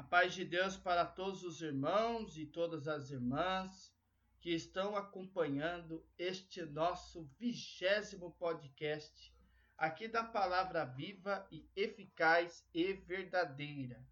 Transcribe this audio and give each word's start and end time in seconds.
A 0.00 0.02
paz 0.02 0.32
de 0.32 0.46
Deus 0.46 0.78
para 0.78 1.04
todos 1.04 1.44
os 1.44 1.60
irmãos 1.60 2.38
e 2.38 2.46
todas 2.46 2.88
as 2.88 3.10
irmãs 3.10 3.94
que 4.40 4.48
estão 4.48 4.96
acompanhando 4.96 6.02
este 6.16 6.64
nosso 6.64 7.24
vigésimo 7.38 8.30
podcast 8.38 9.30
aqui 9.76 10.08
da 10.08 10.24
palavra 10.24 10.86
viva 10.86 11.46
e 11.52 11.68
eficaz 11.76 12.66
e 12.72 12.94
verdadeira. 12.94 14.02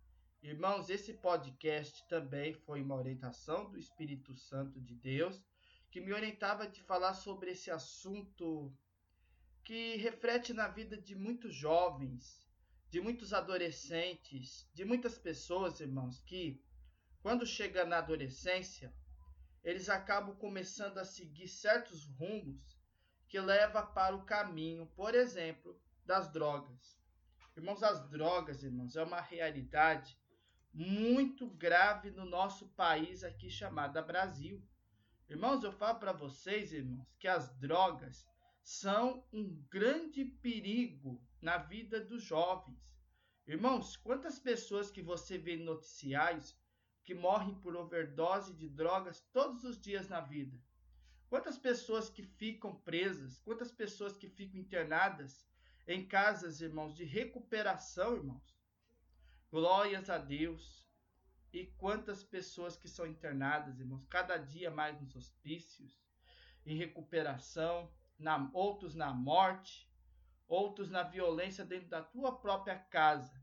Irmãos, 0.43 0.91
esse 0.91 1.15
podcast 1.15 2.07
também 2.07 2.53
foi 2.53 2.83
uma 2.83 2.95
orientação 2.95 3.71
do 3.71 3.79
Espírito 3.79 4.37
Santo 4.37 4.79
de 4.83 4.95
Deus 4.95 5.43
que 5.91 6.03
me 6.03 6.13
orientava 6.13 6.69
de 6.69 6.83
falar 6.83 7.15
sobre 7.15 7.53
esse 7.53 7.71
assunto 7.71 8.71
que 9.65 9.97
reflete 9.97 10.53
na 10.53 10.69
vida 10.69 10.99
de 10.99 11.17
muitos 11.17 11.55
jovens, 11.55 12.47
de 12.91 13.01
muitos 13.01 13.33
adolescentes, 13.33 14.69
de 14.73 14.85
muitas 14.85 15.19
pessoas, 15.19 15.81
irmãos, 15.81 16.21
que 16.21 16.63
quando 17.21 17.45
chega 17.45 17.85
na 17.85 17.99
adolescência, 17.99 18.95
eles 19.63 19.89
acabam 19.89 20.35
começando 20.37 20.99
a 20.99 21.05
seguir 21.05 21.49
certos 21.49 22.07
rumos 22.07 22.79
que 23.29 23.39
leva 23.39 23.83
para 23.83 24.17
o 24.17 24.25
caminho, 24.25 24.87
por 24.97 25.15
exemplo, 25.15 25.79
das 26.05 26.33
drogas. 26.33 26.99
Irmãos, 27.55 27.83
as 27.83 28.09
drogas, 28.09 28.63
irmãos, 28.63 28.97
é 28.97 29.03
uma 29.03 29.21
realidade 29.21 30.19
muito 30.73 31.51
grave 31.51 32.11
no 32.11 32.25
nosso 32.25 32.69
país 32.69 33.25
aqui 33.25 33.51
chamada 33.51 34.01
Brasil. 34.01 34.65
Irmãos, 35.29 35.63
eu 35.63 35.73
falo 35.73 35.99
para 35.99 36.13
vocês, 36.13 36.73
irmãos, 36.73 37.07
que 37.19 37.29
as 37.29 37.55
drogas 37.59 38.27
são 38.63 39.27
um 39.33 39.63
grande 39.69 40.25
perigo 40.25 41.23
na 41.41 41.59
vida 41.59 42.01
dos 42.01 42.23
jovens. 42.23 42.97
Irmãos, 43.47 43.97
quantas 43.97 44.39
pessoas 44.39 44.91
que 44.91 45.01
você 45.01 45.39
vê 45.39 45.57
em 45.57 45.65
noticiários 45.65 46.57
que 47.03 47.15
morrem 47.15 47.55
por 47.55 47.77
overdose 47.77 48.53
de 48.55 48.69
drogas 48.69 49.21
todos 49.33 49.65
os 49.65 49.81
dias 49.81 50.09
na 50.09 50.21
vida? 50.21 50.59
Quantas 51.29 51.59
pessoas 51.59 52.11
que 52.11 52.23
ficam 52.23 52.75
presas? 52.75 53.39
Quantas 53.39 53.71
pessoas 53.71 54.17
que 54.17 54.29
ficam 54.29 54.61
internadas 54.61 55.47
em 55.87 56.07
casas, 56.07 56.61
irmãos, 56.61 56.95
de 56.95 57.05
recuperação, 57.05 58.17
irmãos? 58.17 58.59
Glórias 59.51 60.11
a 60.11 60.19
Deus. 60.19 60.87
E 61.53 61.67
quantas 61.79 62.23
pessoas 62.23 62.77
que 62.77 62.89
são 62.89 63.07
internadas, 63.07 63.81
irmãos, 63.81 64.05
cada 64.11 64.37
dia 64.37 64.71
mais 64.71 65.01
nos 65.01 65.17
hospícios, 65.17 65.99
em 66.67 66.77
recuperação, 66.77 67.91
na, 68.19 68.51
outros 68.53 68.95
na 68.95 69.15
morte, 69.15 69.88
outros 70.49 70.91
na 70.91 71.03
violência 71.03 71.65
dentro 71.65 71.89
da 71.89 72.03
tua 72.03 72.41
própria 72.41 72.79
casa, 72.79 73.39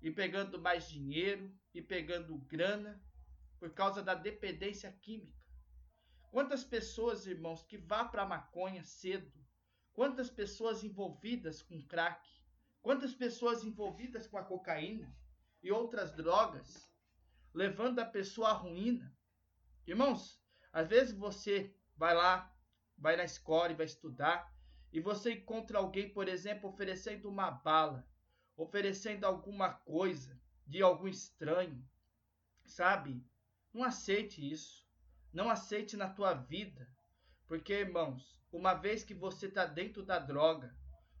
e 0.00 0.10
pegando 0.10 0.60
mais 0.60 0.88
dinheiro 0.88 1.52
e 1.72 1.82
pegando 1.82 2.36
grana 2.38 3.02
por 3.58 3.72
causa 3.72 4.02
da 4.02 4.14
dependência 4.14 4.92
química. 4.92 5.42
Quantas 6.30 6.62
pessoas, 6.62 7.26
irmãos, 7.26 7.62
que 7.62 7.78
vá 7.78 8.04
para 8.04 8.22
a 8.22 8.26
maconha 8.26 8.84
cedo? 8.84 9.32
Quantas 9.94 10.28
pessoas 10.28 10.84
envolvidas 10.84 11.62
com 11.62 11.80
crack? 11.86 12.28
Quantas 12.82 13.14
pessoas 13.14 13.64
envolvidas 13.64 14.26
com 14.26 14.36
a 14.36 14.44
cocaína 14.44 15.16
e 15.62 15.72
outras 15.72 16.12
drogas, 16.12 16.86
levando 17.54 18.00
a 18.00 18.04
pessoa 18.04 18.50
à 18.50 18.52
ruína? 18.52 19.16
Irmãos, 19.86 20.38
às 20.70 20.88
vezes 20.88 21.16
você 21.16 21.74
vai 21.96 22.14
lá, 22.14 22.54
vai 22.98 23.16
na 23.16 23.24
escola 23.24 23.72
e 23.72 23.76
vai 23.76 23.86
estudar, 23.86 24.53
e 24.94 25.00
você 25.00 25.32
encontra 25.32 25.78
alguém, 25.78 26.08
por 26.08 26.28
exemplo, 26.28 26.70
oferecendo 26.70 27.28
uma 27.28 27.50
bala, 27.50 28.06
oferecendo 28.56 29.24
alguma 29.24 29.68
coisa 29.68 30.40
de 30.64 30.80
algum 30.82 31.08
estranho, 31.08 31.84
sabe? 32.64 33.26
Não 33.72 33.82
aceite 33.82 34.48
isso. 34.48 34.86
Não 35.32 35.50
aceite 35.50 35.96
na 35.96 36.08
tua 36.08 36.32
vida. 36.32 36.88
Porque, 37.48 37.72
irmãos, 37.72 38.40
uma 38.52 38.72
vez 38.72 39.02
que 39.02 39.12
você 39.12 39.46
está 39.46 39.66
dentro 39.66 40.00
da 40.04 40.20
droga, 40.20 40.72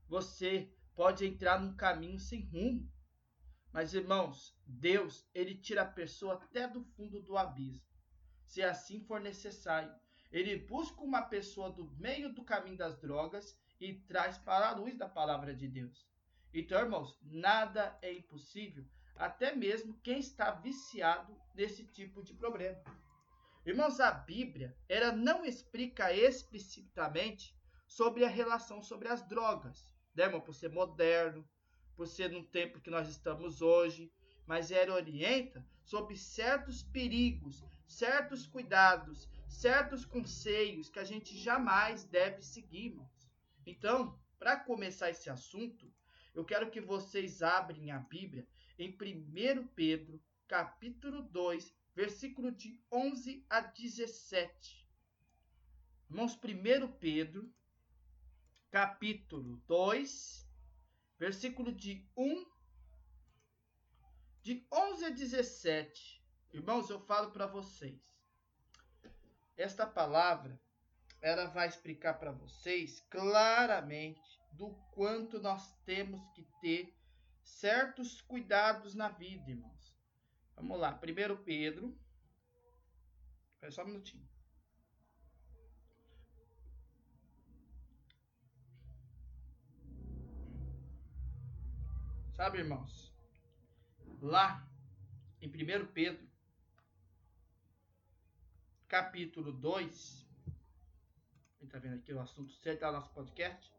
você 0.06 0.72
pode 0.94 1.26
entrar 1.26 1.60
num 1.60 1.74
caminho 1.74 2.20
sem 2.20 2.42
rumo. 2.46 2.88
Mas, 3.72 3.92
irmãos, 3.92 4.56
Deus, 4.64 5.28
ele 5.34 5.56
tira 5.56 5.82
a 5.82 5.92
pessoa 5.92 6.34
até 6.34 6.68
do 6.68 6.84
fundo 6.84 7.20
do 7.20 7.36
abismo, 7.36 7.82
se 8.46 8.62
assim 8.62 9.00
for 9.00 9.20
necessário. 9.20 9.92
Ele 10.30 10.60
busca 10.60 11.00
uma 11.00 11.22
pessoa 11.22 11.72
do 11.72 11.90
meio 11.96 12.32
do 12.32 12.44
caminho 12.44 12.76
das 12.76 12.96
drogas 13.00 13.58
e 13.80 13.94
traz 13.94 14.38
para 14.38 14.68
a 14.68 14.74
luz 14.74 14.96
da 14.96 15.08
palavra 15.08 15.54
de 15.54 15.68
Deus. 15.68 16.06
Então, 16.52 16.78
irmãos, 16.80 17.18
nada 17.22 17.98
é 18.00 18.12
impossível, 18.12 18.84
até 19.16 19.54
mesmo 19.54 19.98
quem 20.02 20.18
está 20.18 20.50
viciado 20.52 21.36
nesse 21.54 21.84
tipo 21.84 22.22
de 22.22 22.32
problema. 22.34 22.82
Irmãos, 23.66 23.98
a 23.98 24.10
Bíblia, 24.10 24.76
ela 24.88 25.10
não 25.10 25.44
explica 25.44 26.12
explicitamente 26.12 27.56
sobre 27.86 28.24
a 28.24 28.28
relação 28.28 28.82
sobre 28.82 29.08
as 29.08 29.26
drogas, 29.26 29.94
né, 30.14 30.24
irmão? 30.24 30.40
Por 30.40 30.54
ser 30.54 30.70
moderno, 30.70 31.48
por 31.96 32.06
ser 32.06 32.30
no 32.30 32.44
tempo 32.44 32.80
que 32.80 32.90
nós 32.90 33.08
estamos 33.08 33.62
hoje, 33.62 34.12
mas 34.46 34.70
ela 34.70 34.94
orienta 34.94 35.64
sobre 35.82 36.16
certos 36.16 36.82
perigos, 36.82 37.64
certos 37.86 38.46
cuidados, 38.46 39.28
certos 39.48 40.04
conselhos 40.04 40.88
que 40.88 40.98
a 40.98 41.04
gente 41.04 41.36
jamais 41.36 42.04
deve 42.04 42.42
seguir, 42.42 42.86
irmãos. 42.86 43.13
Então, 43.66 44.18
para 44.38 44.58
começar 44.58 45.10
esse 45.10 45.30
assunto, 45.30 45.90
eu 46.34 46.44
quero 46.44 46.70
que 46.70 46.80
vocês 46.80 47.42
abrem 47.42 47.90
a 47.90 47.98
Bíblia 47.98 48.46
em 48.78 48.90
1 48.90 49.68
Pedro, 49.68 50.22
capítulo 50.46 51.22
2, 51.22 51.74
versículo 51.94 52.50
de 52.52 52.82
11 52.90 53.46
a 53.48 53.60
17. 53.60 54.88
Irmãos, 56.10 56.36
1 56.36 56.92
Pedro, 56.98 57.52
capítulo 58.70 59.62
2, 59.66 60.46
versículo 61.18 61.72
de 61.72 62.06
1 62.16 62.46
de 64.42 64.66
11 64.70 65.04
a 65.06 65.10
17. 65.10 66.22
Irmãos, 66.52 66.90
eu 66.90 67.00
falo 67.00 67.30
para 67.30 67.46
vocês. 67.46 68.02
Esta 69.56 69.86
palavra 69.86 70.60
ela 71.24 71.46
vai 71.46 71.66
explicar 71.66 72.18
para 72.18 72.32
vocês 72.32 73.00
claramente 73.08 74.20
do 74.52 74.74
quanto 74.92 75.40
nós 75.40 75.74
temos 75.86 76.20
que 76.34 76.42
ter 76.60 76.94
certos 77.42 78.20
cuidados 78.20 78.94
na 78.94 79.08
vida, 79.08 79.50
irmãos. 79.50 79.96
Vamos 80.54 80.78
lá, 80.78 81.00
1 81.02 81.42
Pedro. 81.42 81.98
Espera 83.54 83.72
só 83.72 83.84
um 83.84 83.86
minutinho. 83.86 84.28
Sabe, 92.34 92.58
irmãos? 92.58 93.16
Lá 94.20 94.68
em 95.40 95.48
1 95.48 95.86
Pedro, 95.86 96.28
capítulo 98.86 99.52
2, 99.52 100.23
está 101.66 101.78
vendo 101.78 101.96
aqui 101.96 102.12
o 102.12 102.20
assunto 102.20 102.52
certo 102.54 102.80
do 102.80 102.92
nosso 102.92 103.10
podcast, 103.10 103.72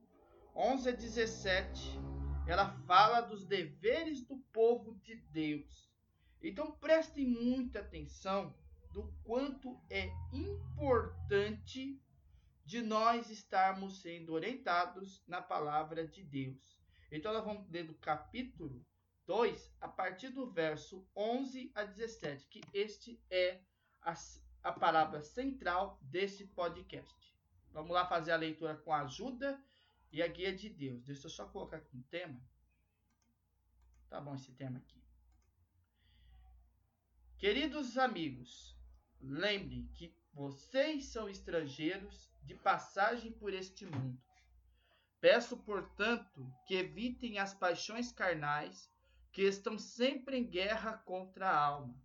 11 0.55 0.89
a 0.89 0.91
17, 0.91 1.99
ela 2.47 2.71
fala 2.85 3.21
dos 3.21 3.45
deveres 3.45 4.21
do 4.21 4.37
povo 4.53 4.95
de 5.01 5.15
Deus. 5.31 5.89
Então 6.41 6.71
prestem 6.71 7.25
muita 7.25 7.79
atenção 7.79 8.55
do 8.91 9.11
quanto 9.23 9.77
é 9.89 10.09
importante 10.31 12.01
de 12.63 12.81
nós 12.81 13.29
estarmos 13.29 14.01
sendo 14.01 14.33
orientados 14.33 15.23
na 15.27 15.41
palavra 15.41 16.07
de 16.07 16.23
Deus. 16.23 16.79
Então 17.11 17.33
nós 17.33 17.43
vamos 17.43 17.69
ler 17.69 17.85
do 17.85 17.93
capítulo 17.95 18.85
2, 19.25 19.75
a 19.81 19.87
partir 19.87 20.29
do 20.29 20.51
verso 20.51 21.07
11 21.15 21.71
a 21.75 21.83
17, 21.83 22.47
que 22.47 22.61
este 22.73 23.19
é 23.29 23.59
a, 24.01 24.13
a 24.63 24.71
palavra 24.71 25.21
central 25.21 25.99
desse 26.01 26.45
podcast. 26.47 27.24
Vamos 27.75 27.91
lá 27.91 28.05
fazer 28.05 28.31
a 28.31 28.37
leitura 28.37 28.73
com 28.77 28.93
a 28.93 29.01
ajuda 29.01 29.61
e 30.09 30.23
a 30.23 30.27
guia 30.29 30.55
de 30.55 30.69
Deus. 30.69 31.03
Deixa 31.03 31.25
eu 31.25 31.29
só 31.29 31.45
colocar 31.45 31.75
aqui 31.75 31.93
um 31.93 32.01
tema. 32.03 32.41
Tá 34.09 34.21
bom 34.21 34.33
esse 34.33 34.53
tema 34.53 34.77
aqui. 34.77 35.03
Queridos 37.37 37.97
amigos, 37.97 38.79
lembrem 39.19 39.89
que 39.93 40.15
vocês 40.31 41.07
são 41.07 41.27
estrangeiros 41.27 42.31
de 42.43 42.55
passagem 42.55 43.33
por 43.33 43.53
este 43.53 43.85
mundo. 43.85 44.17
Peço, 45.19 45.57
portanto, 45.57 46.49
que 46.65 46.75
evitem 46.75 47.39
as 47.39 47.53
paixões 47.53 48.09
carnais 48.09 48.89
que 49.33 49.41
estão 49.41 49.77
sempre 49.77 50.37
em 50.37 50.49
guerra 50.49 50.93
contra 50.99 51.49
a 51.49 51.59
alma. 51.59 52.01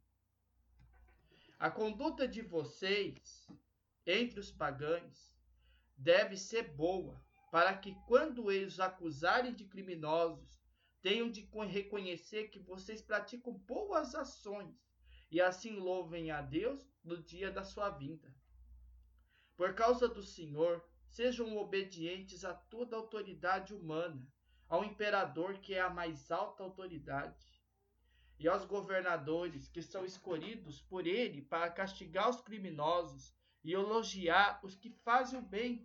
A 1.61 1.71
conduta 1.71 2.27
de 2.27 2.43
vocês 2.43 3.47
entre 4.05 4.41
os 4.41 4.51
pagãos 4.51 5.30
deve 6.01 6.37
ser 6.37 6.75
boa, 6.75 7.23
para 7.51 7.77
que 7.77 7.95
quando 8.07 8.51
eles 8.51 8.81
acusarem 8.81 9.53
de 9.53 9.67
criminosos, 9.67 10.59
tenham 11.03 11.31
de 11.31 11.47
reconhecer 11.69 12.49
que 12.49 12.59
vocês 12.59 13.03
praticam 13.03 13.53
boas 13.53 14.15
ações 14.15 14.75
e 15.31 15.41
assim 15.41 15.77
louvem 15.77 16.31
a 16.31 16.41
Deus 16.41 16.89
no 17.05 17.23
dia 17.23 17.51
da 17.51 17.63
sua 17.63 17.91
vinda. 17.91 18.35
Por 19.57 19.75
causa 19.75 20.09
do 20.09 20.23
Senhor, 20.23 20.83
sejam 21.07 21.57
obedientes 21.59 22.45
a 22.47 22.55
toda 22.55 22.97
autoridade 22.97 23.75
humana, 23.75 24.27
ao 24.69 24.85
imperador 24.85 25.59
que 25.59 25.75
é 25.75 25.81
a 25.81 25.91
mais 25.91 26.31
alta 26.31 26.63
autoridade, 26.63 27.47
e 28.39 28.49
aos 28.49 28.65
governadores 28.65 29.69
que 29.69 29.83
são 29.83 30.05
escolhidos 30.05 30.81
por 30.81 31.07
ele 31.07 31.43
para 31.43 31.71
castigar 31.71 32.31
os 32.31 32.41
criminosos 32.41 33.35
e 33.63 33.73
elogiar 33.73 34.61
os 34.63 34.75
que 34.75 34.91
fazem 34.91 35.39
o 35.39 35.43
bem. 35.43 35.83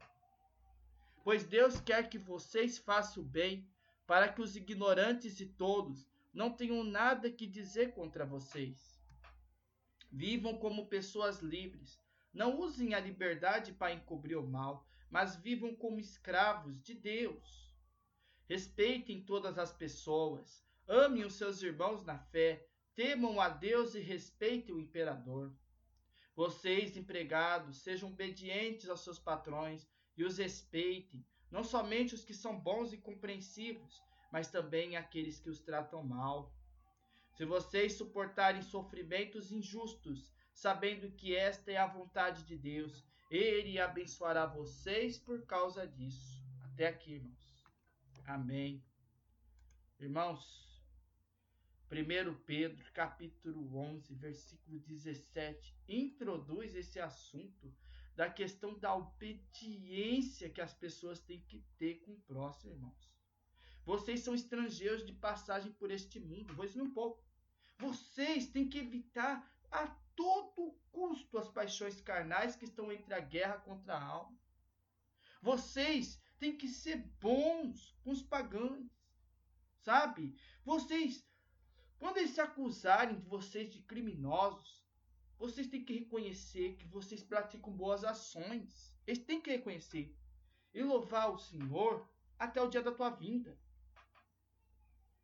Pois 1.24 1.44
Deus 1.44 1.80
quer 1.80 2.10
que 2.10 2.18
vocês 2.18 2.77
façam 2.77 3.24
o 3.24 3.25
bem, 3.25 3.68
para 4.06 4.31
que 4.31 4.42
os 4.42 4.56
ignorantes 4.56 5.39
e 5.39 5.45
tolos 5.45 6.07
não 6.33 6.51
tenham 6.51 6.83
nada 6.83 7.31
que 7.31 7.48
dizer 7.48 7.94
contra 7.94 8.25
vocês. 8.25 9.01
Vivam 10.12 10.57
como 10.57 10.88
pessoas 10.88 11.39
livres. 11.39 12.00
Não 12.33 12.60
usem 12.60 12.94
a 12.94 13.00
liberdade 13.00 13.74
para 13.74 13.94
encobrir 13.94 14.38
o 14.38 14.48
mal, 14.48 14.86
mas 15.10 15.36
vivam 15.36 15.74
como 15.74 16.00
escravos 16.00 16.81
de 16.81 16.94
Deus. 16.94 17.74
Respeitem 18.48 19.24
todas 19.24 19.57
as 19.57 19.74
pessoas. 19.74 20.63
Amem 20.88 21.25
os 21.25 21.33
seus 21.33 21.62
irmãos 21.62 22.04
na 22.04 22.19
fé. 22.19 22.68
Temam 22.94 23.42
a 23.42 23.50
Deus 23.50 23.95
e 23.95 24.00
respeitem 24.00 24.75
o 24.75 24.80
imperador. 24.80 25.51
Vocês, 26.36 26.98
empregados, 26.98 27.78
sejam 27.78 28.10
obedientes 28.10 28.90
aos 28.90 29.02
seus 29.02 29.18
patrões 29.18 29.88
e 30.18 30.24
os 30.24 30.38
respeitem, 30.38 31.26
não 31.50 31.64
somente 31.64 32.14
os 32.14 32.26
que 32.26 32.34
são 32.34 32.60
bons 32.60 32.92
e 32.92 32.98
compreensivos, 32.98 34.04
mas 34.32 34.52
também 34.52 34.98
aqueles 34.98 35.40
que 35.40 35.50
os 35.50 35.62
tratam 35.62 36.04
mal. 36.04 36.54
Se 37.36 37.46
vocês 37.46 37.94
suportarem 37.94 38.62
sofrimentos 38.62 39.52
injustos, 39.52 40.34
sabendo 40.54 41.12
que 41.12 41.36
esta 41.36 41.72
é 41.72 41.78
a 41.78 41.88
vontade 41.88 42.44
de 42.44 42.58
Deus, 42.58 43.06
ele 43.30 43.80
abençoará 43.80 44.46
vocês 44.46 45.18
por 45.18 45.46
causa 45.46 45.88
disso. 45.88 46.44
Até 46.64 46.88
aqui, 46.88 47.14
irmãos. 47.14 47.56
Amém. 48.26 48.84
Irmãos, 50.00 50.64
1 51.92 52.36
Pedro, 52.46 52.92
capítulo 52.94 53.78
11, 53.78 54.14
versículo 54.16 54.80
17, 54.80 55.76
introduz 55.88 56.74
esse 56.74 57.00
assunto 57.00 57.72
da 58.16 58.30
questão 58.30 58.78
da 58.80 58.96
obediência 58.96 60.50
que 60.50 60.62
as 60.62 60.74
pessoas 60.74 61.20
têm 61.20 61.42
que 61.42 61.64
ter 61.78 61.96
com 62.02 62.14
o 62.14 62.22
próximo, 62.22 62.74
irmãos. 62.74 63.14
Vocês 63.86 64.22
são 64.22 64.34
estrangeiros 64.34 65.06
de 65.06 65.14
passagem 65.14 65.72
por 65.74 65.92
este 65.92 66.20
mundo. 66.20 66.56
Vou 66.56 66.66
resumir 66.66 66.88
um 66.88 66.94
pouco. 66.94 67.24
Vocês 67.78 68.48
têm 68.48 68.68
que 68.68 68.80
evitar 68.80 69.48
a 69.70 69.88
todo 70.16 70.76
custo 70.92 71.38
as 71.38 71.50
paixões 71.50 72.02
carnais 72.02 72.56
que 72.56 72.66
estão 72.66 72.92
entre 72.92 73.14
a 73.14 73.20
guerra 73.20 73.60
contra 73.60 73.94
a 73.94 74.04
alma. 74.04 74.36
Vocês 75.42 76.20
têm 76.40 76.58
que 76.58 76.68
ser 76.68 76.98
bons 77.20 77.96
com 78.02 78.10
os 78.10 78.24
pagãos. 78.24 78.90
Sabe? 79.82 80.36
Vocês, 80.64 81.24
quando 82.00 82.18
eles 82.18 82.31
se 82.31 82.42
acusarem 82.42 83.15
de 83.15 83.25
vocês 83.25 83.71
de 83.71 83.81
criminosos, 83.81 84.86
vocês 85.38 85.68
têm 85.68 85.83
que 85.83 86.00
reconhecer 86.00 86.75
que 86.77 86.88
vocês 86.88 87.24
praticam 87.24 87.71
boas 87.71 88.03
ações. 88.03 88.95
Eles 89.06 89.24
têm 89.24 89.42
que 89.42 89.51
reconhecer 89.51 90.15
e 90.74 90.81
louvar 90.81 91.31
o 91.31 91.38
Senhor 91.38 92.07
até 92.38 92.62
o 92.62 92.69
dia 92.69 92.81
da 92.81 92.92
tua 92.92 93.09
vinda. 93.09 93.57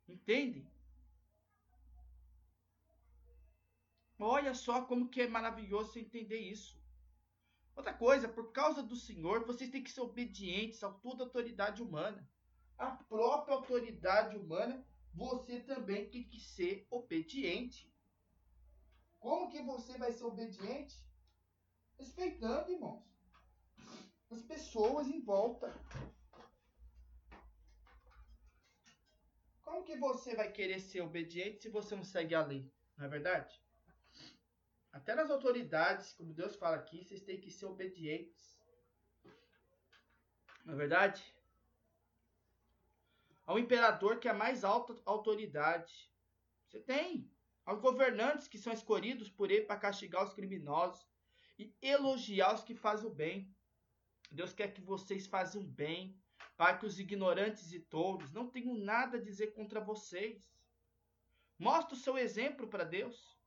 Entendem? 0.08 0.70
Olha 4.18 4.54
só 4.54 4.84
como 4.84 5.08
que 5.08 5.22
é 5.22 5.26
maravilhoso 5.26 5.98
entender 5.98 6.38
isso. 6.38 6.80
Outra 7.74 7.92
coisa, 7.92 8.28
por 8.28 8.52
causa 8.52 8.82
do 8.82 8.94
Senhor, 8.94 9.44
vocês 9.44 9.70
têm 9.70 9.82
que 9.82 9.90
ser 9.90 10.02
obedientes 10.02 10.84
a 10.84 10.90
toda 10.90 11.24
autoridade 11.24 11.82
humana. 11.82 12.28
A 12.78 12.90
própria 12.90 13.54
autoridade 13.54 14.36
humana, 14.36 14.86
você 15.14 15.60
também 15.60 16.08
tem 16.08 16.24
que 16.24 16.40
ser 16.40 16.86
obediente. 16.90 17.92
Como 19.18 19.50
que 19.50 19.62
você 19.62 19.96
vai 19.98 20.12
ser 20.12 20.24
obediente? 20.24 20.96
Respeitando, 21.98 22.72
irmãos. 22.72 23.04
As 24.30 24.42
pessoas 24.42 25.06
em 25.06 25.20
volta. 25.20 25.72
Como 29.62 29.84
que 29.84 29.96
você 29.96 30.34
vai 30.34 30.50
querer 30.50 30.80
ser 30.80 31.02
obediente 31.02 31.62
se 31.62 31.68
você 31.68 31.94
não 31.94 32.04
segue 32.04 32.34
a 32.34 32.44
lei? 32.44 32.72
Não 32.96 33.06
é 33.06 33.08
verdade? 33.08 33.62
Até 34.90 35.14
nas 35.14 35.30
autoridades, 35.30 36.12
como 36.12 36.34
Deus 36.34 36.56
fala 36.56 36.76
aqui, 36.76 37.04
vocês 37.04 37.22
têm 37.22 37.40
que 37.40 37.50
ser 37.50 37.66
obedientes. 37.66 38.58
Não 40.64 40.74
é 40.74 40.76
verdade? 40.76 41.22
Ao 43.44 43.58
imperador 43.58 44.18
que 44.18 44.28
é 44.28 44.30
a 44.30 44.34
mais 44.34 44.64
alta 44.64 45.00
autoridade. 45.04 46.10
Você 46.68 46.80
tem. 46.80 47.30
Aos 47.64 47.80
governantes 47.80 48.48
que 48.48 48.58
são 48.58 48.72
escolhidos 48.72 49.30
por 49.30 49.50
ele 49.50 49.64
para 49.66 49.78
castigar 49.78 50.24
os 50.24 50.34
criminosos 50.34 51.06
e 51.58 51.74
elogiar 51.80 52.54
os 52.54 52.64
que 52.64 52.74
fazem 52.74 53.08
o 53.08 53.14
bem. 53.14 53.54
Deus 54.30 54.52
quer 54.52 54.72
que 54.72 54.80
vocês 54.80 55.26
façam 55.26 55.62
bem, 55.64 56.18
para 56.56 56.76
que 56.76 56.86
os 56.86 56.98
ignorantes 56.98 57.72
e 57.72 57.80
tolos 57.80 58.32
não 58.32 58.48
tenham 58.48 58.74
nada 58.74 59.18
a 59.18 59.20
dizer 59.20 59.52
contra 59.52 59.80
vocês. 59.80 60.50
Mostre 61.58 61.94
o 61.94 61.98
seu 61.98 62.16
exemplo 62.16 62.66
para 62.66 62.84
Deus. 62.84 63.38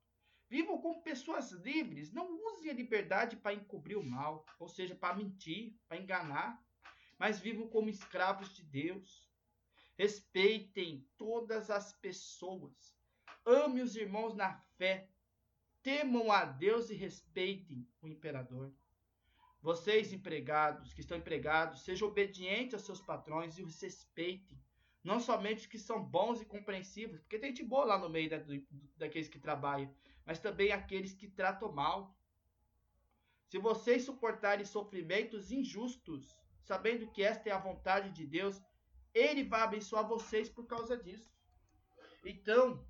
Vivam 0.48 0.80
como 0.80 1.02
pessoas 1.02 1.52
livres. 1.52 2.14
Não 2.14 2.40
usem 2.54 2.70
a 2.70 2.74
liberdade 2.74 3.36
para 3.36 3.54
encobrir 3.54 3.98
o 3.98 4.04
mal, 4.04 4.46
ou 4.60 4.68
seja, 4.68 4.96
para 4.96 5.16
mentir, 5.16 5.76
para 5.88 5.98
enganar. 5.98 6.64
Mas 7.18 7.40
vivam 7.40 7.68
como 7.68 7.90
escravos 7.90 8.56
de 8.56 8.64
Deus. 8.64 9.28
Respeitem 9.98 11.08
todas 11.18 11.70
as 11.70 11.94
pessoas. 11.94 12.96
Ame 13.46 13.82
os 13.82 13.96
irmãos 13.96 14.36
na 14.36 14.54
fé. 14.78 15.10
Temam 15.82 16.32
a 16.32 16.44
Deus 16.46 16.90
e 16.90 16.96
respeitem 16.96 17.88
o 18.02 18.08
imperador. 18.08 18.74
Vocês, 19.62 20.14
empregados, 20.14 20.94
que 20.94 21.02
estão 21.02 21.18
empregados, 21.18 21.84
sejam 21.84 22.08
obedientes 22.08 22.74
aos 22.74 22.86
seus 22.86 23.02
patrões 23.02 23.58
e 23.58 23.64
os 23.64 23.82
respeitem. 23.82 24.60
Não 25.04 25.20
somente 25.20 25.62
os 25.62 25.66
que 25.66 25.78
são 25.78 26.04
bons 26.04 26.42
e 26.42 26.46
compreensivos, 26.46 27.20
porque 27.20 27.40
tem 27.40 27.50
gente 27.50 27.64
boa 27.64 27.86
lá 27.86 27.98
no 27.98 28.10
meio 28.10 28.30
da, 28.30 28.44
daqueles 28.98 29.30
que 29.30 29.40
trabalham, 29.40 29.94
mas 30.26 30.40
também 30.40 30.72
aqueles 30.72 31.14
que 31.14 31.28
tratam 31.28 31.72
mal. 31.72 32.16
Se 33.48 33.60
vocês 33.60 34.04
suportarem 34.04 34.66
sofrimentos 34.66 35.52
injustos, 35.52 36.36
sabendo 36.64 37.12
que 37.12 37.24
esta 37.24 37.50
é 37.50 37.52
a 37.52 37.60
vontade 37.60 38.12
de 38.12 38.26
Deus, 38.26 38.62
Ele 39.16 39.44
vai 39.44 39.62
abençoar 39.62 40.08
vocês 40.08 40.48
por 40.50 40.68
causa 40.68 40.96
disso. 40.96 41.34
Então, 42.24 42.86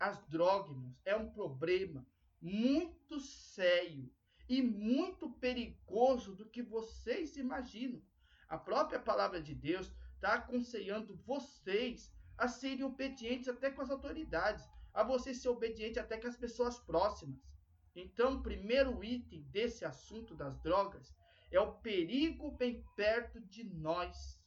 as 0.00 0.24
drogas 0.28 0.78
é 1.04 1.14
um 1.16 1.30
problema 1.30 2.06
muito 2.40 3.20
sério 3.20 4.10
e 4.48 4.62
muito 4.62 5.30
perigoso 5.32 6.34
do 6.34 6.48
que 6.48 6.62
vocês 6.62 7.36
imaginam. 7.36 8.00
A 8.48 8.56
própria 8.56 9.00
palavra 9.00 9.42
de 9.42 9.54
Deus 9.54 9.92
está 10.14 10.34
aconselhando 10.34 11.16
vocês 11.26 12.10
a 12.38 12.48
serem 12.48 12.84
obedientes 12.84 13.48
até 13.48 13.70
com 13.70 13.82
as 13.82 13.90
autoridades 13.90 14.64
a 14.94 15.02
você 15.02 15.34
ser 15.34 15.48
obediente 15.48 15.98
até 15.98 16.16
com 16.16 16.28
as 16.28 16.36
pessoas 16.36 16.78
próximas. 16.78 17.36
Então, 17.96 18.34
o 18.34 18.42
primeiro 18.42 19.02
item 19.02 19.42
desse 19.50 19.84
assunto 19.84 20.34
das 20.36 20.56
drogas 20.60 21.12
é 21.50 21.58
o 21.60 21.72
perigo 21.74 22.52
bem 22.52 22.84
perto 22.96 23.40
de 23.40 23.64
nós. 23.64 24.40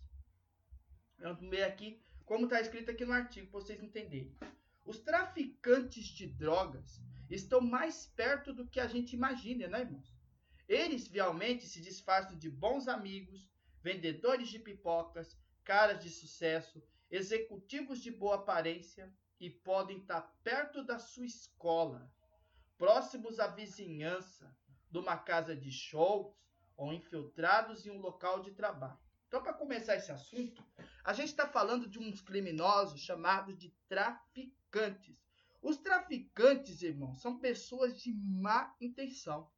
Vamos 1.19 1.50
ver 1.50 1.63
aqui 1.63 2.01
como 2.25 2.45
está 2.45 2.59
escrito 2.62 2.91
aqui 2.91 3.05
no 3.05 3.13
artigo 3.13 3.50
para 3.50 3.59
vocês 3.59 3.81
entenderem. 3.81 4.36
Os 4.86 5.00
traficantes 5.00 6.05
de 6.05 6.27
drogas 6.27 7.01
estão 7.29 7.59
mais 7.62 8.05
perto 8.05 8.53
do 8.53 8.67
que 8.67 8.79
a 8.79 8.88
gente 8.88 9.13
imagina, 9.15 9.67
né, 9.67 9.81
irmãos? 9.81 10.15
Eles 10.67 11.07
realmente 11.07 11.65
se 11.65 11.81
disfarçam 11.81 12.38
de 12.38 12.50
bons 12.50 12.88
amigos, 12.88 13.50
vendedores 13.81 14.50
de 14.50 14.59
pipocas, 14.59 15.38
caras 15.63 16.03
de 16.03 16.09
sucesso, 16.09 16.83
executivos 17.09 18.01
de 18.01 18.12
boa 18.12 18.36
aparência, 18.36 19.13
e 19.39 19.50
podem 19.50 20.00
estar 20.00 20.21
perto 20.43 20.83
da 20.83 20.97
sua 20.97 21.25
escola, 21.25 22.12
próximos 22.77 23.39
à 23.39 23.47
vizinhança, 23.47 24.55
de 24.89 24.97
uma 24.97 25.17
casa 25.17 25.55
de 25.55 25.71
shows 25.71 26.33
ou 26.75 26.91
infiltrados 26.91 27.86
em 27.86 27.91
um 27.91 28.00
local 28.00 28.41
de 28.41 28.51
trabalho. 28.51 29.06
Então, 29.27 29.43
para 29.43 29.53
começar 29.53 29.96
esse 29.96 30.12
assunto, 30.12 30.63
a 31.03 31.12
gente 31.12 31.29
está 31.29 31.46
falando 31.46 31.88
de 31.88 32.00
uns 32.00 32.22
criminosos 32.22 33.01
chamados 33.01 33.57
de 33.57 33.69
traficantes. 33.89 35.17
Os 35.62 35.77
traficantes, 35.77 36.81
irmãos, 36.81 37.22
são 37.22 37.38
pessoas 37.39 38.01
de 38.01 38.13
má 38.13 38.74
intenção. 38.79 39.51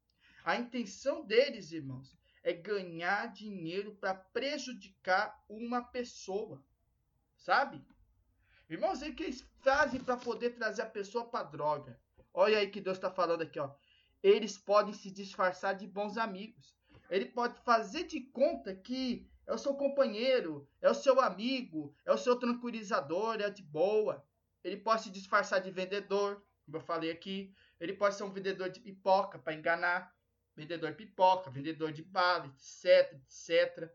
A 0.44 0.56
intenção 0.56 1.24
deles, 1.24 1.70
irmãos, 1.70 2.18
é 2.42 2.52
ganhar 2.52 3.32
dinheiro 3.32 3.94
para 3.94 4.14
prejudicar 4.14 5.40
uma 5.48 5.82
pessoa, 5.84 6.64
sabe? 7.36 7.84
Irmãos, 8.68 9.02
o 9.02 9.14
que 9.14 9.24
eles 9.24 9.44
fazem 9.60 10.02
para 10.02 10.16
poder 10.16 10.50
trazer 10.50 10.82
a 10.82 10.86
pessoa 10.86 11.28
para 11.28 11.44
droga? 11.44 12.00
Olha 12.32 12.58
aí 12.58 12.68
que 12.68 12.80
Deus 12.80 12.96
está 12.96 13.10
falando 13.10 13.42
aqui, 13.42 13.60
ó. 13.60 13.72
Eles 14.22 14.58
podem 14.58 14.94
se 14.94 15.10
disfarçar 15.10 15.76
de 15.76 15.86
bons 15.86 16.16
amigos. 16.16 16.74
Ele 17.08 17.26
pode 17.26 17.58
fazer 17.60 18.04
de 18.04 18.20
conta 18.20 18.74
que 18.74 19.28
é 19.50 19.54
o 19.54 19.58
seu 19.58 19.74
companheiro, 19.74 20.68
é 20.80 20.88
o 20.88 20.94
seu 20.94 21.20
amigo, 21.20 21.92
é 22.04 22.12
o 22.12 22.16
seu 22.16 22.36
tranquilizador, 22.36 23.40
é 23.40 23.50
de 23.50 23.64
boa. 23.64 24.24
Ele 24.62 24.76
pode 24.76 25.02
se 25.02 25.10
disfarçar 25.10 25.60
de 25.60 25.72
vendedor, 25.72 26.40
como 26.64 26.76
eu 26.76 26.80
falei 26.80 27.10
aqui. 27.10 27.52
Ele 27.80 27.92
pode 27.92 28.14
ser 28.14 28.22
um 28.22 28.30
vendedor 28.30 28.70
de 28.70 28.78
pipoca 28.78 29.40
para 29.40 29.52
enganar. 29.52 30.14
Vendedor 30.54 30.90
de 30.90 30.98
pipoca, 30.98 31.50
vendedor 31.50 31.90
de 31.92 32.02
bala, 32.02 32.46
etc, 32.46 33.12
etc. 33.14 33.90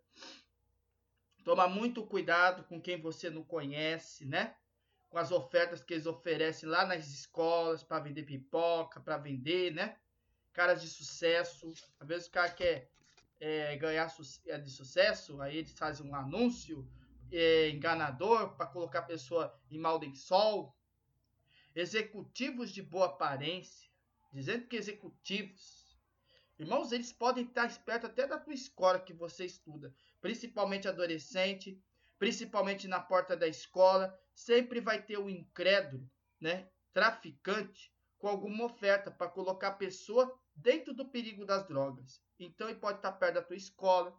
Toma 1.45 1.69
muito 1.69 2.05
cuidado 2.05 2.65
com 2.65 2.81
quem 2.81 2.99
você 2.99 3.29
não 3.29 3.43
conhece, 3.43 4.25
né? 4.25 4.55
Com 5.09 5.17
as 5.17 5.31
ofertas 5.31 5.83
que 5.83 5.93
eles 5.93 6.05
oferecem 6.05 6.67
lá 6.67 6.85
nas 6.85 7.07
escolas 7.07 7.81
para 7.81 7.99
vender 8.03 8.23
pipoca, 8.23 8.99
para 8.99 9.17
vender, 9.17 9.71
né? 9.71 9.95
Caras 10.51 10.81
de 10.81 10.89
sucesso. 10.89 11.71
Às 11.97 12.07
vezes 12.07 12.27
o 12.27 12.31
cara 12.31 12.49
quer 12.49 12.89
é, 13.39 13.75
ganhar 13.77 14.13
é, 14.47 14.57
de 14.57 14.69
sucesso, 14.69 15.41
aí 15.41 15.57
eles 15.57 15.77
fazem 15.77 16.05
um 16.05 16.15
anúncio 16.15 16.87
é, 17.31 17.69
enganador 17.69 18.55
para 18.55 18.67
colocar 18.67 18.99
a 18.99 19.03
pessoa 19.03 19.57
em 19.69 19.77
mal 19.77 19.99
de 19.99 20.15
sol. 20.15 20.75
Executivos 21.75 22.71
de 22.71 22.81
boa 22.81 23.07
aparência, 23.07 23.89
dizendo 24.31 24.65
que 24.67 24.77
executivos, 24.77 25.97
irmãos, 26.57 26.91
eles 26.91 27.11
podem 27.11 27.45
estar 27.45 27.65
espertos 27.65 28.09
até 28.09 28.25
da 28.25 28.39
tua 28.39 28.53
escola 28.53 28.99
que 28.99 29.13
você 29.13 29.45
estuda, 29.45 29.93
principalmente 30.21 30.87
adolescente, 30.87 31.77
principalmente 32.17 32.87
na 32.87 32.99
porta 33.01 33.35
da 33.35 33.47
escola, 33.47 34.17
sempre 34.33 34.79
vai 34.79 35.01
ter 35.01 35.17
o 35.17 35.25
um 35.25 35.29
incrédulo, 35.29 36.09
né, 36.39 36.69
traficante, 36.93 37.93
com 38.17 38.29
alguma 38.29 38.65
oferta 38.65 39.11
para 39.11 39.29
colocar 39.29 39.67
a 39.67 39.75
pessoa 39.75 40.39
dentro 40.55 40.93
do 40.93 41.05
perigo 41.05 41.45
das 41.45 41.67
drogas. 41.67 42.21
Então 42.39 42.69
ele 42.69 42.79
pode 42.79 42.97
estar 42.97 43.11
perto 43.11 43.35
da 43.35 43.41
tua 43.41 43.55
escola, 43.55 44.17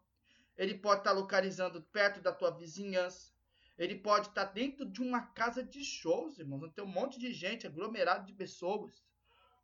ele 0.56 0.74
pode 0.74 1.00
estar 1.00 1.12
localizando 1.12 1.82
perto 1.82 2.20
da 2.20 2.32
tua 2.32 2.50
vizinhança, 2.50 3.32
ele 3.78 3.96
pode 3.96 4.28
estar 4.28 4.44
dentro 4.44 4.86
de 4.86 5.02
uma 5.02 5.20
casa 5.20 5.62
de 5.62 5.84
shows, 5.84 6.38
irmãos. 6.38 6.72
Tem 6.72 6.84
um 6.84 6.88
monte 6.88 7.18
de 7.18 7.32
gente, 7.32 7.66
aglomerado 7.66 8.26
de 8.26 8.32
pessoas. 8.32 9.04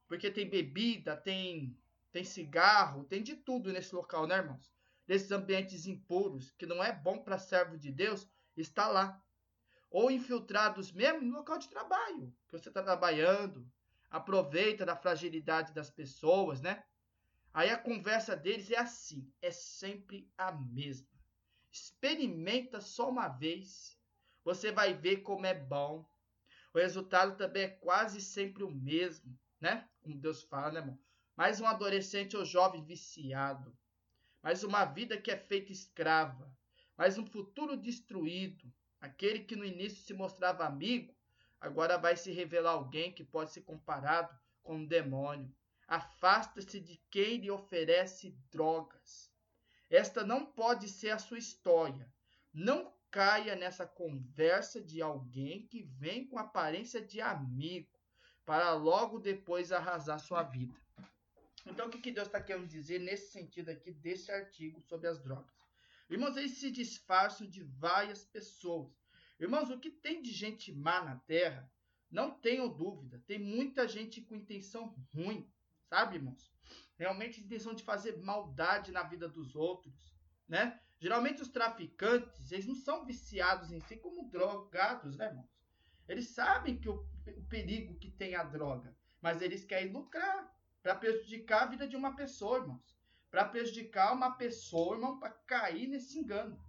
Porque 0.06 0.30
tem 0.30 0.48
bebida, 0.48 1.16
tem, 1.16 1.74
tem 2.10 2.22
cigarro, 2.22 3.04
tem 3.04 3.22
de 3.22 3.34
tudo 3.36 3.72
nesse 3.72 3.94
local, 3.94 4.26
né, 4.26 4.36
irmãos? 4.36 4.70
Nesses 5.08 5.32
ambientes 5.32 5.86
impuros, 5.86 6.50
que 6.52 6.66
não 6.66 6.84
é 6.84 6.92
bom 6.92 7.18
para 7.18 7.38
servo 7.38 7.78
de 7.78 7.90
Deus, 7.90 8.28
está 8.54 8.86
lá. 8.88 9.20
Ou 9.90 10.10
infiltrados 10.10 10.92
mesmo 10.92 11.22
no 11.22 11.38
local 11.38 11.58
de 11.58 11.68
trabalho, 11.68 12.34
que 12.46 12.58
você 12.58 12.68
está 12.68 12.82
trabalhando, 12.82 13.66
aproveita 14.12 14.84
da 14.84 14.94
fragilidade 14.94 15.72
das 15.72 15.90
pessoas, 15.90 16.60
né? 16.60 16.84
Aí 17.54 17.70
a 17.70 17.78
conversa 17.78 18.36
deles 18.36 18.70
é 18.70 18.78
assim, 18.78 19.32
é 19.40 19.50
sempre 19.50 20.30
a 20.36 20.52
mesma. 20.52 21.08
Experimenta 21.70 22.78
só 22.78 23.08
uma 23.08 23.28
vez, 23.28 23.98
você 24.44 24.70
vai 24.70 24.92
ver 24.92 25.22
como 25.22 25.46
é 25.46 25.54
bom. 25.54 26.06
O 26.74 26.78
resultado 26.78 27.36
também 27.38 27.64
é 27.64 27.68
quase 27.68 28.20
sempre 28.20 28.62
o 28.62 28.70
mesmo, 28.70 29.38
né? 29.58 29.88
Como 30.02 30.18
Deus 30.18 30.42
fala, 30.42 30.72
né, 30.72 30.80
irmão? 30.80 30.98
Mais 31.34 31.58
um 31.58 31.66
adolescente 31.66 32.36
ou 32.36 32.44
jovem 32.44 32.84
viciado. 32.84 33.74
Mais 34.42 34.62
uma 34.62 34.84
vida 34.84 35.16
que 35.16 35.30
é 35.30 35.36
feita 35.36 35.72
escrava. 35.72 36.54
Mais 36.98 37.16
um 37.16 37.24
futuro 37.24 37.78
destruído. 37.78 38.70
Aquele 39.00 39.40
que 39.40 39.56
no 39.56 39.64
início 39.64 40.02
se 40.02 40.12
mostrava 40.12 40.66
amigo, 40.66 41.14
agora 41.62 41.96
vai 41.96 42.16
se 42.16 42.32
revelar 42.32 42.72
alguém 42.72 43.14
que 43.14 43.24
pode 43.24 43.52
ser 43.52 43.62
comparado 43.62 44.36
com 44.62 44.76
um 44.76 44.86
demônio. 44.86 45.54
Afasta-se 45.86 46.80
de 46.80 47.00
quem 47.08 47.38
lhe 47.38 47.50
oferece 47.50 48.36
drogas. 48.50 49.32
Esta 49.88 50.24
não 50.24 50.44
pode 50.44 50.88
ser 50.88 51.10
a 51.10 51.18
sua 51.18 51.38
história. 51.38 52.12
Não 52.52 52.92
caia 53.10 53.54
nessa 53.54 53.86
conversa 53.86 54.82
de 54.82 55.00
alguém 55.00 55.66
que 55.68 55.82
vem 55.82 56.26
com 56.26 56.38
aparência 56.38 57.00
de 57.00 57.20
amigo 57.20 57.88
para 58.44 58.72
logo 58.72 59.20
depois 59.20 59.70
arrasar 59.70 60.18
sua 60.18 60.42
vida. 60.42 60.74
Então, 61.64 61.86
o 61.86 61.90
que, 61.90 62.00
que 62.00 62.10
Deus 62.10 62.26
está 62.26 62.42
querendo 62.42 62.66
dizer 62.66 62.98
nesse 62.98 63.30
sentido 63.30 63.68
aqui 63.70 63.92
desse 63.92 64.32
artigo 64.32 64.80
sobre 64.80 65.06
as 65.06 65.22
drogas? 65.22 65.54
Irmãos, 66.10 66.36
eles 66.36 66.58
se 66.58 66.70
disfarçam 66.72 67.46
de 67.46 67.62
várias 67.62 68.24
pessoas. 68.24 68.92
Irmãos, 69.42 69.70
o 69.70 69.80
que 69.80 69.90
tem 69.90 70.22
de 70.22 70.30
gente 70.30 70.72
má 70.72 71.02
na 71.02 71.16
terra, 71.16 71.68
não 72.08 72.30
tenham 72.30 72.68
dúvida, 72.68 73.20
tem 73.26 73.40
muita 73.40 73.88
gente 73.88 74.20
com 74.20 74.36
intenção 74.36 74.94
ruim. 75.12 75.50
Sabe, 75.88 76.14
irmãos? 76.14 76.54
Realmente 76.96 77.40
intenção 77.40 77.74
de 77.74 77.82
fazer 77.82 78.18
maldade 78.18 78.92
na 78.92 79.02
vida 79.02 79.28
dos 79.28 79.56
outros, 79.56 80.14
né? 80.46 80.80
Geralmente 81.00 81.42
os 81.42 81.48
traficantes, 81.48 82.52
eles 82.52 82.66
não 82.66 82.76
são 82.76 83.04
viciados 83.04 83.72
em 83.72 83.80
si 83.80 83.96
como 83.96 84.30
drogados, 84.30 85.16
né, 85.16 85.26
irmãos? 85.26 85.50
Eles 86.08 86.28
sabem 86.28 86.78
que 86.78 86.88
o, 86.88 87.04
o 87.36 87.44
perigo 87.48 87.98
que 87.98 88.12
tem 88.12 88.36
a 88.36 88.44
droga, 88.44 88.96
mas 89.20 89.42
eles 89.42 89.64
querem 89.64 89.92
lucrar 89.92 90.56
para 90.80 90.94
prejudicar 90.94 91.64
a 91.64 91.66
vida 91.66 91.88
de 91.88 91.96
uma 91.96 92.14
pessoa, 92.14 92.58
irmãos. 92.58 92.96
Para 93.28 93.44
prejudicar 93.44 94.14
uma 94.14 94.36
pessoa, 94.36 94.94
irmão, 94.94 95.18
para 95.18 95.30
cair 95.30 95.88
nesse 95.88 96.16
engano. 96.16 96.64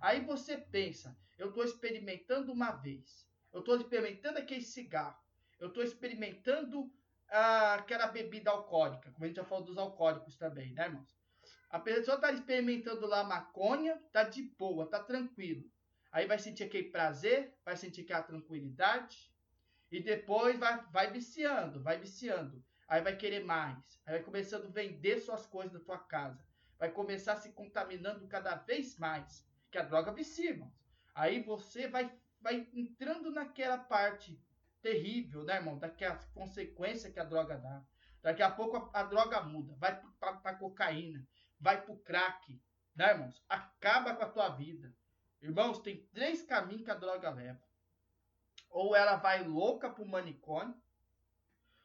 Aí 0.00 0.24
você 0.24 0.58
pensa, 0.58 1.16
eu 1.40 1.48
estou 1.48 1.64
experimentando 1.64 2.52
uma 2.52 2.70
vez, 2.70 3.26
eu 3.50 3.60
estou 3.60 3.74
experimentando 3.76 4.38
aquele 4.38 4.62
cigarro, 4.62 5.18
eu 5.58 5.68
estou 5.68 5.82
experimentando 5.82 6.92
aquela 7.28 8.08
bebida 8.08 8.50
alcoólica, 8.50 9.10
como 9.10 9.24
a 9.24 9.26
gente 9.26 9.36
já 9.36 9.44
falou 9.44 9.64
dos 9.64 9.78
alcoólicos 9.78 10.36
também, 10.36 10.74
né, 10.74 10.84
irmãos? 10.84 11.18
A 11.70 11.78
pessoa 11.78 12.16
está 12.16 12.30
experimentando 12.30 13.06
lá 13.06 13.24
maconha, 13.24 13.96
tá 14.12 14.24
de 14.24 14.42
boa, 14.42 14.86
tá 14.86 15.02
tranquilo. 15.02 15.64
Aí 16.12 16.26
vai 16.26 16.38
sentir 16.38 16.64
aquele 16.64 16.90
prazer, 16.90 17.56
vai 17.64 17.76
sentir 17.76 18.02
aquela 18.02 18.22
tranquilidade, 18.22 19.32
e 19.90 20.00
depois 20.02 20.58
vai, 20.58 20.84
vai 20.90 21.10
viciando, 21.10 21.82
vai 21.82 21.98
viciando. 21.98 22.62
Aí 22.86 23.00
vai 23.00 23.16
querer 23.16 23.44
mais, 23.44 23.78
aí 24.04 24.14
vai 24.14 24.22
começando 24.22 24.66
a 24.66 24.70
vender 24.70 25.20
suas 25.20 25.46
coisas 25.46 25.72
da 25.72 25.80
tua 25.80 25.98
casa, 25.98 26.44
vai 26.78 26.90
começar 26.90 27.36
se 27.36 27.52
contaminando 27.52 28.26
cada 28.26 28.56
vez 28.56 28.98
mais, 28.98 29.46
que 29.70 29.78
a 29.78 29.84
droga 29.84 30.12
vicia, 30.12 30.50
irmãos. 30.50 30.79
Aí 31.14 31.42
você 31.42 31.88
vai, 31.88 32.12
vai 32.40 32.68
entrando 32.72 33.30
naquela 33.30 33.78
parte 33.78 34.40
terrível, 34.82 35.44
né, 35.44 35.56
irmão? 35.56 35.78
Daquela 35.78 36.16
consequência 36.34 37.10
que 37.10 37.20
a 37.20 37.24
droga 37.24 37.56
dá. 37.58 37.82
Daqui 38.22 38.42
a 38.42 38.50
pouco 38.50 38.76
a, 38.76 39.00
a 39.00 39.02
droga 39.02 39.42
muda, 39.42 39.74
vai 39.76 40.00
para 40.18 40.54
cocaína, 40.54 41.26
vai 41.58 41.80
para 41.80 41.92
o 41.92 41.98
crack, 41.98 42.60
né, 42.94 43.10
irmãos? 43.10 43.42
Acaba 43.48 44.14
com 44.14 44.24
a 44.24 44.28
tua 44.28 44.48
vida. 44.50 44.94
Irmãos, 45.40 45.78
tem 45.78 46.06
três 46.12 46.42
caminhos 46.42 46.84
que 46.84 46.90
a 46.90 46.94
droga 46.94 47.30
leva. 47.30 47.60
Ou 48.68 48.94
ela 48.94 49.16
vai 49.16 49.42
louca 49.42 49.90
para 49.90 50.04
o 50.04 50.08
manicômio, 50.08 50.80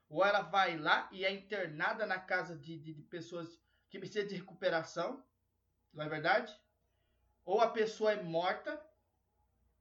ou 0.09 0.23
ela 0.23 0.41
vai 0.41 0.77
lá 0.77 1.09
e 1.11 1.25
é 1.25 1.31
internada 1.31 2.05
na 2.05 2.19
casa 2.19 2.55
de, 2.55 2.77
de, 2.77 2.93
de 2.93 3.01
pessoas 3.03 3.59
que 3.89 3.97
precisam 3.97 4.27
de 4.27 4.35
recuperação, 4.35 5.23
não 5.93 6.03
é 6.03 6.09
verdade? 6.09 6.53
Ou 7.43 7.61
a 7.61 7.69
pessoa 7.69 8.11
é 8.11 8.21
morta, 8.21 8.79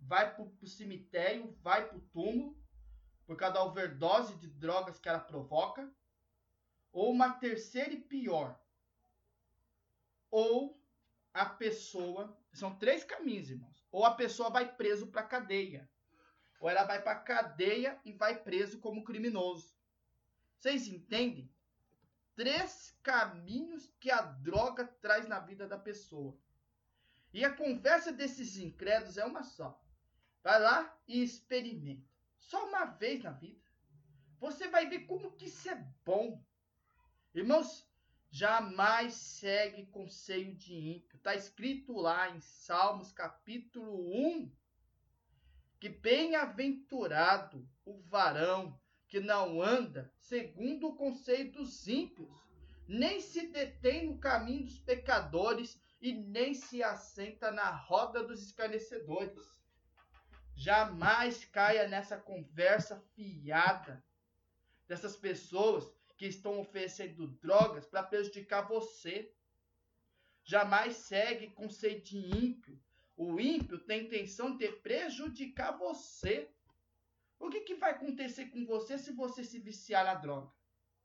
vai 0.06 0.34
para 0.34 0.44
o 0.44 0.66
cemitério, 0.66 1.56
vai 1.62 1.88
para 1.88 1.96
o 1.96 2.00
túmulo, 2.12 2.56
por 3.26 3.36
causa 3.36 3.54
da 3.54 3.64
overdose 3.64 4.34
de 4.36 4.48
drogas 4.48 4.98
que 4.98 5.08
ela 5.08 5.18
provoca, 5.20 5.90
ou 6.92 7.10
uma 7.10 7.32
terceira 7.34 7.92
e 7.92 8.00
pior, 8.00 8.58
ou 10.30 10.80
a 11.32 11.46
pessoa, 11.46 12.36
são 12.52 12.76
três 12.76 13.02
caminhos, 13.02 13.50
irmãos. 13.50 13.84
Ou 13.90 14.04
a 14.04 14.14
pessoa 14.14 14.50
vai 14.50 14.72
preso 14.76 15.08
para 15.08 15.22
cadeia, 15.22 15.88
ou 16.60 16.70
ela 16.70 16.84
vai 16.84 17.02
para 17.02 17.18
cadeia 17.18 17.98
e 18.04 18.12
vai 18.12 18.42
preso 18.42 18.78
como 18.78 19.04
criminoso. 19.04 19.74
Vocês 20.56 20.86
entendem? 20.86 21.50
Três 22.36 22.96
caminhos 23.02 23.92
que 24.00 24.10
a 24.10 24.22
droga 24.22 24.86
traz 25.00 25.28
na 25.28 25.38
vida 25.40 25.66
da 25.66 25.78
pessoa. 25.78 26.36
E 27.32 27.44
a 27.44 27.52
conversa 27.52 28.12
desses 28.12 28.56
incrédulos 28.56 29.18
é 29.18 29.24
uma 29.24 29.42
só. 29.42 29.83
Vai 30.44 30.60
lá 30.60 30.94
e 31.08 31.22
experimenta. 31.22 32.06
Só 32.38 32.68
uma 32.68 32.84
vez 32.84 33.22
na 33.22 33.30
vida. 33.30 33.64
Você 34.38 34.68
vai 34.68 34.86
ver 34.86 35.06
como 35.06 35.32
que 35.32 35.46
isso 35.46 35.70
é 35.70 35.74
bom. 36.04 36.44
Irmãos, 37.34 37.88
jamais 38.30 39.14
segue 39.14 39.86
conselho 39.86 40.54
de 40.54 40.74
ímpio. 40.74 41.16
Está 41.16 41.34
escrito 41.34 41.94
lá 41.94 42.28
em 42.28 42.40
Salmos 42.42 43.10
capítulo 43.10 43.96
1 44.14 44.52
que 45.80 45.88
bem-aventurado 45.88 47.66
o 47.84 47.98
varão 48.02 48.78
que 49.08 49.20
não 49.20 49.62
anda 49.62 50.12
segundo 50.18 50.88
o 50.88 50.96
conselho 50.96 51.52
dos 51.52 51.86
ímpios, 51.88 52.28
nem 52.86 53.20
se 53.20 53.46
detém 53.48 54.06
no 54.06 54.18
caminho 54.18 54.64
dos 54.64 54.78
pecadores 54.78 55.80
e 56.00 56.12
nem 56.12 56.52
se 56.52 56.82
assenta 56.82 57.50
na 57.50 57.70
roda 57.70 58.22
dos 58.22 58.42
escarnecedores. 58.42 59.63
Jamais 60.56 61.44
caia 61.46 61.88
nessa 61.88 62.16
conversa 62.16 63.00
fiada 63.14 64.02
dessas 64.86 65.16
pessoas 65.16 65.92
que 66.16 66.26
estão 66.26 66.60
oferecendo 66.60 67.26
drogas 67.26 67.86
para 67.86 68.02
prejudicar 68.02 68.62
você. 68.68 69.32
Jamais 70.44 70.96
segue 70.96 71.50
com 71.50 71.68
sede 71.68 72.18
ímpio. 72.18 72.80
O 73.16 73.40
ímpio 73.40 73.78
tem 73.78 74.04
intenção 74.04 74.56
de 74.56 74.70
prejudicar 74.72 75.76
você. 75.76 76.50
O 77.38 77.50
que, 77.50 77.60
que 77.60 77.74
vai 77.74 77.90
acontecer 77.90 78.46
com 78.46 78.64
você 78.64 78.98
se 78.98 79.12
você 79.12 79.44
se 79.44 79.58
viciar 79.58 80.04
na 80.04 80.14
droga? 80.14 80.52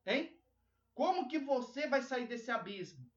Hein? 0.05 0.39
Como 0.93 1.27
que 1.27 1.39
você 1.39 1.87
vai 1.87 2.01
sair 2.01 2.27
desse 2.27 2.51
abismo? 2.51 3.09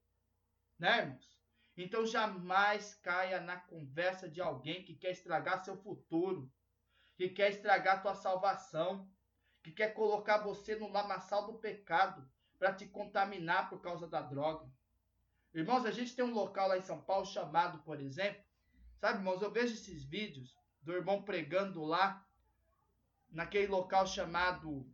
Né, 0.79 0.99
irmãos? 0.99 1.32
Então 1.75 2.05
jamais 2.05 2.93
caia 2.95 3.39
na 3.39 3.57
conversa 3.57 4.29
de 4.29 4.39
alguém 4.39 4.83
que 4.83 4.95
quer 4.95 5.11
estragar 5.11 5.63
seu 5.63 5.75
futuro, 5.75 6.51
que 7.15 7.29
quer 7.29 7.49
estragar 7.49 8.01
tua 8.01 8.13
salvação, 8.13 9.09
que 9.63 9.71
quer 9.71 9.93
colocar 9.93 10.39
você 10.39 10.75
no 10.75 10.91
lamaçal 10.91 11.47
do 11.47 11.57
pecado 11.59 12.29
para 12.59 12.73
te 12.73 12.85
contaminar 12.85 13.69
por 13.69 13.81
causa 13.81 14.07
da 14.07 14.21
droga. 14.21 14.69
Irmãos, 15.53 15.85
a 15.85 15.91
gente 15.91 16.15
tem 16.15 16.23
um 16.23 16.33
local 16.33 16.67
lá 16.67 16.77
em 16.77 16.81
São 16.81 17.01
Paulo 17.01 17.25
chamado, 17.25 17.79
por 17.83 17.99
exemplo, 17.99 18.43
sabe, 18.99 19.19
irmãos, 19.19 19.41
eu 19.41 19.51
vejo 19.51 19.73
esses 19.73 20.03
vídeos 20.03 20.55
do 20.81 20.93
irmão 20.93 21.23
pregando 21.23 21.83
lá 21.83 22.25
naquele 23.29 23.67
local 23.67 24.05
chamado 24.05 24.87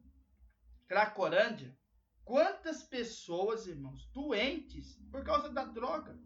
Cracorândia. 0.88 1.78
Quantas 2.24 2.84
pessoas, 2.84 3.68
irmãos, 3.68 4.06
doentes 4.14 4.98
por 5.12 5.24
causa 5.24 5.50
da 5.50 5.66
droga? 5.66 6.18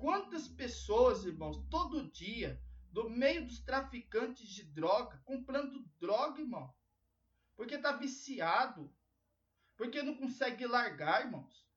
Quantas 0.00 0.48
pessoas, 0.48 1.26
irmãos, 1.26 1.62
todo 1.68 2.10
dia, 2.10 2.58
do 2.90 3.10
meio 3.10 3.44
dos 3.44 3.60
traficantes 3.60 4.48
de 4.48 4.64
droga, 4.64 5.20
comprando 5.26 5.86
droga, 6.00 6.40
irmão? 6.40 6.74
Porque 7.54 7.76
tá 7.76 7.92
viciado. 7.92 8.90
Porque 9.76 10.02
não 10.02 10.16
consegue 10.16 10.66
largar, 10.66 11.26
irmãos. 11.26 11.68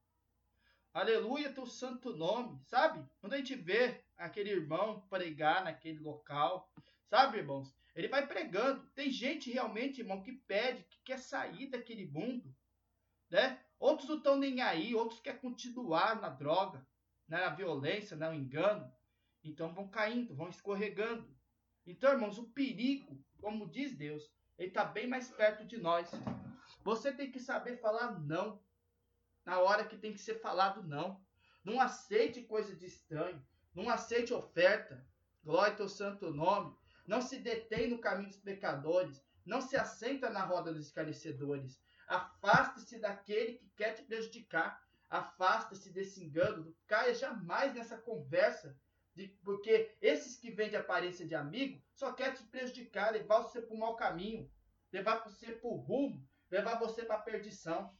Aleluia, 0.93 1.51
teu 1.51 1.65
santo 1.65 2.15
nome, 2.15 2.63
sabe? 2.63 3.05
Quando 3.19 3.33
a 3.33 3.37
gente 3.37 3.55
vê 3.55 4.01
aquele 4.15 4.51
irmão 4.51 5.01
pregar 5.09 5.65
naquele 5.65 5.99
local, 5.99 6.71
sabe, 7.09 7.39
irmãos? 7.39 7.75
Ele 7.93 8.07
vai 8.07 8.25
pregando. 8.25 8.89
Tem 8.91 9.11
gente 9.11 9.51
realmente, 9.51 9.99
irmão, 9.99 10.23
que 10.23 10.31
pede, 10.31 10.85
que 10.85 11.01
quer 11.03 11.19
sair 11.19 11.67
daquele 11.67 12.05
mundo, 12.05 12.55
né? 13.29 13.61
Outros 13.77 14.07
não 14.07 14.15
estão 14.15 14.37
nem 14.37 14.61
aí, 14.61 14.95
outros 14.95 15.19
querem 15.19 15.41
continuar 15.41 16.21
na 16.21 16.29
droga? 16.29 16.87
Na 17.27 17.49
violência, 17.49 18.17
no 18.17 18.33
engano. 18.33 18.91
Então 19.43 19.73
vão 19.73 19.87
caindo, 19.87 20.35
vão 20.35 20.49
escorregando. 20.49 21.27
Então, 21.85 22.11
irmãos, 22.11 22.37
o 22.37 22.49
perigo, 22.49 23.21
como 23.41 23.69
diz 23.69 23.95
Deus, 23.95 24.31
ele 24.57 24.69
está 24.69 24.85
bem 24.85 25.07
mais 25.07 25.29
perto 25.29 25.65
de 25.65 25.77
nós. 25.77 26.09
Você 26.83 27.11
tem 27.11 27.31
que 27.31 27.39
saber 27.39 27.77
falar 27.77 28.19
não. 28.19 28.61
Na 29.45 29.59
hora 29.59 29.85
que 29.85 29.97
tem 29.97 30.13
que 30.13 30.19
ser 30.19 30.39
falado 30.39 30.83
não. 30.83 31.21
Não 31.63 31.79
aceite 31.79 32.43
coisa 32.43 32.75
de 32.75 32.85
estranho. 32.85 33.45
Não 33.75 33.89
aceite 33.89 34.33
oferta. 34.33 35.05
Glória 35.43 35.71
ao 35.71 35.77
teu 35.77 35.89
santo 35.89 36.31
nome. 36.31 36.75
Não 37.05 37.21
se 37.21 37.39
detém 37.39 37.89
no 37.89 37.99
caminho 37.99 38.29
dos 38.29 38.39
pecadores. 38.39 39.21
Não 39.45 39.59
se 39.59 39.75
assenta 39.75 40.29
na 40.29 40.45
roda 40.45 40.73
dos 40.73 40.85
esclarecedores. 40.85 41.81
Afaste-se 42.07 42.99
daquele 42.99 43.53
que 43.53 43.69
quer 43.75 43.93
te 43.93 44.03
prejudicar. 44.03 44.81
Afaste-se 45.13 45.91
desse 45.91 46.23
engano. 46.23 46.75
Caia 46.87 47.13
jamais 47.13 47.71
nessa 47.75 47.95
conversa 47.95 48.75
de, 49.13 49.27
porque 49.43 49.95
esses 50.01 50.37
que 50.37 50.49
vêm 50.49 50.71
de 50.71 50.75
aparência 50.75 51.23
de 51.23 51.35
amigo 51.35 51.79
só 51.93 52.11
querem 52.13 52.33
te 52.33 52.41
prejudicar, 52.45 53.13
levar 53.13 53.41
você 53.41 53.61
para 53.61 53.75
o 53.75 53.77
mau 53.77 53.95
caminho, 53.95 54.51
levar 54.91 55.23
você 55.23 55.51
para 55.51 55.69
o 55.69 55.75
rumo, 55.75 56.27
levar 56.49 56.79
você 56.79 57.05
para 57.05 57.17
a 57.17 57.21
perdição. 57.21 57.95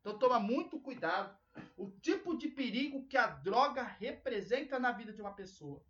Então 0.00 0.18
toma 0.18 0.40
muito 0.40 0.80
cuidado. 0.80 1.36
O 1.76 1.90
tipo 1.90 2.34
de 2.34 2.48
perigo 2.48 3.06
que 3.06 3.18
a 3.18 3.26
droga 3.26 3.82
representa 3.82 4.78
na 4.78 4.90
vida 4.90 5.12
de 5.12 5.20
uma 5.20 5.34
pessoa. 5.34 5.84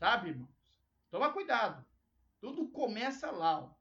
Sabe, 0.00 0.30
irmãos? 0.30 0.50
Toma 1.12 1.32
cuidado. 1.32 1.86
Tudo 2.40 2.68
começa 2.70 3.30
lá, 3.30 3.60
ó, 3.60 3.74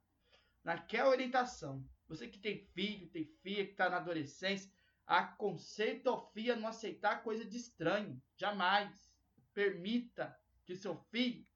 naquela 0.64 1.10
orientação. 1.10 1.84
Você 2.08 2.28
que 2.28 2.38
tem 2.38 2.60
filho, 2.60 3.10
tem 3.10 3.26
filha, 3.42 3.66
que 3.66 3.72
está 3.72 3.90
na 3.90 3.98
adolescência, 3.98 4.72
a 5.08 5.38
filha 6.34 6.56
não 6.58 6.68
aceitar 6.68 7.24
coisa 7.24 7.46
de 7.46 7.56
estranho. 7.56 8.22
Jamais 8.36 9.10
permita 9.54 10.38
que 10.66 10.76
seu 10.76 10.98
filho 11.10 11.48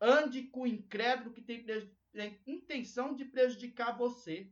ande 0.00 0.44
com 0.44 0.62
o 0.62 0.66
incrédulo 0.66 1.32
que 1.32 1.42
tem, 1.42 1.64
tem 2.12 2.40
intenção 2.46 3.14
de 3.14 3.24
prejudicar 3.24 3.98
você. 3.98 4.48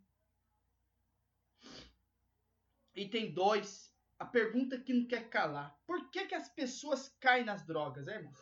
Item 2.95 3.33
2. 3.33 3.95
A 4.19 4.27
pergunta 4.27 4.79
que 4.79 4.93
não 4.93 5.07
quer 5.07 5.31
calar. 5.31 5.81
Por 5.87 6.11
que, 6.11 6.27
que 6.27 6.35
as 6.35 6.49
pessoas 6.49 7.09
caem 7.21 7.45
nas 7.45 7.65
drogas, 7.65 8.09
é, 8.09 8.17
irmãos? 8.17 8.39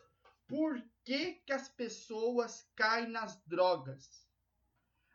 Por 0.46 0.82
que, 1.04 1.34
que 1.34 1.52
as 1.52 1.68
pessoas 1.68 2.68
caem 2.74 3.10
nas 3.10 3.36
drogas? 3.44 4.26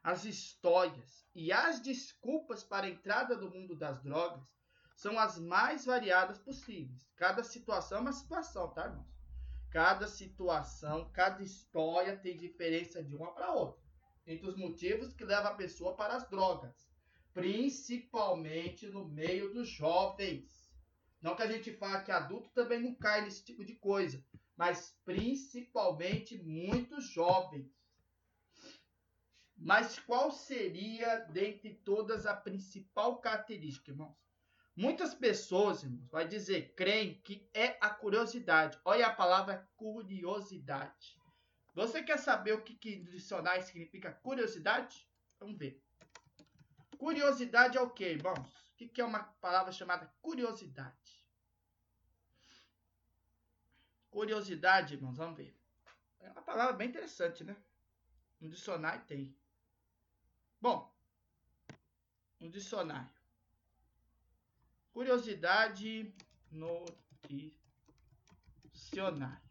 As 0.04 0.24
histórias 0.24 1.28
e 1.34 1.52
as 1.52 1.80
desculpas 1.80 2.64
para 2.64 2.86
a 2.86 2.90
entrada 2.90 3.36
no 3.36 3.50
mundo 3.50 3.76
das 3.76 4.02
drogas 4.04 4.54
são 4.94 5.18
as 5.18 5.40
mais 5.40 5.86
variadas 5.86 6.38
possíveis. 6.40 7.08
Cada 7.16 7.44
situação 7.44 7.98
é 7.98 8.02
uma 8.02 8.14
situação, 8.14 8.70
tá, 8.70 8.86
irmãos? 8.86 9.14
Cada 9.70 10.08
situação, 10.08 11.10
cada 11.12 11.42
história 11.42 12.16
tem 12.16 12.38
diferença 12.38 13.04
de 13.04 13.16
uma 13.16 13.34
para 13.34 13.52
outra. 13.52 13.82
Entre 14.26 14.48
os 14.48 14.56
motivos 14.56 15.14
que 15.14 15.26
levam 15.26 15.52
a 15.52 15.56
pessoa 15.56 15.96
para 15.96 16.16
as 16.16 16.30
drogas, 16.30 16.88
principalmente 17.34 18.86
no 18.88 19.08
meio 19.08 19.52
dos 19.52 19.68
jovens. 19.68 20.72
Não 21.20 21.36
que 21.36 21.42
a 21.42 21.52
gente 21.52 21.74
fale 21.74 22.06
que 22.06 22.12
adulto 22.12 22.52
também 22.52 22.82
não 22.82 22.94
cai 22.94 23.22
nesse 23.22 23.44
tipo 23.44 23.66
de 23.66 23.74
coisa, 23.76 24.24
mas 24.56 24.96
principalmente 25.04 26.38
muitos 26.38 27.06
jovens. 27.06 27.72
Mas 29.58 29.98
qual 30.00 30.32
seria, 30.32 31.20
dentre 31.32 31.74
todas, 31.74 32.26
a 32.26 32.36
principal 32.36 33.20
característica, 33.20 33.92
irmãos? 33.92 34.23
Muitas 34.76 35.14
pessoas, 35.14 35.84
irmãos, 35.84 36.10
vai 36.10 36.28
dizer, 36.28 36.74
creem 36.76 37.22
que 37.22 37.48
é 37.54 37.78
a 37.80 37.90
curiosidade. 37.92 38.80
Olha 38.84 39.08
a 39.08 39.14
palavra 39.14 39.70
curiosidade. 39.78 41.22
Você 41.76 42.02
quer 42.02 42.18
saber 42.18 42.54
o 42.54 42.62
que, 42.62 42.76
que 42.76 42.96
dicionário 42.98 43.64
significa 43.64 44.12
curiosidade? 44.12 45.08
Vamos 45.40 45.58
ver. 45.58 45.84
Curiosidade 46.98 47.78
é 47.78 47.82
o 47.82 47.90
que, 47.90 48.06
irmãos? 48.06 48.40
O 48.72 48.76
que, 48.76 48.88
que 48.88 49.02
é 49.02 49.06
uma 49.06 49.24
palavra 49.24 49.72
chamada 49.72 50.12
curiosidade? 50.22 51.24
Curiosidade, 54.10 54.96
irmãos, 54.96 55.18
vamos 55.18 55.38
ver. 55.38 55.56
É 56.20 56.30
uma 56.32 56.42
palavra 56.42 56.74
bem 56.74 56.90
interessante, 56.90 57.44
né? 57.44 57.56
No 58.40 58.50
dicionário 58.50 59.06
tem. 59.06 59.36
Bom, 60.60 60.92
no 62.40 62.50
dicionário. 62.50 63.13
Curiosidade 64.94 66.14
no 66.52 66.86
dicionário. 68.72 69.42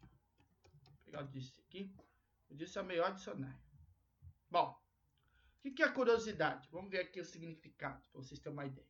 Vou 0.85 0.97
pegar 1.03 1.23
o 1.23 1.27
disso 1.27 1.59
aqui. 1.67 1.93
O 2.49 2.55
disso 2.55 2.79
é 2.79 2.81
o 2.81 2.85
melhor 2.85 3.13
dicionário. 3.13 3.59
Bom, 4.49 4.73
o 5.65 5.71
que 5.73 5.83
é 5.83 5.89
curiosidade? 5.89 6.69
Vamos 6.71 6.89
ver 6.89 7.01
aqui 7.01 7.19
o 7.19 7.25
significado, 7.25 8.01
para 8.09 8.21
vocês 8.21 8.39
terem 8.39 8.57
uma 8.57 8.65
ideia. 8.65 8.87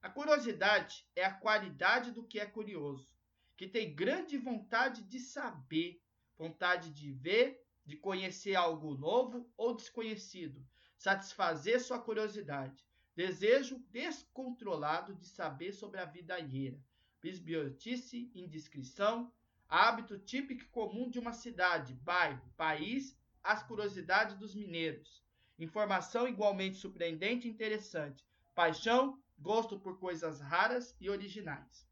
A 0.00 0.08
curiosidade 0.08 1.04
é 1.16 1.24
a 1.24 1.34
qualidade 1.34 2.12
do 2.12 2.22
que 2.22 2.38
é 2.38 2.46
curioso, 2.46 3.10
que 3.56 3.66
tem 3.66 3.92
grande 3.92 4.38
vontade 4.38 5.02
de 5.02 5.18
saber, 5.18 6.00
vontade 6.36 6.92
de 6.92 7.10
ver, 7.10 7.66
de 7.84 7.96
conhecer 7.96 8.54
algo 8.54 8.94
novo 8.94 9.52
ou 9.56 9.74
desconhecido, 9.74 10.64
satisfazer 10.96 11.80
sua 11.80 11.98
curiosidade. 11.98 12.87
Desejo 13.18 13.80
descontrolado 13.90 15.12
de 15.12 15.26
saber 15.26 15.72
sobre 15.72 15.98
a 15.98 16.04
vida 16.04 16.36
alheia. 16.36 16.80
Bisbiotice, 17.20 18.30
indiscrição, 18.32 19.32
hábito 19.68 20.20
típico 20.20 20.70
comum 20.70 21.10
de 21.10 21.18
uma 21.18 21.32
cidade, 21.32 21.94
bairro, 21.94 22.48
país, 22.56 23.18
as 23.42 23.60
curiosidades 23.64 24.36
dos 24.36 24.54
mineiros. 24.54 25.20
Informação 25.58 26.28
igualmente 26.28 26.76
surpreendente 26.76 27.48
e 27.48 27.50
interessante. 27.50 28.24
Paixão, 28.54 29.20
gosto 29.36 29.80
por 29.80 29.98
coisas 29.98 30.40
raras 30.40 30.94
e 31.00 31.10
originais. 31.10 31.88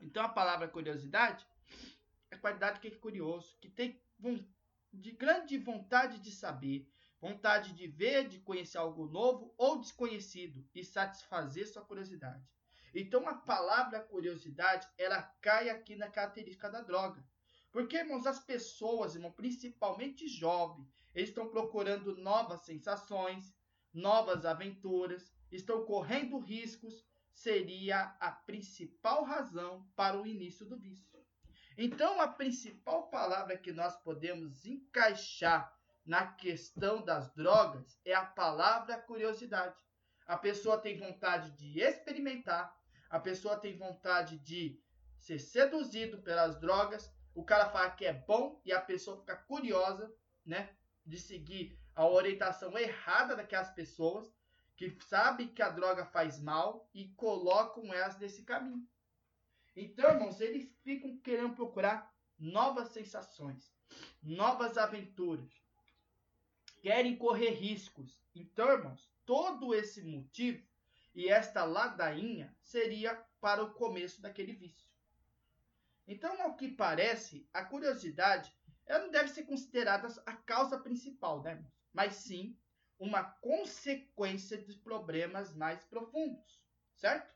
Então 0.00 0.24
a 0.24 0.28
palavra 0.28 0.66
curiosidade 0.66 1.46
é 2.28 2.36
qualidade 2.36 2.80
que 2.80 2.88
é 2.88 2.90
curioso, 2.90 3.56
que 3.60 3.68
tem 3.68 4.02
de 4.92 5.12
grande 5.12 5.56
vontade 5.58 6.18
de 6.18 6.32
saber, 6.32 6.92
vontade 7.24 7.72
de 7.72 7.86
ver, 7.86 8.28
de 8.28 8.38
conhecer 8.38 8.76
algo 8.76 9.06
novo 9.06 9.54
ou 9.56 9.80
desconhecido 9.80 10.62
e 10.74 10.84
satisfazer 10.84 11.66
sua 11.66 11.82
curiosidade. 11.82 12.46
Então 12.94 13.26
a 13.26 13.32
palavra 13.32 13.98
curiosidade, 14.00 14.86
ela 14.98 15.22
cai 15.40 15.70
aqui 15.70 15.96
na 15.96 16.10
característica 16.10 16.68
da 16.68 16.82
droga. 16.82 17.26
Porque, 17.72 17.96
irmãos, 17.96 18.26
as 18.26 18.44
pessoas, 18.44 19.14
irmão, 19.14 19.32
principalmente 19.32 20.28
jovens, 20.28 20.94
estão 21.14 21.48
procurando 21.48 22.14
novas 22.18 22.60
sensações, 22.66 23.54
novas 23.90 24.44
aventuras, 24.44 25.32
estão 25.50 25.82
correndo 25.86 26.38
riscos, 26.38 27.06
seria 27.32 28.14
a 28.20 28.30
principal 28.32 29.24
razão 29.24 29.88
para 29.96 30.20
o 30.20 30.26
início 30.26 30.66
do 30.66 30.76
vício. 30.78 31.18
Então, 31.78 32.20
a 32.20 32.28
principal 32.28 33.08
palavra 33.08 33.56
que 33.56 33.72
nós 33.72 33.96
podemos 34.02 34.66
encaixar 34.66 35.74
na 36.04 36.26
questão 36.26 37.02
das 37.02 37.32
drogas 37.34 37.98
é 38.04 38.14
a 38.14 38.24
palavra 38.24 38.98
curiosidade. 38.98 39.76
A 40.26 40.36
pessoa 40.36 40.78
tem 40.78 40.98
vontade 40.98 41.50
de 41.52 41.80
experimentar, 41.80 42.76
a 43.08 43.18
pessoa 43.18 43.56
tem 43.56 43.76
vontade 43.76 44.38
de 44.38 44.80
ser 45.18 45.38
seduzido 45.38 46.18
pelas 46.22 46.60
drogas, 46.60 47.10
o 47.34 47.44
cara 47.44 47.70
fala 47.70 47.90
que 47.90 48.04
é 48.04 48.12
bom 48.12 48.60
e 48.64 48.72
a 48.72 48.80
pessoa 48.80 49.18
fica 49.18 49.36
curiosa, 49.36 50.14
né, 50.44 50.76
de 51.04 51.18
seguir 51.18 51.78
a 51.94 52.06
orientação 52.06 52.76
errada 52.76 53.34
daquelas 53.36 53.70
pessoas 53.70 54.32
que 54.76 54.98
sabem 55.00 55.48
que 55.48 55.62
a 55.62 55.70
droga 55.70 56.04
faz 56.06 56.40
mal 56.40 56.88
e 56.92 57.08
colocam 57.14 57.92
elas 57.92 58.18
nesse 58.18 58.44
caminho. 58.44 58.86
Então, 59.76 60.10
irmãos, 60.10 60.40
eles 60.40 60.70
ficam 60.82 61.16
querendo 61.18 61.54
procurar 61.54 62.12
novas 62.38 62.88
sensações, 62.88 63.72
novas 64.22 64.76
aventuras, 64.76 65.63
querem 66.84 67.16
correr 67.16 67.52
riscos. 67.52 68.22
Então, 68.34 68.70
irmãos, 68.70 69.10
todo 69.24 69.74
esse 69.74 70.02
motivo 70.02 70.62
e 71.14 71.30
esta 71.30 71.64
ladainha 71.64 72.54
seria 72.60 73.14
para 73.40 73.64
o 73.64 73.72
começo 73.72 74.20
daquele 74.20 74.52
vício. 74.52 74.86
Então, 76.06 76.42
ao 76.42 76.54
que 76.56 76.68
parece, 76.68 77.48
a 77.54 77.64
curiosidade 77.64 78.54
ela 78.84 79.04
não 79.04 79.10
deve 79.10 79.30
ser 79.30 79.44
considerada 79.44 80.08
a 80.26 80.34
causa 80.34 80.78
principal, 80.78 81.42
né, 81.42 81.52
irmãos? 81.52 81.72
mas 81.90 82.16
sim 82.16 82.54
uma 82.98 83.24
consequência 83.24 84.58
de 84.58 84.76
problemas 84.76 85.54
mais 85.54 85.82
profundos, 85.86 86.62
certo? 86.96 87.34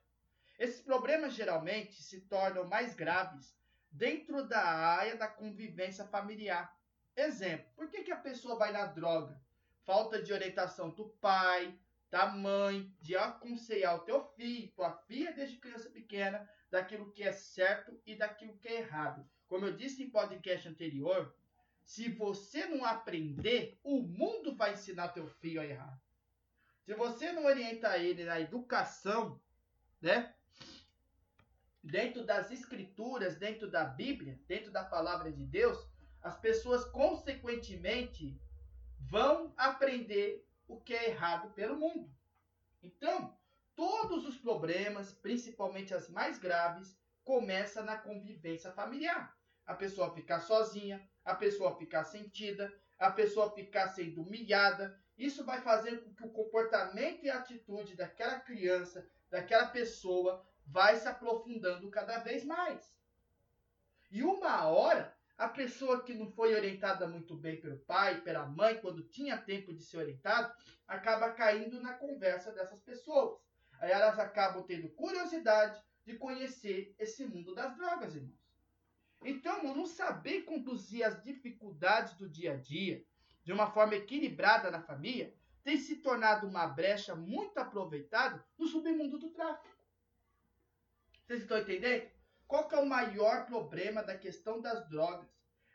Esses 0.59 0.83
problemas 0.83 1.33
geralmente 1.33 2.03
se 2.03 2.21
tornam 2.21 2.69
mais 2.69 2.95
graves 2.95 3.57
dentro 3.91 4.47
da 4.47 4.63
área 4.63 5.17
da 5.17 5.27
convivência 5.27 6.05
familiar. 6.05 6.78
Exemplo, 7.19 7.67
por 7.75 7.89
que, 7.91 8.05
que 8.05 8.13
a 8.13 8.17
pessoa 8.17 8.57
vai 8.57 8.71
na 8.71 8.87
droga? 8.87 9.41
Falta 9.85 10.23
de 10.23 10.33
orientação 10.33 10.91
do 10.91 11.09
pai, 11.21 11.77
da 12.11 12.27
mãe, 12.27 12.95
de 13.01 13.17
aconselhar 13.17 13.97
o 13.97 14.05
teu 14.05 14.25
filho, 14.37 14.71
tua 14.77 14.93
filha 14.93 15.33
desde 15.33 15.57
criança 15.57 15.91
pequena, 15.91 16.49
daquilo 16.71 17.11
que 17.11 17.23
é 17.25 17.33
certo 17.33 18.01
e 18.07 18.15
daquilo 18.15 18.57
que 18.59 18.69
é 18.69 18.81
errado. 18.81 19.29
Como 19.49 19.67
eu 19.67 19.77
disse 19.77 20.03
em 20.03 20.11
podcast 20.11 20.69
anterior, 20.69 21.35
se 21.83 22.09
você 22.09 22.67
não 22.67 22.85
aprender, 22.85 23.81
o 23.83 24.01
mundo 24.01 24.55
vai 24.55 24.75
ensinar 24.75 25.09
teu 25.09 25.27
filho 25.27 25.61
a 25.61 25.67
errar. 25.67 26.01
Se 26.85 26.95
você 26.95 27.33
não 27.33 27.47
orienta 27.47 27.99
ele 27.99 28.25
na 28.25 28.39
educação, 28.39 29.41
né? 30.01 30.35
dentro 31.83 32.25
das 32.25 32.51
escrituras, 32.51 33.37
dentro 33.37 33.71
da 33.71 33.85
Bíblia, 33.85 34.39
dentro 34.47 34.71
da 34.71 34.85
palavra 34.85 35.33
de 35.33 35.45
Deus, 35.45 35.79
as 36.23 36.39
pessoas 36.39 36.85
consequentemente 36.87 38.41
vão 39.01 39.53
aprender 39.57 40.47
o 40.67 40.81
que 40.81 40.95
é 40.95 41.11
errado 41.11 41.51
pelo 41.55 41.77
mundo. 41.77 42.11
Então, 42.83 43.37
todos 43.75 44.27
os 44.27 44.37
problemas, 44.37 45.13
principalmente 45.13 45.95
as 45.95 46.09
mais 46.09 46.39
graves, 46.39 46.97
começam 47.25 47.85
na 47.85 47.97
convivência 47.97 48.73
familiar. 48.73 49.37
A 49.67 49.75
pessoa 49.75 50.15
ficar 50.15 50.41
sozinha, 50.41 51.07
a 51.25 51.35
pessoa 51.35 51.77
ficar 51.77 52.05
sentida, 52.05 52.73
a 52.99 53.11
pessoa 53.11 53.55
ficar 53.55 53.89
sendo 53.89 54.23
humilhada. 54.23 54.99
Isso 55.17 55.45
vai 55.45 55.61
fazer 55.61 56.03
com 56.03 56.15
que 56.15 56.25
o 56.25 56.31
comportamento 56.31 57.25
e 57.25 57.31
a 57.31 57.39
atitude 57.39 57.95
daquela 57.95 58.41
criança, 58.41 59.09
daquela 59.31 59.67
pessoa, 59.67 60.47
vai 60.67 60.97
se 60.97 61.09
aprofundando 61.09 61.91
cada 61.91 62.19
vez 62.19 62.45
mais. 62.45 62.95
E 64.11 64.23
uma 64.23 64.67
hora, 64.67 65.18
a 65.39 65.49
pessoa 65.49 66.03
que 66.03 66.13
não 66.13 66.29
foi 66.33 66.53
orientada 66.57 67.07
muito 67.07 67.37
bem 67.37 67.61
pelo 67.61 67.79
pai, 67.79 68.21
pela 68.23 68.45
mãe, 68.45 68.81
quando 68.81 69.05
tinha 69.05 69.39
tempo 69.39 69.73
de 69.73 69.85
ser 69.85 69.99
orientado, 69.99 70.53
acaba 70.87 71.31
caindo 71.31 71.81
na 71.81 71.95
conversa 71.95 72.51
dessas 72.51 72.81
pessoas. 72.81 73.39
Aí 73.81 73.93
elas 73.93 74.19
acabam 74.19 74.65
tendo 74.65 74.89
curiosidade 74.89 75.81
de 76.05 76.17
conhecer 76.19 76.93
esse 76.99 77.25
mundo 77.25 77.55
das 77.55 77.77
drogas, 77.77 78.17
irmãos. 78.17 78.37
Então, 79.23 79.63
não 79.63 79.87
saber 79.87 80.43
conduzir 80.43 81.07
as 81.07 81.23
dificuldades 81.23 82.15
do 82.15 82.29
dia 82.29 82.55
a 82.55 82.57
dia 82.57 83.05
de 83.45 83.53
uma 83.53 83.71
forma 83.71 83.95
equilibrada 83.95 84.73
na 84.73 84.83
família 84.83 85.33
tem 85.63 85.77
se 85.77 85.97
tornado 85.97 86.49
uma 86.49 86.67
brecha 86.67 87.15
muito 87.15 87.59
aproveitada 87.59 88.45
no 88.59 88.67
submundo 88.67 89.19
do 89.19 89.31
tráfico. 89.31 89.77
Vocês 91.25 91.43
estão 91.43 91.59
entendendo? 91.59 92.11
Qual 92.49 92.67
que 92.67 92.75
é 92.75 92.81
o 92.81 92.87
maior 92.87 93.45
problema 93.45 94.03
da 94.03 94.17
questão 94.17 94.59
das 94.59 94.89
drogas? 94.89 95.29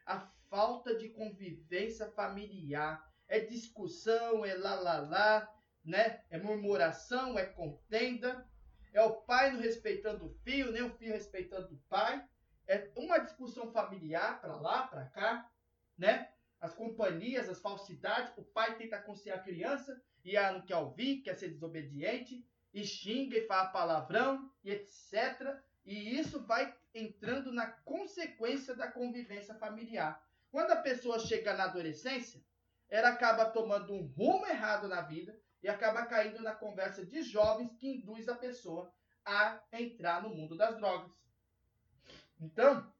A 0.07 0.19
falta 0.49 0.97
de 0.97 1.09
convivência 1.09 2.09
familiar. 2.11 3.07
É 3.27 3.39
discussão, 3.39 4.43
é 4.43 4.55
lá 4.55 4.73
lá 4.73 4.99
lá, 4.99 5.55
né? 5.85 6.23
É 6.31 6.39
murmuração, 6.39 7.37
é 7.37 7.45
contenda. 7.45 8.45
É 8.91 9.01
o 9.03 9.13
pai 9.21 9.51
não 9.51 9.59
respeitando 9.59 10.25
o 10.25 10.33
filho, 10.43 10.71
nem 10.71 10.81
o 10.81 10.97
filho 10.97 11.13
respeitando 11.13 11.73
o 11.73 11.79
pai. 11.87 12.27
É 12.67 12.91
uma 12.95 13.19
discussão 13.19 13.71
familiar 13.71 14.41
para 14.41 14.55
lá, 14.55 14.87
para 14.87 15.05
cá, 15.05 15.49
né? 15.95 16.31
As 16.59 16.73
companhias, 16.73 17.49
as 17.49 17.61
falsidades, 17.61 18.35
o 18.35 18.43
pai 18.43 18.77
tenta 18.77 18.95
aconselhar 18.95 19.37
a 19.37 19.43
criança 19.43 20.01
e 20.25 20.35
ela 20.35 20.53
não 20.53 20.65
quer 20.65 20.77
ouvir, 20.77 21.21
quer 21.21 21.35
ser 21.35 21.49
desobediente 21.49 22.43
e 22.73 22.83
xinga 22.83 23.37
e 23.37 23.45
fala 23.45 23.69
palavrão 23.69 24.51
e 24.63 24.71
etc. 24.71 25.61
E 25.85 26.17
isso 26.19 26.41
vai 26.45 26.73
entrando 26.93 27.51
na 27.51 27.67
consequência 27.67 28.75
da 28.75 28.91
convivência 28.91 29.53
familiar. 29.55 30.23
Quando 30.51 30.71
a 30.71 30.77
pessoa 30.77 31.19
chega 31.19 31.53
na 31.53 31.65
adolescência, 31.65 32.41
ela 32.89 33.09
acaba 33.09 33.49
tomando 33.49 33.93
um 33.93 34.05
rumo 34.05 34.45
errado 34.45 34.87
na 34.87 35.01
vida 35.01 35.37
e 35.61 35.67
acaba 35.67 36.05
caindo 36.05 36.41
na 36.41 36.53
conversa 36.53 37.05
de 37.05 37.23
jovens 37.23 37.75
que 37.77 37.87
induz 37.87 38.29
a 38.29 38.35
pessoa 38.35 38.93
a 39.25 39.59
entrar 39.71 40.21
no 40.21 40.29
mundo 40.29 40.55
das 40.55 40.75
drogas. 40.77 41.11
Então, 42.39 42.91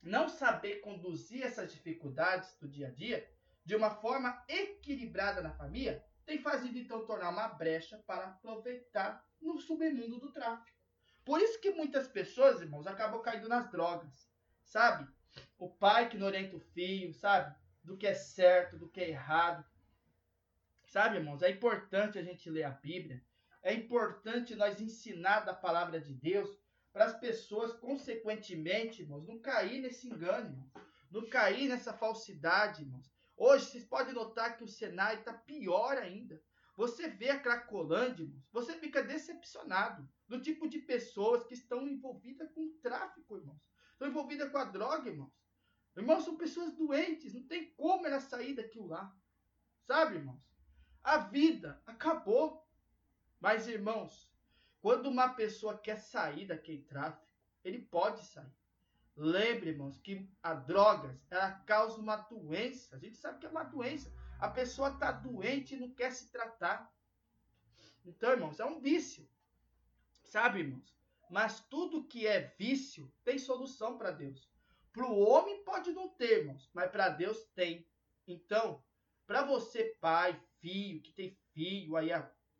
não 0.00 0.28
saber 0.28 0.80
conduzir 0.80 1.42
essas 1.42 1.72
dificuldades 1.72 2.56
do 2.60 2.68
dia 2.68 2.88
a 2.88 2.90
dia 2.90 3.28
de 3.64 3.74
uma 3.74 3.90
forma 3.90 4.44
equilibrada 4.48 5.42
na 5.42 5.52
família 5.52 6.04
tem 6.26 6.38
fazido 6.38 6.78
então 6.78 7.04
tornar 7.04 7.30
uma 7.30 7.48
brecha 7.48 8.02
para 8.06 8.26
aproveitar 8.26 9.26
no 9.40 9.58
submundo 9.58 10.18
do 10.18 10.32
tráfico. 10.32 10.73
Por 11.24 11.40
isso 11.40 11.60
que 11.60 11.70
muitas 11.70 12.06
pessoas, 12.06 12.60
irmãos, 12.60 12.86
acabam 12.86 13.22
caindo 13.22 13.48
nas 13.48 13.70
drogas, 13.70 14.28
sabe? 14.62 15.08
O 15.58 15.68
pai 15.68 16.08
que 16.08 16.18
não 16.18 16.26
orienta 16.26 16.56
o 16.56 16.60
filho, 16.60 17.14
sabe? 17.14 17.54
Do 17.82 17.96
que 17.96 18.06
é 18.06 18.14
certo, 18.14 18.78
do 18.78 18.88
que 18.88 19.00
é 19.00 19.08
errado. 19.08 19.64
Sabe, 20.86 21.16
irmãos, 21.16 21.42
é 21.42 21.50
importante 21.50 22.18
a 22.18 22.22
gente 22.22 22.48
ler 22.50 22.64
a 22.64 22.70
Bíblia. 22.70 23.22
É 23.62 23.72
importante 23.72 24.54
nós 24.54 24.80
ensinar 24.80 25.40
da 25.40 25.54
palavra 25.54 25.98
de 25.98 26.12
Deus 26.12 26.56
para 26.92 27.06
as 27.06 27.18
pessoas, 27.18 27.72
consequentemente, 27.72 29.02
irmãos, 29.02 29.26
não 29.26 29.38
cair 29.38 29.80
nesse 29.80 30.06
engano, 30.06 30.50
irmãos. 30.50 30.72
Não 31.10 31.28
cair 31.28 31.68
nessa 31.68 31.92
falsidade, 31.92 32.82
irmãos. 32.82 33.10
Hoje, 33.36 33.66
vocês 33.66 33.84
podem 33.84 34.14
notar 34.14 34.56
que 34.56 34.64
o 34.64 34.68
cenário 34.68 35.18
está 35.18 35.32
pior 35.32 35.96
ainda. 35.96 36.40
Você 36.76 37.08
vê 37.08 37.30
a 37.30 37.38
Cracolândia, 37.38 38.28
você 38.50 38.74
fica 38.74 39.02
decepcionado 39.02 40.08
do 40.26 40.40
tipo 40.40 40.68
de 40.68 40.80
pessoas 40.80 41.44
que 41.44 41.54
estão 41.54 41.86
envolvidas 41.86 42.50
com 42.50 42.76
tráfico, 42.82 43.36
irmãos. 43.36 43.70
Estão 43.92 44.08
envolvidas 44.08 44.50
com 44.50 44.58
a 44.58 44.64
droga, 44.64 45.08
irmãos. 45.08 45.32
Irmãos, 45.96 46.24
são 46.24 46.36
pessoas 46.36 46.74
doentes, 46.74 47.32
não 47.32 47.46
tem 47.46 47.72
como 47.74 48.06
elas 48.06 48.24
sair 48.24 48.54
daquilo 48.54 48.88
lá. 48.88 49.16
Sabe, 49.82 50.16
irmãos? 50.16 50.42
A 51.02 51.18
vida 51.18 51.80
acabou. 51.86 52.66
Mas, 53.40 53.68
irmãos, 53.68 54.32
quando 54.80 55.06
uma 55.06 55.28
pessoa 55.28 55.78
quer 55.78 55.98
sair 55.98 56.46
daquele 56.46 56.82
tráfico, 56.82 57.28
ele 57.62 57.78
pode 57.78 58.24
sair. 58.24 58.52
Lembre, 59.16 59.70
irmãos, 59.70 59.98
que 59.98 60.28
a 60.42 60.54
drogas, 60.54 61.24
ela 61.30 61.52
causa 61.60 62.00
uma 62.00 62.16
doença. 62.16 62.96
A 62.96 62.98
gente 62.98 63.16
sabe 63.16 63.38
que 63.38 63.46
é 63.46 63.50
uma 63.50 63.62
doença. 63.62 64.12
A 64.38 64.48
pessoa 64.48 64.88
está 64.88 65.10
doente 65.12 65.74
e 65.74 65.78
não 65.78 65.90
quer 65.90 66.12
se 66.12 66.30
tratar. 66.30 66.92
Então, 68.04 68.32
irmãos, 68.32 68.60
é 68.60 68.64
um 68.64 68.80
vício. 68.80 69.28
Sabe, 70.24 70.60
irmãos? 70.60 70.94
Mas 71.30 71.60
tudo 71.60 72.06
que 72.06 72.26
é 72.26 72.54
vício 72.58 73.12
tem 73.24 73.38
solução 73.38 73.96
para 73.96 74.10
Deus. 74.10 74.48
Para 74.92 75.06
o 75.06 75.18
homem 75.18 75.64
pode 75.64 75.92
não 75.92 76.08
ter, 76.08 76.40
irmãos, 76.40 76.70
mas 76.72 76.90
para 76.90 77.08
Deus 77.08 77.44
tem. 77.54 77.86
Então, 78.26 78.82
para 79.26 79.42
você, 79.42 79.96
pai, 80.00 80.40
filho, 80.60 81.02
que 81.02 81.12
tem 81.12 81.36
filho, 81.52 81.96
aí 81.96 82.10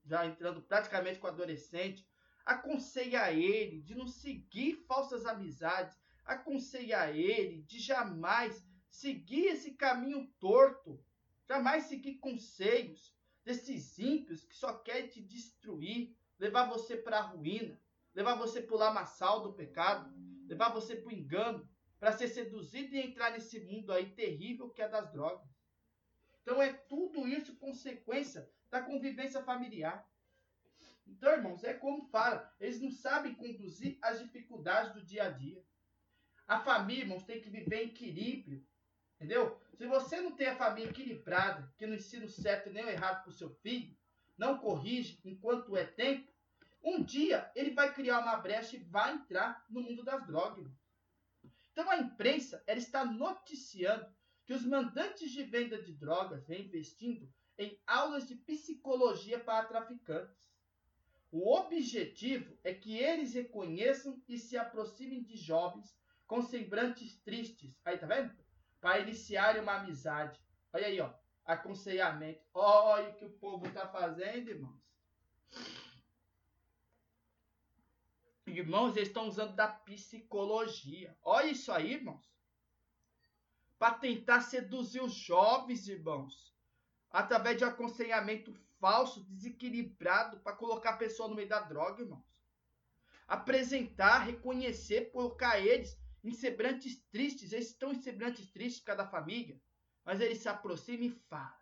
já 0.04 0.26
entrando 0.26 0.62
praticamente 0.62 1.18
com 1.18 1.26
adolescente, 1.26 2.06
aconselha 2.44 3.32
ele 3.32 3.80
de 3.82 3.94
não 3.94 4.06
seguir 4.06 4.84
falsas 4.86 5.24
amizades, 5.26 5.96
aconselhar 6.24 7.14
ele 7.14 7.62
de 7.62 7.78
jamais 7.78 8.64
seguir 8.90 9.46
esse 9.46 9.72
caminho 9.74 10.26
torto, 10.38 11.02
jamais 11.48 11.84
seguir 11.84 12.14
conselhos 12.14 13.14
desses 13.44 13.98
ímpios 13.98 14.44
que 14.44 14.56
só 14.56 14.78
querem 14.78 15.08
te 15.08 15.20
destruir, 15.20 16.16
levar 16.38 16.68
você 16.68 16.96
para 16.96 17.18
a 17.18 17.22
ruína, 17.22 17.80
levar 18.14 18.34
você 18.36 18.62
para 18.62 18.74
o 18.74 18.78
lamaçal 18.78 19.42
do 19.42 19.52
pecado, 19.52 20.12
levar 20.46 20.70
você 20.70 20.96
para 20.96 21.08
o 21.08 21.12
engano, 21.12 21.68
para 21.98 22.12
ser 22.12 22.28
seduzido 22.28 22.94
e 22.94 23.00
entrar 23.00 23.30
nesse 23.32 23.60
mundo 23.60 23.92
aí 23.92 24.10
terrível 24.14 24.70
que 24.70 24.82
é 24.82 24.88
das 24.88 25.10
drogas. 25.12 25.48
Então 26.42 26.60
é 26.60 26.72
tudo 26.72 27.26
isso 27.26 27.56
consequência 27.56 28.50
da 28.70 28.82
convivência 28.82 29.42
familiar. 29.42 30.06
Então, 31.06 31.32
irmãos, 31.32 31.62
é 31.64 31.74
como 31.74 32.04
fala, 32.06 32.54
eles 32.58 32.80
não 32.80 32.90
sabem 32.90 33.34
conduzir 33.34 33.98
as 34.02 34.18
dificuldades 34.20 34.92
do 34.94 35.04
dia 35.04 35.24
a 35.24 35.30
dia. 35.30 35.62
A 36.46 36.60
família, 36.60 37.04
irmãos, 37.04 37.24
tem 37.24 37.40
que 37.40 37.48
viver 37.48 37.84
em 37.84 37.88
equilíbrio. 37.88 38.66
Entendeu? 39.24 39.58
Se 39.78 39.86
você 39.86 40.20
não 40.20 40.32
tem 40.32 40.48
a 40.48 40.56
família 40.56 40.90
equilibrada, 40.90 41.72
que 41.78 41.86
não 41.86 41.94
ensina 41.94 42.26
o 42.26 42.28
certo 42.28 42.68
nem 42.70 42.84
o 42.84 42.90
errado 42.90 43.22
para 43.22 43.30
o 43.30 43.34
seu 43.34 43.48
filho, 43.48 43.96
não 44.36 44.58
corrige 44.58 45.18
enquanto 45.24 45.74
é 45.78 45.84
tempo, 45.86 46.30
um 46.82 47.02
dia 47.02 47.50
ele 47.54 47.70
vai 47.70 47.94
criar 47.94 48.18
uma 48.18 48.36
brecha 48.36 48.76
e 48.76 48.80
vai 48.84 49.14
entrar 49.14 49.64
no 49.70 49.80
mundo 49.80 50.04
das 50.04 50.26
drogas. 50.26 50.70
Então 51.72 51.88
a 51.90 51.96
imprensa 51.96 52.62
ela 52.66 52.78
está 52.78 53.02
noticiando 53.02 54.06
que 54.44 54.52
os 54.52 54.62
mandantes 54.62 55.30
de 55.30 55.42
venda 55.42 55.80
de 55.80 55.94
drogas 55.94 56.46
vêm 56.46 56.66
investindo 56.66 57.26
em 57.56 57.80
aulas 57.86 58.28
de 58.28 58.34
psicologia 58.34 59.40
para 59.40 59.64
traficantes. 59.64 60.36
O 61.30 61.50
objetivo 61.50 62.58
é 62.62 62.74
que 62.74 62.98
eles 62.98 63.32
reconheçam 63.32 64.22
e 64.28 64.36
se 64.36 64.58
aproximem 64.58 65.22
de 65.22 65.34
jovens 65.34 65.96
com 66.26 66.42
semblantes 66.42 67.16
tristes. 67.22 67.74
Aí, 67.86 67.96
tá 67.96 68.06
vendo? 68.06 68.43
Para 68.84 68.98
iniciarem 68.98 69.62
uma 69.62 69.76
amizade. 69.76 70.38
Olha 70.70 70.86
aí, 70.88 71.00
ó. 71.00 71.10
Aconselhamento. 71.46 72.44
Olha 72.52 73.08
o 73.08 73.14
que 73.14 73.24
o 73.24 73.30
povo 73.30 73.66
tá 73.72 73.88
fazendo, 73.88 74.50
irmãos. 74.50 74.78
Irmãos, 78.46 78.94
eles 78.94 79.08
estão 79.08 79.26
usando 79.26 79.54
da 79.54 79.68
psicologia. 79.68 81.16
Olha 81.22 81.46
isso 81.46 81.72
aí, 81.72 81.94
irmãos. 81.94 82.30
Para 83.78 83.94
tentar 83.94 84.42
seduzir 84.42 85.00
os 85.02 85.14
jovens, 85.14 85.88
irmãos. 85.88 86.54
Através 87.10 87.56
de 87.56 87.64
aconselhamento 87.64 88.52
falso, 88.78 89.24
desequilibrado, 89.30 90.40
para 90.40 90.54
colocar 90.54 90.90
a 90.90 90.98
pessoa 90.98 91.26
no 91.26 91.34
meio 91.34 91.48
da 91.48 91.60
droga, 91.60 92.02
irmãos. 92.02 92.26
Apresentar, 93.26 94.18
reconhecer, 94.18 95.10
colocar 95.10 95.58
eles 95.58 95.98
em 96.24 96.32
semblantes 96.32 96.96
tristes. 97.10 97.52
Eles 97.52 97.68
estão 97.68 97.92
em 97.92 98.00
tristes 98.00 98.80
por 98.80 98.86
causa 98.86 99.04
da 99.04 99.08
família. 99.08 99.60
Mas 100.04 100.20
eles 100.20 100.38
se 100.38 100.48
aproximam 100.48 101.06
e 101.06 101.10
falam. 101.10 101.54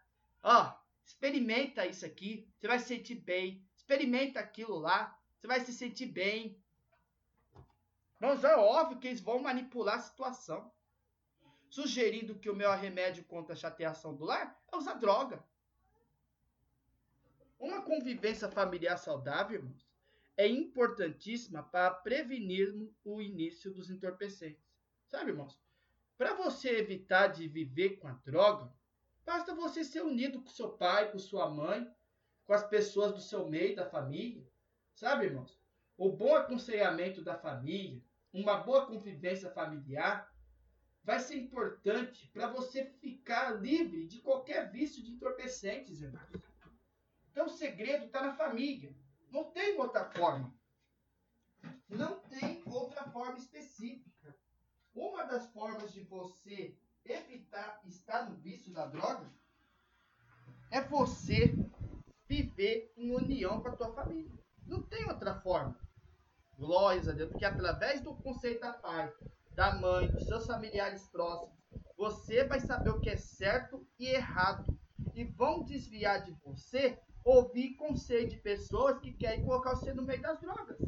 Ó, 0.43 0.63
oh, 0.63 0.75
experimenta 1.05 1.87
isso 1.87 2.07
aqui. 2.07 2.49
Você 2.57 2.69
vai 2.69 2.79
se 2.79 2.87
sentir 2.87 3.17
bem. 3.17 3.67
Experimenta 3.77 4.41
aquilo 4.41 4.79
lá. 4.79 5.19
Você 5.39 5.47
vai 5.47 5.61
se 5.61 5.73
sentir 5.73 6.07
bem. 6.07 6.63
Mas 8.21 8.45
é 8.45 8.57
óbvio 8.57 8.99
que 8.99 9.09
eles 9.09 9.21
vão 9.21 9.41
manipular 9.41 9.97
a 9.97 10.03
situação. 10.03 10.73
Sugerindo 11.69 12.39
que 12.39 12.51
o 12.51 12.55
meu 12.55 12.71
remédio 12.73 13.25
contra 13.25 13.55
a 13.55 13.57
chateação 13.57 14.15
do 14.15 14.25
lar 14.25 14.61
é 14.71 14.77
usar 14.77 14.95
droga. 14.95 15.45
Uma 17.59 17.83
convivência 17.83 18.49
familiar 18.49 18.97
saudável, 18.99 19.61
irmãos, 19.61 19.92
é 20.37 20.47
importantíssima 20.47 21.63
para 21.63 21.91
prevenirmos 21.91 22.91
o 23.05 23.21
início 23.21 23.73
dos 23.73 23.91
entorpecentes. 23.91 24.65
Sabe, 25.07 25.31
irmãos? 25.31 25.61
Para 26.17 26.35
você 26.35 26.79
evitar 26.79 27.29
de 27.29 27.49
viver 27.49 27.99
com 27.99 28.09
a 28.09 28.13
droga, 28.25 28.73
basta 29.25 29.55
você 29.55 29.85
ser 29.85 30.03
unido 30.03 30.41
com 30.41 30.49
seu 30.49 30.71
pai, 30.71 31.11
com 31.11 31.19
sua 31.19 31.51
mãe, 31.51 31.87
com 32.45 32.53
as 32.53 32.67
pessoas 32.67 33.13
do 33.13 33.21
seu 33.21 33.49
meio, 33.49 33.77
da 33.77 33.89
família. 33.89 34.47
Sabe, 34.95 35.27
irmãos? 35.27 35.61
O 35.97 36.11
bom 36.11 36.35
aconselhamento 36.35 37.23
da 37.23 37.37
família, 37.37 38.03
uma 38.33 38.57
boa 38.57 38.87
convivência 38.87 39.51
familiar 39.51 40.33
vai 41.05 41.19
ser 41.19 41.37
importante 41.37 42.29
para 42.29 42.47
você 42.47 42.85
ficar 42.85 43.61
livre 43.61 44.07
de 44.07 44.21
qualquer 44.21 44.71
vício 44.71 45.03
de 45.03 45.13
entorpecentes, 45.13 46.01
irmãos. 46.01 46.31
Então 47.31 47.47
o 47.47 47.51
segredo 47.51 48.07
está 48.07 48.23
na 48.23 48.35
família. 48.35 48.95
Não 49.33 49.45
tem 49.45 49.81
outra 49.81 50.05
forma. 50.11 50.55
Não 51.89 52.21
tem 52.21 52.63
outra 52.67 53.05
forma 53.11 53.39
específica. 53.39 54.37
Uma 54.95 55.25
das 55.25 55.51
formas 55.53 55.91
de 55.91 56.03
você 56.03 56.77
evitar 57.03 57.81
estar 57.87 58.29
no 58.29 58.37
vício 58.37 58.71
da 58.71 58.85
droga 58.85 59.33
é 60.71 60.83
você 60.83 61.55
viver 62.29 62.93
em 62.95 63.11
união 63.15 63.63
com 63.63 63.69
a 63.69 63.77
tua 63.77 63.93
família. 63.95 64.31
Não 64.67 64.83
tem 64.83 65.07
outra 65.07 65.41
forma. 65.41 65.81
Glórias 66.59 67.09
a 67.09 67.13
Deus, 67.13 67.31
porque 67.31 67.47
através 67.47 68.03
do 68.03 68.15
conceito 68.15 68.61
da 68.61 68.75
pai, 68.75 69.11
da 69.53 69.75
mãe, 69.75 70.11
dos 70.11 70.27
seus 70.27 70.47
familiares 70.47 71.09
próximos, 71.09 71.59
você 71.97 72.45
vai 72.45 72.61
saber 72.61 72.91
o 72.91 73.01
que 73.01 73.09
é 73.09 73.17
certo 73.17 73.87
e 73.99 74.09
errado. 74.09 74.79
E 75.15 75.25
vão 75.25 75.65
desviar 75.65 76.23
de 76.23 76.33
você 76.45 76.99
ouvir 77.25 77.75
conselho 77.75 78.29
de 78.29 78.37
pessoas 78.37 78.99
que 78.99 79.13
querem 79.13 79.45
colocar 79.45 79.75
você 79.75 79.93
no 79.93 80.03
meio 80.03 80.21
das 80.21 80.41
drogas. 80.41 80.79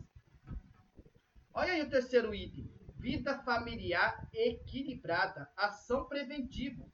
Olha 1.53 1.73
aí 1.73 1.83
o 1.83 1.91
terceiro 1.91 2.35
item. 2.35 2.69
Vida 2.97 3.39
familiar 3.43 4.29
equilibrada. 4.33 5.51
Ação 5.57 6.07
preventiva. 6.07 6.85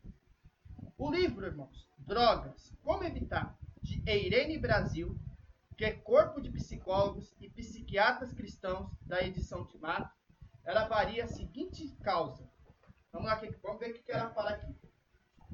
O 0.98 1.11
livro, 1.11 1.46
irmãos, 1.46 1.88
Drogas, 1.98 2.76
Como 2.83 3.05
Evitar, 3.05 3.59
de 3.81 4.03
Eirene 4.07 4.59
Brasil, 4.59 5.18
que 5.79 5.85
é 5.85 5.92
corpo 5.92 6.42
de 6.42 6.50
psicólogos 6.50 7.35
e 7.40 7.48
psiquiatras 7.48 8.35
cristãos 8.35 8.90
da 9.00 9.22
edição 9.22 9.64
de 9.64 9.79
Mato, 9.79 10.14
ela 10.62 10.87
varia 10.87 11.24
a 11.24 11.29
seguinte 11.29 11.96
causa. 12.03 12.46
Vamos 13.11 13.29
lá, 13.29 13.40
vamos 13.62 13.81
ver 13.81 13.92
o 13.92 13.94
que 13.94 14.12
ela 14.12 14.29
fala 14.35 14.50
aqui. 14.50 14.76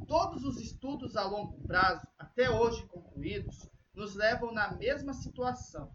Todos 0.09 0.45
os 0.45 0.61
estudos 0.61 1.17
a 1.17 1.25
longo 1.25 1.63
prazo, 1.63 2.07
até 2.19 2.51
hoje 2.51 2.85
concluídos, 2.87 3.71
nos 3.97 4.15
levam 4.15 4.53
na 4.53 4.77
mesma 4.77 5.13
situação. 5.13 5.93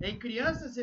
Em 0.00 0.18
crianças 0.18 0.76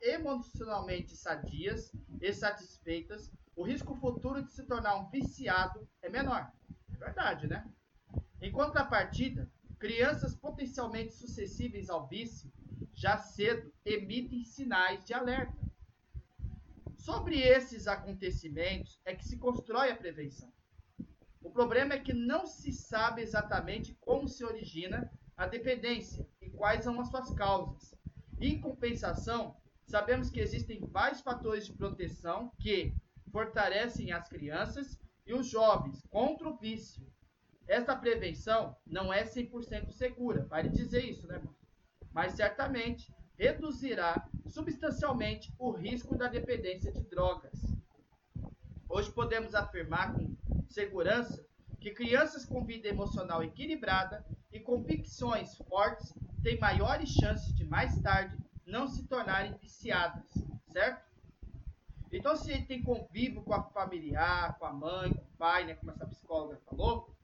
emocionalmente 0.00 1.14
sadias 1.14 1.92
e 2.22 2.32
satisfeitas, 2.32 3.30
o 3.54 3.62
risco 3.62 3.94
futuro 3.96 4.42
de 4.42 4.50
se 4.52 4.64
tornar 4.64 4.96
um 4.96 5.10
viciado 5.10 5.86
é 6.00 6.08
menor. 6.08 6.50
É 6.94 6.96
verdade, 6.96 7.46
né? 7.46 7.68
Em 8.40 8.50
contrapartida, 8.50 9.50
Crianças 9.78 10.34
potencialmente 10.34 11.12
suscetíveis 11.12 11.90
ao 11.90 12.08
vício 12.08 12.50
já 12.94 13.18
cedo 13.18 13.70
emitem 13.84 14.42
sinais 14.42 15.04
de 15.04 15.12
alerta. 15.12 15.54
Sobre 16.96 17.38
esses 17.38 17.86
acontecimentos 17.86 18.98
é 19.04 19.14
que 19.14 19.24
se 19.24 19.38
constrói 19.38 19.90
a 19.90 19.96
prevenção. 19.96 20.50
O 21.42 21.50
problema 21.50 21.92
é 21.92 22.00
que 22.00 22.14
não 22.14 22.46
se 22.46 22.72
sabe 22.72 23.20
exatamente 23.20 23.94
como 24.00 24.26
se 24.26 24.44
origina 24.44 25.12
a 25.36 25.46
dependência 25.46 26.26
e 26.40 26.50
quais 26.50 26.82
são 26.82 27.00
as 27.00 27.08
suas 27.08 27.30
causas. 27.34 27.94
Em 28.40 28.60
compensação, 28.60 29.56
sabemos 29.84 30.30
que 30.30 30.40
existem 30.40 30.80
vários 30.86 31.20
fatores 31.20 31.66
de 31.66 31.72
proteção 31.72 32.52
que 32.58 32.94
fortalecem 33.30 34.12
as 34.12 34.28
crianças 34.28 34.98
e 35.26 35.34
os 35.34 35.46
jovens 35.46 36.02
contra 36.10 36.48
o 36.48 36.56
vício 36.56 37.06
essa 37.68 37.96
prevenção 37.96 38.76
não 38.86 39.12
é 39.12 39.24
100% 39.24 39.90
segura, 39.90 40.44
vale 40.44 40.68
dizer 40.68 41.04
isso, 41.04 41.26
né, 41.26 41.34
irmão? 41.34 41.54
Mas 42.12 42.34
certamente 42.34 43.12
reduzirá 43.36 44.28
substancialmente 44.46 45.52
o 45.58 45.72
risco 45.72 46.16
da 46.16 46.28
dependência 46.28 46.92
de 46.92 47.02
drogas. 47.02 47.60
Hoje 48.88 49.10
podemos 49.10 49.54
afirmar 49.54 50.14
com 50.14 50.36
segurança 50.68 51.44
que 51.80 51.90
crianças 51.90 52.44
com 52.44 52.64
vida 52.64 52.88
emocional 52.88 53.42
equilibrada 53.42 54.24
e 54.56 54.60
convicções 54.60 55.56
fortes 55.68 56.14
têm 56.42 56.58
maiores 56.58 57.10
chances 57.10 57.54
de 57.54 57.64
mais 57.64 58.00
tarde 58.00 58.36
não 58.66 58.88
se 58.88 59.06
tornarem 59.06 59.56
viciadas, 59.58 60.28
certo? 60.72 61.04
Então, 62.10 62.36
se 62.36 62.50
ele 62.50 62.64
tem 62.64 62.82
convívio 62.82 63.42
com 63.42 63.52
a 63.52 63.62
familiar, 63.62 64.58
com 64.58 64.66
a 64.66 64.72
mãe, 64.72 65.12
com 65.12 65.22
o 65.22 65.36
pai, 65.36 65.66
né, 65.66 65.74
como 65.74 65.90
essa 65.90 66.06
psicóloga 66.06 66.58
falou, 66.64 67.14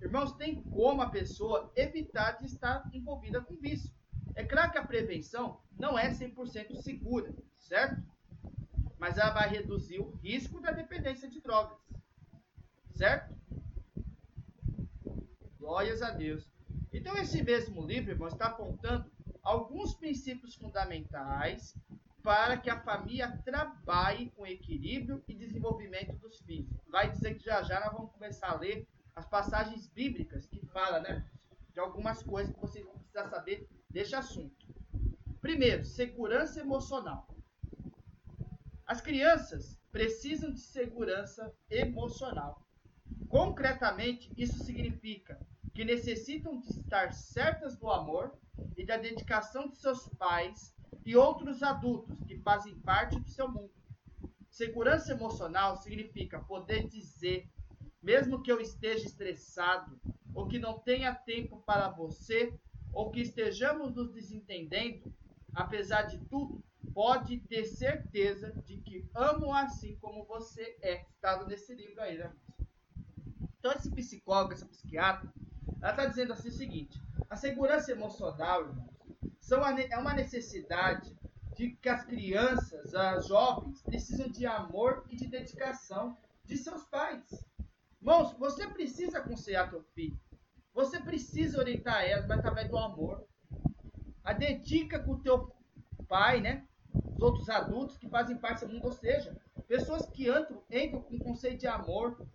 Irmãos, 0.00 0.32
tem 0.32 0.62
como 0.64 1.00
a 1.00 1.08
pessoa 1.08 1.72
evitar 1.74 2.32
de 2.32 2.46
estar 2.46 2.88
envolvida 2.92 3.40
com 3.40 3.54
vício. 3.54 3.90
É 4.34 4.44
claro 4.44 4.70
que 4.70 4.76
a 4.76 4.84
prevenção 4.84 5.60
não 5.78 5.98
é 5.98 6.10
100% 6.10 6.74
segura, 6.82 7.32
certo? 7.56 8.02
Mas 8.98 9.16
ela 9.16 9.30
vai 9.30 9.48
reduzir 9.48 10.00
o 10.00 10.10
risco 10.16 10.60
da 10.60 10.72
dependência 10.72 11.26
de 11.26 11.40
drogas, 11.40 11.78
certo? 12.90 13.34
Glórias 15.58 16.02
a 16.02 16.10
Deus. 16.10 16.53
Então, 16.94 17.16
esse 17.16 17.42
mesmo 17.42 17.84
livro, 17.84 18.12
irmãos, 18.12 18.34
está 18.34 18.46
apontando 18.46 19.10
alguns 19.42 19.94
princípios 19.94 20.54
fundamentais 20.54 21.76
para 22.22 22.56
que 22.56 22.70
a 22.70 22.80
família 22.80 23.36
trabalhe 23.44 24.30
com 24.30 24.46
equilíbrio 24.46 25.20
e 25.26 25.34
desenvolvimento 25.34 26.16
dos 26.18 26.38
filhos. 26.42 26.70
Vai 26.88 27.10
dizer 27.10 27.34
que 27.34 27.44
já 27.44 27.64
já 27.64 27.80
nós 27.80 27.92
vamos 27.92 28.12
começar 28.12 28.50
a 28.50 28.56
ler 28.56 28.86
as 29.16 29.26
passagens 29.26 29.88
bíblicas 29.88 30.46
que 30.46 30.64
fala, 30.66 31.00
né, 31.00 31.28
de 31.72 31.80
algumas 31.80 32.22
coisas 32.22 32.54
que 32.54 32.60
vocês 32.60 32.84
vão 32.84 32.94
precisar 32.94 33.28
saber 33.28 33.68
deste 33.90 34.14
assunto. 34.14 34.64
Primeiro, 35.40 35.84
segurança 35.84 36.60
emocional. 36.60 37.26
As 38.86 39.00
crianças 39.00 39.76
precisam 39.90 40.52
de 40.52 40.60
segurança 40.60 41.52
emocional. 41.68 42.64
Concretamente, 43.28 44.32
isso 44.36 44.62
significa 44.62 45.44
que 45.74 45.84
necessitam 45.84 46.60
de 46.60 46.68
estar 46.68 47.12
certas 47.12 47.76
do 47.76 47.90
amor 47.90 48.32
e 48.76 48.86
da 48.86 48.96
dedicação 48.96 49.68
de 49.68 49.76
seus 49.76 50.08
pais 50.10 50.74
e 51.04 51.16
outros 51.16 51.62
adultos 51.62 52.22
que 52.22 52.38
fazem 52.38 52.78
parte 52.80 53.18
do 53.18 53.28
seu 53.28 53.48
mundo. 53.48 53.72
Segurança 54.48 55.12
emocional 55.12 55.76
significa 55.76 56.38
poder 56.38 56.86
dizer, 56.86 57.50
mesmo 58.00 58.40
que 58.40 58.52
eu 58.52 58.60
esteja 58.60 59.04
estressado, 59.04 60.00
ou 60.32 60.46
que 60.46 60.60
não 60.60 60.78
tenha 60.78 61.12
tempo 61.12 61.60
para 61.66 61.88
você, 61.88 62.56
ou 62.92 63.10
que 63.10 63.20
estejamos 63.20 63.92
nos 63.94 64.12
desentendendo, 64.12 65.12
apesar 65.52 66.02
de 66.02 66.18
tudo, 66.26 66.62
pode 66.92 67.40
ter 67.40 67.64
certeza 67.64 68.52
de 68.64 68.78
que 68.78 69.08
amo 69.12 69.52
assim 69.52 69.96
como 69.96 70.24
você 70.24 70.76
é. 70.80 71.04
Estado 71.10 71.46
nesse 71.46 71.74
livro 71.74 72.00
aí, 72.00 72.16
né? 72.16 72.32
Então, 73.58 73.72
esse 73.72 73.90
psicólogo, 73.90 74.52
essa 74.52 74.66
psiquiatra, 74.66 75.32
ela 75.84 75.90
está 75.90 76.06
dizendo 76.06 76.32
assim 76.32 76.48
o 76.48 76.52
seguinte: 76.52 76.98
a 77.28 77.36
segurança 77.36 77.92
emocional, 77.92 78.74
são 79.38 79.62
é 79.62 79.98
uma 79.98 80.14
necessidade 80.14 81.14
de 81.54 81.72
que 81.76 81.88
as 81.90 82.04
crianças, 82.04 82.94
as 82.94 83.26
jovens, 83.26 83.82
precisam 83.82 84.28
de 84.28 84.46
amor 84.46 85.04
e 85.10 85.16
de 85.16 85.26
dedicação 85.26 86.16
de 86.42 86.56
seus 86.56 86.84
pais. 86.84 87.44
Irmãos, 88.00 88.32
você 88.38 88.66
precisa 88.66 89.18
aconselhar 89.18 89.68
teu 89.68 89.82
filho. 89.94 90.18
Você 90.72 90.98
precisa 90.98 91.58
orientar 91.58 92.02
ela 92.02 92.34
através 92.34 92.68
do 92.70 92.78
amor. 92.78 93.22
A 94.24 94.32
dedica 94.32 94.98
com 94.98 95.12
o 95.12 95.20
teu 95.20 95.54
pai, 96.08 96.40
né? 96.40 96.66
Os 97.14 97.20
outros 97.20 97.48
adultos 97.50 97.98
que 97.98 98.08
fazem 98.08 98.38
parte 98.38 98.64
do 98.64 98.72
mundo, 98.72 98.86
ou 98.86 98.92
seja, 98.92 99.36
pessoas 99.68 100.08
que 100.08 100.30
entram, 100.30 100.62
entram 100.70 101.02
com 101.02 101.18
conceito 101.18 101.60
de 101.60 101.66
amor, 101.66 102.26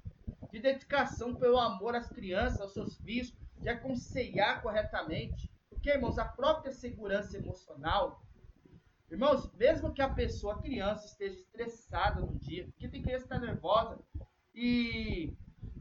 de 0.51 0.59
dedicação 0.59 1.35
pelo 1.35 1.59
amor 1.59 1.95
às 1.95 2.09
crianças, 2.09 2.59
aos 2.61 2.73
seus 2.73 2.97
filhos, 2.97 3.33
de 3.57 3.69
aconselhar 3.69 4.61
corretamente. 4.61 5.51
Porque, 5.69 5.89
irmãos, 5.89 6.17
a 6.17 6.25
própria 6.25 6.71
segurança 6.71 7.37
emocional, 7.37 8.23
irmãos, 9.09 9.51
mesmo 9.53 9.93
que 9.93 10.01
a 10.01 10.09
pessoa, 10.09 10.55
a 10.55 10.61
criança, 10.61 11.05
esteja 11.05 11.35
estressada 11.35 12.21
no 12.21 12.37
dia, 12.39 12.65
porque 12.65 12.87
tem 12.87 13.01
criança 13.01 13.27
que 13.27 13.33
está 13.33 13.45
nervosa 13.45 13.99
e 14.53 15.37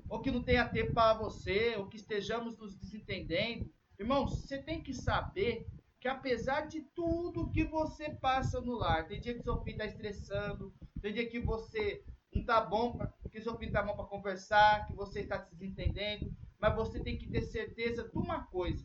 ou 0.09 0.20
que 0.20 0.31
não 0.31 0.42
tenha 0.42 0.66
tempo 0.66 0.94
para 0.94 1.18
você, 1.18 1.76
ou 1.76 1.87
que 1.87 1.98
estejamos 1.98 2.57
nos 2.59 2.74
desentendendo. 2.76 3.70
Irmãos, 3.98 4.40
você 4.40 4.57
tem 4.62 4.83
que 4.83 4.94
saber 4.94 5.66
que 6.00 6.09
apesar 6.09 6.62
de 6.62 6.81
tudo 6.94 7.50
que 7.50 7.64
você 7.64 8.11
passa 8.11 8.61
no 8.61 8.74
lar, 8.74 9.07
tem 9.07 9.20
dia 9.20 9.35
que 9.35 9.42
seu 9.42 9.61
filho 9.62 9.74
está 9.74 9.85
estressando, 9.85 10.72
tem 11.02 11.12
dia 11.12 11.28
que 11.28 11.40
você 11.40 12.02
não 12.32 12.40
está 12.40 12.60
bom, 12.60 12.98
que 13.30 13.40
seu 13.40 13.56
filho 13.56 13.68
está 13.68 13.82
bom 13.82 13.94
para 13.94 14.04
conversar, 14.04 14.86
que 14.86 14.94
você 14.94 15.20
está 15.20 15.38
se 15.38 15.54
desentendendo, 15.54 16.32
mas 16.58 16.74
você 16.74 17.00
tem 17.00 17.16
que 17.16 17.28
ter 17.28 17.42
certeza 17.42 18.08
de 18.08 18.18
uma 18.18 18.44
coisa, 18.44 18.84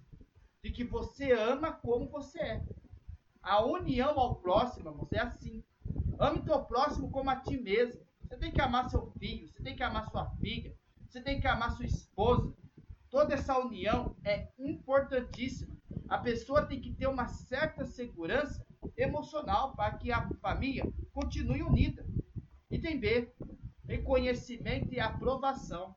de 0.63 0.71
que 0.71 0.83
você 0.83 1.31
ama 1.31 1.71
como 1.71 2.09
você 2.09 2.39
é. 2.39 2.65
A 3.41 3.63
união 3.63 4.17
ao 4.17 4.35
próximo, 4.35 4.89
irmãos, 4.89 5.11
é 5.11 5.19
assim. 5.19 5.63
Ame 6.17 6.41
teu 6.41 6.63
próximo 6.63 7.11
como 7.11 7.29
a 7.29 7.35
ti 7.35 7.57
mesmo. 7.57 8.01
Você 8.21 8.37
tem 8.37 8.51
que 8.51 8.61
amar 8.61 8.89
seu 8.89 9.11
filho, 9.19 9.47
você 9.47 9.61
tem 9.61 9.75
que 9.75 9.83
amar 9.83 10.09
sua 10.09 10.29
filha, 10.37 10.73
você 11.07 11.21
tem 11.21 11.41
que 11.41 11.47
amar 11.47 11.71
sua 11.71 11.85
esposa. 11.85 12.53
Toda 13.09 13.33
essa 13.33 13.59
união 13.59 14.15
é 14.23 14.47
importantíssima. 14.57 15.75
A 16.07 16.17
pessoa 16.17 16.65
tem 16.65 16.79
que 16.79 16.93
ter 16.93 17.07
uma 17.07 17.27
certa 17.27 17.85
segurança 17.85 18.65
emocional 18.97 19.75
para 19.75 19.97
que 19.97 20.11
a 20.11 20.27
família 20.41 20.83
continue 21.11 21.61
unida. 21.61 22.05
Item 22.73 22.99
B, 22.99 23.31
reconhecimento 23.85 24.91
e 24.91 24.99
aprovação. 24.99 25.95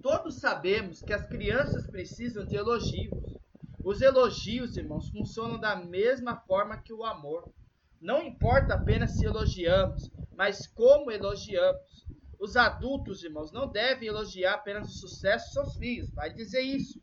Todos 0.00 0.36
sabemos 0.36 1.02
que 1.02 1.12
as 1.12 1.26
crianças 1.26 1.86
precisam 1.86 2.46
de 2.46 2.56
elogios. 2.56 3.36
Os 3.84 4.00
elogios, 4.00 4.78
irmãos, 4.78 5.10
funcionam 5.10 5.60
da 5.60 5.76
mesma 5.76 6.34
forma 6.34 6.78
que 6.78 6.94
o 6.94 7.04
amor. 7.04 7.52
Não 8.00 8.22
importa 8.22 8.72
apenas 8.72 9.18
se 9.18 9.26
elogiamos, 9.26 10.10
mas 10.34 10.66
como 10.66 11.10
elogiamos. 11.10 12.06
Os 12.40 12.56
adultos, 12.56 13.22
irmãos, 13.22 13.52
não 13.52 13.68
devem 13.68 14.08
elogiar 14.08 14.54
apenas 14.54 14.88
o 14.88 14.98
sucesso 14.98 15.48
de 15.48 15.52
seus 15.52 15.76
filhos. 15.76 16.10
Vai 16.14 16.32
dizer 16.32 16.62
isso. 16.62 16.98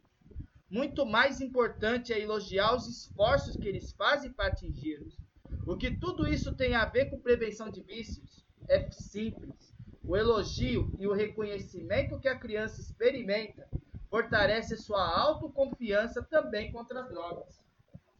Muito 0.67 1.05
mais 1.05 1.41
importante 1.41 2.11
é 2.11 2.19
elogiar 2.19 2.75
os 2.75 2.87
esforços 2.87 3.55
que 3.55 3.67
eles 3.67 3.91
fazem 3.91 4.33
para 4.33 4.47
atingi-los. 4.47 5.15
O 5.65 5.77
que 5.77 5.91
tudo 5.91 6.27
isso 6.27 6.53
tem 6.53 6.75
a 6.75 6.85
ver 6.85 7.09
com 7.09 7.19
prevenção 7.19 7.69
de 7.69 7.81
vícios? 7.81 8.45
É 8.67 8.89
simples. 8.91 9.73
O 10.03 10.17
elogio 10.17 10.93
e 10.97 11.07
o 11.07 11.13
reconhecimento 11.13 12.19
que 12.19 12.27
a 12.27 12.37
criança 12.37 12.81
experimenta 12.81 13.67
fortalece 14.09 14.75
sua 14.75 15.07
autoconfiança 15.17 16.21
também 16.23 16.71
contra 16.71 17.01
as 17.01 17.09
drogas. 17.09 17.63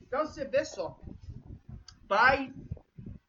Então 0.02 0.26
você 0.26 0.46
vê 0.46 0.64
só, 0.64 1.00
pai 2.08 2.54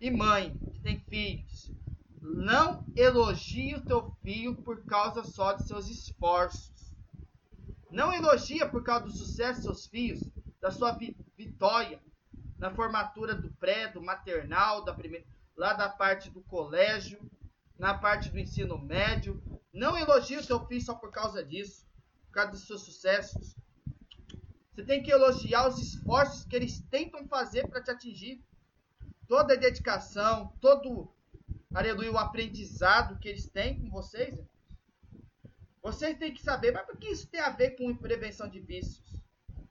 e 0.01 0.11
mãe 0.11 0.57
que 0.73 0.81
têm 0.81 1.01
filhos, 1.01 1.73
não 2.21 2.85
elogie 2.95 3.75
o 3.75 3.85
teu 3.85 4.13
filho 4.23 4.55
por 4.55 4.85
causa 4.85 5.25
só 5.25 5.55
de 5.55 5.67
seus 5.67 5.89
esforços. 5.89 6.93
Não 7.91 8.13
elogia 8.13 8.69
por 8.69 8.85
causa 8.85 9.07
do 9.07 9.13
sucesso 9.13 9.63
dos 9.63 9.65
seus 9.65 9.87
filhos, 9.87 10.23
da 10.61 10.71
sua 10.71 10.97
vitória 11.37 12.01
na 12.63 12.71
formatura 12.71 13.35
do 13.35 13.51
pré, 13.55 13.89
do 13.89 14.01
maternal, 14.01 14.85
da 14.85 14.95
primeira, 14.95 15.27
lá 15.57 15.73
da 15.73 15.89
parte 15.89 16.31
do 16.31 16.41
colégio, 16.43 17.19
na 17.77 17.93
parte 17.93 18.31
do 18.31 18.39
ensino 18.39 18.79
médio. 18.79 19.43
Não 19.73 19.99
elogie 19.99 20.39
o 20.39 20.47
teu 20.47 20.65
filho 20.69 20.81
só 20.81 20.95
por 20.95 21.11
causa 21.11 21.45
disso, 21.45 21.85
por 22.27 22.35
causa 22.35 22.53
dos 22.53 22.65
seus 22.69 22.83
sucessos. 22.83 23.57
Você 24.71 24.85
tem 24.85 25.03
que 25.03 25.11
elogiar 25.11 25.67
os 25.67 25.77
esforços 25.77 26.45
que 26.45 26.55
eles 26.55 26.81
tentam 26.83 27.27
fazer 27.27 27.67
para 27.67 27.83
te 27.83 27.91
atingir. 27.91 28.41
Toda 29.27 29.55
a 29.55 29.57
dedicação, 29.57 30.57
todo 30.61 31.13
aleluia, 31.75 32.13
o 32.13 32.19
aprendizado 32.19 33.19
que 33.19 33.29
eles 33.29 33.49
têm 33.49 33.81
com 33.81 33.91
vocês. 33.91 34.39
Vocês 35.83 36.17
têm 36.17 36.33
que 36.33 36.41
saber, 36.41 36.71
mas 36.71 36.87
por 36.87 36.97
que 36.97 37.09
isso 37.09 37.27
tem 37.27 37.41
a 37.41 37.51
ver 37.51 37.73
com 37.73 37.97
prevenção 37.97 38.49
de 38.49 38.61
vícios? 38.61 39.17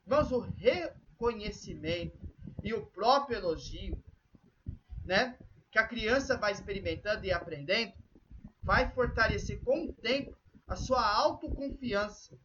Vamos 0.04 0.30
o 0.30 0.40
reconhecimento 0.40 2.31
e 2.62 2.72
o 2.72 2.86
próprio 2.86 3.36
elogio, 3.36 4.02
né? 5.04 5.36
Que 5.70 5.78
a 5.78 5.86
criança 5.86 6.36
vai 6.36 6.52
experimentando 6.52 7.24
e 7.24 7.32
aprendendo, 7.32 7.92
vai 8.62 8.90
fortalecer 8.90 9.60
com 9.62 9.86
o 9.86 9.92
tempo 9.92 10.36
a 10.66 10.76
sua 10.76 11.04
autoconfiança, 11.04 12.38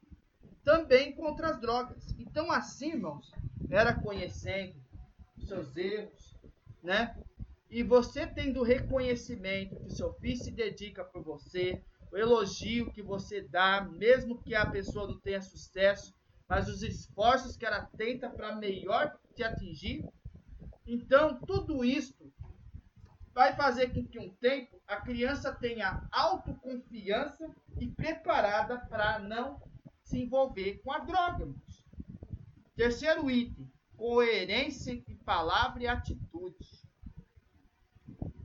também 0.64 1.14
contra 1.14 1.50
as 1.50 1.60
drogas. 1.60 2.14
Então, 2.18 2.52
assim, 2.52 2.94
irmãos, 2.94 3.32
era 3.70 3.94
conhecendo 3.94 4.76
os 5.38 5.48
seus 5.48 5.78
erros, 5.78 6.36
né? 6.82 7.16
E 7.70 7.84
você 7.84 8.26
tendo 8.26 8.62
o 8.62 8.64
reconhecimento 8.64 9.76
que 9.78 9.92
seu 9.92 10.14
filho 10.14 10.38
se 10.38 10.52
dedica 10.52 11.04
por 11.04 11.22
você, 11.22 11.82
o 12.12 12.18
elogio 12.18 12.92
que 12.92 13.02
você 13.02 13.42
dá, 13.42 13.82
mesmo 13.82 14.42
que 14.42 14.56
a 14.56 14.66
pessoa 14.66 15.08
não 15.08 15.20
tenha 15.20 15.42
sucesso, 15.42 16.14
mas 16.48 16.70
os 16.70 16.82
esforços 16.82 17.58
que 17.58 17.66
ela 17.66 17.82
tenta 17.98 18.30
para 18.30 18.56
melhor 18.56 19.18
te 19.38 19.44
atingir. 19.44 20.04
Então, 20.86 21.40
tudo 21.46 21.86
isso 21.86 22.34
vai 23.34 23.56
fazer 23.56 23.94
com 23.94 24.06
que 24.06 24.20
um 24.20 24.30
tempo 24.36 24.82
a 24.88 24.98
criança 24.98 25.54
tenha 25.54 26.08
autoconfiança 26.12 27.50
e 27.80 27.88
preparada 27.88 28.80
para 28.80 29.20
não 29.20 29.62
se 30.04 30.20
envolver 30.20 30.82
com 30.84 30.92
a 30.92 31.00
droga. 31.00 31.54
Terceiro 32.76 33.30
item: 33.30 33.72
coerência 33.96 34.92
entre 34.92 35.16
palavra 35.18 35.84
e 35.84 35.88
atitude 35.88 36.88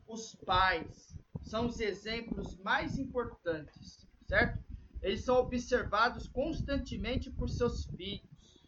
os 0.07 0.35
pais 0.35 1.17
são 1.41 1.67
os 1.67 1.81
exemplos 1.81 2.57
mais 2.59 2.99
importantes, 2.99 4.07
certo? 4.29 4.63
Eles 5.01 5.25
são 5.25 5.37
observados 5.37 6.29
constantemente 6.29 7.31
por 7.31 7.49
seus 7.49 7.87
filhos. 7.87 8.63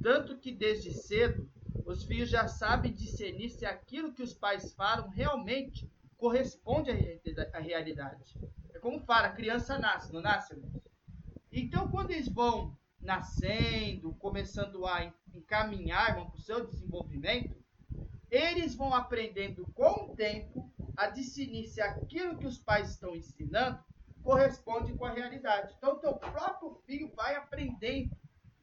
Tanto 0.00 0.38
que 0.38 0.52
desde 0.52 0.94
cedo, 0.94 1.50
os 1.84 2.04
filhos 2.04 2.28
já 2.28 2.48
sabem 2.48 2.92
discernir 2.92 3.50
se 3.50 3.66
aquilo 3.66 4.12
que 4.12 4.22
os 4.22 4.32
pais 4.32 4.72
falam 4.74 5.08
realmente 5.08 5.90
corresponde 6.16 6.90
à 7.52 7.58
realidade. 7.58 8.34
É 8.74 8.78
como 8.78 9.00
fala, 9.00 9.28
a 9.28 9.32
criança 9.32 9.78
nasce, 9.78 10.12
não 10.12 10.20
nasce, 10.20 10.54
irmãos? 10.54 10.82
Então, 11.52 11.88
quando 11.88 12.10
eles 12.10 12.28
vão 12.28 12.76
nascendo, 13.00 14.14
começando 14.14 14.86
a 14.86 15.12
encaminhar 15.34 16.14
para 16.14 16.34
o 16.34 16.38
seu 16.38 16.66
desenvolvimento, 16.66 17.56
eles 18.30 18.74
vão 18.74 18.92
aprendendo 18.92 19.66
com 19.74 20.06
o 20.06 20.16
tempo 20.16 20.70
a 20.96 21.08
discernir 21.08 21.68
se 21.68 21.80
aquilo 21.80 22.36
que 22.36 22.46
os 22.46 22.58
pais 22.58 22.90
estão 22.90 23.14
ensinando 23.14 23.78
corresponde 24.22 24.92
com 24.94 25.04
a 25.04 25.12
realidade. 25.12 25.72
Então, 25.78 25.92
o 25.92 25.98
teu 25.98 26.14
próprio 26.14 26.74
filho 26.84 27.12
vai 27.14 27.36
aprendendo, 27.36 28.10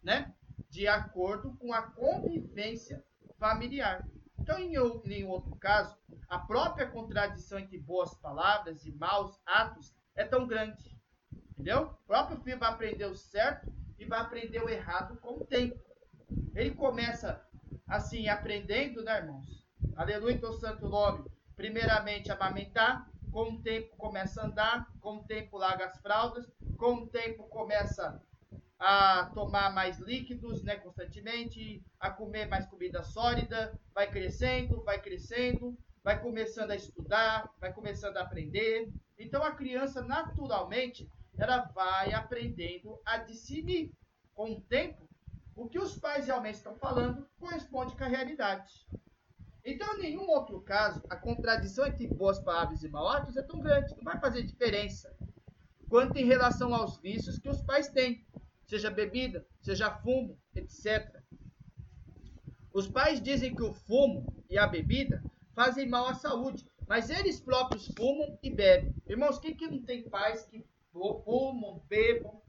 né? 0.03 0.34
De 0.74 0.88
acordo 0.88 1.55
com 1.57 1.71
a 1.71 1.84
convivência 1.84 3.05
familiar. 3.38 4.03
Então, 4.39 4.57
em, 4.57 4.74
em 4.74 5.24
outro 5.24 5.55
caso, 5.57 5.95
a 6.28 6.39
própria 6.39 6.89
contradição 6.89 7.59
entre 7.59 7.78
boas 7.78 8.15
palavras 8.15 8.84
e 8.84 8.91
maus 8.91 9.39
atos 9.45 9.93
é 10.15 10.26
tão 10.26 10.47
grande. 10.47 10.99
Entendeu? 11.51 11.84
O 11.84 12.07
próprio 12.07 12.41
filho 12.41 12.57
vai 12.57 12.71
aprender 12.71 13.05
o 13.05 13.15
certo 13.15 13.71
e 13.99 14.05
vai 14.05 14.19
aprender 14.19 14.63
o 14.63 14.67
errado 14.67 15.15
com 15.17 15.36
o 15.36 15.45
tempo. 15.45 15.80
Ele 16.55 16.71
começa 16.71 17.47
assim, 17.88 18.28
aprendendo, 18.28 19.03
né, 19.03 19.19
irmãos? 19.19 19.63
Aleluia, 19.95 20.39
teu 20.39 20.53
santo 20.53 20.89
nome. 20.89 21.30
Primeiramente, 21.55 22.32
amamentar. 22.32 23.07
Com 23.32 23.53
o 23.53 23.61
tempo 23.61 23.95
começa 23.95 24.41
a 24.41 24.45
andar. 24.47 24.91
Com 24.99 25.17
o 25.17 25.24
tempo 25.24 25.55
larga 25.55 25.86
as 25.86 26.01
fraldas. 26.01 26.51
Com 26.78 26.95
o 26.95 27.07
tempo 27.07 27.43
começa 27.43 28.19
a 28.86 29.32
tomar 29.34 29.74
mais 29.74 29.98
líquidos, 29.98 30.62
né, 30.62 30.76
constantemente, 30.76 31.82
a 31.98 32.12
comer 32.12 32.48
mais 32.48 32.66
comida 32.66 33.02
sólida, 33.02 33.80
vai 33.96 34.12
crescendo, 34.12 34.84
vai 34.84 35.02
crescendo, 35.02 35.78
vai 36.04 36.22
começando 36.22 36.72
a 36.72 36.76
estudar, 36.76 37.50
vai 37.62 37.72
começando 37.72 38.18
a 38.18 38.24
aprender. 38.24 38.92
Então 39.18 39.42
a 39.42 39.56
criança 39.56 40.02
naturalmente 40.02 41.10
ela 41.38 41.62
vai 41.74 42.12
aprendendo 42.14 43.00
a 43.06 43.18
discernir. 43.18 43.94
Com 44.34 44.52
o 44.52 44.62
tempo, 44.62 45.08
o 45.56 45.70
que 45.70 45.80
os 45.80 45.98
pais 45.98 46.26
realmente 46.26 46.56
estão 46.56 46.76
falando 46.76 47.26
corresponde 47.40 47.96
com 47.96 48.04
a 48.04 48.08
realidade. 48.08 48.74
Então, 49.64 49.96
em 49.96 50.02
nenhum 50.02 50.28
outro 50.28 50.60
caso, 50.60 51.02
a 51.10 51.16
contradição 51.16 51.86
entre 51.86 52.08
boas 52.08 52.40
palavras 52.40 52.84
e 52.84 52.90
maus 52.90 53.38
é 53.38 53.44
tão 53.44 53.62
grande, 53.62 53.96
não 53.96 54.04
vai 54.04 54.20
fazer 54.20 54.44
diferença. 54.44 55.16
Quanto 55.88 56.18
em 56.18 56.26
relação 56.26 56.74
aos 56.74 56.98
vícios 56.98 57.40
que 57.40 57.48
os 57.48 57.62
pais 57.62 57.88
têm 57.88 58.26
seja 58.74 58.89
bebida, 58.89 59.45
seja 59.61 59.91
fumo, 59.99 60.36
etc. 60.55 61.21
Os 62.74 62.88
pais 62.88 63.21
dizem 63.21 63.55
que 63.55 63.61
o 63.61 63.71
fumo 63.71 64.26
e 64.49 64.57
a 64.57 64.65
bebida 64.65 65.24
fazem 65.53 65.88
mal 65.88 66.07
à 66.07 66.15
saúde, 66.15 66.65
mas 66.88 67.11
eles 67.11 67.39
próprios 67.39 67.88
fumam 67.95 68.36
e 68.41 68.49
bebem. 68.49 68.95
Irmãos, 69.05 69.38
quem 69.38 69.55
que 69.55 69.67
não 69.67 69.84
tem 69.84 70.09
pais 70.09 70.43
que 70.45 70.65
fumam, 70.91 71.84
bebam? 71.88 72.41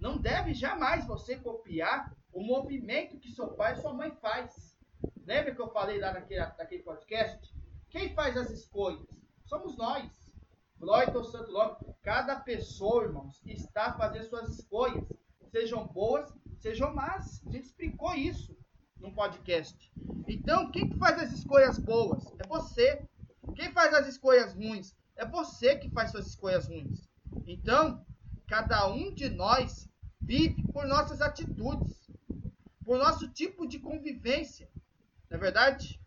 Não 0.00 0.18
deve 0.18 0.52
jamais 0.52 1.06
você 1.06 1.36
copiar 1.36 2.12
o 2.32 2.42
movimento 2.42 3.20
que 3.20 3.30
seu 3.30 3.52
pai 3.52 3.74
e 3.74 3.80
sua 3.80 3.94
mãe 3.94 4.10
faz. 4.20 4.76
Lembra 5.24 5.54
que 5.54 5.60
eu 5.60 5.70
falei 5.70 6.00
lá 6.00 6.12
naquele, 6.12 6.40
naquele 6.40 6.82
podcast? 6.82 7.54
Quem 7.88 8.12
faz 8.14 8.36
as 8.36 8.50
escolhas? 8.50 9.06
Somos 9.44 9.76
nós. 9.76 10.10
Glória 10.76 11.14
ao 11.14 11.22
Santo 11.22 11.52
Nome. 11.52 11.76
Cada 12.02 12.34
pessoa, 12.40 13.04
irmãos, 13.04 13.40
está 13.46 13.92
fazendo 13.92 14.24
suas 14.24 14.48
escolhas 14.48 15.04
sejam 15.52 15.86
boas, 15.86 16.32
sejam 16.60 16.94
más. 16.94 17.42
A 17.46 17.52
gente 17.52 17.66
explicou 17.66 18.14
isso 18.14 18.56
num 18.98 19.12
podcast. 19.12 19.92
Então, 20.26 20.70
quem 20.70 20.88
que 20.88 20.96
faz 20.96 21.20
as 21.20 21.30
escolhas 21.30 21.78
boas? 21.78 22.24
É 22.38 22.46
você. 22.46 23.04
Quem 23.54 23.70
faz 23.70 23.92
as 23.92 24.08
escolhas 24.08 24.54
ruins? 24.54 24.96
É 25.14 25.26
você 25.26 25.76
que 25.76 25.90
faz 25.90 26.10
suas 26.10 26.26
escolhas 26.26 26.66
ruins. 26.66 27.06
Então, 27.46 28.04
cada 28.48 28.88
um 28.88 29.12
de 29.12 29.28
nós 29.28 29.88
vive 30.20 30.62
por 30.72 30.86
nossas 30.86 31.20
atitudes, 31.20 32.10
por 32.84 32.96
nosso 32.98 33.28
tipo 33.28 33.66
de 33.66 33.78
convivência. 33.78 34.70
Não 35.28 35.36
é 35.36 35.40
verdade? 35.40 36.00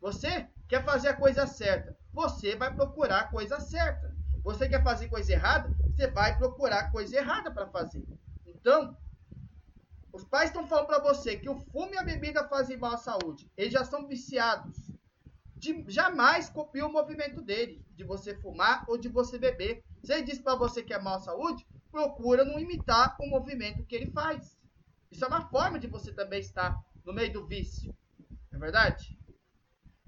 Você 0.00 0.48
quer 0.66 0.84
fazer 0.84 1.08
a 1.08 1.16
coisa 1.16 1.46
certa, 1.46 1.96
você 2.12 2.56
vai 2.56 2.74
procurar 2.74 3.20
a 3.20 3.28
coisa 3.28 3.60
certa. 3.60 4.14
Você 4.42 4.68
quer 4.68 4.82
fazer 4.82 5.08
coisa 5.08 5.32
errada, 5.32 5.68
você 5.90 6.06
vai 6.08 6.36
procurar 6.36 6.78
a 6.78 6.90
coisa 6.90 7.16
errada 7.16 7.50
para 7.50 7.66
fazer. 7.66 8.04
Então, 8.66 8.96
os 10.12 10.24
pais 10.24 10.50
estão 10.50 10.66
falando 10.66 10.88
para 10.88 10.98
você 10.98 11.36
que 11.36 11.48
o 11.48 11.54
fumo 11.54 11.94
e 11.94 11.98
a 11.98 12.02
bebida 12.02 12.48
fazem 12.48 12.76
mal 12.76 12.94
à 12.94 12.96
saúde. 12.96 13.48
Eles 13.56 13.72
já 13.72 13.84
são 13.84 14.08
viciados. 14.08 14.90
De, 15.54 15.84
jamais 15.86 16.50
copie 16.50 16.82
o 16.82 16.90
movimento 16.90 17.40
dele, 17.40 17.80
de 17.94 18.02
você 18.02 18.34
fumar 18.34 18.84
ou 18.88 18.98
de 18.98 19.08
você 19.08 19.38
beber. 19.38 19.84
Se 20.02 20.12
ele 20.12 20.24
diz 20.24 20.40
para 20.40 20.56
você 20.56 20.82
que 20.82 20.92
é 20.92 20.98
mal 20.98 21.14
à 21.14 21.20
saúde, 21.20 21.64
procura 21.92 22.44
não 22.44 22.58
imitar 22.58 23.16
o 23.20 23.28
movimento 23.28 23.84
que 23.84 23.94
ele 23.94 24.10
faz. 24.10 24.58
Isso 25.12 25.24
é 25.24 25.28
uma 25.28 25.48
forma 25.48 25.78
de 25.78 25.86
você 25.86 26.12
também 26.12 26.40
estar 26.40 26.76
no 27.04 27.12
meio 27.12 27.32
do 27.32 27.46
vício. 27.46 27.94
Não 28.50 28.58
é 28.58 28.62
verdade? 28.62 29.16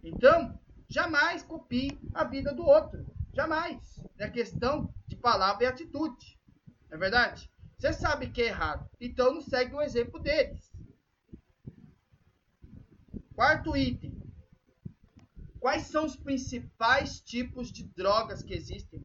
Então, 0.02 0.58
jamais 0.88 1.44
copie 1.44 1.96
a 2.12 2.24
vida 2.24 2.52
do 2.52 2.66
outro. 2.66 3.06
Jamais. 3.32 4.02
É 4.18 4.28
questão 4.28 4.92
de 5.06 5.14
palavra 5.14 5.62
e 5.62 5.66
atitude. 5.68 6.36
Não 6.90 6.96
é 6.96 6.98
verdade? 6.98 7.48
Você 7.78 7.92
sabe 7.92 8.30
que 8.30 8.42
é 8.42 8.46
errado. 8.46 8.90
Então 9.00 9.32
não 9.32 9.40
segue 9.40 9.72
o 9.72 9.80
exemplo 9.80 10.18
deles. 10.18 10.68
Quarto 13.34 13.76
item. 13.76 14.20
Quais 15.60 15.84
são 15.84 16.04
os 16.04 16.16
principais 16.16 17.20
tipos 17.20 17.70
de 17.70 17.84
drogas 17.84 18.42
que 18.42 18.52
existem? 18.52 19.00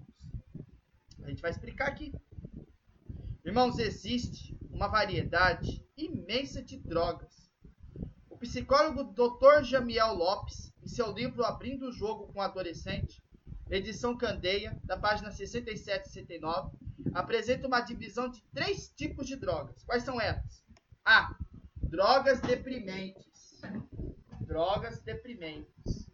A 1.21 1.29
gente 1.29 1.41
vai 1.41 1.51
explicar 1.51 1.87
aqui. 1.87 2.11
Irmãos, 3.45 3.77
existe 3.77 4.57
uma 4.71 4.87
variedade 4.87 5.85
imensa 5.95 6.61
de 6.63 6.77
drogas. 6.79 7.51
O 8.27 8.37
psicólogo 8.37 9.03
Dr. 9.03 9.63
Jamiel 9.63 10.15
Lopes, 10.15 10.73
em 10.81 10.87
seu 10.87 11.11
livro 11.11 11.45
Abrindo 11.45 11.89
o 11.89 11.91
Jogo 11.91 12.31
com 12.33 12.41
Adolescente, 12.41 13.23
edição 13.69 14.17
Candeia, 14.17 14.79
da 14.83 14.97
página 14.97 15.31
67 15.31 16.07
e 16.07 16.09
69, 16.09 16.75
apresenta 17.13 17.67
uma 17.67 17.81
divisão 17.81 18.29
de 18.29 18.41
três 18.53 18.89
tipos 18.89 19.27
de 19.27 19.35
drogas. 19.35 19.83
Quais 19.83 20.03
são 20.03 20.19
elas? 20.19 20.63
A. 21.03 21.35
Drogas 21.81 22.39
deprimentes. 22.41 23.61
Drogas 24.41 24.99
deprimentes. 24.99 26.09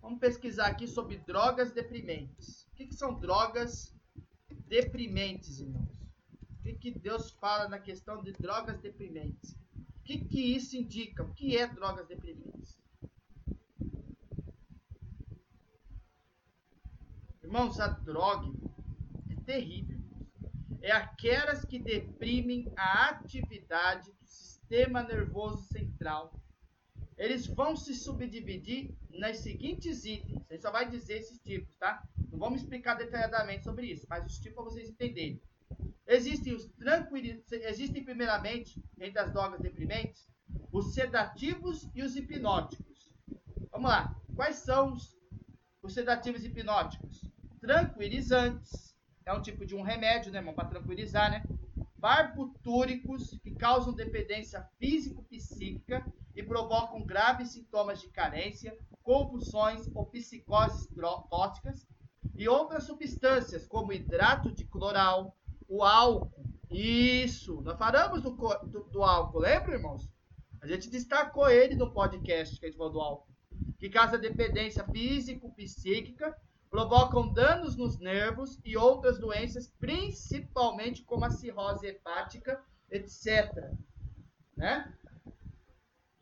Vamos 0.00 0.20
pesquisar 0.20 0.68
aqui 0.68 0.86
sobre 0.86 1.18
drogas 1.18 1.72
deprimentes. 1.72 2.66
O 2.72 2.76
que, 2.76 2.86
que 2.86 2.94
são 2.94 3.18
drogas 3.18 3.94
deprimentes, 4.68 5.60
irmãos? 5.60 6.00
O 6.50 6.62
que, 6.62 6.74
que 6.74 6.90
Deus 6.98 7.30
fala 7.32 7.68
na 7.68 7.78
questão 7.78 8.22
de 8.22 8.32
drogas 8.32 8.78
deprimentes? 8.80 9.52
O 9.52 10.02
que, 10.04 10.18
que 10.24 10.40
isso 10.54 10.76
indica? 10.76 11.24
O 11.24 11.34
que 11.34 11.56
é 11.56 11.66
drogas 11.66 12.06
deprimentes? 12.06 12.80
Irmãos, 17.42 17.78
a 17.78 17.86
droga 17.88 18.52
terrível. 19.46 19.98
É 20.82 20.92
aquelas 20.92 21.64
que 21.64 21.78
deprimem 21.78 22.70
a 22.76 23.08
atividade 23.08 24.12
do 24.12 24.26
sistema 24.26 25.02
nervoso 25.02 25.62
central. 25.68 26.38
Eles 27.16 27.46
vão 27.46 27.74
se 27.74 27.94
subdividir 27.94 28.94
nas 29.10 29.38
seguintes 29.38 30.04
itens. 30.04 30.42
Você 30.42 30.58
só 30.58 30.70
vai 30.70 30.90
dizer 30.90 31.18
esses 31.18 31.38
tipos, 31.40 31.74
tá? 31.76 32.06
Não 32.30 32.38
vamos 32.38 32.60
explicar 32.60 32.94
detalhadamente 32.94 33.64
sobre 33.64 33.86
isso, 33.86 34.06
mas 34.10 34.26
os 34.26 34.38
tipos 34.38 34.54
para 34.56 34.64
vocês 34.64 34.90
entenderem. 34.90 35.40
Existem 36.06 36.54
os 36.54 36.66
tranquilizantes, 36.66 37.50
existem 37.50 38.04
primeiramente, 38.04 38.80
entre 39.00 39.18
as 39.18 39.32
drogas 39.32 39.60
deprimentes, 39.60 40.28
os 40.70 40.92
sedativos 40.92 41.88
e 41.94 42.02
os 42.02 42.14
hipnóticos. 42.14 43.12
Vamos 43.72 43.90
lá. 43.90 44.14
Quais 44.34 44.56
são 44.56 44.92
os, 44.92 45.16
os 45.82 45.94
sedativos 45.94 46.44
hipnóticos? 46.44 47.22
Tranquilizantes, 47.60 48.95
é 49.26 49.32
um 49.32 49.42
tipo 49.42 49.66
de 49.66 49.74
um 49.74 49.82
remédio, 49.82 50.30
né, 50.30 50.38
irmão, 50.38 50.54
para 50.54 50.68
tranquilizar, 50.68 51.28
né? 51.28 51.42
Barbitúricos 51.96 53.36
que 53.42 53.52
causam 53.56 53.92
dependência 53.92 54.64
físico-psíquica 54.78 56.06
e 56.34 56.42
provocam 56.44 57.04
graves 57.04 57.50
sintomas 57.50 58.00
de 58.00 58.08
carência, 58.08 58.78
convulsões 59.02 59.90
ou 59.92 60.06
psicoses 60.06 60.88
tóxicas 61.28 61.88
e 62.36 62.48
outras 62.48 62.84
substâncias 62.84 63.66
como 63.66 63.92
hidrato 63.92 64.52
de 64.52 64.64
cloral, 64.64 65.36
o 65.68 65.82
álcool. 65.82 66.46
Isso, 66.70 67.60
nós 67.62 67.76
falamos 67.76 68.22
do, 68.22 68.30
do, 68.30 68.84
do 68.84 69.02
álcool, 69.02 69.40
lembra, 69.40 69.74
irmãos? 69.74 70.08
A 70.60 70.68
gente 70.68 70.88
destacou 70.88 71.48
ele 71.48 71.74
no 71.74 71.92
podcast 71.92 72.60
que 72.60 72.66
a 72.66 72.68
gente 72.68 72.78
falou 72.78 72.92
do 72.92 73.00
álcool, 73.00 73.32
que 73.78 73.88
causa 73.88 74.16
dependência 74.16 74.84
físico-psíquica 74.84 76.36
provocam 76.76 77.32
danos 77.32 77.74
nos 77.74 77.98
nervos 77.98 78.60
e 78.62 78.76
outras 78.76 79.18
doenças, 79.18 79.72
principalmente 79.78 81.02
como 81.04 81.24
a 81.24 81.30
cirrose 81.30 81.86
hepática, 81.86 82.62
etc. 82.90 83.72
Né? 84.54 84.94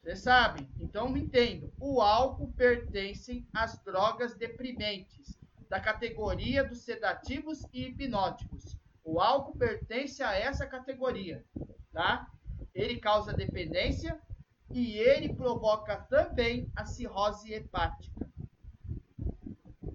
Vocês 0.01 0.21
sabem? 0.21 0.71
Então 0.79 1.09
me 1.09 1.23
entendam. 1.23 1.73
O 1.77 2.01
álcool 2.01 2.53
pertence 2.53 3.45
às 3.53 3.77
drogas 3.83 4.37
deprimentes, 4.37 5.37
da 5.69 5.81
categoria 5.81 6.63
dos 6.63 6.83
sedativos 6.83 7.65
e 7.73 7.89
hipnóticos. 7.89 8.79
O 9.03 9.21
álcool 9.21 9.59
pertence 9.59 10.23
a 10.23 10.35
essa 10.35 10.69
categoria, 10.69 11.45
tá? 11.93 12.31
Ele 12.73 13.01
causa 13.01 13.33
dependência 13.33 14.23
e 14.71 14.99
ele 14.99 15.35
provoca 15.35 15.97
também 15.97 16.71
a 16.77 16.85
cirrose 16.85 17.53
hepática. 17.53 18.25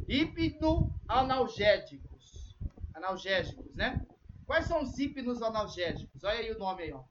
Hipnoanalgésicos. 0.09 2.57
Analgésicos, 2.95 3.75
né? 3.75 4.03
Quais 4.45 4.65
são 4.65 4.81
os 4.81 4.97
hipnoanalgésicos? 4.97 6.23
Olha 6.23 6.39
aí 6.39 6.51
o 6.51 6.57
nome 6.57 6.81
aí, 6.83 6.91
ó. 6.91 7.03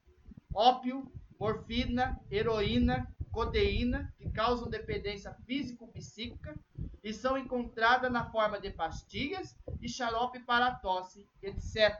Ópio, 0.53 1.09
morfina, 1.38 2.20
heroína, 2.28 3.07
codeína, 3.30 4.12
que 4.18 4.28
causam 4.30 4.68
dependência 4.68 5.32
físico-psíquica 5.46 6.59
e 7.05 7.12
são 7.12 7.38
encontradas 7.38 8.11
na 8.11 8.28
forma 8.32 8.61
de 8.61 8.72
pastilhas 8.72 9.57
e 9.80 9.88
xarope 9.88 10.40
para 10.40 10.74
tosse, 10.74 11.24
etc. 11.40 11.96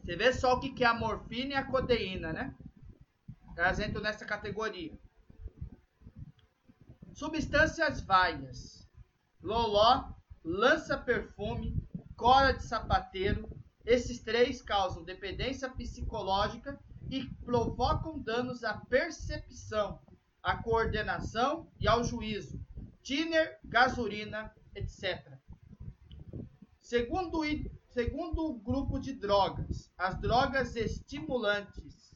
Você 0.00 0.16
vê 0.16 0.32
só 0.32 0.54
o 0.54 0.60
que 0.60 0.82
é 0.82 0.86
a 0.86 0.94
morfina 0.94 1.52
e 1.52 1.56
a 1.56 1.66
codeína, 1.66 2.32
né? 2.32 2.54
Elas 3.56 3.78
entram 3.78 4.00
nessa 4.00 4.24
categoria. 4.24 4.98
Substâncias 7.16 8.02
várias. 8.02 8.86
Loló, 9.42 10.12
lança-perfume, 10.44 11.82
cola 12.14 12.52
de 12.52 12.62
sapateiro. 12.62 13.48
Esses 13.86 14.20
três 14.20 14.60
causam 14.60 15.02
dependência 15.02 15.66
psicológica 15.70 16.78
e 17.10 17.24
provocam 17.42 18.18
danos 18.18 18.62
à 18.62 18.74
percepção, 18.74 19.98
à 20.42 20.62
coordenação 20.62 21.72
e 21.80 21.88
ao 21.88 22.04
juízo. 22.04 22.60
Tiner, 23.02 23.60
gasolina, 23.64 24.54
etc. 24.74 25.38
Segundo, 26.82 27.40
segundo 27.88 28.44
o 28.44 28.58
grupo 28.58 28.98
de 28.98 29.14
drogas, 29.14 29.90
as 29.96 30.20
drogas 30.20 30.76
estimulantes 30.76 32.14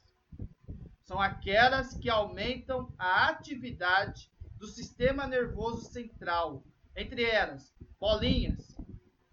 são 1.00 1.18
aquelas 1.18 1.94
que 1.94 2.10
aumentam 2.10 2.92
a 2.98 3.28
atividade 3.30 4.30
do 4.60 4.66
sistema 4.66 5.26
nervoso 5.26 5.90
central, 5.90 6.62
entre 6.94 7.24
elas 7.24 7.74
bolinhas, 7.98 8.76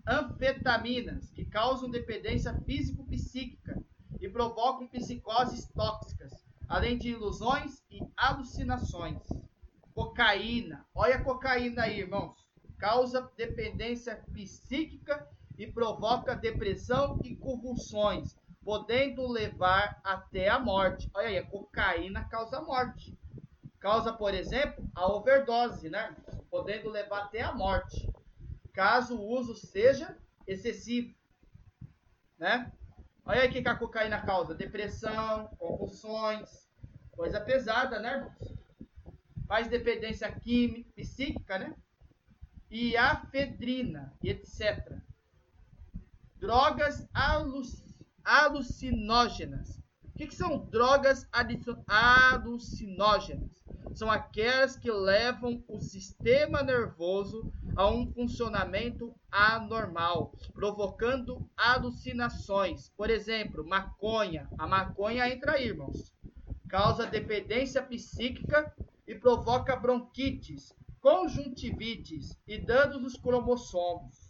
anfetaminas, 0.07 1.29
que 1.31 1.43
causam 1.43 1.91
dependência 1.91 2.53
físico-psíquica 2.65 3.83
e 4.21 4.29
provocam 4.29 4.87
psicoses 4.87 5.65
tóxicas, 5.75 6.31
além 6.65 6.97
de 6.97 7.09
ilusões 7.09 7.83
e 7.91 7.99
alucinações. 8.15 9.21
Cocaína, 9.93 10.87
olha 10.95 11.17
a 11.17 11.21
cocaína 11.21 11.83
aí, 11.83 11.99
irmãos, 11.99 12.47
causa 12.77 13.29
dependência 13.35 14.15
psíquica 14.33 15.27
e 15.57 15.67
provoca 15.67 16.37
depressão 16.37 17.19
e 17.21 17.35
convulsões, 17.35 18.37
podendo 18.63 19.27
levar 19.27 19.99
até 20.05 20.47
a 20.47 20.57
morte. 20.57 21.09
Olha 21.13 21.27
aí, 21.27 21.37
a 21.37 21.45
cocaína 21.45 22.23
causa 22.29 22.61
morte. 22.61 23.13
Causa, 23.87 24.11
por 24.11 24.33
exemplo, 24.33 24.85
a 24.93 25.07
overdose, 25.07 25.89
né? 25.89 26.13
Podendo 26.51 26.89
levar 26.89 27.19
até 27.23 27.39
a 27.39 27.53
morte, 27.53 28.11
caso 28.73 29.15
o 29.15 29.25
uso 29.25 29.55
seja 29.55 30.17
excessivo, 30.45 31.15
né? 32.37 32.69
Olha 33.23 33.43
aí 33.43 33.47
o 33.47 33.51
que 33.53 33.65
a 33.65 33.77
cocaína 33.77 34.21
causa: 34.25 34.53
depressão, 34.53 35.47
convulsões, 35.57 36.67
coisa 37.11 37.39
pesada, 37.39 37.97
né, 37.97 38.17
irmãos? 38.17 38.57
Faz 39.47 39.69
dependência 39.69 40.29
química, 40.33 40.91
psíquica, 40.93 41.57
né? 41.57 41.73
E 42.69 42.97
afedrina, 42.97 44.13
etc. 44.21 44.97
Drogas 46.35 47.07
alucinógenas. 48.21 49.81
O 50.03 50.11
que, 50.17 50.27
que 50.27 50.35
são 50.35 50.57
drogas 50.65 51.25
alucinógenas? 51.87 53.56
São 53.97 54.11
aquelas 54.11 54.77
que 54.77 54.91
levam 54.91 55.63
o 55.67 55.79
sistema 55.79 56.61
nervoso 56.61 57.51
a 57.75 57.89
um 57.89 58.05
funcionamento 58.05 59.11
anormal, 59.31 60.35
provocando 60.53 61.49
alucinações. 61.57 62.91
Por 62.95 63.09
exemplo, 63.09 63.67
maconha. 63.67 64.47
A 64.55 64.67
maconha 64.67 65.27
entra 65.27 65.53
aí, 65.53 65.69
irmãos. 65.69 66.13
Causa 66.69 67.07
dependência 67.07 67.81
psíquica 67.81 68.71
e 69.07 69.15
provoca 69.15 69.75
bronquites, 69.75 70.71
conjuntivites 71.01 72.37
e 72.47 72.59
danos 72.59 73.01
nos 73.01 73.17
cromossomos. 73.17 74.29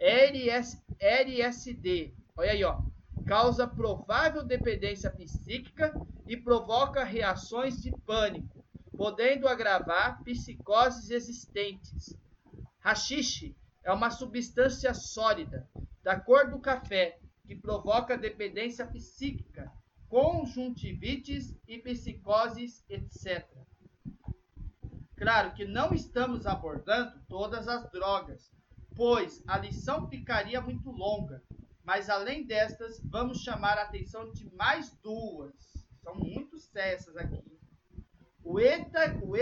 LS, 0.00 0.82
LSD. 0.98 2.12
Olha 2.36 2.50
aí, 2.50 2.64
ó. 2.64 2.82
Causa 3.24 3.68
provável 3.68 4.42
dependência 4.42 5.12
psíquica 5.12 5.94
e 6.26 6.36
provoca 6.36 7.04
reações 7.04 7.80
de 7.80 7.92
pânico 8.04 8.63
podendo 8.96 9.48
agravar 9.48 10.22
psicoses 10.22 11.10
existentes. 11.10 12.16
Hashish 12.78 13.54
é 13.82 13.92
uma 13.92 14.10
substância 14.10 14.94
sólida, 14.94 15.68
da 16.02 16.18
cor 16.18 16.50
do 16.50 16.58
café, 16.58 17.18
que 17.46 17.54
provoca 17.54 18.16
dependência 18.16 18.86
psíquica, 18.86 19.70
conjuntivites 20.08 21.54
e 21.66 21.78
psicoses, 21.78 22.84
etc. 22.88 23.46
Claro 25.16 25.54
que 25.54 25.64
não 25.64 25.92
estamos 25.92 26.46
abordando 26.46 27.18
todas 27.28 27.68
as 27.68 27.90
drogas, 27.90 28.50
pois 28.94 29.42
a 29.46 29.58
lição 29.58 30.08
ficaria 30.08 30.60
muito 30.60 30.90
longa, 30.90 31.42
mas 31.82 32.08
além 32.08 32.46
destas, 32.46 33.00
vamos 33.04 33.38
chamar 33.38 33.76
a 33.78 33.82
atenção 33.82 34.30
de 34.32 34.48
mais 34.54 34.90
duas. 35.02 35.54
São 36.02 36.14
muito 36.14 36.58
sérias 36.58 37.14
aqui 37.16 37.53
o, 38.44 38.60
eta, 38.60 39.18
o 39.22 39.34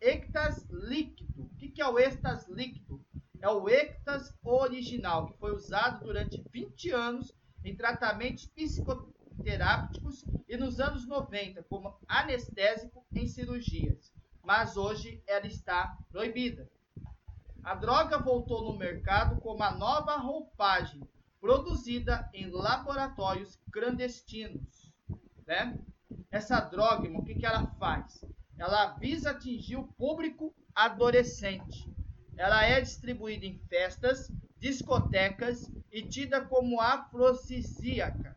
êxtase 0.00 0.66
líquido. 0.70 1.44
O 1.44 1.56
que 1.56 1.80
é 1.80 1.88
o 1.88 1.98
êxtase 1.98 2.52
líquido? 2.52 3.00
É 3.40 3.48
o 3.48 3.68
êxtase 3.68 4.34
original, 4.42 5.26
que 5.26 5.38
foi 5.38 5.54
usado 5.54 6.04
durante 6.04 6.42
20 6.52 6.90
anos 6.90 7.32
em 7.64 7.74
tratamentos 7.76 8.46
psicoterápicos 8.46 10.24
e 10.48 10.56
nos 10.56 10.80
anos 10.80 11.06
90 11.06 11.62
como 11.64 11.96
anestésico 12.08 13.06
em 13.12 13.26
cirurgias, 13.26 14.12
mas 14.42 14.76
hoje 14.76 15.22
ela 15.26 15.46
está 15.46 15.96
proibida. 16.10 16.70
A 17.62 17.76
droga 17.76 18.18
voltou 18.18 18.64
no 18.64 18.76
mercado 18.76 19.40
com 19.40 19.54
uma 19.54 19.70
nova 19.70 20.16
roupagem, 20.16 21.00
produzida 21.40 22.28
em 22.34 22.50
laboratórios 22.50 23.58
clandestinos. 23.70 24.92
Né? 25.46 25.78
Essa 26.30 26.60
droga, 26.60 27.06
irmão, 27.06 27.20
o 27.20 27.24
que, 27.24 27.34
que 27.34 27.46
ela 27.46 27.66
faz? 27.78 28.24
Ela 28.58 28.92
visa 28.98 29.30
atingir 29.30 29.76
o 29.76 29.86
público 29.86 30.54
adolescente. 30.74 31.90
Ela 32.36 32.64
é 32.64 32.80
distribuída 32.80 33.44
em 33.44 33.58
festas, 33.68 34.30
discotecas 34.58 35.70
e 35.90 36.02
tida 36.02 36.40
como 36.40 36.80
afrodisíaca. 36.80 38.36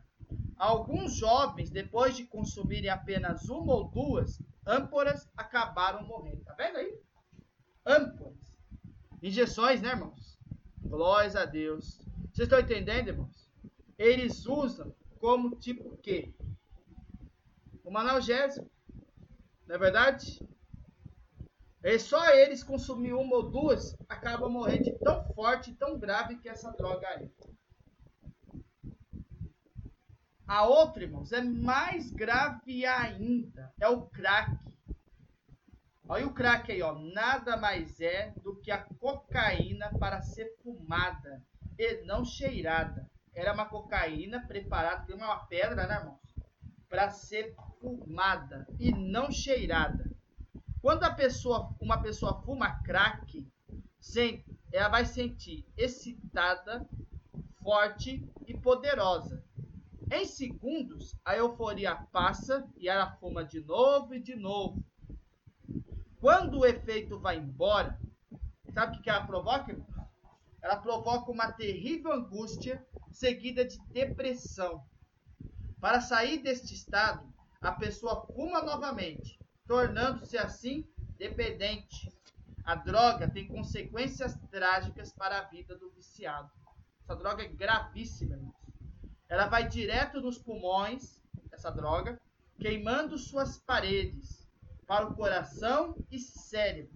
Alguns 0.56 1.14
jovens, 1.14 1.70
depois 1.70 2.16
de 2.16 2.24
consumirem 2.24 2.90
apenas 2.90 3.48
uma 3.48 3.74
ou 3.74 3.88
duas 3.88 4.40
âmporas, 4.66 5.28
acabaram 5.36 6.06
morrendo. 6.06 6.44
Tá 6.44 6.54
vendo 6.54 6.78
aí? 6.78 6.98
Âmporas. 7.86 8.56
Injeções, 9.22 9.80
né, 9.80 9.90
irmãos? 9.90 10.38
Glórias 10.82 11.36
a 11.36 11.44
Deus. 11.44 11.98
Vocês 12.32 12.46
estão 12.46 12.60
entendendo, 12.60 13.08
irmãos? 13.08 13.50
Eles 13.98 14.46
usam 14.46 14.94
como 15.18 15.56
tipo 15.56 15.96
quê? 15.98 16.34
Como 17.86 17.98
analgésico. 17.98 18.68
Não 19.64 19.76
é 19.76 19.78
verdade? 19.78 20.44
E 21.84 21.98
só 22.00 22.30
eles 22.30 22.64
consumir 22.64 23.12
uma 23.12 23.36
ou 23.36 23.48
duas 23.48 23.96
acabam 24.08 24.50
morrendo 24.50 24.82
de 24.82 24.98
tão 24.98 25.22
forte, 25.32 25.72
tão 25.72 25.96
grave 25.96 26.36
que 26.38 26.48
essa 26.48 26.72
droga 26.72 27.06
é. 27.06 27.30
A 30.48 30.66
outra, 30.66 31.04
irmãos, 31.04 31.30
é 31.30 31.40
mais 31.40 32.10
grave 32.10 32.84
ainda. 32.84 33.72
É 33.80 33.88
o 33.88 34.02
crack. 34.02 34.58
Olha 36.08 36.26
o 36.26 36.34
crack 36.34 36.72
aí, 36.72 36.82
ó. 36.82 36.92
Nada 36.98 37.56
mais 37.56 38.00
é 38.00 38.32
do 38.42 38.56
que 38.56 38.72
a 38.72 38.82
cocaína 38.82 39.96
para 39.96 40.20
ser 40.22 40.56
fumada 40.60 41.40
e 41.78 42.02
não 42.02 42.24
cheirada. 42.24 43.08
Era 43.32 43.52
uma 43.52 43.66
cocaína 43.66 44.44
preparada, 44.44 45.06
tem 45.06 45.14
uma 45.14 45.46
pedra, 45.46 45.86
né, 45.86 45.98
irmãos? 45.98 46.20
Para 46.88 47.10
ser 47.10 47.54
fumada 47.86 48.66
e 48.80 48.90
não 48.90 49.30
cheirada. 49.30 50.10
Quando 50.82 51.04
a 51.04 51.10
pessoa, 51.14 51.72
uma 51.80 52.02
pessoa 52.02 52.42
fuma 52.42 52.82
crack, 52.82 53.46
ela 54.72 54.88
vai 54.88 55.04
sentir 55.04 55.64
excitada, 55.76 56.84
forte 57.62 58.28
e 58.46 58.58
poderosa. 58.58 59.44
Em 60.10 60.24
segundos, 60.24 61.14
a 61.24 61.36
euforia 61.36 61.94
passa 62.12 62.68
e 62.76 62.88
ela 62.88 63.12
fuma 63.16 63.44
de 63.44 63.60
novo 63.60 64.14
e 64.14 64.20
de 64.20 64.34
novo. 64.34 64.84
Quando 66.20 66.60
o 66.60 66.66
efeito 66.66 67.20
vai 67.20 67.36
embora, 67.38 68.00
sabe 68.72 68.96
o 68.98 69.02
que 69.02 69.10
ela 69.10 69.26
provoca? 69.26 69.76
Ela 70.60 70.76
provoca 70.76 71.30
uma 71.30 71.52
terrível 71.52 72.12
angústia 72.12 72.84
seguida 73.12 73.64
de 73.64 73.78
depressão 73.92 74.84
Para 75.80 76.00
sair 76.00 76.42
deste 76.42 76.74
estado, 76.74 77.35
a 77.60 77.72
pessoa 77.72 78.26
fuma 78.26 78.62
novamente, 78.62 79.38
tornando-se 79.66 80.36
assim 80.38 80.86
dependente. 81.18 82.12
A 82.64 82.74
droga 82.74 83.28
tem 83.28 83.46
consequências 83.46 84.36
trágicas 84.50 85.12
para 85.12 85.38
a 85.38 85.44
vida 85.44 85.76
do 85.76 85.90
viciado. 85.90 86.50
Essa 87.02 87.14
droga 87.14 87.44
é 87.44 87.48
gravíssima. 87.48 88.38
Ela 89.28 89.46
vai 89.46 89.68
direto 89.68 90.20
nos 90.20 90.38
pulmões, 90.38 91.22
essa 91.52 91.70
droga, 91.70 92.20
queimando 92.58 93.18
suas 93.18 93.58
paredes, 93.58 94.46
para 94.86 95.06
o 95.06 95.14
coração 95.14 95.96
e 96.10 96.18
cérebro. 96.18 96.94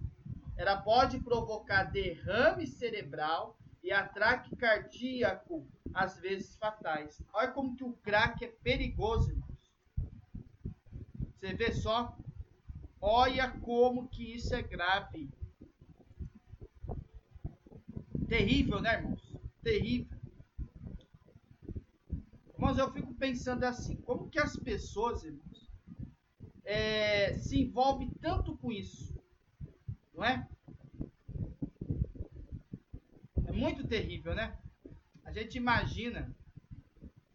Ela 0.55 0.77
pode 0.77 1.19
provocar 1.19 1.85
derrame 1.85 2.65
cerebral 2.67 3.57
e 3.83 3.91
atraque 3.91 4.55
cardíaco, 4.55 5.67
às 5.93 6.17
vezes 6.19 6.55
fatais. 6.55 7.21
Olha 7.33 7.51
como 7.51 7.75
que 7.75 7.83
o 7.83 7.93
crack 7.93 8.45
é 8.45 8.47
perigoso, 8.47 9.31
irmãos. 9.31 9.50
Você 11.41 11.55
vê 11.55 11.73
só? 11.73 12.15
Olha 13.01 13.49
como 13.61 14.07
que 14.07 14.35
isso 14.35 14.53
é 14.53 14.61
grave. 14.61 15.27
Terrível, 18.29 18.79
né, 18.79 18.99
irmãos? 18.99 19.35
Terrível. 19.63 20.19
Irmãos, 22.53 22.77
eu 22.77 22.93
fico 22.93 23.11
pensando 23.15 23.63
assim, 23.63 23.95
como 23.95 24.29
que 24.29 24.37
as 24.37 24.55
pessoas, 24.55 25.23
irmãos, 25.23 25.67
é, 26.63 27.33
se 27.39 27.59
envolvem 27.59 28.11
tanto 28.21 28.55
com 28.57 28.71
isso? 28.71 29.19
Não 30.13 30.23
é? 30.23 30.47
É 33.47 33.51
muito 33.51 33.87
terrível, 33.87 34.35
né? 34.35 34.55
A 35.25 35.31
gente 35.31 35.57
imagina 35.57 36.31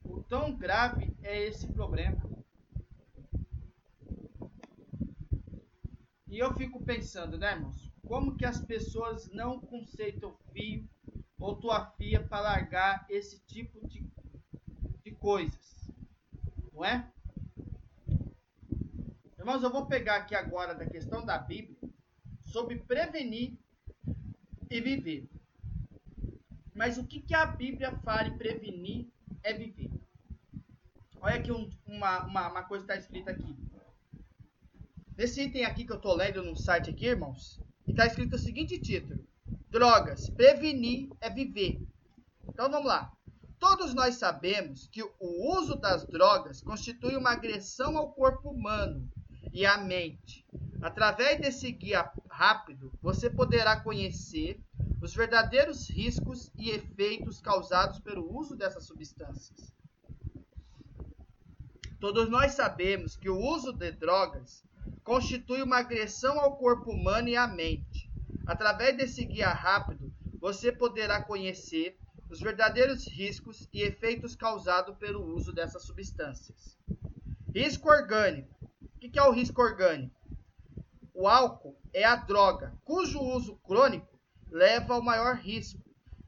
o 0.05 0.23
tão 0.23 0.55
grave 0.55 1.13
é 1.25 1.43
esse 1.45 1.67
problema. 1.73 2.36
E 6.37 6.39
eu 6.39 6.53
fico 6.53 6.85
pensando, 6.85 7.39
né, 7.39 7.53
irmãos? 7.53 7.91
Como 8.07 8.37
que 8.37 8.45
as 8.45 8.61
pessoas 8.61 9.27
não 9.31 9.59
conceitam 9.59 10.37
fio 10.53 10.87
ou 11.39 11.57
tua 11.57 11.87
fia 11.93 12.23
para 12.23 12.43
largar 12.43 13.07
esse 13.09 13.41
tipo 13.47 13.89
de, 13.89 14.07
de 15.03 15.13
coisas? 15.13 15.91
Não 16.75 16.85
é? 16.85 17.11
Irmãos, 19.39 19.63
eu 19.63 19.73
vou 19.73 19.87
pegar 19.87 20.17
aqui 20.17 20.35
agora 20.35 20.75
da 20.75 20.85
questão 20.85 21.25
da 21.25 21.39
Bíblia 21.39 21.79
sobre 22.43 22.81
prevenir 22.81 23.57
e 24.71 24.79
viver. 24.79 25.27
Mas 26.75 26.99
o 26.99 27.07
que, 27.07 27.23
que 27.23 27.35
a 27.35 27.47
Bíblia 27.47 27.97
fala 28.05 28.29
em 28.29 28.37
prevenir 28.37 29.09
é 29.43 29.55
viver. 29.55 29.91
Olha 31.19 31.37
aqui 31.37 31.51
um, 31.51 31.71
uma, 31.87 32.27
uma, 32.27 32.51
uma 32.51 32.63
coisa 32.65 32.85
que 32.85 32.93
está 32.93 33.03
escrita 33.03 33.31
aqui. 33.31 33.57
Nesse 35.17 35.41
item 35.41 35.65
aqui 35.65 35.87
que 35.87 35.93
eu 35.93 35.97
estou 35.97 36.15
lendo 36.15 36.43
no 36.43 36.55
site 36.55 36.91
aqui, 36.91 37.07
irmãos, 37.07 37.59
está 37.89 38.07
escrito 38.07 38.37
o 38.37 38.39
seguinte 38.39 38.79
título. 38.79 39.27
Drogas, 39.71 40.29
prevenir 40.29 41.09
é 41.23 41.31
viver. 41.31 41.81
Então 42.47 42.71
vamos 42.71 42.87
lá. 42.87 43.11
Todos 43.59 43.95
nós 43.95 44.17
sabemos 44.17 44.87
que 44.89 45.03
o 45.03 45.57
uso 45.57 45.75
das 45.77 46.05
drogas 46.05 46.61
constitui 46.61 47.17
uma 47.17 47.31
agressão 47.31 47.97
ao 47.97 48.13
corpo 48.13 48.51
humano 48.51 49.09
e 49.55 49.65
à 49.65 49.79
mente. 49.79 50.45
Através 50.83 51.41
desse 51.41 51.73
guia 51.73 52.13
rápido, 52.29 52.93
você 53.01 53.31
poderá 53.31 53.81
conhecer 53.81 54.61
os 55.01 55.15
verdadeiros 55.15 55.89
riscos 55.89 56.51
e 56.59 56.69
efeitos 56.69 57.41
causados 57.41 57.99
pelo 58.01 58.39
uso 58.39 58.55
dessas 58.55 58.85
substâncias. 58.85 59.73
Todos 61.99 62.29
nós 62.29 62.53
sabemos 62.53 63.17
que 63.17 63.31
o 63.31 63.39
uso 63.39 63.73
de 63.73 63.91
drogas 63.93 64.63
constitui 65.05 65.63
uma 65.63 65.79
agressão 65.79 66.41
ao 66.41 66.57
corpo 66.57 66.91
humano 66.91 67.29
e 67.29 67.37
à 67.37 67.47
mente. 67.47 68.11
Através 68.47 68.97
desse 68.97 69.25
guia 69.25 69.53
rápido, 69.53 70.13
você 70.41 70.71
poderá 70.71 71.23
conhecer 71.23 71.99
os 72.29 72.41
verdadeiros 72.41 73.07
riscos 73.07 73.69
e 73.73 73.83
efeitos 73.83 74.35
causados 74.35 74.97
pelo 74.97 75.25
uso 75.35 75.53
dessas 75.53 75.85
substâncias. 75.85 76.77
Risco 77.55 77.89
orgânico. 77.89 78.55
O 78.83 78.99
que 78.99 79.19
é 79.19 79.23
o 79.23 79.33
risco 79.33 79.63
orgânico? 79.63 80.15
O 81.15 81.29
álcool 81.29 81.79
é 81.95 82.05
a 82.05 82.17
droga 82.17 82.77
cujo 82.85 83.21
uso 83.21 83.57
crônico 83.57 84.19
leva 84.51 84.95
ao 84.95 85.03
maior 85.03 85.37
risco. 85.37 85.81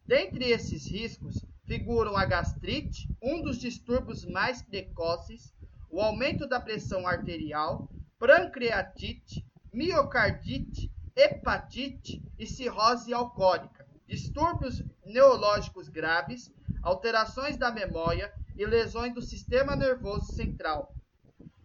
Dentre 0.07 0.51
esses 0.51 0.87
riscos 0.91 1.45
figuram 1.67 2.17
a 2.17 2.25
gastrite, 2.25 3.09
um 3.23 3.43
dos 3.43 3.59
distúrbios 3.59 4.25
mais 4.25 4.63
precoces, 4.63 5.53
o 5.91 6.01
aumento 6.01 6.47
da 6.47 6.59
pressão 6.59 7.07
arterial, 7.07 7.89
pancreatite, 8.19 9.47
miocardite, 9.73 10.91
hepatite 11.14 12.23
e 12.39 12.47
cirrose 12.47 13.12
alcoólica, 13.14 13.87
distúrbios 14.07 14.83
neurológicos 15.05 15.89
graves, 15.89 16.53
alterações 16.83 17.57
da 17.57 17.71
memória 17.71 18.33
e 18.57 18.66
lesões 18.66 19.14
do 19.14 19.23
sistema 19.23 19.77
nervoso 19.77 20.33
central. 20.33 20.93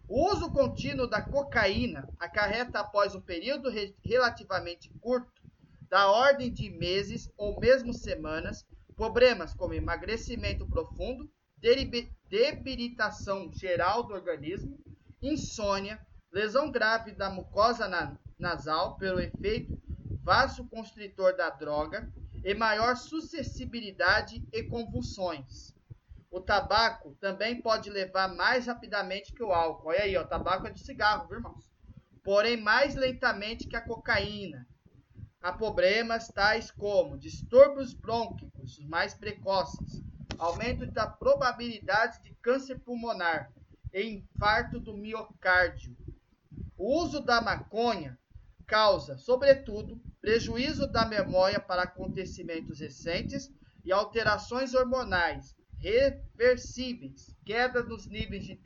O 0.08 0.30
uso 0.30 0.50
contínuo 0.52 1.06
da 1.06 1.22
cocaína 1.22 2.08
acarreta 2.18 2.80
após 2.80 3.14
um 3.14 3.20
período 3.20 3.70
relativamente 4.04 4.90
curto, 5.00 5.42
da 5.88 6.10
ordem 6.10 6.52
de 6.52 6.70
meses 6.70 7.30
ou 7.36 7.58
mesmo 7.58 7.92
semanas, 7.92 8.66
problemas 8.94 9.54
como 9.54 9.74
emagrecimento 9.74 10.66
profundo, 10.66 11.30
debilitação 12.28 13.50
geral 13.52 14.02
do 14.02 14.12
organismo, 14.12 14.78
insônia, 15.22 15.98
lesão 16.34 16.68
grave 16.68 17.12
da 17.12 17.30
mucosa 17.30 17.86
na, 17.86 18.16
nasal 18.36 18.96
pelo 18.96 19.20
efeito 19.20 19.80
vasoconstritor 20.20 21.36
da 21.36 21.48
droga 21.48 22.12
e 22.42 22.52
maior 22.54 22.96
suscessibilidade 22.96 24.44
e 24.52 24.64
convulsões. 24.64 25.72
O 26.32 26.40
tabaco 26.40 27.14
também 27.20 27.62
pode 27.62 27.88
levar 27.88 28.34
mais 28.34 28.66
rapidamente 28.66 29.32
que 29.32 29.44
o 29.44 29.52
álcool. 29.52 29.90
Olha 29.90 30.00
aí, 30.00 30.18
o 30.18 30.26
tabaco 30.26 30.66
é 30.66 30.70
de 30.70 30.80
cigarro, 30.80 31.28
viu, 31.28 31.36
irmãos? 31.36 31.64
Porém, 32.24 32.60
mais 32.60 32.96
lentamente 32.96 33.68
que 33.68 33.76
a 33.76 33.80
cocaína. 33.80 34.66
Há 35.40 35.52
problemas 35.52 36.26
tais 36.28 36.68
como 36.72 37.16
distúrbios 37.16 37.94
brônquicos 37.94 38.80
mais 38.88 39.14
precoces, 39.14 40.02
aumento 40.36 40.84
da 40.86 41.06
probabilidade 41.06 42.20
de 42.22 42.34
câncer 42.42 42.80
pulmonar 42.80 43.52
e 43.92 44.02
infarto 44.02 44.80
do 44.80 44.96
miocárdio, 44.96 45.96
o 46.76 47.00
uso 47.00 47.20
da 47.20 47.40
maconha 47.40 48.18
causa, 48.66 49.16
sobretudo, 49.18 50.00
prejuízo 50.20 50.86
da 50.86 51.04
memória 51.04 51.60
para 51.60 51.82
acontecimentos 51.82 52.80
recentes 52.80 53.50
e 53.84 53.92
alterações 53.92 54.74
hormonais 54.74 55.54
reversíveis, 55.78 57.36
queda 57.44 57.82
dos 57.82 58.06
níveis 58.06 58.44
de 58.44 58.58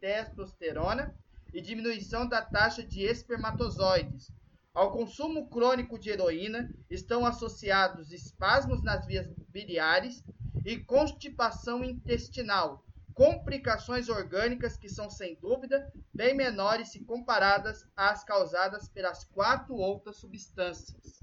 testosterona 0.00 1.14
e 1.52 1.60
diminuição 1.60 2.28
da 2.28 2.40
taxa 2.40 2.82
de 2.82 3.02
espermatozoides. 3.02 4.32
Ao 4.72 4.92
consumo 4.92 5.48
crônico 5.48 5.98
de 5.98 6.10
heroína 6.10 6.72
estão 6.90 7.26
associados 7.26 8.12
espasmos 8.12 8.82
nas 8.82 9.04
vias 9.06 9.28
biliares 9.48 10.22
e 10.64 10.76
constipação 10.78 11.84
intestinal, 11.84 12.83
complicações 13.14 14.08
orgânicas 14.08 14.76
que 14.76 14.88
são, 14.88 15.08
sem 15.08 15.36
dúvida, 15.36 15.90
bem 16.12 16.34
menores 16.34 16.88
se 16.88 17.04
comparadas 17.04 17.88
às 17.96 18.24
causadas 18.24 18.88
pelas 18.88 19.24
quatro 19.24 19.76
outras 19.76 20.16
substâncias. 20.16 21.22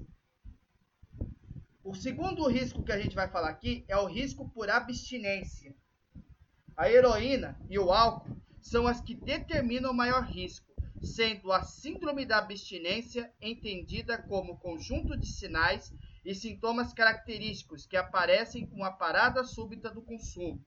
O 1.84 1.94
segundo 1.94 2.48
risco 2.48 2.82
que 2.82 2.92
a 2.92 2.98
gente 2.98 3.14
vai 3.14 3.28
falar 3.28 3.50
aqui 3.50 3.84
é 3.88 3.96
o 3.96 4.06
risco 4.06 4.48
por 4.48 4.70
abstinência. 4.70 5.74
A 6.74 6.90
heroína 6.90 7.60
e 7.68 7.78
o 7.78 7.92
álcool 7.92 8.40
são 8.62 8.86
as 8.86 9.00
que 9.02 9.14
determinam 9.14 9.90
o 9.90 9.94
maior 9.94 10.24
risco, 10.24 10.72
sendo 11.02 11.52
a 11.52 11.62
síndrome 11.62 12.24
da 12.24 12.38
abstinência 12.38 13.30
entendida 13.40 14.16
como 14.16 14.56
conjunto 14.56 15.14
de 15.18 15.26
sinais 15.26 15.92
e 16.24 16.34
sintomas 16.34 16.94
característicos 16.94 17.84
que 17.84 17.96
aparecem 17.96 18.64
com 18.64 18.82
a 18.82 18.92
parada 18.92 19.44
súbita 19.44 19.90
do 19.90 20.00
consumo 20.00 20.64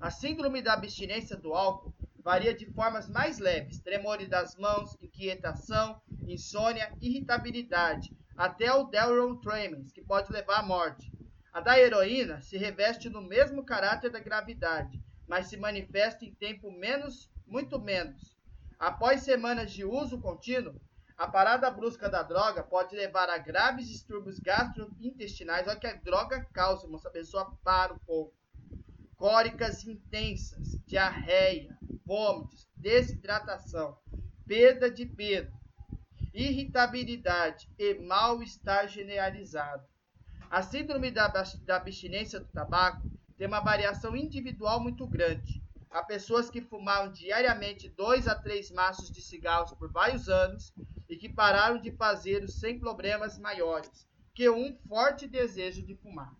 a 0.00 0.10
síndrome 0.10 0.60
da 0.60 0.74
abstinência 0.74 1.36
do 1.36 1.54
álcool 1.54 1.94
varia 2.18 2.52
de 2.52 2.66
formas 2.66 3.08
mais 3.08 3.38
leves, 3.38 3.80
tremores 3.80 4.28
das 4.28 4.56
mãos, 4.56 4.96
inquietação, 5.00 6.00
insônia, 6.26 6.92
irritabilidade, 7.00 8.12
até 8.36 8.72
o 8.72 8.84
delirium 8.84 9.40
tremens, 9.40 9.92
que 9.92 10.02
pode 10.02 10.30
levar 10.32 10.58
à 10.58 10.62
morte. 10.62 11.10
A 11.52 11.60
da 11.60 11.78
heroína 11.78 12.42
se 12.42 12.58
reveste 12.58 13.08
no 13.08 13.22
mesmo 13.22 13.64
caráter 13.64 14.10
da 14.10 14.20
gravidade, 14.20 15.00
mas 15.26 15.46
se 15.46 15.56
manifesta 15.56 16.24
em 16.24 16.34
tempo 16.34 16.70
menos, 16.70 17.30
muito 17.46 17.80
menos. 17.80 18.36
Após 18.78 19.22
semanas 19.22 19.72
de 19.72 19.84
uso 19.84 20.20
contínuo, 20.20 20.78
a 21.16 21.26
parada 21.26 21.70
brusca 21.70 22.10
da 22.10 22.22
droga 22.22 22.62
pode 22.62 22.94
levar 22.94 23.30
a 23.30 23.38
graves 23.38 23.88
distúrbios 23.88 24.38
gastrointestinais. 24.38 25.66
Olha 25.66 25.78
que 25.78 25.86
a 25.86 25.94
droga 25.94 26.44
causa, 26.52 26.86
moça, 26.86 27.08
a 27.08 27.12
pessoa 27.12 27.56
para 27.64 27.94
um 27.94 27.98
pouco 27.98 28.34
cólicas 29.16 29.86
intensas, 29.86 30.78
diarreia, 30.86 31.76
vômitos, 32.04 32.68
desidratação, 32.76 33.96
perda 34.46 34.90
de 34.90 35.06
peso, 35.06 35.52
irritabilidade 36.32 37.68
e 37.78 37.94
mal-estar 37.94 38.88
generalizado. 38.88 39.86
A 40.50 40.62
síndrome 40.62 41.10
da, 41.10 41.32
abstinência 41.68 42.38
do 42.38 42.46
tabaco 42.46 43.02
tem 43.36 43.46
uma 43.46 43.60
variação 43.60 44.16
individual 44.16 44.80
muito 44.80 45.06
grande. 45.06 45.62
Há 45.90 46.02
pessoas 46.02 46.50
que 46.50 46.60
fumaram 46.60 47.10
diariamente 47.10 47.88
dois 47.88 48.28
a 48.28 48.34
três 48.34 48.70
maços 48.70 49.10
de 49.10 49.22
cigarros 49.22 49.72
por 49.72 49.90
vários 49.90 50.28
anos 50.28 50.72
e 51.08 51.16
que 51.16 51.28
pararam 51.28 51.80
de 51.80 51.90
fazê-lo 51.90 52.48
sem 52.48 52.78
problemas 52.78 53.38
maiores 53.38 54.06
que 54.34 54.50
um 54.50 54.76
forte 54.86 55.26
desejo 55.26 55.82
de 55.82 55.94
fumar. 55.96 56.36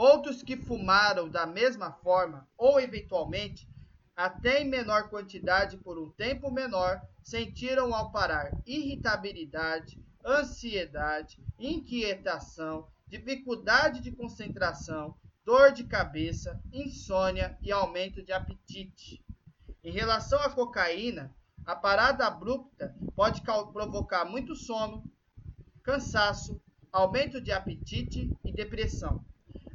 Outros 0.00 0.42
que 0.42 0.56
fumaram 0.56 1.28
da 1.28 1.44
mesma 1.44 1.92
forma 1.92 2.48
ou 2.56 2.80
eventualmente 2.80 3.68
até 4.16 4.62
em 4.62 4.64
menor 4.64 5.10
quantidade 5.10 5.76
por 5.76 5.98
um 5.98 6.10
tempo 6.12 6.50
menor, 6.50 7.02
sentiram 7.22 7.94
ao 7.94 8.10
parar 8.10 8.50
irritabilidade, 8.64 10.02
ansiedade, 10.24 11.38
inquietação, 11.58 12.88
dificuldade 13.08 14.00
de 14.00 14.10
concentração, 14.10 15.14
dor 15.44 15.70
de 15.70 15.84
cabeça, 15.84 16.58
insônia 16.72 17.58
e 17.60 17.70
aumento 17.70 18.22
de 18.22 18.32
apetite. 18.32 19.22
Em 19.84 19.92
relação 19.92 20.40
à 20.40 20.48
cocaína, 20.48 21.30
a 21.66 21.76
parada 21.76 22.26
abrupta 22.26 22.96
pode 23.14 23.42
provocar 23.42 24.24
muito 24.24 24.56
sono, 24.56 25.04
cansaço, 25.82 26.58
aumento 26.90 27.38
de 27.38 27.52
apetite 27.52 28.34
e 28.42 28.50
depressão. 28.50 29.22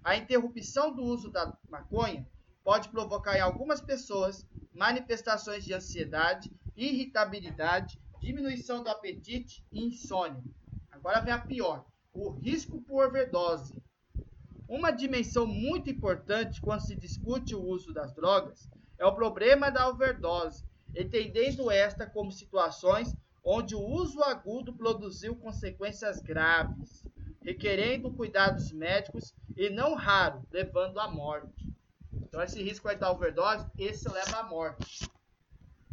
A 0.06 0.16
interrupção 0.16 0.94
do 0.94 1.02
uso 1.02 1.32
da 1.32 1.58
maconha 1.68 2.30
pode 2.64 2.90
provocar 2.90 3.36
em 3.36 3.42
algumas 3.42 3.82
pessoas 3.82 4.46
manifestações 4.72 5.66
de 5.66 5.74
ansiedade, 5.74 6.54
irritabilidade, 6.78 8.00
diminuição 8.22 8.84
do 8.84 8.90
apetite 8.90 9.66
e 9.72 9.84
insônia. 9.84 10.44
Agora 10.92 11.22
vem 11.22 11.34
a 11.34 11.40
pior: 11.40 11.88
o 12.14 12.30
risco 12.30 12.80
por 12.82 13.08
overdose. 13.08 13.82
Uma 14.70 14.92
dimensão 14.92 15.48
muito 15.48 15.90
importante 15.90 16.62
quando 16.62 16.82
se 16.82 16.96
discute 16.96 17.56
o 17.56 17.64
uso 17.64 17.92
das 17.92 18.14
drogas 18.14 18.70
é 19.00 19.06
o 19.08 19.16
problema 19.16 19.72
da 19.72 19.90
overdose, 19.90 20.64
entendendo 20.96 21.72
esta 21.72 22.06
como 22.06 22.32
situações 22.32 23.16
onde 23.44 23.74
o 23.74 23.82
uso 23.82 24.22
agudo 24.22 24.72
produziu 24.72 25.36
consequências 25.36 26.22
graves, 26.22 27.04
requerendo 27.46 28.12
cuidados 28.12 28.72
médicos 28.72 29.36
e 29.56 29.70
não 29.70 29.94
raro 29.94 30.44
levando 30.52 31.00
à 31.00 31.08
morte. 31.08 31.72
Então 32.12 32.42
esse 32.42 32.62
risco 32.62 32.86
vai 32.86 32.98
dar 32.98 33.12
overdose, 33.12 33.70
esse 33.78 34.10
leva 34.10 34.40
à 34.40 34.44
morte. 34.44 35.08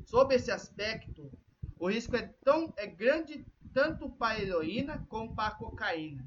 Sob 0.06 0.34
esse 0.34 0.50
aspecto, 0.50 1.30
o 1.78 1.90
risco 1.90 2.16
é 2.16 2.22
tão 2.42 2.72
é 2.76 2.86
grande 2.86 3.44
tanto 3.74 4.08
para 4.10 4.36
a 4.36 4.40
heroína 4.40 5.06
como 5.08 5.34
para 5.34 5.48
a 5.48 5.54
cocaína. 5.54 6.26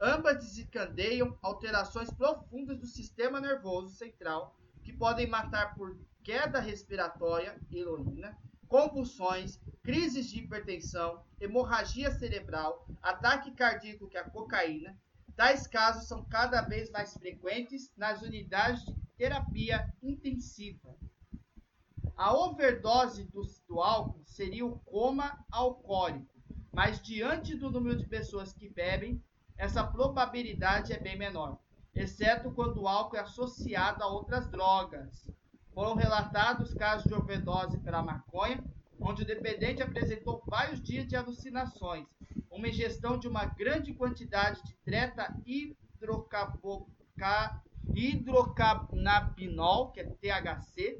Ambas 0.00 0.38
desencadeiam 0.38 1.38
alterações 1.40 2.10
profundas 2.10 2.78
do 2.78 2.86
sistema 2.86 3.40
nervoso 3.40 3.94
central 3.94 4.54
que 4.82 4.92
podem 4.92 5.26
matar 5.26 5.74
por 5.74 5.98
queda 6.22 6.60
respiratória, 6.60 7.58
heroína, 7.72 8.36
convulsões, 8.68 9.60
crises 9.82 10.28
de 10.28 10.40
hipertensão, 10.40 11.22
hemorragia 11.40 12.10
cerebral, 12.10 12.86
ataque 13.02 13.50
cardíaco 13.52 14.08
que 14.08 14.16
é 14.16 14.20
a 14.20 14.30
cocaína. 14.30 14.98
Tais 15.34 15.66
casos 15.66 16.08
são 16.08 16.24
cada 16.24 16.62
vez 16.62 16.90
mais 16.90 17.14
frequentes 17.14 17.92
nas 17.96 18.22
unidades 18.22 18.84
de 18.84 18.94
terapia 19.16 19.92
intensiva. 20.02 20.96
A 22.16 22.34
overdose 22.34 23.24
do, 23.24 23.42
do 23.68 23.80
álcool 23.80 24.24
seria 24.24 24.64
o 24.64 24.78
coma 24.80 25.44
alcoólico, 25.50 26.34
mas 26.72 27.00
diante 27.02 27.54
do 27.54 27.70
número 27.70 27.96
de 27.96 28.06
pessoas 28.06 28.52
que 28.52 28.68
bebem, 28.68 29.22
essa 29.58 29.84
probabilidade 29.84 30.92
é 30.92 30.98
bem 30.98 31.16
menor, 31.16 31.58
exceto 31.94 32.50
quando 32.52 32.82
o 32.82 32.88
álcool 32.88 33.16
é 33.16 33.20
associado 33.20 34.02
a 34.02 34.06
outras 34.06 34.48
drogas. 34.48 35.30
Foram 35.76 35.94
relatados 35.94 36.72
casos 36.72 37.06
de 37.06 37.12
overdose 37.12 37.76
pela 37.80 38.02
maconha, 38.02 38.64
onde 38.98 39.24
o 39.24 39.26
dependente 39.26 39.82
apresentou 39.82 40.42
vários 40.46 40.82
dias 40.82 41.06
de 41.06 41.14
alucinações, 41.14 42.06
uma 42.50 42.66
ingestão 42.66 43.18
de 43.18 43.28
uma 43.28 43.44
grande 43.44 43.92
quantidade 43.92 44.62
de 44.62 44.74
treta 44.76 45.36
hidrocannabinol, 47.94 49.92
que 49.92 50.00
é 50.00 50.04
THC, 50.04 50.98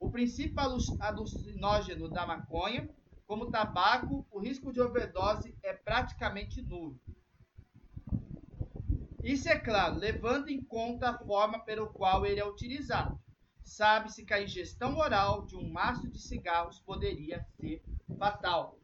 o 0.00 0.10
princípio 0.10 0.58
alucinógeno 0.98 2.10
da 2.10 2.26
maconha, 2.26 2.90
como 3.24 3.52
tabaco, 3.52 4.26
o 4.32 4.40
risco 4.40 4.72
de 4.72 4.80
overdose 4.80 5.56
é 5.62 5.72
praticamente 5.72 6.60
nulo. 6.60 6.98
Isso 9.22 9.48
é 9.48 9.56
claro, 9.56 9.94
levando 9.94 10.48
em 10.48 10.60
conta 10.60 11.10
a 11.10 11.18
forma 11.18 11.60
pelo 11.60 11.86
qual 11.92 12.26
ele 12.26 12.40
é 12.40 12.44
utilizado. 12.44 13.16
Sabe-se 13.68 14.24
que 14.24 14.32
a 14.32 14.42
ingestão 14.42 14.96
oral 14.96 15.44
de 15.44 15.54
um 15.54 15.70
maço 15.70 16.08
de 16.08 16.18
cigarros 16.18 16.80
poderia 16.80 17.44
ser 17.60 17.84
fatal. 18.18 18.80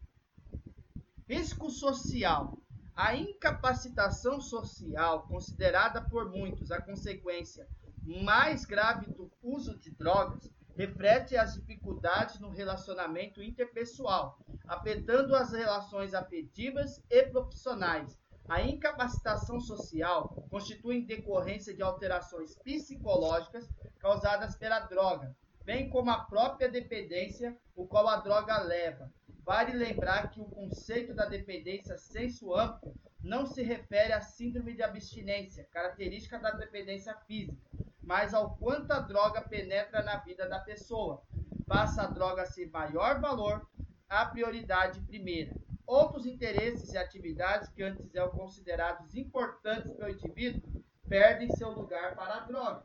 Risco 1.26 1.70
social. 1.70 2.59
A 2.95 3.16
incapacitação 3.16 4.41
social, 4.43 5.26
considerada 5.26 6.03
por 6.03 6.30
muitos 6.30 6.70
a 6.70 6.80
consequência 6.80 7.66
mais 8.05 8.66
grave 8.66 9.07
do 9.07 9.32
uso 9.43 9.76
de 9.78 9.91
drogas, 9.91 10.53
reflete 10.76 11.35
as 11.35 11.55
dificuldades 11.55 12.39
no 12.39 12.51
relacionamento 12.51 13.43
interpessoal, 13.43 14.39
afetando 14.68 15.35
as 15.35 15.51
relações 15.51 16.12
afetivas 16.12 17.03
e 17.09 17.22
profissionais. 17.24 18.22
A 18.49 18.62
incapacitação 18.62 19.61
social 19.61 20.47
constitui 20.51 21.05
decorrência 21.05 21.74
de 21.74 21.82
alterações 21.82 22.55
psicológicas 22.57 23.68
causadas 23.99 24.55
pela 24.57 24.80
droga, 24.80 25.34
bem 25.64 25.88
como 25.88 26.11
a 26.11 26.24
própria 26.24 26.68
dependência, 26.68 27.57
o 27.74 27.86
qual 27.86 28.07
a 28.09 28.16
droga 28.16 28.59
leva, 28.59 29.11
Vale 29.45 29.72
lembrar 29.72 30.30
que 30.30 30.40
o 30.40 30.47
conceito 30.47 31.12
da 31.12 31.26
dependência 31.26 31.99
senso 31.99 32.55
ampla 32.55 32.95
não 33.22 33.45
se 33.45 33.62
refere 33.62 34.14
à 34.14 34.20
síndrome 34.20 34.72
de 34.72 34.82
abstinência, 34.82 35.68
característica 35.70 36.38
da 36.38 36.51
dependência 36.53 37.14
física, 37.26 37.59
mas 38.03 38.32
ao 38.32 38.57
quanto 38.57 38.90
a 38.90 39.01
droga 39.01 39.42
penetra 39.42 40.03
na 40.03 40.16
vida 40.16 40.49
da 40.49 40.59
pessoa. 40.61 41.22
Passa 41.66 42.03
a 42.03 42.07
droga 42.07 42.42
a 42.42 42.47
ser 42.47 42.70
maior 42.70 43.20
valor, 43.20 43.68
a 44.09 44.24
prioridade 44.24 45.01
primeira. 45.03 45.55
Outros 45.87 46.26
interesses 46.26 46.93
e 46.93 46.99
atividades 46.99 47.68
que 47.68 47.82
antes 47.82 48.14
eram 48.14 48.30
considerados 48.30 49.14
importantes 49.14 49.93
para 49.93 50.07
o 50.07 50.11
indivíduo 50.11 50.62
perdem 51.09 51.55
seu 51.57 51.70
lugar 51.70 52.14
para 52.14 52.37
a 52.37 52.41
droga. 52.41 52.85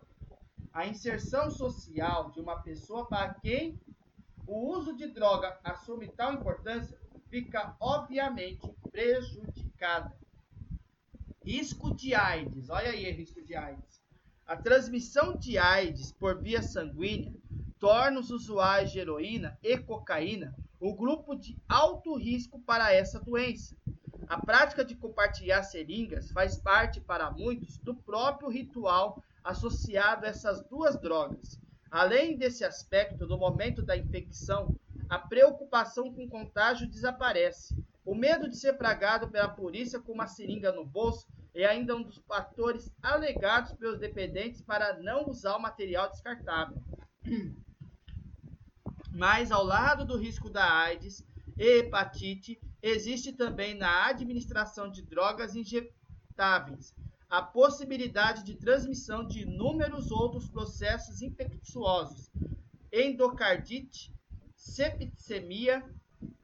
A 0.73 0.85
inserção 0.85 1.49
social 1.49 2.29
de 2.31 2.39
uma 2.39 2.61
pessoa 2.61 3.07
para 3.07 3.33
quem 3.35 3.79
o 4.45 4.75
uso 4.75 4.95
de 4.95 5.07
droga 5.07 5.59
assume 5.63 6.07
tal 6.07 6.33
importância, 6.33 6.99
fica 7.29 7.75
obviamente 7.79 8.67
prejudicada. 8.91 10.17
Risco 11.43 11.95
de 11.95 12.15
AIDS. 12.15 12.69
Olha 12.69 12.89
aí, 12.89 13.11
risco 13.11 13.41
de 13.43 13.55
AIDS. 13.55 14.01
A 14.47 14.57
transmissão 14.57 15.37
de 15.37 15.57
AIDS 15.59 16.11
por 16.11 16.41
via 16.41 16.63
sanguínea 16.63 17.31
torna 17.79 18.19
os 18.19 18.31
usuários 18.31 18.91
de 18.91 18.99
heroína 18.99 19.57
e 19.61 19.77
cocaína 19.77 20.55
o 20.79 20.95
grupo 20.95 21.35
de 21.35 21.57
alto 21.67 22.15
risco 22.15 22.59
para 22.61 22.93
essa 22.93 23.19
doença. 23.19 23.75
A 24.27 24.39
prática 24.39 24.85
de 24.85 24.95
compartilhar 24.95 25.63
seringas 25.63 26.31
faz 26.31 26.57
parte 26.57 27.01
para 27.01 27.31
muitos 27.31 27.77
do 27.79 27.95
próprio 27.95 28.49
ritual 28.49 29.21
associado 29.43 30.25
a 30.25 30.29
essas 30.29 30.63
duas 30.67 30.99
drogas. 31.01 31.59
Além 31.91 32.37
desse 32.37 32.63
aspecto, 32.63 33.25
no 33.25 33.37
momento 33.37 33.81
da 33.81 33.97
infecção, 33.97 34.75
a 35.09 35.17
preocupação 35.17 36.13
com 36.13 36.29
contágio 36.29 36.87
desaparece. 36.87 37.75
O 38.05 38.13
medo 38.13 38.47
de 38.47 38.55
ser 38.55 38.73
pragado 38.73 39.27
pela 39.29 39.49
polícia 39.49 39.99
com 39.99 40.13
uma 40.13 40.27
seringa 40.27 40.71
no 40.71 40.85
bolso 40.85 41.27
é 41.53 41.65
ainda 41.65 41.95
um 41.95 42.03
dos 42.03 42.19
fatores 42.19 42.91
alegados 43.01 43.73
pelos 43.73 43.99
dependentes 43.99 44.61
para 44.61 44.99
não 44.99 45.27
usar 45.27 45.55
o 45.55 45.61
material 45.61 46.09
descartável. 46.09 46.77
Mas, 49.11 49.51
ao 49.51 49.63
lado 49.63 50.05
do 50.05 50.17
risco 50.17 50.49
da 50.49 50.71
AIDS 50.71 51.25
e 51.57 51.79
hepatite, 51.79 52.59
existe 52.81 53.33
também 53.33 53.73
na 53.73 54.07
administração 54.07 54.89
de 54.89 55.01
drogas 55.01 55.55
injetáveis 55.55 56.93
a 57.29 57.43
possibilidade 57.43 58.43
de 58.43 58.55
transmissão 58.55 59.23
de 59.25 59.41
inúmeros 59.41 60.09
outros 60.09 60.49
processos 60.49 61.21
infecciosos, 61.21 62.31
endocardite, 62.91 64.11
septicemia, 64.55 65.83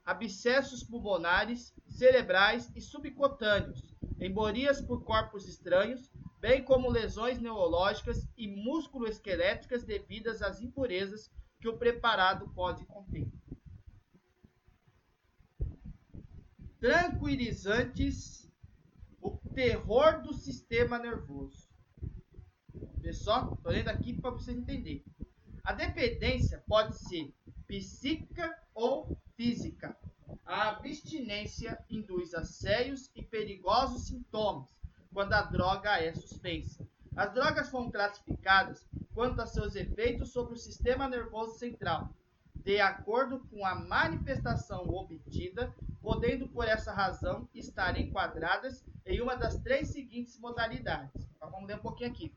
abscessos 0.04 0.84
pulmonares, 0.84 1.74
cerebrais 1.88 2.70
e 2.76 2.80
subcutâneos, 2.80 3.82
emborias 4.20 4.80
por 4.80 5.02
corpos 5.02 5.48
estranhos, 5.48 6.08
bem 6.40 6.62
como 6.62 6.88
lesões 6.88 7.40
neurológicas 7.40 8.28
e 8.36 8.46
musculoesqueléticas 8.46 9.82
devidas 9.82 10.40
às 10.40 10.60
impurezas 10.60 11.28
que 11.66 11.70
o 11.70 11.76
preparado 11.76 12.48
pode 12.50 12.84
conter. 12.86 13.28
Tranquilizantes, 16.78 18.48
o 19.20 19.36
terror 19.52 20.22
do 20.22 20.32
sistema 20.32 20.96
nervoso. 20.96 21.68
Pessoal, 23.02 23.54
estou 23.54 23.72
lendo 23.72 23.88
aqui 23.88 24.14
para 24.14 24.30
vocês 24.30 24.56
entenderem. 24.56 25.04
A 25.64 25.72
dependência 25.72 26.62
pode 26.68 26.96
ser 26.96 27.34
psíquica 27.66 28.56
ou 28.72 29.18
física. 29.34 29.98
A 30.44 30.68
abstinência 30.68 31.84
induz 31.90 32.32
a 32.32 32.44
sérios 32.44 33.10
e 33.12 33.24
perigosos 33.24 34.06
sintomas 34.06 34.70
quando 35.12 35.32
a 35.32 35.42
droga 35.42 36.00
é 36.00 36.14
suspensa. 36.14 36.88
As 37.16 37.32
drogas 37.32 37.70
foram 37.70 37.90
classificadas 37.90 38.86
quanto 39.14 39.40
a 39.40 39.46
seus 39.46 39.74
efeitos 39.74 40.32
sobre 40.32 40.52
o 40.52 40.58
sistema 40.58 41.08
nervoso 41.08 41.58
central, 41.58 42.14
de 42.54 42.78
acordo 42.78 43.40
com 43.48 43.64
a 43.64 43.74
manifestação 43.74 44.86
obtida, 44.86 45.74
podendo 46.02 46.46
por 46.46 46.68
essa 46.68 46.92
razão 46.92 47.48
estar 47.54 47.98
enquadradas 47.98 48.84
em 49.06 49.22
uma 49.22 49.34
das 49.34 49.58
três 49.60 49.88
seguintes 49.88 50.38
modalidades. 50.38 51.26
Então, 51.34 51.50
vamos 51.50 51.66
ler 51.66 51.76
um 51.76 51.82
pouquinho 51.82 52.10
aqui. 52.10 52.36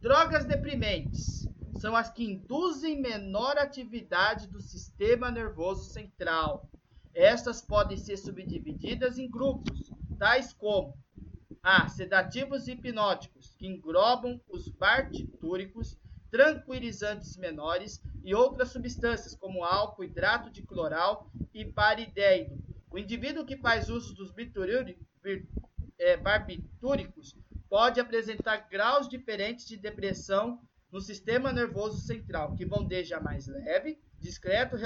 Drogas 0.00 0.46
deprimentes 0.46 1.46
são 1.78 1.94
as 1.94 2.08
que 2.08 2.24
induzem 2.24 2.98
menor 2.98 3.58
atividade 3.58 4.46
do 4.46 4.62
sistema 4.62 5.30
nervoso 5.30 5.90
central. 5.90 6.66
Estas 7.12 7.60
podem 7.60 7.98
ser 7.98 8.16
subdivididas 8.16 9.18
em 9.18 9.28
grupos, 9.28 9.92
tais 10.18 10.54
como 10.54 10.96
a. 11.62 11.88
Sedativos 11.88 12.68
hipnóticos, 12.68 13.54
que 13.58 13.66
englobam 13.66 14.40
os 14.48 14.68
barbitúricos, 14.68 15.98
tranquilizantes 16.30 17.36
menores 17.36 18.02
e 18.22 18.34
outras 18.34 18.70
substâncias, 18.70 19.34
como 19.34 19.64
álcool, 19.64 20.04
hidrato 20.04 20.50
de 20.50 20.62
cloral 20.62 21.30
e 21.54 21.64
paridéido. 21.64 22.58
O 22.90 22.98
indivíduo 22.98 23.46
que 23.46 23.56
faz 23.56 23.88
uso 23.88 24.14
dos 24.14 24.32
é, 25.98 26.16
barbitúricos 26.16 27.36
pode 27.68 28.00
apresentar 28.00 28.68
graus 28.68 29.08
diferentes 29.08 29.66
de 29.66 29.76
depressão 29.76 30.60
no 30.90 31.00
sistema 31.00 31.52
nervoso 31.52 32.00
central, 32.00 32.54
que 32.54 32.64
vão 32.64 32.84
desde 32.84 33.12
a 33.12 33.20
mais 33.20 33.46
leve, 33.46 34.00
discreto 34.18 34.76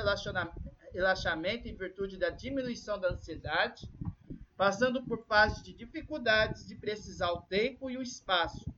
relaxamento 0.93 1.69
em 1.69 1.77
virtude 1.77 2.19
da 2.19 2.29
diminuição 2.29 2.99
da 2.99 3.11
ansiedade, 3.11 3.89
passando 4.57 5.03
por 5.05 5.25
fases 5.27 5.63
de 5.63 5.73
dificuldades 5.73 6.67
de 6.67 6.75
precisar 6.75 7.33
o 7.33 7.43
tempo 7.43 7.91
e 7.91 7.97
o 7.97 8.03
espaço, 8.03 8.73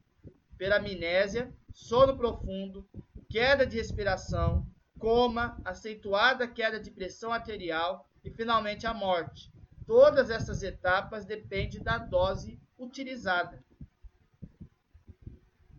peramnésia, 0.57 1.53
sono 1.73 2.17
profundo, 2.17 2.89
queda 3.29 3.67
de 3.67 3.77
respiração, 3.77 4.67
coma, 4.99 5.61
acentuada 5.65 6.47
queda 6.47 6.81
de 6.81 6.91
pressão 6.91 7.33
arterial 7.33 8.09
e 8.25 8.31
finalmente 8.31 8.87
a 8.87 8.95
morte. 8.95 9.53
Todas 9.87 10.31
essas 10.31 10.63
etapas 10.63 11.27
dependem 11.27 11.83
da 11.83 11.99
dose 11.99 12.59
utilizada. 12.79 13.63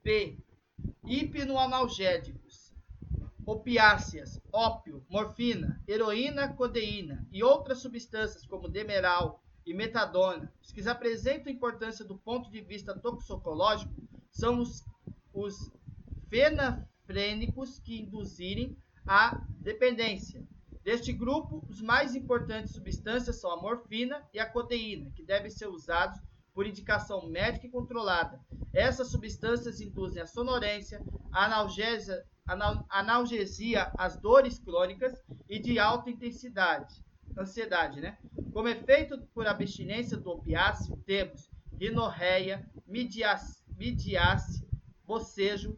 B. 0.03 0.37
Hipnoanalgésicos, 1.03 2.75
opiáceas, 3.45 4.39
ópio, 4.51 5.03
morfina, 5.09 5.81
heroína, 5.87 6.53
codeína 6.53 7.27
e 7.31 7.43
outras 7.43 7.79
substâncias 7.79 8.45
como 8.45 8.67
demeral, 8.67 9.43
e 9.65 9.73
metadona, 9.73 10.51
os 10.61 10.71
que 10.71 10.87
apresentam 10.87 11.51
importância 11.51 12.05
do 12.05 12.17
ponto 12.17 12.51
de 12.51 12.61
vista 12.61 12.97
toxicológico 12.97 13.93
são 14.31 14.59
os, 14.59 14.83
os 15.33 15.71
fenafrênicos 16.29 17.79
que 17.79 17.99
induzirem 18.01 18.77
a 19.07 19.41
dependência. 19.59 20.45
Deste 20.83 21.11
grupo, 21.11 21.65
os 21.67 21.81
mais 21.81 22.13
importantes 22.15 22.73
substâncias 22.73 23.37
são 23.41 23.51
a 23.51 23.59
morfina 23.59 24.23
e 24.31 24.39
a 24.39 24.47
codeína, 24.47 25.09
que 25.15 25.23
devem 25.23 25.49
ser 25.49 25.67
usados 25.67 26.19
por 26.53 26.67
indicação 26.67 27.27
médica 27.27 27.65
e 27.65 27.71
controlada. 27.71 28.39
Essas 28.71 29.09
substâncias 29.09 29.81
induzem 29.81 30.21
a 30.21 30.27
sonolência, 30.27 31.03
a 31.31 31.45
analgesia, 31.45 32.23
analgesia, 32.89 33.91
as 33.97 34.15
dores 34.17 34.59
crônicas 34.59 35.13
e 35.49 35.57
de 35.57 35.79
alta 35.79 36.09
intensidade, 36.09 37.03
ansiedade, 37.37 37.99
né? 37.99 38.17
Como 38.55 38.69
efeito 38.69 39.17
por 39.33 39.45
abstinência 39.45 40.15
do 40.15 40.29
opiáceo, 40.29 40.95
temos 41.05 41.51
rinorreia, 41.77 42.65
midiace, 42.87 44.65
bocejo, 45.03 45.77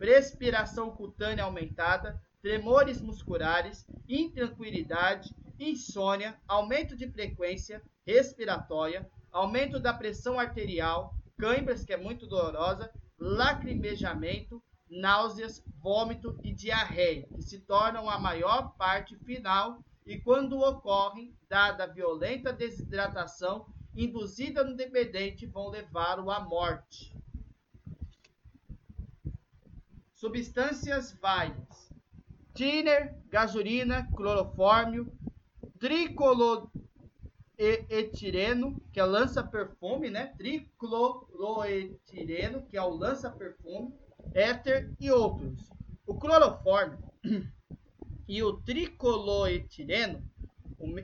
respiração 0.00 0.88
cutânea 0.88 1.44
aumentada, 1.44 2.18
tremores 2.40 3.02
musculares, 3.02 3.86
intranquilidade, 4.08 5.36
insônia, 5.60 6.40
aumento 6.48 6.96
de 6.96 7.06
frequência 7.06 7.82
respiratória, 8.06 9.06
aumento 9.30 9.78
da 9.78 9.92
pressão 9.92 10.40
arterial, 10.40 11.14
câimbras, 11.36 11.84
que 11.84 11.92
é 11.92 11.98
muito 11.98 12.26
dolorosa, 12.26 12.90
lacrimejamento, 13.18 14.62
náuseas, 14.88 15.62
vômito 15.82 16.34
e 16.42 16.50
diarreia, 16.50 17.28
que 17.34 17.42
se 17.42 17.60
tornam 17.60 18.08
a 18.08 18.18
maior 18.18 18.74
parte 18.78 19.14
final 19.16 19.84
e 20.06 20.18
quando 20.20 20.60
ocorrem, 20.60 21.36
dada 21.48 21.84
a 21.84 21.88
violenta 21.88 22.52
desidratação 22.52 23.66
induzida 23.94 24.62
no 24.62 24.76
dependente, 24.76 25.46
vão 25.46 25.68
levá-lo 25.68 26.30
à 26.30 26.38
morte. 26.38 27.12
Substâncias 30.12 31.12
várias: 31.20 31.90
tiner, 32.54 33.18
gasolina, 33.28 34.08
clorofórmio, 34.14 35.12
tricoloetireno, 35.80 38.80
que 38.92 39.00
é 39.00 39.04
lança-perfume, 39.04 40.08
né? 40.08 40.26
Tricloroetireno, 40.38 42.64
que 42.66 42.76
é 42.76 42.82
o 42.82 42.90
lança-perfume, 42.90 43.92
éter 44.32 44.94
e 45.00 45.10
outros. 45.10 45.68
O 46.06 46.14
clorofórmio 46.14 47.00
e 48.28 48.42
o 48.42 48.54
tricoloetireno, 48.54 50.22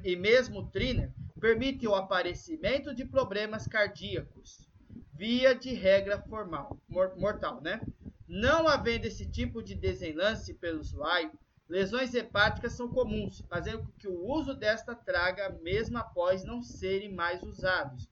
e 0.05 0.16
mesmo 0.16 0.61
o 0.61 0.66
triner, 0.66 1.12
permite 1.41 1.87
o 1.87 1.95
aparecimento 1.95 2.95
de 2.95 3.05
problemas 3.05 3.66
cardíacos, 3.66 4.68
via 5.14 5.55
de 5.55 5.73
regra 5.73 6.20
formal, 6.23 6.79
mortal, 6.89 7.61
né? 7.61 7.81
Não 8.29 8.66
havendo 8.66 9.07
esse 9.07 9.27
tipo 9.27 9.62
de 9.62 9.75
desenlace 9.75 10.55
pelo 10.55 10.81
usuário, 10.81 11.33
lesões 11.68 12.14
hepáticas 12.14 12.73
são 12.73 12.89
comuns, 12.89 13.41
fazendo 13.49 13.85
com 13.85 13.93
que 13.93 14.09
o 14.09 14.27
uso 14.27 14.55
desta 14.55 14.95
traga 14.95 15.51
mesmo 15.62 15.99
após 15.99 16.45
não 16.45 16.62
serem 16.62 17.12
mais 17.12 17.43
usados, 17.43 18.09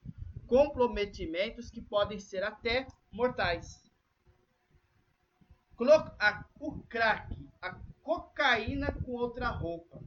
comprometimentos 0.46 1.70
que 1.70 1.80
podem 1.80 2.18
ser 2.18 2.42
até 2.42 2.86
mortais. 3.10 3.82
O 6.58 6.82
crack, 6.88 7.48
a 7.62 7.78
cocaína 8.02 8.92
com 8.92 9.12
outra 9.12 9.48
roupa. 9.48 10.02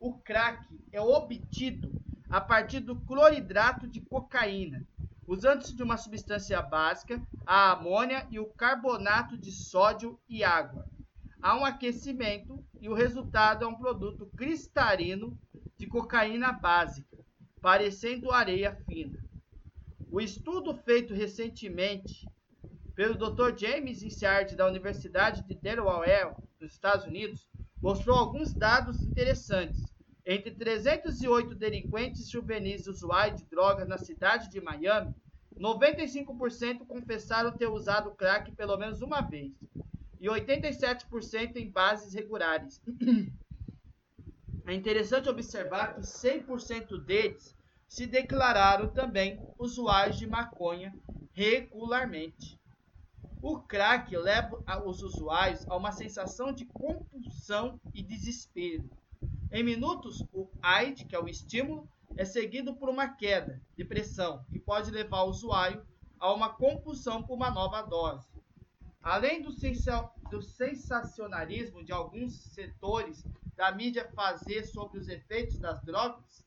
O 0.00 0.14
crack 0.14 0.66
é 0.92 1.00
obtido 1.00 1.90
a 2.28 2.40
partir 2.40 2.80
do 2.80 2.96
cloridrato 2.96 3.86
de 3.86 4.00
cocaína, 4.00 4.86
usando-se 5.26 5.74
de 5.74 5.82
uma 5.82 5.96
substância 5.96 6.60
básica, 6.60 7.20
a 7.46 7.72
amônia 7.72 8.26
e 8.30 8.38
o 8.38 8.46
carbonato 8.46 9.38
de 9.38 9.52
sódio 9.52 10.18
e 10.28 10.42
água. 10.42 10.86
Há 11.40 11.56
um 11.56 11.64
aquecimento 11.64 12.64
e 12.80 12.88
o 12.88 12.94
resultado 12.94 13.64
é 13.64 13.68
um 13.68 13.76
produto 13.76 14.26
cristalino 14.36 15.38
de 15.76 15.86
cocaína 15.86 16.52
básica, 16.52 17.18
parecendo 17.60 18.30
areia 18.30 18.74
fina. 18.86 19.22
O 20.10 20.20
estudo 20.20 20.74
feito 20.74 21.12
recentemente 21.12 22.26
pelo 22.94 23.14
Dr. 23.14 23.56
James 23.56 24.02
Insard 24.02 24.54
da 24.54 24.66
Universidade 24.66 25.42
de 25.42 25.54
Delaware 25.54 26.34
nos 26.64 26.72
Estados 26.72 27.06
Unidos, 27.06 27.48
mostrou 27.80 28.18
alguns 28.18 28.52
dados 28.52 29.02
interessantes. 29.02 29.94
Entre 30.26 30.50
308 30.50 31.54
delinquentes 31.54 32.28
juvenis 32.30 32.86
usuários 32.86 33.42
de 33.42 33.48
drogas 33.48 33.86
na 33.86 33.98
cidade 33.98 34.50
de 34.50 34.60
Miami, 34.60 35.14
95% 35.58 36.86
confessaram 36.86 37.52
ter 37.52 37.68
usado 37.68 38.14
crack 38.14 38.50
pelo 38.52 38.76
menos 38.76 39.02
uma 39.02 39.20
vez 39.20 39.52
e 40.20 40.26
87% 40.26 41.56
em 41.56 41.70
bases 41.70 42.14
regulares. 42.14 42.80
É 44.66 44.72
interessante 44.72 45.28
observar 45.28 45.94
que 45.94 46.00
100% 46.00 46.98
deles 47.04 47.54
se 47.86 48.06
declararam 48.06 48.88
também 48.88 49.38
usuários 49.58 50.16
de 50.16 50.26
maconha 50.26 50.90
regularmente. 51.34 52.58
O 53.46 53.60
crack 53.60 54.16
leva 54.16 54.58
os 54.86 55.02
usuários 55.02 55.66
a 55.68 55.76
uma 55.76 55.92
sensação 55.92 56.50
de 56.50 56.64
compulsão 56.64 57.78
e 57.92 58.02
desespero. 58.02 58.88
Em 59.52 59.62
minutos, 59.62 60.26
o 60.32 60.48
AID, 60.62 61.04
que 61.04 61.14
é 61.14 61.20
o 61.20 61.28
estímulo, 61.28 61.86
é 62.16 62.24
seguido 62.24 62.74
por 62.74 62.88
uma 62.88 63.06
queda 63.06 63.60
de 63.76 63.84
pressão, 63.84 64.42
que 64.50 64.58
pode 64.58 64.90
levar 64.90 65.24
o 65.24 65.28
usuário 65.28 65.86
a 66.18 66.32
uma 66.32 66.54
compulsão 66.54 67.22
por 67.22 67.34
uma 67.34 67.50
nova 67.50 67.82
dose. 67.82 68.26
Além 69.02 69.42
do, 69.42 69.50
do 70.30 70.40
sensacionalismo 70.40 71.84
de 71.84 71.92
alguns 71.92 72.32
setores 72.54 73.22
da 73.54 73.70
mídia 73.70 74.10
fazer 74.14 74.64
sobre 74.64 74.98
os 74.98 75.06
efeitos 75.06 75.58
das 75.58 75.82
drogas, 75.82 76.42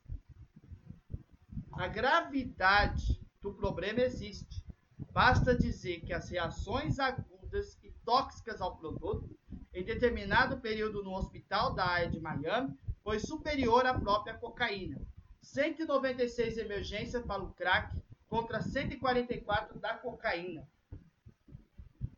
a 1.74 1.88
gravidade 1.88 3.22
do 3.40 3.54
problema 3.54 4.00
existe. 4.00 4.67
Basta 5.12 5.56
dizer 5.56 6.02
que 6.02 6.14
as 6.14 6.30
reações 6.30 7.00
agudas 7.00 7.78
e 7.84 7.92
tóxicas 8.04 8.62
ao 8.62 8.78
produto, 8.78 9.38
em 9.74 9.84
determinado 9.84 10.58
período 10.58 11.04
no 11.04 11.14
hospital 11.14 11.74
da 11.74 11.86
área 11.86 12.10
de 12.10 12.20
Miami, 12.20 12.78
foi 13.04 13.20
superior 13.20 13.86
à 13.86 13.94
própria 13.94 14.34
cocaína. 14.34 15.00
196 15.42 16.58
emergências 16.58 17.24
para 17.26 17.42
o 17.42 17.54
crack 17.54 17.96
contra 18.28 18.62
144 18.62 19.80
da 19.80 19.94
cocaína. 19.94 20.68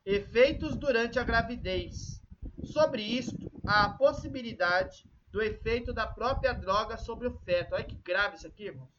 Efeitos 0.05 0.75
durante 0.75 1.19
a 1.19 1.23
gravidez. 1.23 2.21
Sobre 2.63 3.03
isto, 3.03 3.51
há 3.65 3.85
a 3.85 3.93
possibilidade 3.93 5.05
do 5.31 5.41
efeito 5.41 5.93
da 5.93 6.07
própria 6.07 6.53
droga 6.53 6.97
sobre 6.97 7.27
o 7.27 7.37
feto. 7.39 7.75
Olha 7.75 7.83
que 7.83 7.95
grave 7.95 8.37
isso 8.37 8.47
aqui, 8.47 8.65
irmãos. 8.65 8.98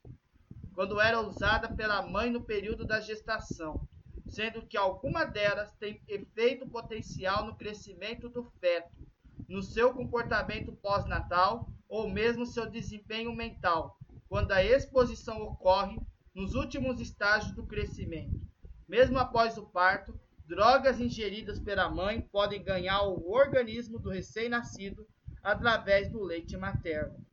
Quando 0.75 1.01
era 1.01 1.21
usada 1.21 1.69
pela 1.75 2.03
mãe 2.03 2.31
no 2.31 2.43
período 2.43 2.85
da 2.85 3.01
gestação, 3.01 3.87
sendo 4.29 4.67
que 4.67 4.77
alguma 4.77 5.25
delas 5.25 5.73
tem 5.75 6.01
efeito 6.09 6.69
potencial 6.69 7.45
no 7.45 7.57
crescimento 7.57 8.29
do 8.29 8.45
feto, 8.61 8.97
no 9.49 9.63
seu 9.63 9.93
comportamento 9.93 10.73
pós-natal 10.73 11.69
ou 11.89 12.09
mesmo 12.09 12.47
seu 12.47 12.71
desempenho 12.71 13.35
mental, 13.35 13.99
quando 14.29 14.53
a 14.53 14.63
exposição 14.63 15.43
ocorre 15.43 15.99
nos 16.33 16.55
últimos 16.55 17.01
estágios 17.01 17.53
do 17.53 17.67
crescimento. 17.67 18.41
Mesmo 18.89 19.19
após 19.19 19.59
o 19.59 19.67
parto, 19.67 20.19
drogas 20.47 21.01
ingeridas 21.01 21.59
pela 21.59 21.91
mãe 21.91 22.21
podem 22.21 22.63
ganhar 22.63 23.03
o 23.03 23.31
organismo 23.33 23.99
do 23.99 24.09
recém-nascido 24.09 25.07
através 25.43 26.11
do 26.11 26.23
leite 26.23 26.57
materno. 26.57 27.25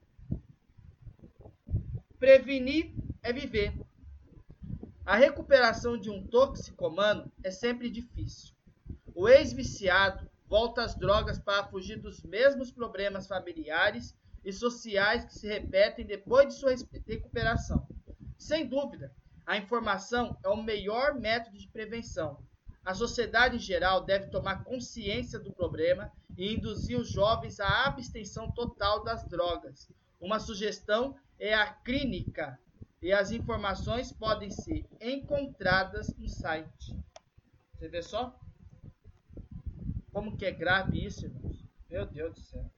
Prevenir 2.18 2.94
é 3.28 3.34
viver. 3.34 3.78
A 5.06 5.16
recuperação 5.16 5.98
de 5.98 6.10
um 6.10 6.26
toxicomano 6.26 7.32
é 7.44 7.52
sempre 7.52 7.90
difícil. 7.90 8.56
O 9.14 9.28
ex-viciado 9.28 10.30
volta 10.48 10.82
às 10.82 10.96
drogas 10.96 11.38
para 11.38 11.68
fugir 11.68 12.00
dos 12.00 12.24
mesmos 12.24 12.72
problemas 12.72 13.28
familiares 13.28 14.16
e 14.46 14.54
sociais 14.54 15.26
que 15.26 15.34
se 15.34 15.48
repetem 15.48 16.06
depois 16.06 16.48
de 16.48 16.60
sua 16.60 16.74
recuperação. 17.06 17.86
Sem 18.38 18.66
dúvida, 18.66 19.14
a 19.46 19.58
informação 19.58 20.38
é 20.44 20.48
o 20.48 20.64
melhor 20.64 21.20
método 21.20 21.58
de 21.58 21.68
prevenção, 21.68 22.42
a 22.88 22.94
sociedade 22.94 23.58
em 23.58 23.60
geral 23.60 24.06
deve 24.06 24.28
tomar 24.28 24.64
consciência 24.64 25.38
do 25.38 25.52
problema 25.52 26.10
e 26.38 26.54
induzir 26.54 26.98
os 26.98 27.12
jovens 27.12 27.60
à 27.60 27.84
abstenção 27.84 28.50
total 28.50 29.04
das 29.04 29.28
drogas. 29.28 29.92
Uma 30.22 30.40
sugestão 30.40 31.14
é 31.38 31.54
a 31.54 31.68
clínica 31.68 32.58
e 33.02 33.12
as 33.12 33.32
informações 33.32 34.12
podem 34.12 34.50
ser 34.50 34.86
encontradas 35.00 36.16
no 36.18 36.28
site. 36.28 36.96
Você 37.74 37.88
vê 37.88 38.02
só? 38.02 38.40
Como 40.12 40.36
que 40.36 40.46
é 40.46 40.52
grave 40.52 41.06
isso, 41.06 41.26
irmãos? 41.26 41.64
Meu 41.90 42.06
Deus 42.06 42.34
do 42.34 42.42
céu. 42.42 42.72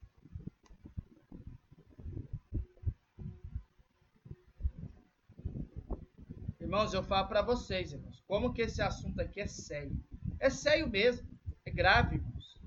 Irmãos, 6.60 6.94
eu 6.94 7.02
falo 7.02 7.28
para 7.28 7.42
vocês, 7.42 7.94
irmãos, 7.94 8.22
como 8.28 8.54
que 8.54 8.62
esse 8.62 8.82
assunto 8.82 9.20
aqui 9.22 9.40
é 9.40 9.48
sério. 9.48 9.98
É 10.40 10.50
sério 10.50 10.88
mesmo, 10.88 11.28
é 11.66 11.72
grave, 11.72 12.18
irmãos. 12.18 12.62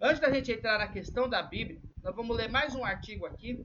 Antes 0.00 0.20
da 0.20 0.32
gente 0.32 0.50
entrar 0.50 0.78
na 0.78 0.88
questão 0.88 1.28
da 1.28 1.42
Bíblia, 1.42 1.80
nós 2.02 2.16
vamos 2.16 2.36
ler 2.36 2.48
mais 2.48 2.74
um 2.74 2.84
artigo 2.84 3.26
aqui, 3.26 3.64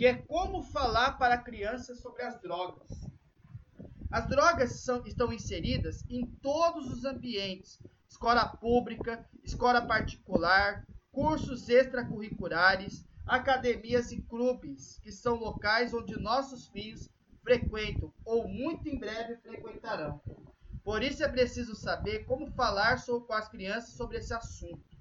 que 0.00 0.06
é 0.06 0.14
como 0.14 0.62
falar 0.62 1.18
para 1.18 1.36
crianças 1.36 2.00
sobre 2.00 2.22
as 2.22 2.40
drogas. 2.40 2.88
As 4.10 4.26
drogas 4.26 4.80
são, 4.80 5.04
estão 5.04 5.30
inseridas 5.30 6.06
em 6.08 6.24
todos 6.40 6.90
os 6.90 7.04
ambientes, 7.04 7.78
escola 8.08 8.48
pública, 8.48 9.28
escola 9.44 9.86
particular, 9.86 10.86
cursos 11.12 11.68
extracurriculares, 11.68 13.04
academias 13.26 14.10
e 14.10 14.22
clubes, 14.22 14.98
que 15.02 15.12
são 15.12 15.34
locais 15.34 15.92
onde 15.92 16.18
nossos 16.18 16.68
filhos 16.68 17.10
frequentam 17.42 18.10
ou 18.24 18.48
muito 18.48 18.88
em 18.88 18.98
breve 18.98 19.36
frequentarão. 19.36 20.18
Por 20.82 21.02
isso 21.02 21.22
é 21.22 21.28
preciso 21.28 21.74
saber 21.74 22.24
como 22.24 22.50
falar 22.52 23.04
com 23.04 23.34
as 23.34 23.50
crianças 23.50 23.92
sobre 23.92 24.16
esse 24.16 24.32
assunto, 24.32 24.96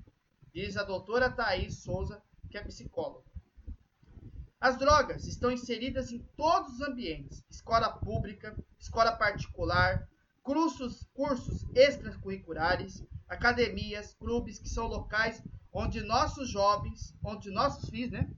diz 0.54 0.76
a 0.76 0.84
doutora 0.84 1.32
Thaís 1.32 1.84
Souza, 1.84 2.22
que 2.52 2.58
é 2.58 2.62
psicóloga. 2.66 3.29
As 4.62 4.78
drogas 4.78 5.26
estão 5.26 5.52
inseridas 5.52 6.12
em 6.12 6.20
todos 6.36 6.74
os 6.74 6.82
ambientes: 6.82 7.44
escola 7.50 7.90
pública, 7.90 8.58
escola 8.78 9.14
particular, 9.14 10.08
cursos, 10.44 11.08
cursos 11.14 11.66
extracurriculares, 11.76 13.04
academias, 13.28 14.14
clubes, 14.14 14.60
que 14.60 14.68
são 14.68 14.88
locais 14.88 15.42
onde 15.72 16.02
nossos 16.02 16.50
jovens, 16.50 17.16
onde 17.24 17.52
nossos 17.52 17.90
filhos, 17.90 18.12
né, 18.12 18.30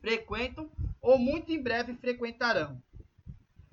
frequentam 0.00 0.70
ou 1.00 1.18
muito 1.18 1.52
em 1.52 1.62
breve 1.62 1.94
frequentarão. 1.94 2.82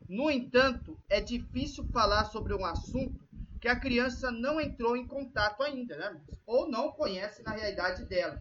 No 0.07 0.29
entanto, 0.29 0.99
é 1.09 1.19
difícil 1.19 1.83
falar 1.87 2.25
sobre 2.25 2.53
um 2.53 2.63
assunto 2.63 3.25
que 3.59 3.67
a 3.67 3.79
criança 3.79 4.29
não 4.29 4.61
entrou 4.61 4.95
em 4.95 5.07
contato 5.07 5.63
ainda, 5.63 5.97
né? 5.97 6.21
ou 6.45 6.69
não 6.69 6.91
conhece 6.91 7.41
na 7.41 7.51
realidade 7.51 8.05
dela. 8.05 8.39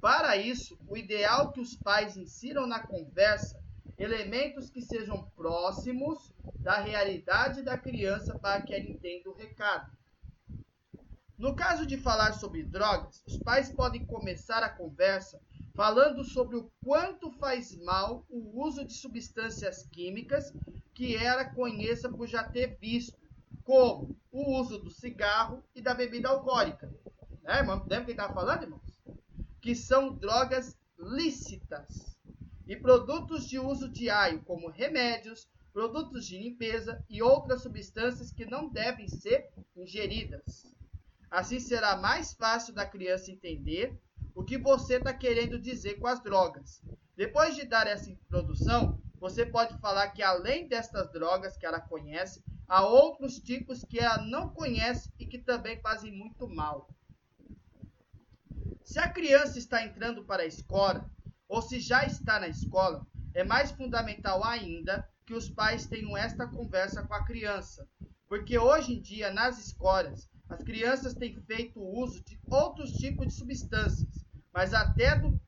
Para 0.00 0.36
isso, 0.36 0.78
o 0.88 0.96
ideal 0.96 1.50
é 1.50 1.52
que 1.52 1.60
os 1.60 1.76
pais 1.76 2.16
insiram 2.16 2.66
na 2.66 2.80
conversa 2.80 3.60
elementos 3.98 4.70
que 4.70 4.80
sejam 4.80 5.28
próximos 5.36 6.32
da 6.58 6.80
realidade 6.80 7.62
da 7.62 7.76
criança 7.76 8.38
para 8.38 8.62
que 8.62 8.74
ela 8.74 8.84
entenda 8.84 9.28
o 9.28 9.34
recado. 9.34 9.92
No 11.36 11.54
caso 11.54 11.86
de 11.86 11.98
falar 11.98 12.32
sobre 12.32 12.62
drogas, 12.62 13.22
os 13.26 13.38
pais 13.38 13.70
podem 13.70 14.04
começar 14.06 14.62
a 14.62 14.70
conversa 14.70 15.40
falando 15.74 16.24
sobre 16.24 16.56
o 16.56 16.70
quanto 16.82 17.30
faz 17.32 17.76
mal 17.82 18.24
o 18.28 18.62
uso 18.62 18.84
de 18.84 18.94
substâncias 18.94 19.86
químicas 19.86 20.52
que 20.94 21.16
ela 21.16 21.44
conheça 21.44 22.08
por 22.08 22.26
já 22.26 22.42
ter 22.44 22.76
visto, 22.78 23.18
como 23.64 24.16
o 24.30 24.60
uso 24.60 24.78
do 24.78 24.90
cigarro 24.90 25.62
e 25.74 25.80
da 25.80 25.94
bebida 25.94 26.28
alcoólica. 26.28 26.92
Né, 27.42 27.58
irmão? 27.58 27.78
Lembra 27.88 28.04
quem 28.06 28.12
estava 28.12 28.34
falando, 28.34 28.62
irmãos? 28.64 28.89
Que 29.60 29.74
são 29.74 30.14
drogas 30.14 30.76
lícitas. 30.98 32.18
E 32.66 32.76
produtos 32.76 33.48
de 33.48 33.58
uso 33.58 33.88
diário, 33.88 34.42
como 34.44 34.70
remédios, 34.70 35.48
produtos 35.72 36.26
de 36.26 36.38
limpeza 36.38 37.04
e 37.08 37.22
outras 37.22 37.62
substâncias 37.62 38.32
que 38.32 38.44
não 38.44 38.68
devem 38.68 39.08
ser 39.08 39.50
ingeridas. 39.76 40.66
Assim 41.30 41.60
será 41.60 41.96
mais 41.96 42.32
fácil 42.32 42.74
da 42.74 42.84
criança 42.84 43.30
entender 43.30 43.96
o 44.34 44.42
que 44.44 44.58
você 44.58 44.94
está 44.96 45.12
querendo 45.12 45.60
dizer 45.60 45.94
com 46.00 46.06
as 46.06 46.22
drogas. 46.22 46.82
Depois 47.16 47.54
de 47.54 47.64
dar 47.64 47.86
essa 47.86 48.10
introdução, 48.10 49.00
você 49.18 49.44
pode 49.44 49.78
falar 49.78 50.08
que 50.08 50.22
além 50.22 50.66
destas 50.66 51.12
drogas 51.12 51.56
que 51.56 51.66
ela 51.66 51.80
conhece, 51.80 52.42
há 52.66 52.84
outros 52.84 53.38
tipos 53.38 53.84
que 53.84 53.98
ela 53.98 54.22
não 54.22 54.48
conhece 54.48 55.12
e 55.18 55.26
que 55.26 55.38
também 55.38 55.80
fazem 55.80 56.10
muito 56.10 56.48
mal. 56.48 56.88
Se 58.90 58.98
a 58.98 59.08
criança 59.08 59.56
está 59.56 59.84
entrando 59.84 60.24
para 60.24 60.42
a 60.42 60.46
escola, 60.46 61.08
ou 61.48 61.62
se 61.62 61.78
já 61.78 62.04
está 62.04 62.40
na 62.40 62.48
escola, 62.48 63.06
é 63.32 63.44
mais 63.44 63.70
fundamental 63.70 64.42
ainda 64.42 65.08
que 65.24 65.32
os 65.32 65.48
pais 65.48 65.86
tenham 65.86 66.16
esta 66.16 66.44
conversa 66.48 67.00
com 67.04 67.14
a 67.14 67.24
criança, 67.24 67.88
porque 68.26 68.58
hoje 68.58 68.94
em 68.94 69.00
dia 69.00 69.32
nas 69.32 69.64
escolas 69.64 70.28
as 70.48 70.60
crianças 70.64 71.14
têm 71.14 71.40
feito 71.42 71.80
uso 71.80 72.20
de 72.24 72.36
outros 72.50 72.90
tipos 72.94 73.28
de 73.28 73.34
substâncias, 73.34 74.26
mas 74.52 74.74
até 74.74 75.16
do, 75.16 75.40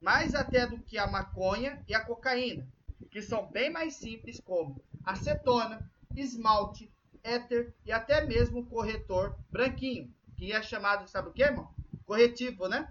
mais 0.00 0.34
até 0.34 0.66
do 0.66 0.80
que 0.80 0.98
a 0.98 1.06
maconha 1.06 1.80
e 1.86 1.94
a 1.94 2.04
cocaína 2.04 2.66
que 3.12 3.22
são 3.22 3.48
bem 3.52 3.70
mais 3.70 3.94
simples, 3.94 4.40
como 4.40 4.82
acetona, 5.04 5.88
esmalte, 6.16 6.92
éter 7.22 7.72
e 7.86 7.92
até 7.92 8.26
mesmo 8.26 8.66
corretor 8.66 9.38
branquinho, 9.52 10.12
que 10.36 10.52
é 10.52 10.60
chamado, 10.60 11.08
sabe 11.08 11.28
o 11.28 11.32
que, 11.32 11.44
irmão? 11.44 11.72
Corretivo, 12.08 12.66
né? 12.66 12.88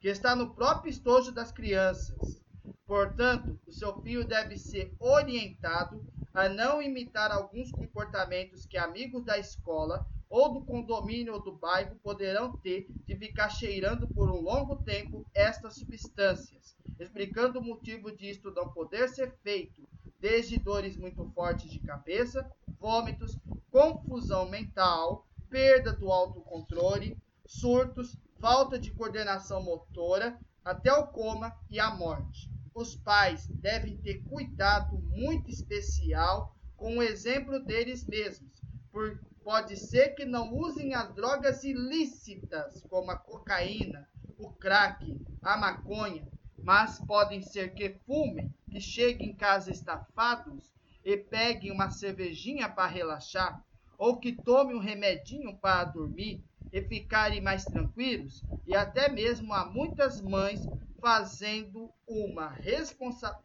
Que 0.00 0.08
está 0.08 0.34
no 0.34 0.54
próprio 0.54 0.88
estojo 0.88 1.32
das 1.32 1.50
crianças. 1.52 2.40
Portanto, 2.86 3.60
o 3.66 3.72
seu 3.72 4.00
filho 4.02 4.24
deve 4.24 4.56
ser 4.56 4.94
orientado 4.98 6.02
a 6.32 6.48
não 6.48 6.80
imitar 6.80 7.30
alguns 7.30 7.70
comportamentos 7.70 8.64
que 8.64 8.78
amigos 8.78 9.24
da 9.24 9.36
escola 9.36 10.06
ou 10.30 10.54
do 10.54 10.64
condomínio 10.64 11.34
ou 11.34 11.42
do 11.42 11.52
bairro 11.52 11.96
poderão 12.02 12.56
ter 12.58 12.86
de 13.04 13.16
ficar 13.16 13.50
cheirando 13.50 14.08
por 14.08 14.30
um 14.30 14.40
longo 14.40 14.76
tempo 14.76 15.26
estas 15.34 15.74
substâncias 15.74 16.76
explicando 17.02 17.58
o 17.58 17.64
motivo 17.64 18.14
disto 18.14 18.50
não 18.52 18.68
poder 18.68 19.08
ser 19.08 19.32
feito, 19.42 19.82
desde 20.20 20.58
dores 20.58 20.96
muito 20.96 21.24
fortes 21.34 21.70
de 21.70 21.80
cabeça, 21.80 22.48
vômitos, 22.78 23.36
confusão 23.70 24.48
mental, 24.48 25.26
perda 25.50 25.92
do 25.92 26.10
autocontrole, 26.10 27.16
surtos, 27.44 28.16
falta 28.42 28.76
de 28.76 28.90
coordenação 28.90 29.62
motora, 29.62 30.36
até 30.64 30.92
o 30.92 31.06
coma 31.06 31.56
e 31.70 31.78
a 31.78 31.94
morte. 31.94 32.50
Os 32.74 32.96
pais 32.96 33.46
devem 33.46 33.96
ter 33.98 34.20
cuidado 34.24 34.98
muito 34.98 35.48
especial 35.48 36.52
com 36.76 36.98
o 36.98 37.02
exemplo 37.04 37.60
deles 37.60 38.04
mesmos, 38.04 38.60
por 38.90 39.22
pode 39.44 39.76
ser 39.76 40.16
que 40.16 40.24
não 40.24 40.52
usem 40.52 40.92
as 40.92 41.14
drogas 41.14 41.62
ilícitas, 41.62 42.82
como 42.88 43.12
a 43.12 43.16
cocaína, 43.16 44.08
o 44.36 44.50
crack, 44.50 45.16
a 45.40 45.56
maconha, 45.56 46.26
mas 46.64 46.98
podem 46.98 47.42
ser 47.42 47.74
que 47.74 47.90
fumem, 48.04 48.52
que 48.68 48.80
cheguem 48.80 49.30
em 49.30 49.36
casa 49.36 49.70
estafados 49.70 50.72
e 51.04 51.16
peguem 51.16 51.70
uma 51.70 51.90
cervejinha 51.90 52.68
para 52.68 52.88
relaxar, 52.88 53.64
ou 53.96 54.18
que 54.18 54.32
tomem 54.32 54.74
um 54.74 54.80
remedinho 54.80 55.56
para 55.58 55.84
dormir 55.84 56.44
e 56.72 56.80
ficarem 56.82 57.40
mais 57.40 57.66
tranquilos, 57.66 58.42
e 58.66 58.74
até 58.74 59.08
mesmo 59.08 59.52
há 59.52 59.64
muitas 59.64 60.20
mães 60.20 60.68
fazendo 61.00 61.92
uma 62.06 62.48
responsa 62.48 63.36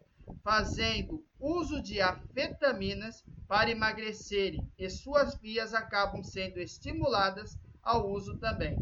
fazendo 0.43 1.25
uso 1.41 1.81
de 1.81 1.99
afetaminas 1.99 3.25
para 3.47 3.69
emagrecerem, 3.69 4.71
e 4.77 4.89
suas 4.89 5.35
vias 5.35 5.73
acabam 5.73 6.23
sendo 6.23 6.59
estimuladas 6.59 7.57
ao 7.83 8.09
uso 8.09 8.37
também. 8.37 8.79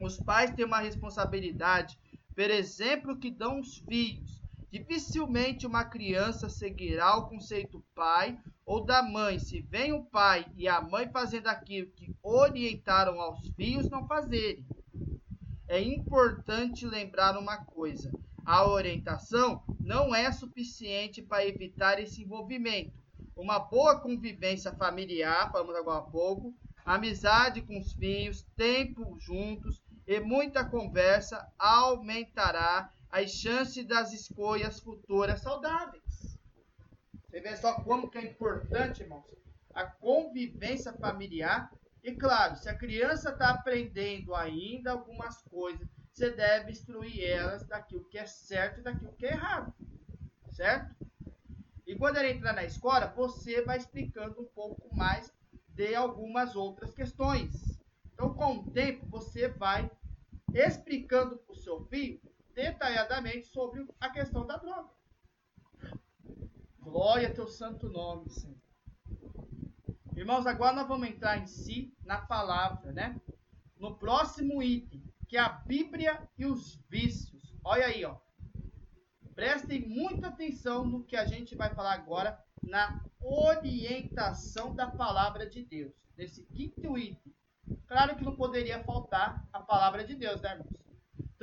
Os 0.00 0.18
pais 0.18 0.50
têm 0.52 0.64
uma 0.64 0.80
responsabilidade, 0.80 1.98
por 2.34 2.50
exemplo, 2.50 3.18
que 3.18 3.30
dão 3.30 3.60
os 3.60 3.78
filhos. 3.78 4.43
Dificilmente 4.74 5.68
uma 5.68 5.84
criança 5.84 6.48
seguirá 6.48 7.16
o 7.16 7.28
conceito 7.28 7.80
pai 7.94 8.36
ou 8.66 8.84
da 8.84 9.04
mãe, 9.04 9.38
se 9.38 9.60
vem 9.60 9.92
o 9.92 10.04
pai 10.04 10.44
e 10.56 10.66
a 10.66 10.80
mãe 10.80 11.08
fazendo 11.12 11.46
aquilo 11.46 11.92
que 11.92 12.12
orientaram 12.20 13.20
aos 13.20 13.46
filhos 13.50 13.88
não 13.88 14.04
fazerem. 14.08 14.66
É 15.68 15.80
importante 15.80 16.84
lembrar 16.84 17.38
uma 17.38 17.64
coisa: 17.64 18.10
a 18.44 18.66
orientação 18.66 19.62
não 19.78 20.12
é 20.12 20.32
suficiente 20.32 21.22
para 21.22 21.46
evitar 21.46 22.00
esse 22.00 22.24
envolvimento. 22.24 22.98
Uma 23.36 23.60
boa 23.60 24.00
convivência 24.00 24.72
familiar, 24.72 25.52
falamos 25.52 25.76
agora 25.76 25.98
há 26.00 26.02
pouco, 26.02 26.52
amizade 26.84 27.62
com 27.62 27.78
os 27.78 27.92
filhos, 27.92 28.44
tempo 28.56 29.16
juntos 29.20 29.80
e 30.04 30.18
muita 30.18 30.64
conversa 30.64 31.48
aumentará 31.56 32.92
as 33.14 33.30
chances 33.30 33.86
das 33.86 34.12
escolhas 34.12 34.80
futuras 34.80 35.40
saudáveis. 35.40 36.36
Você 37.28 37.40
vê 37.40 37.56
só 37.56 37.74
como 37.74 38.10
que 38.10 38.18
é 38.18 38.24
importante, 38.24 39.04
irmãos, 39.04 39.32
a 39.72 39.86
convivência 39.86 40.92
familiar. 40.94 41.72
E 42.02 42.12
claro, 42.16 42.56
se 42.56 42.68
a 42.68 42.76
criança 42.76 43.30
está 43.30 43.50
aprendendo 43.50 44.34
ainda 44.34 44.90
algumas 44.90 45.40
coisas, 45.42 45.88
você 46.12 46.32
deve 46.32 46.72
instruir 46.72 47.24
elas 47.24 47.64
daquilo 47.64 48.04
que 48.08 48.18
é 48.18 48.26
certo 48.26 48.80
e 48.80 48.82
daquilo 48.82 49.12
que 49.12 49.26
é 49.26 49.34
errado. 49.34 49.72
Certo? 50.50 50.92
E 51.86 51.94
quando 51.94 52.16
ela 52.16 52.28
entrar 52.28 52.52
na 52.52 52.64
escola, 52.64 53.06
você 53.14 53.62
vai 53.62 53.78
explicando 53.78 54.42
um 54.42 54.46
pouco 54.46 54.92
mais 54.92 55.32
de 55.68 55.94
algumas 55.94 56.56
outras 56.56 56.92
questões. 56.92 57.80
Então, 58.12 58.34
com 58.34 58.54
o 58.54 58.70
tempo, 58.72 59.06
você 59.06 59.46
vai 59.46 59.88
explicando 60.52 61.36
para 61.36 61.52
o 61.52 61.56
seu 61.56 61.84
filho 61.86 62.20
detalhadamente 62.54 63.46
sobre 63.48 63.86
a 64.00 64.08
questão 64.08 64.46
da 64.46 64.56
droga. 64.56 64.90
Glória 66.78 67.28
a 67.28 67.34
teu 67.34 67.48
santo 67.48 67.88
nome, 67.88 68.30
Senhor. 68.30 68.56
Irmãos, 70.16 70.46
agora 70.46 70.76
nós 70.76 70.86
vamos 70.86 71.08
entrar 71.08 71.38
em 71.38 71.46
si 71.46 71.92
na 72.04 72.18
palavra, 72.18 72.92
né? 72.92 73.20
No 73.76 73.96
próximo 73.96 74.62
item, 74.62 75.02
que 75.26 75.36
é 75.36 75.40
a 75.40 75.48
Bíblia 75.48 76.28
e 76.38 76.46
os 76.46 76.76
vícios. 76.88 77.52
Olha 77.64 77.86
aí, 77.86 78.04
ó. 78.04 78.16
Prestem 79.34 79.88
muita 79.88 80.28
atenção 80.28 80.84
no 80.84 81.02
que 81.02 81.16
a 81.16 81.26
gente 81.26 81.56
vai 81.56 81.74
falar 81.74 81.94
agora 81.94 82.38
na 82.62 83.04
orientação 83.20 84.74
da 84.74 84.86
palavra 84.86 85.48
de 85.48 85.64
Deus. 85.64 85.92
Nesse 86.16 86.44
quinto 86.44 86.96
item. 86.96 87.34
Claro 87.88 88.14
que 88.14 88.24
não 88.24 88.36
poderia 88.36 88.84
faltar 88.84 89.48
a 89.52 89.60
palavra 89.60 90.04
de 90.04 90.14
Deus, 90.14 90.40
né, 90.40 90.52
irmãos? 90.52 90.83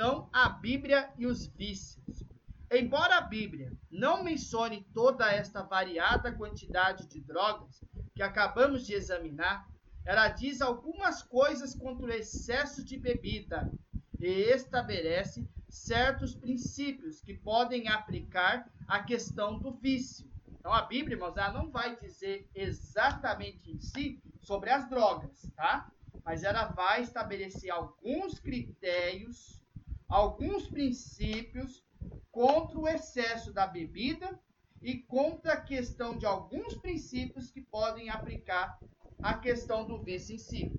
Então, 0.03 0.27
a 0.33 0.49
Bíblia 0.49 1.13
e 1.15 1.27
os 1.27 1.45
vícios. 1.45 2.23
Embora 2.71 3.17
a 3.17 3.21
Bíblia 3.21 3.71
não 3.91 4.23
mencione 4.23 4.83
toda 4.95 5.31
esta 5.31 5.61
variada 5.61 6.31
quantidade 6.31 7.05
de 7.05 7.21
drogas 7.21 7.79
que 8.15 8.23
acabamos 8.23 8.87
de 8.87 8.95
examinar, 8.95 9.69
ela 10.03 10.27
diz 10.29 10.59
algumas 10.59 11.21
coisas 11.21 11.75
contra 11.75 12.07
o 12.07 12.09
excesso 12.11 12.83
de 12.83 12.97
bebida 12.97 13.71
e 14.19 14.25
estabelece 14.51 15.47
certos 15.69 16.33
princípios 16.33 17.21
que 17.21 17.35
podem 17.35 17.87
aplicar 17.87 18.67
à 18.87 19.03
questão 19.03 19.59
do 19.59 19.71
vício. 19.71 20.27
Então 20.57 20.73
a 20.73 20.81
Bíblia, 20.81 21.13
irmãos, 21.13 21.37
ela 21.37 21.53
não 21.53 21.69
vai 21.69 21.95
dizer 21.95 22.49
exatamente 22.55 23.69
em 23.69 23.79
si 23.79 24.19
sobre 24.39 24.71
as 24.71 24.89
drogas, 24.89 25.47
tá? 25.55 25.91
Mas 26.25 26.43
ela 26.43 26.69
vai 26.69 27.03
estabelecer 27.03 27.69
alguns 27.69 28.39
critérios, 28.39 29.60
alguns 30.11 30.67
princípios 30.67 31.81
contra 32.29 32.77
o 32.77 32.87
excesso 32.87 33.53
da 33.53 33.65
bebida 33.65 34.37
e 34.81 34.97
contra 34.97 35.53
a 35.53 35.61
questão 35.61 36.17
de 36.17 36.25
alguns 36.25 36.75
princípios 36.75 37.49
que 37.49 37.61
podem 37.61 38.09
aplicar 38.09 38.77
a 39.23 39.35
questão 39.35 39.87
do 39.87 40.03
vício 40.03 40.35
em 40.35 40.37
si. 40.37 40.71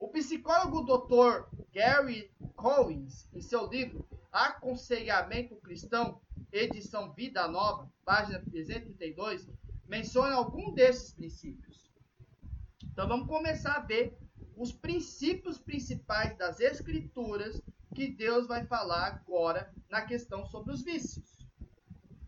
O 0.00 0.08
psicólogo 0.08 0.82
Dr. 0.82 1.46
Gary 1.72 2.30
Collins, 2.56 3.28
em 3.32 3.40
seu 3.40 3.66
livro 3.66 4.04
Aconselhamento 4.32 5.54
Cristão, 5.56 6.20
edição 6.50 7.12
Vida 7.12 7.46
Nova, 7.46 7.88
página 8.04 8.40
332, 8.40 9.48
menciona 9.86 10.34
algum 10.34 10.72
desses 10.72 11.12
princípios. 11.12 11.88
Então 12.82 13.06
vamos 13.06 13.28
começar 13.28 13.74
a 13.74 13.80
ver 13.80 14.18
os 14.56 14.72
princípios 14.72 15.56
principais 15.56 16.36
das 16.36 16.58
escrituras 16.58 17.62
que 17.98 18.06
Deus 18.06 18.46
vai 18.46 18.64
falar 18.64 19.06
agora 19.06 19.74
na 19.90 20.02
questão 20.02 20.46
sobre 20.46 20.72
os 20.72 20.84
vícios. 20.84 21.44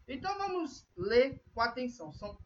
Então 0.08 0.36
vamos 0.36 0.84
ler 0.96 1.40
com 1.54 1.60
atenção. 1.60 2.12
São 2.12 2.36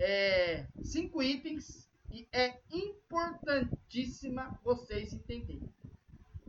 é, 0.00 0.66
cinco 0.82 1.22
itens 1.22 1.88
e 2.10 2.26
é 2.32 2.60
importantíssima 2.72 4.58
vocês 4.64 5.12
entenderem. 5.12 5.72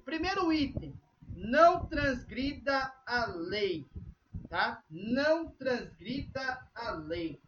Primeiro 0.03 0.52
item: 0.52 0.99
não 1.36 1.86
transgrida 1.86 2.91
a 3.06 3.28
lei, 3.28 3.88
tá? 4.49 4.84
Não 4.90 5.52
transgrida 5.52 6.68
a 6.73 6.94
lei. 6.94 7.40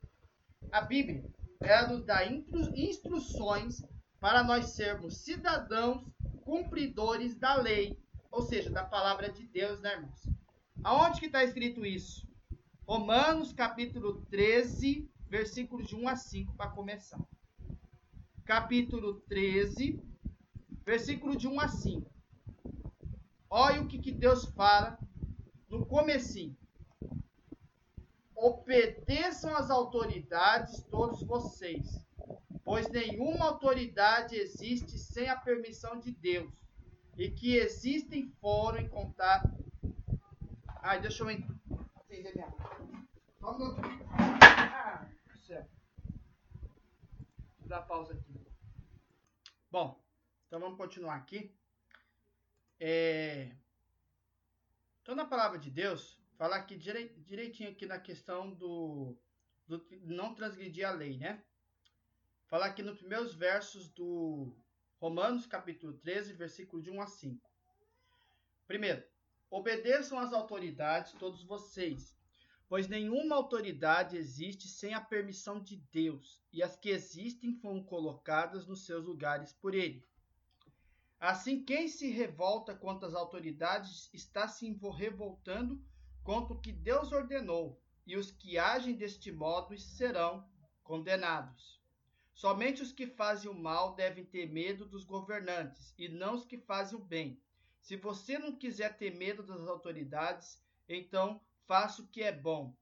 A 0.71 0.81
Bíblia 0.81 1.25
ela 1.59 1.87
nos 1.87 2.05
dá 2.05 2.23
instruções 2.27 3.83
para 4.19 4.43
nós 4.43 4.75
sermos 4.75 5.17
cidadãos 5.17 6.05
cumpridores 6.43 7.35
da 7.35 7.55
lei 7.55 7.97
ou 8.33 8.41
seja, 8.41 8.71
da 8.71 8.83
palavra 8.83 9.31
de 9.31 9.45
Deus, 9.45 9.79
né, 9.79 9.93
irmãos? 9.93 10.27
Aonde 10.83 11.19
que 11.19 11.27
está 11.27 11.43
escrito 11.43 11.85
isso? 11.85 12.27
Romanos 12.85 13.53
capítulo 13.53 14.25
13, 14.25 15.07
versículos 15.29 15.87
de 15.87 15.95
1 15.95 16.07
a 16.07 16.15
5, 16.15 16.53
para 16.55 16.71
começar. 16.71 17.23
Capítulo 18.43 19.21
13, 19.29 20.01
versículo 20.83 21.37
de 21.37 21.47
1 21.47 21.59
a 21.59 21.67
5. 21.67 22.11
Olha 23.51 23.83
o 23.83 23.87
que, 23.87 23.99
que 23.99 24.11
Deus 24.11 24.45
fala 24.45 24.97
no 25.69 25.85
comecinho. 25.85 26.57
Obedeçam 28.35 29.55
às 29.55 29.69
autoridades 29.69 30.81
todos 30.89 31.21
vocês, 31.21 32.03
pois 32.65 32.89
nenhuma 32.89 33.45
autoridade 33.45 34.35
existe 34.35 34.97
sem 34.97 35.29
a 35.29 35.35
permissão 35.35 35.99
de 35.99 36.11
Deus 36.11 36.62
e 37.17 37.29
que 37.29 37.55
existem 37.55 38.27
fórum 38.41 38.77
em 38.77 38.89
contato. 38.89 39.49
Ai, 40.81 40.99
deixa 40.99 41.23
eu 41.23 41.29
entender 41.29 42.33
minha. 42.35 42.47
Um 43.41 43.45
Ah, 44.49 45.07
certo. 45.45 45.71
Vou 47.59 47.67
dar 47.67 47.81
pausa 47.83 48.13
aqui. 48.13 48.33
Bom, 49.69 50.03
então 50.47 50.59
vamos 50.59 50.77
continuar 50.77 51.15
aqui. 51.15 51.55
É... 52.79 53.55
Então, 55.01 55.15
na 55.15 55.25
palavra 55.25 55.59
de 55.59 55.69
Deus, 55.69 56.19
falar 56.37 56.57
aqui 56.57 56.75
direitinho 56.77 57.71
aqui 57.71 57.85
na 57.85 57.99
questão 57.99 58.53
do, 58.53 59.17
do 59.67 59.85
não 60.01 60.33
transgredir 60.33 60.87
a 60.87 60.91
lei, 60.91 61.17
né? 61.17 61.43
Falar 62.47 62.67
aqui 62.67 62.81
nos 62.81 62.97
primeiros 62.97 63.33
versos 63.33 63.89
do 63.89 64.55
Romanos 65.03 65.45
capítulo 65.45 65.91
13, 65.95 66.31
versículo 66.31 66.81
de 66.81 66.89
1 66.89 67.01
a 67.01 67.07
5. 67.07 67.51
Primeiro, 68.65 69.03
Obedeçam 69.51 70.17
às 70.17 70.31
autoridades, 70.31 71.11
todos 71.19 71.43
vocês, 71.43 72.15
pois 72.69 72.87
nenhuma 72.87 73.35
autoridade 73.35 74.15
existe 74.15 74.69
sem 74.69 74.93
a 74.93 75.01
permissão 75.01 75.61
de 75.61 75.75
Deus, 75.91 76.41
e 76.53 76.63
as 76.63 76.77
que 76.77 76.87
existem 76.87 77.53
foram 77.53 77.83
colocadas 77.83 78.65
nos 78.65 78.85
seus 78.85 79.03
lugares 79.03 79.51
por 79.51 79.75
ele. 79.75 80.07
Assim, 81.19 81.61
quem 81.65 81.89
se 81.89 82.09
revolta 82.09 82.73
contra 82.73 83.05
as 83.05 83.13
autoridades 83.13 84.09
está 84.13 84.47
se 84.47 84.73
revoltando 84.95 85.83
contra 86.23 86.53
o 86.53 86.61
que 86.61 86.71
Deus 86.71 87.11
ordenou, 87.11 87.77
e 88.07 88.15
os 88.15 88.31
que 88.31 88.57
agem 88.57 88.95
deste 88.95 89.33
modo 89.33 89.77
serão 89.77 90.49
condenados. 90.81 91.82
Somente 92.33 92.81
os 92.81 92.91
que 92.91 93.07
fazem 93.07 93.49
o 93.49 93.53
mal 93.53 93.95
devem 93.95 94.25
ter 94.25 94.47
medo 94.47 94.85
dos 94.85 95.03
governantes, 95.03 95.93
e 95.97 96.07
não 96.07 96.35
os 96.35 96.45
que 96.45 96.57
fazem 96.57 96.97
o 96.97 97.03
bem. 97.03 97.39
Se 97.79 97.95
você 97.95 98.39
não 98.39 98.55
quiser 98.55 98.97
ter 98.97 99.15
medo 99.15 99.43
das 99.43 99.67
autoridades, 99.67 100.61
então 100.87 101.39
faça 101.65 102.01
o 102.01 102.07
que 102.07 102.23
é 102.23 102.31
bom, 102.31 102.75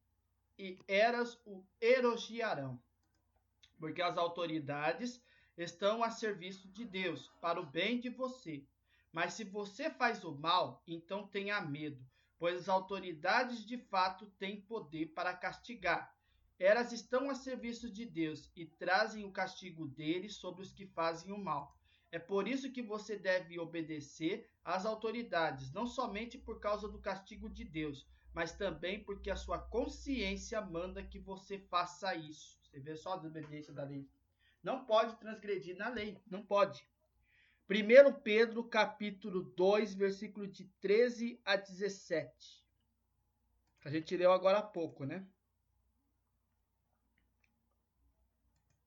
e 0.58 0.80
eras 0.88 1.40
o 1.46 1.64
elogiarão. 1.80 2.82
Porque 3.80 4.02
as 4.02 4.18
autoridades 4.18 5.22
estão 5.58 6.04
a 6.04 6.10
serviço 6.10 6.68
de 6.70 6.86
Deus, 6.86 7.32
para 7.42 7.60
o 7.60 7.66
bem 7.66 8.00
de 8.00 8.10
você. 8.10 8.64
Mas 9.12 9.34
se 9.34 9.44
você 9.44 9.90
faz 9.90 10.24
o 10.24 10.32
mal, 10.32 10.82
então 10.88 11.28
tenha 11.28 11.60
medo, 11.60 12.02
pois 12.40 12.62
as 12.62 12.70
autoridades 12.70 13.66
de 13.66 13.78
fato 13.78 14.26
têm 14.40 14.62
poder 14.62 15.08
para 15.08 15.34
castigar. 15.34 16.16
Elas 16.64 16.92
estão 16.92 17.28
a 17.28 17.34
serviço 17.34 17.90
de 17.92 18.06
Deus 18.06 18.52
e 18.56 18.68
trazem 18.68 19.26
o 19.26 19.32
castigo 19.32 19.88
dele 19.88 20.30
sobre 20.30 20.62
os 20.62 20.72
que 20.72 20.86
fazem 20.86 21.34
o 21.34 21.38
mal. 21.40 21.76
É 22.12 22.20
por 22.20 22.48
isso 22.48 22.72
que 22.72 22.84
você 22.84 23.18
deve 23.18 23.58
obedecer 23.58 24.48
às 24.64 24.86
autoridades, 24.86 25.74
não 25.74 25.88
somente 25.88 26.38
por 26.38 26.60
causa 26.60 26.88
do 26.88 27.00
castigo 27.00 27.50
de 27.50 27.64
Deus, 27.64 28.08
mas 28.32 28.54
também 28.54 29.04
porque 29.04 29.32
a 29.32 29.36
sua 29.36 29.58
consciência 29.58 30.62
manda 30.62 31.04
que 31.04 31.18
você 31.18 31.58
faça 31.58 32.14
isso. 32.14 32.60
Você 32.62 32.80
vê 32.80 32.96
só 32.96 33.14
a 33.14 33.18
desobediência 33.18 33.74
da 33.74 33.84
lei. 33.84 34.08
Não 34.62 34.86
pode 34.86 35.16
transgredir 35.16 35.76
na 35.76 35.90
lei, 35.90 36.22
não 36.30 36.46
pode. 36.46 36.88
1 37.68 38.22
Pedro 38.22 38.64
capítulo 38.64 39.42
2, 39.42 39.96
versículo 39.96 40.46
de 40.46 40.66
13 40.80 41.42
a 41.44 41.56
17. 41.56 42.64
A 43.84 43.90
gente 43.90 44.16
leu 44.16 44.32
agora 44.32 44.60
há 44.60 44.62
pouco, 44.62 45.06
né? 45.06 45.26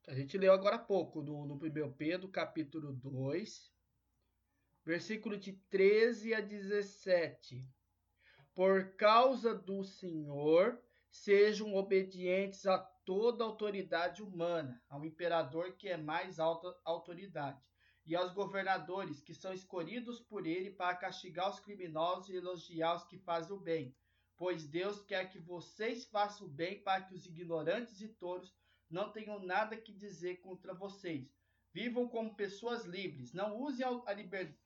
A 0.07 0.13
gente 0.13 0.37
leu 0.37 0.53
agora 0.53 0.77
há 0.77 0.79
pouco 0.79 1.23
no, 1.23 1.47
no 1.47 1.55
1 1.55 1.93
Pedro, 1.95 2.29
capítulo 2.29 2.93
2, 2.93 3.73
versículo 4.85 5.35
de 5.35 5.55
13 5.71 6.35
a 6.35 6.43
17. 6.43 7.67
Por 8.55 8.95
causa 8.97 9.55
do 9.55 9.83
Senhor, 9.83 10.79
sejam 11.11 11.75
obedientes 11.75 12.67
a 12.67 12.77
toda 12.77 13.45
autoridade 13.45 14.23
humana, 14.23 14.79
ao 14.91 15.07
imperador 15.07 15.73
que 15.73 15.89
é 15.89 15.97
mais 15.97 16.39
alta 16.39 16.77
autoridade, 16.85 17.67
e 18.05 18.15
aos 18.15 18.31
governadores 18.35 19.23
que 19.23 19.33
são 19.33 19.55
escolhidos 19.55 20.21
por 20.21 20.47
ele 20.47 20.71
para 20.71 20.95
castigar 20.97 21.49
os 21.49 21.61
criminosos 21.61 22.29
e 22.29 22.37
elogiar 22.37 22.97
os 22.97 23.05
que 23.05 23.17
fazem 23.17 23.57
o 23.57 23.61
bem. 23.61 23.97
Pois 24.37 24.67
Deus 24.67 25.03
quer 25.03 25.31
que 25.31 25.39
vocês 25.39 26.05
façam 26.05 26.47
o 26.47 26.51
bem 26.51 26.83
para 26.83 27.01
que 27.01 27.15
os 27.15 27.25
ignorantes 27.25 28.03
e 28.03 28.09
tolos 28.09 28.53
não 28.91 29.11
tenham 29.11 29.41
nada 29.41 29.77
que 29.77 29.93
dizer 29.93 30.37
contra 30.37 30.75
vocês. 30.75 31.35
Vivam 31.73 32.09
como 32.09 32.37
pessoas 32.37 32.85
livres, 32.85 33.33
não 33.33 33.57
usem 33.57 33.85
a, 33.85 34.13
liber... 34.13 34.57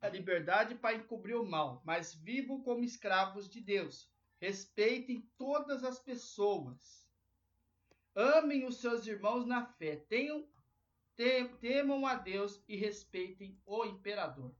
a 0.00 0.08
liberdade 0.08 0.74
para 0.74 0.96
encobrir 0.96 1.34
o 1.34 1.44
mal, 1.44 1.82
mas 1.84 2.14
vivam 2.14 2.62
como 2.62 2.84
escravos 2.84 3.48
de 3.48 3.60
Deus. 3.60 4.10
Respeitem 4.40 5.28
todas 5.36 5.84
as 5.84 5.98
pessoas. 5.98 7.06
Amem 8.14 8.64
os 8.64 8.80
seus 8.80 9.06
irmãos 9.06 9.46
na 9.46 9.66
fé. 9.66 9.96
Tenham, 9.96 10.48
temam 11.60 12.06
a 12.06 12.14
Deus 12.14 12.62
e 12.66 12.76
respeitem 12.76 13.60
o 13.66 13.84
imperador. 13.84 14.54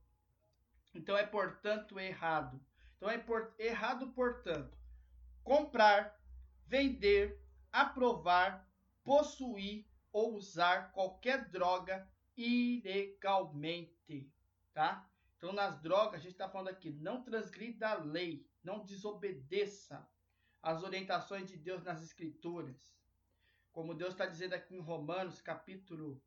Então 0.93 1.17
é, 1.17 1.25
portanto, 1.25 1.99
errado. 1.99 2.63
Então 2.97 3.09
é 3.09 3.17
por, 3.17 3.53
errado, 3.57 4.11
portanto, 4.11 4.77
comprar, 5.43 6.19
vender, 6.65 7.41
aprovar, 7.71 8.68
possuir 9.09 9.87
ou 10.11 10.35
usar 10.35 10.91
qualquer 10.91 11.49
droga 11.49 12.07
ilegalmente, 12.37 14.31
tá? 14.71 15.09
Então, 15.35 15.51
nas 15.51 15.81
drogas, 15.81 16.19
a 16.19 16.23
gente 16.23 16.33
está 16.33 16.47
falando 16.47 16.67
aqui, 16.67 16.91
não 16.91 17.23
transgrida 17.23 17.89
a 17.89 17.95
lei, 17.95 18.47
não 18.63 18.85
desobedeça 18.85 20.07
as 20.61 20.83
orientações 20.83 21.47
de 21.47 21.57
Deus 21.57 21.81
nas 21.83 22.03
Escrituras. 22.03 22.93
Como 23.71 23.95
Deus 23.95 24.13
está 24.13 24.27
dizendo 24.27 24.53
aqui 24.53 24.75
em 24.75 24.79
Romanos, 24.79 25.41
capítulo 25.41 26.21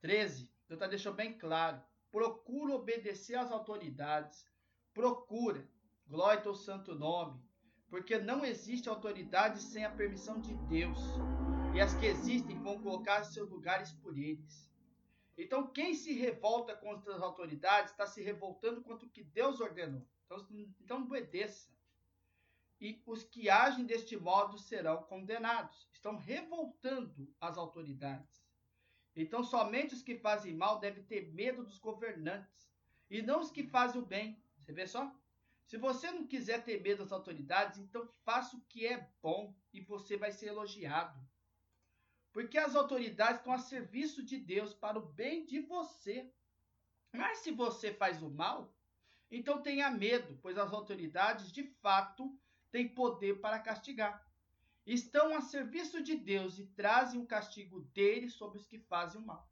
13, 0.00 0.48
Deus 0.68 0.78
tá 0.78 0.86
deixou 0.86 1.12
bem 1.12 1.36
claro. 1.36 1.82
Procura 2.08 2.76
obedecer 2.76 3.34
às 3.34 3.50
autoridades, 3.50 4.46
procura, 4.92 5.68
glória 6.06 6.46
ao 6.46 6.54
santo 6.54 6.94
nome, 6.94 7.42
porque 7.88 8.16
não 8.16 8.44
existe 8.44 8.88
autoridade 8.88 9.60
sem 9.60 9.84
a 9.84 9.90
permissão 9.90 10.40
de 10.40 10.54
Deus 10.68 11.00
e 11.74 11.80
as 11.80 11.92
que 11.96 12.06
existem 12.06 12.56
vão 12.62 12.80
colocar 12.80 13.24
seus 13.24 13.50
lugares 13.50 13.92
por 13.94 14.16
eles. 14.16 14.70
Então, 15.36 15.66
quem 15.66 15.92
se 15.92 16.12
revolta 16.12 16.76
contra 16.76 17.16
as 17.16 17.20
autoridades 17.20 17.90
está 17.90 18.06
se 18.06 18.22
revoltando 18.22 18.80
contra 18.80 19.04
o 19.04 19.10
que 19.10 19.24
Deus 19.24 19.60
ordenou. 19.60 20.06
Então, 20.24 20.46
então 20.80 21.02
obedeça. 21.02 21.68
E 22.80 23.02
os 23.04 23.24
que 23.24 23.50
agem 23.50 23.84
deste 23.84 24.16
modo 24.16 24.56
serão 24.56 25.02
condenados. 25.02 25.88
Estão 25.92 26.16
revoltando 26.16 27.34
as 27.40 27.58
autoridades. 27.58 28.46
Então, 29.16 29.42
somente 29.42 29.94
os 29.94 30.02
que 30.02 30.16
fazem 30.16 30.54
mal 30.54 30.78
devem 30.78 31.02
ter 31.02 31.32
medo 31.32 31.64
dos 31.64 31.78
governantes, 31.78 32.70
e 33.10 33.20
não 33.20 33.40
os 33.40 33.50
que 33.50 33.64
fazem 33.64 34.00
o 34.00 34.06
bem. 34.06 34.40
Você 34.58 34.72
vê 34.72 34.86
só? 34.86 35.12
Se 35.66 35.76
você 35.76 36.10
não 36.12 36.24
quiser 36.24 36.62
ter 36.62 36.80
medo 36.80 37.02
das 37.02 37.10
autoridades, 37.10 37.80
então 37.80 38.08
faça 38.24 38.56
o 38.56 38.60
que 38.68 38.86
é 38.86 39.10
bom 39.20 39.52
e 39.72 39.80
você 39.80 40.16
vai 40.16 40.30
ser 40.30 40.46
elogiado. 40.46 41.33
Porque 42.34 42.58
as 42.58 42.74
autoridades 42.74 43.38
estão 43.38 43.52
a 43.52 43.58
serviço 43.58 44.20
de 44.20 44.36
Deus 44.36 44.74
para 44.74 44.98
o 44.98 45.06
bem 45.12 45.46
de 45.46 45.60
você. 45.60 46.28
Mas 47.12 47.38
se 47.38 47.52
você 47.52 47.94
faz 47.94 48.20
o 48.22 48.28
mal, 48.28 48.76
então 49.30 49.62
tenha 49.62 49.88
medo, 49.88 50.36
pois 50.42 50.58
as 50.58 50.72
autoridades 50.72 51.52
de 51.52 51.62
fato 51.62 52.36
têm 52.72 52.88
poder 52.88 53.40
para 53.40 53.60
castigar. 53.60 54.28
Estão 54.84 55.32
a 55.36 55.40
serviço 55.40 56.02
de 56.02 56.16
Deus 56.16 56.58
e 56.58 56.66
trazem 56.66 57.20
o 57.20 57.26
castigo 57.26 57.82
dele 57.94 58.28
sobre 58.28 58.58
os 58.58 58.66
que 58.66 58.80
fazem 58.80 59.20
o 59.20 59.24
mal. 59.24 59.48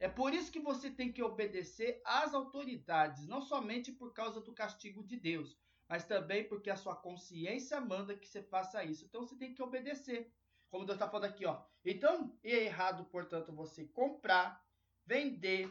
É 0.00 0.08
por 0.08 0.34
isso 0.34 0.50
que 0.50 0.58
você 0.58 0.90
tem 0.90 1.12
que 1.12 1.22
obedecer 1.22 2.02
às 2.04 2.34
autoridades, 2.34 3.28
não 3.28 3.40
somente 3.40 3.92
por 3.92 4.12
causa 4.12 4.40
do 4.40 4.52
castigo 4.52 5.04
de 5.04 5.16
Deus, 5.16 5.56
mas 5.88 6.04
também 6.04 6.42
porque 6.48 6.68
a 6.68 6.76
sua 6.76 6.96
consciência 6.96 7.80
manda 7.80 8.16
que 8.16 8.26
você 8.26 8.42
faça 8.42 8.82
isso. 8.82 9.04
Então 9.04 9.22
você 9.22 9.36
tem 9.36 9.54
que 9.54 9.62
obedecer. 9.62 10.32
Como 10.70 10.84
Deus 10.84 10.96
está 10.96 11.08
falando 11.08 11.30
aqui, 11.30 11.46
ó. 11.46 11.62
Então, 11.84 12.36
é 12.44 12.64
errado, 12.64 13.04
portanto, 13.06 13.52
você 13.52 13.86
comprar, 13.86 14.62
vender, 15.06 15.70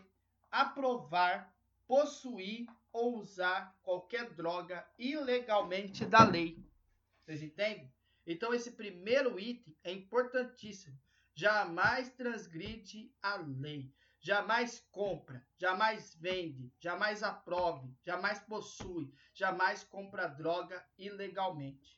aprovar, 0.49 1.55
possuir 1.85 2.67
ou 2.91 3.17
usar 3.17 3.77
qualquer 3.83 4.29
droga 4.31 4.87
ilegalmente 4.97 6.05
da 6.05 6.23
lei. 6.23 6.65
Vocês 7.23 7.43
entendem? 7.43 7.93
Então, 8.25 8.53
esse 8.53 8.71
primeiro 8.71 9.39
item 9.39 9.77
é 9.83 9.91
importantíssimo. 9.91 10.99
Jamais 11.33 12.09
transgride 12.09 13.13
a 13.21 13.35
lei. 13.35 13.93
Jamais 14.19 14.85
compra, 14.91 15.45
jamais 15.55 16.15
vende, 16.15 16.73
jamais 16.79 17.21
aprove, 17.21 17.95
jamais 18.03 18.39
possui, 18.39 19.13
jamais 19.33 19.83
compra 19.83 20.27
droga 20.27 20.83
ilegalmente. 20.97 21.96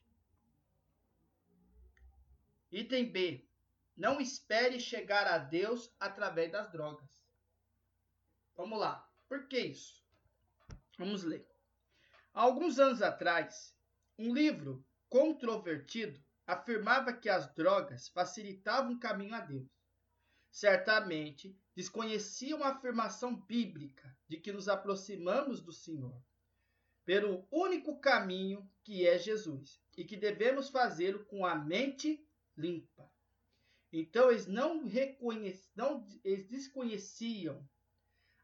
Item 2.71 3.11
B. 3.11 3.47
Não 3.95 4.21
espere 4.21 4.79
chegar 4.79 5.27
a 5.27 5.37
Deus 5.37 5.93
através 5.99 6.51
das 6.51 6.71
drogas. 6.71 7.09
Vamos 8.55 8.79
lá. 8.79 9.09
Por 9.27 9.47
que 9.47 9.59
isso? 9.59 10.03
Vamos 10.97 11.23
ler. 11.23 11.47
Há 12.33 12.41
alguns 12.41 12.79
anos 12.79 13.01
atrás, 13.01 13.75
um 14.17 14.33
livro 14.33 14.85
controvertido 15.09 16.23
afirmava 16.45 17.13
que 17.13 17.29
as 17.29 17.53
drogas 17.53 18.07
facilitavam 18.09 18.93
o 18.93 18.99
caminho 18.99 19.33
a 19.33 19.41
Deus. 19.41 19.69
Certamente 20.51 21.55
desconheciam 21.75 22.63
a 22.63 22.69
afirmação 22.69 23.35
bíblica 23.35 24.15
de 24.27 24.37
que 24.37 24.51
nos 24.51 24.67
aproximamos 24.67 25.61
do 25.61 25.71
Senhor 25.71 26.19
pelo 27.09 27.47
único 27.49 27.99
caminho 27.99 28.69
que 28.83 29.07
é 29.07 29.17
Jesus 29.17 29.81
e 29.97 30.05
que 30.05 30.15
devemos 30.15 30.69
fazê-lo 30.69 31.25
com 31.25 31.43
a 31.43 31.55
mente 31.55 32.23
limpa. 32.59 33.09
Então 33.91 34.29
eles 34.29 34.45
não 34.45 34.85
reconheciam, 34.85 35.71
não, 35.75 36.05
eles 36.23 36.47
desconheciam 36.47 37.67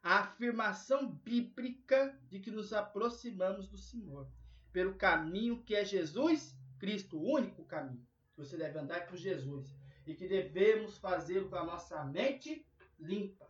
a 0.01 0.19
afirmação 0.19 1.11
bíblica 1.11 2.17
de 2.27 2.39
que 2.39 2.49
nos 2.49 2.73
aproximamos 2.73 3.67
do 3.67 3.77
Senhor 3.77 4.27
pelo 4.71 4.95
caminho 4.95 5.63
que 5.63 5.75
é 5.75 5.85
Jesus 5.85 6.55
Cristo, 6.79 7.17
o 7.17 7.31
único 7.33 7.63
caminho. 7.65 8.05
Você 8.35 8.57
deve 8.57 8.77
andar 8.77 9.07
com 9.07 9.15
Jesus 9.15 9.75
e 10.05 10.13
que 10.13 10.27
devemos 10.27 10.97
fazê-lo 10.97 11.49
com 11.49 11.55
a 11.55 11.63
nossa 11.63 12.03
mente 12.03 12.65
limpa. 12.99 13.49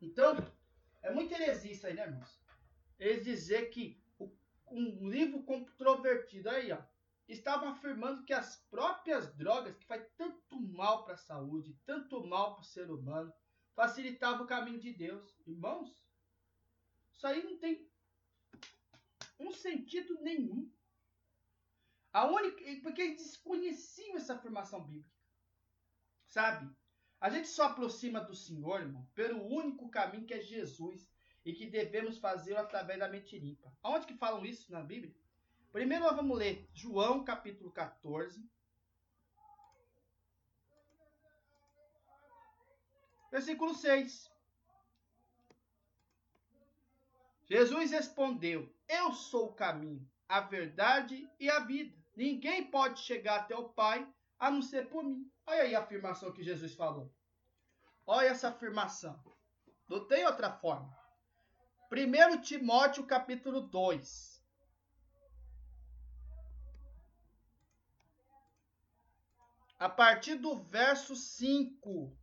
Então, 0.00 0.36
é 1.02 1.12
muito 1.12 1.34
heresia 1.34 1.72
isso 1.72 1.86
aí, 1.86 1.94
né, 1.94 2.04
irmãos? 2.04 2.40
Eles 2.98 3.24
dizer 3.24 3.70
que 3.70 4.00
um 4.70 5.08
livro 5.08 5.42
controvertido 5.42 6.48
aí, 6.48 6.72
ó, 6.72 6.78
estavam 7.32 7.68
afirmando 7.68 8.24
que 8.24 8.32
as 8.32 8.56
próprias 8.70 9.34
drogas, 9.36 9.76
que 9.76 9.86
faz 9.86 10.06
tanto 10.16 10.60
mal 10.60 11.04
para 11.04 11.14
a 11.14 11.18
saúde, 11.18 11.78
tanto 11.84 12.24
mal 12.26 12.54
para 12.54 12.62
o 12.62 12.66
ser 12.66 12.90
humano, 12.90 13.32
facilitavam 13.74 14.44
o 14.44 14.48
caminho 14.48 14.80
de 14.80 14.92
Deus. 14.92 15.34
Irmãos, 15.46 16.02
isso 17.12 17.26
aí 17.26 17.42
não 17.42 17.58
tem 17.58 17.88
um 19.38 19.52
sentido 19.52 20.20
nenhum. 20.22 20.70
A 22.12 22.26
única, 22.26 22.62
porque 22.82 23.02
eles 23.02 23.22
desconheciam 23.22 24.16
essa 24.16 24.34
afirmação 24.34 24.84
bíblica. 24.84 25.10
Sabe? 26.26 26.70
A 27.20 27.30
gente 27.30 27.48
só 27.48 27.64
aproxima 27.64 28.20
do 28.20 28.34
Senhor, 28.34 28.80
irmão, 28.80 29.08
pelo 29.14 29.46
único 29.46 29.88
caminho 29.90 30.26
que 30.26 30.34
é 30.34 30.40
Jesus 30.40 31.08
e 31.44 31.52
que 31.52 31.66
devemos 31.66 32.18
fazê-lo 32.18 32.58
através 32.58 32.98
da 32.98 33.08
mente 33.08 33.38
limpa. 33.38 33.72
Aonde 33.82 34.06
que 34.06 34.16
falam 34.16 34.44
isso 34.44 34.70
na 34.70 34.82
Bíblia? 34.82 35.14
Primeiro 35.72 36.04
nós 36.04 36.14
vamos 36.14 36.36
ler 36.36 36.68
João 36.74 37.24
capítulo 37.24 37.70
14. 37.72 38.46
Versículo 43.30 43.74
6. 43.74 44.30
Jesus 47.46 47.90
respondeu: 47.90 48.70
Eu 48.86 49.14
sou 49.14 49.46
o 49.46 49.54
caminho, 49.54 50.06
a 50.28 50.40
verdade 50.40 51.26
e 51.40 51.48
a 51.48 51.60
vida. 51.60 51.96
Ninguém 52.14 52.70
pode 52.70 53.00
chegar 53.00 53.40
até 53.40 53.56
o 53.56 53.70
Pai 53.70 54.06
a 54.38 54.50
não 54.50 54.60
ser 54.60 54.90
por 54.90 55.02
mim. 55.02 55.26
Olha 55.46 55.62
aí 55.62 55.74
a 55.74 55.80
afirmação 55.80 56.32
que 56.32 56.42
Jesus 56.42 56.74
falou. 56.74 57.10
Olha 58.06 58.28
essa 58.28 58.48
afirmação. 58.48 59.18
Não 59.88 60.06
tem 60.06 60.26
outra 60.26 60.52
forma. 60.52 60.94
1 61.90 62.42
Timóteo 62.42 63.06
capítulo 63.06 63.62
2. 63.62 64.31
A 69.82 69.88
partir 69.88 70.36
do 70.36 70.62
verso 70.62 71.16
5. 71.16 72.16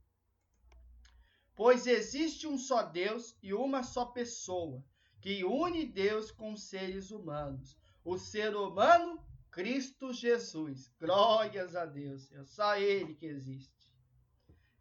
Pois 1.54 1.86
existe 1.86 2.48
um 2.48 2.58
só 2.58 2.84
Deus 2.84 3.38
e 3.44 3.54
uma 3.54 3.84
só 3.84 4.06
pessoa, 4.06 4.82
que 5.20 5.44
une 5.44 5.86
Deus 5.86 6.32
com 6.32 6.54
os 6.54 6.64
seres 6.64 7.12
humanos. 7.12 7.78
O 8.02 8.18
ser 8.18 8.56
humano, 8.56 9.22
Cristo 9.52 10.14
Jesus. 10.14 10.88
Glórias 10.98 11.76
a 11.76 11.86
Deus. 11.86 12.32
É 12.32 12.46
só 12.46 12.78
Ele 12.78 13.14
que 13.14 13.26
existe. 13.26 13.94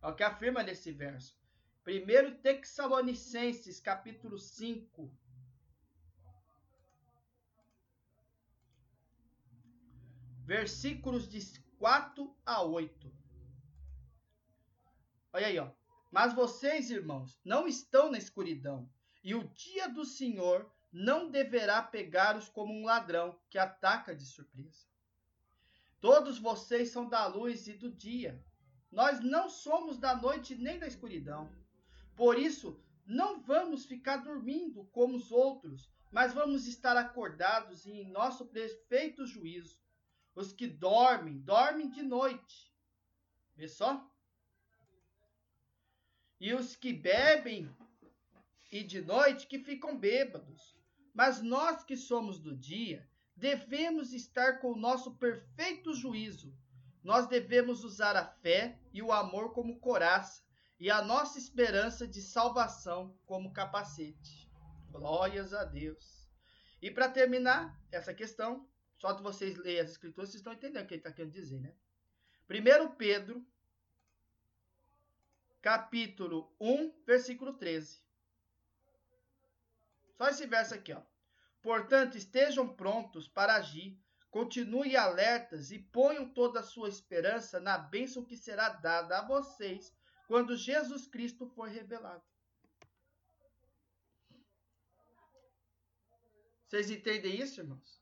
É 0.01 0.07
o 0.07 0.15
que 0.15 0.23
afirma 0.23 0.63
nesse 0.63 0.93
verso. 0.93 1.37
1 1.85 2.41
Texalonicenses, 2.43 3.81
capítulo 3.81 4.39
5. 4.39 5.13
Versículos 10.47 11.29
de 11.29 11.68
4 11.79 12.37
a 12.45 12.63
8. 12.63 13.13
Olha 15.33 15.47
aí, 15.47 15.59
ó. 15.61 15.71
Mas 16.11 16.35
vocês, 16.35 16.91
irmãos, 16.91 17.39
não 17.45 17.69
estão 17.69 18.11
na 18.11 18.19
escuridão, 18.19 18.91
e 19.23 19.35
o 19.35 19.45
dia 19.45 19.89
do 19.89 20.05
Senhor 20.05 20.69
não 20.91 21.31
deverá 21.31 21.81
pegá-los 21.81 22.49
como 22.49 22.73
um 22.73 22.85
ladrão 22.85 23.39
que 23.49 23.59
ataca 23.59 24.13
de 24.13 24.25
surpresa. 24.25 24.87
Todos 26.01 26.39
vocês 26.39 26.91
são 26.91 27.09
da 27.09 27.27
luz 27.27 27.69
e 27.69 27.75
do 27.75 27.93
dia. 27.93 28.45
Nós 28.91 29.21
não 29.21 29.49
somos 29.49 29.99
da 29.99 30.17
noite 30.17 30.57
nem 30.57 30.81
da 30.81 30.87
escuridão. 30.87 31.49
Por 32.17 32.39
isso, 32.39 32.83
não 33.07 33.41
vamos 33.41 33.87
ficar 33.87 34.17
dormindo 34.17 34.85
como 34.87 35.15
os 35.15 35.31
outros, 35.31 35.89
mas 36.11 36.35
vamos 36.35 36.67
estar 36.67 36.97
acordados 36.97 37.87
e 37.87 37.93
em 37.93 38.11
nosso 38.11 38.47
perfeito 38.47 39.27
juízo. 39.27 39.79
Os 40.39 40.53
que 40.53 40.69
dormem, 40.69 41.41
dormem 41.41 41.91
de 41.91 42.01
noite. 42.01 42.73
Vê 43.57 43.67
só? 43.67 44.09
E 46.39 46.55
os 46.55 46.77
que 46.77 46.93
bebem 46.93 47.69
e 48.71 48.85
de 48.85 49.01
noite 49.01 49.49
que 49.49 49.59
ficam 49.59 49.99
bêbados. 49.99 50.79
Mas 51.13 51.43
nós 51.43 51.83
que 51.83 51.97
somos 51.97 52.39
do 52.39 52.57
dia, 52.57 53.05
devemos 53.35 54.13
estar 54.13 54.61
com 54.61 54.71
o 54.71 54.79
nosso 54.79 55.17
perfeito 55.17 55.93
juízo. 55.93 56.57
Nós 57.03 57.27
devemos 57.27 57.83
usar 57.83 58.15
a 58.15 58.25
fé 58.25 58.79
e 58.95 59.03
o 59.03 59.11
amor 59.11 59.53
como 59.53 59.81
coraça 59.81 60.45
e 60.79 60.89
a 60.89 61.03
nossa 61.03 61.37
esperança 61.37 62.07
de 62.07 62.23
salvação 62.23 63.13
como 63.27 63.53
capacete. 63.53 64.49
Glórias 64.93 65.53
a 65.53 65.65
Deus. 65.65 66.31
E 66.81 66.93
para 66.93 67.09
terminar 67.09 67.77
essa 67.91 68.15
questão, 68.15 68.69
só 68.99 69.13
de 69.13 69.23
vocês 69.23 69.57
lerem 69.57 69.81
as 69.81 69.91
escrituras, 69.91 70.31
vocês 70.31 70.41
estão 70.41 70.53
entendendo 70.53 70.85
o 70.85 70.87
que 70.87 70.95
ele 70.95 71.01
está 71.01 71.13
querendo 71.13 71.33
dizer, 71.33 71.61
né? 71.61 71.73
1 72.51 72.97
Pedro, 72.97 73.47
capítulo 75.63 76.53
1, 76.61 76.93
versículo 77.07 77.53
13. 77.53 78.01
Só 80.17 80.29
esse 80.29 80.47
verso 80.47 80.75
aqui, 80.75 80.93
ó. 80.93 81.01
Portanto, 81.63 82.17
estejam 82.17 82.67
prontos 82.67 83.29
para 83.29 83.55
agir, 83.55 83.97
continuem 84.31 84.97
alertas 84.97 85.71
e 85.71 85.79
ponham 85.79 86.29
toda 86.29 86.61
a 86.61 86.65
sua 86.65 86.89
esperança 86.89 87.61
na 87.61 87.79
bênção 87.79 88.25
que 88.25 88.37
será 88.37 88.69
dada 88.69 89.19
a 89.19 89.27
vocês 89.27 89.95
quando 90.27 90.57
Jesus 90.57 91.07
Cristo 91.07 91.47
foi 91.47 91.71
revelado. 91.71 92.25
Vocês 96.67 96.91
entendem 96.91 97.41
isso, 97.41 97.61
irmãos? 97.61 97.98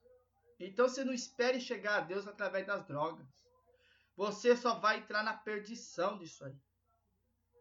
Então 0.59 0.89
você 0.89 1.05
não 1.05 1.12
espere 1.12 1.61
chegar 1.61 1.99
a 1.99 2.01
Deus 2.01 2.27
através 2.27 2.66
das 2.66 2.85
drogas. 2.87 3.27
Você 4.16 4.57
só 4.57 4.78
vai 4.78 4.99
entrar 4.99 5.23
na 5.23 5.35
perdição 5.35 6.19
disso 6.19 6.45
aí. 6.45 6.57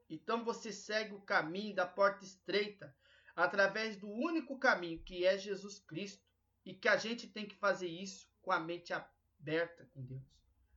Então 0.10 0.44
você 0.46 0.72
segue 0.72 1.14
o 1.14 1.22
caminho 1.22 1.76
da 1.76 1.86
porta 1.86 2.24
estreita 2.24 2.96
através 3.36 3.98
do 3.98 4.10
único 4.10 4.58
caminho 4.58 5.04
que 5.04 5.26
é 5.26 5.38
Jesus 5.38 5.80
Cristo 5.80 6.24
e 6.64 6.74
que 6.74 6.88
a 6.88 6.96
gente 6.96 7.28
tem 7.28 7.46
que 7.46 7.56
fazer 7.56 7.88
isso 7.88 8.30
com 8.42 8.52
a 8.52 8.60
mente 8.60 8.94
aberta 8.94 9.86
com 9.94 10.04
Deus, 10.04 10.24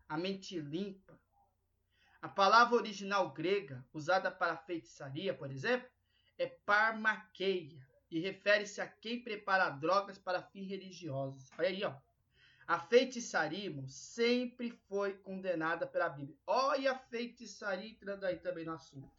a 0.09 0.16
mente 0.16 0.59
limpa, 0.59 1.19
a 2.20 2.28
palavra 2.28 2.77
original 2.77 3.31
grega 3.31 3.86
usada 3.93 4.31
para 4.31 4.57
feitiçaria, 4.57 5.32
por 5.32 5.51
exemplo, 5.51 5.89
é 6.36 6.47
parmaqueia 6.47 7.78
e 8.11 8.19
refere-se 8.19 8.81
a 8.81 8.89
quem 8.89 9.23
prepara 9.23 9.70
drogas 9.70 10.19
para 10.19 10.43
fins 10.43 10.69
religiosos. 10.69 11.49
Olha 11.57 11.69
aí, 11.69 11.85
ó. 11.85 11.95
A 12.69 12.78
feitiçaria, 12.78 13.73
sempre 13.89 14.70
foi 14.70 15.16
condenada 15.16 15.86
pela 15.86 16.11
Bíblia. 16.11 16.36
Olha 16.47 16.93
a 16.93 16.99
feitiçaria 16.99 17.89
entrando 17.89 18.24
aí 18.24 18.39
também 18.39 18.66
no 18.66 18.74
assunto. 18.74 19.11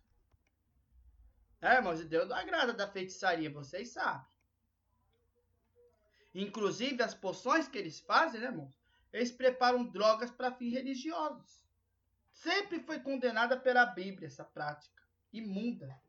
É, 1.59 1.77
irmãos, 1.77 2.05
Deus 2.05 2.29
não 2.29 2.35
agrada 2.35 2.71
da 2.71 2.87
feitiçaria, 2.87 3.49
vocês 3.51 3.89
sabem. 3.89 4.23
Inclusive, 6.35 7.01
as 7.01 7.15
poções 7.15 7.67
que 7.67 7.79
eles 7.79 7.99
fazem, 7.99 8.39
né, 8.39 8.49
irmãos? 8.49 8.79
Eles 9.11 9.31
preparam 9.31 9.83
drogas 9.83 10.29
para 10.29 10.53
fins 10.53 10.73
religiosos. 10.73 11.65
Sempre 12.31 12.79
foi 12.79 12.99
condenada 12.99 13.59
pela 13.59 13.83
Bíblia 13.83 14.27
essa 14.27 14.45
prática 14.45 15.01
imunda. 15.33 15.99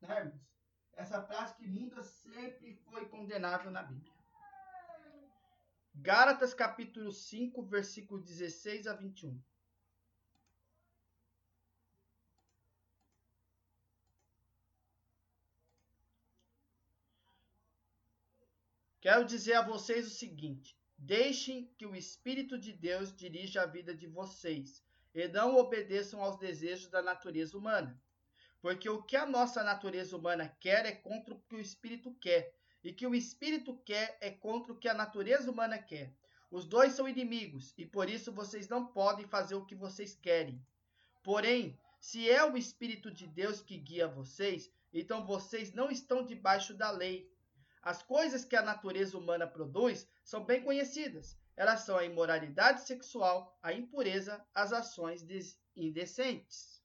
Né, 0.00 0.18
irmãos? 0.18 0.50
Essa 0.94 1.20
prática 1.20 1.62
imunda 1.62 2.02
sempre 2.02 2.74
foi 2.90 3.06
condenada 3.06 3.70
na 3.70 3.82
Bíblia. 3.82 4.09
Gálatas 5.94 6.54
capítulo 6.54 7.12
5, 7.12 7.62
versículo 7.62 8.22
16 8.22 8.86
a 8.86 8.94
21. 8.94 9.40
Quero 19.00 19.24
dizer 19.24 19.54
a 19.54 19.62
vocês 19.62 20.06
o 20.06 20.10
seguinte: 20.10 20.76
deixem 20.96 21.66
que 21.78 21.86
o 21.86 21.96
Espírito 21.96 22.58
de 22.58 22.72
Deus 22.72 23.14
dirija 23.14 23.62
a 23.62 23.66
vida 23.66 23.94
de 23.94 24.06
vocês 24.06 24.84
e 25.14 25.26
não 25.26 25.56
obedeçam 25.56 26.22
aos 26.22 26.38
desejos 26.38 26.88
da 26.88 27.02
natureza 27.02 27.56
humana. 27.56 28.00
Porque 28.60 28.88
o 28.88 29.02
que 29.02 29.16
a 29.16 29.26
nossa 29.26 29.64
natureza 29.64 30.16
humana 30.16 30.54
quer 30.60 30.84
é 30.84 30.92
contra 30.92 31.34
o 31.34 31.40
que 31.40 31.56
o 31.56 31.60
espírito 31.60 32.14
quer, 32.16 32.54
e 32.82 32.92
que 32.92 33.06
o 33.06 33.14
espírito 33.14 33.76
quer 33.84 34.16
é 34.20 34.30
contra 34.30 34.72
o 34.72 34.76
que 34.76 34.88
a 34.88 34.94
natureza 34.94 35.50
humana 35.50 35.78
quer. 35.78 36.12
Os 36.50 36.64
dois 36.64 36.94
são 36.94 37.08
inimigos, 37.08 37.72
e 37.78 37.86
por 37.86 38.10
isso 38.10 38.32
vocês 38.32 38.68
não 38.68 38.86
podem 38.86 39.26
fazer 39.26 39.54
o 39.54 39.64
que 39.64 39.74
vocês 39.74 40.14
querem. 40.14 40.60
Porém, 41.22 41.78
se 42.00 42.28
é 42.28 42.44
o 42.44 42.56
espírito 42.56 43.10
de 43.10 43.26
Deus 43.26 43.60
que 43.60 43.76
guia 43.76 44.08
vocês, 44.08 44.70
então 44.92 45.24
vocês 45.24 45.72
não 45.72 45.90
estão 45.90 46.24
debaixo 46.24 46.74
da 46.74 46.90
lei. 46.90 47.30
As 47.82 48.02
coisas 48.02 48.44
que 48.44 48.56
a 48.56 48.62
natureza 48.62 49.16
humana 49.16 49.46
produz 49.46 50.08
são 50.24 50.44
bem 50.44 50.62
conhecidas. 50.62 51.38
Elas 51.56 51.80
são 51.82 51.96
a 51.96 52.04
imoralidade 52.04 52.86
sexual, 52.86 53.56
a 53.62 53.72
impureza, 53.72 54.44
as 54.54 54.72
ações 54.72 55.24
indecentes, 55.76 56.82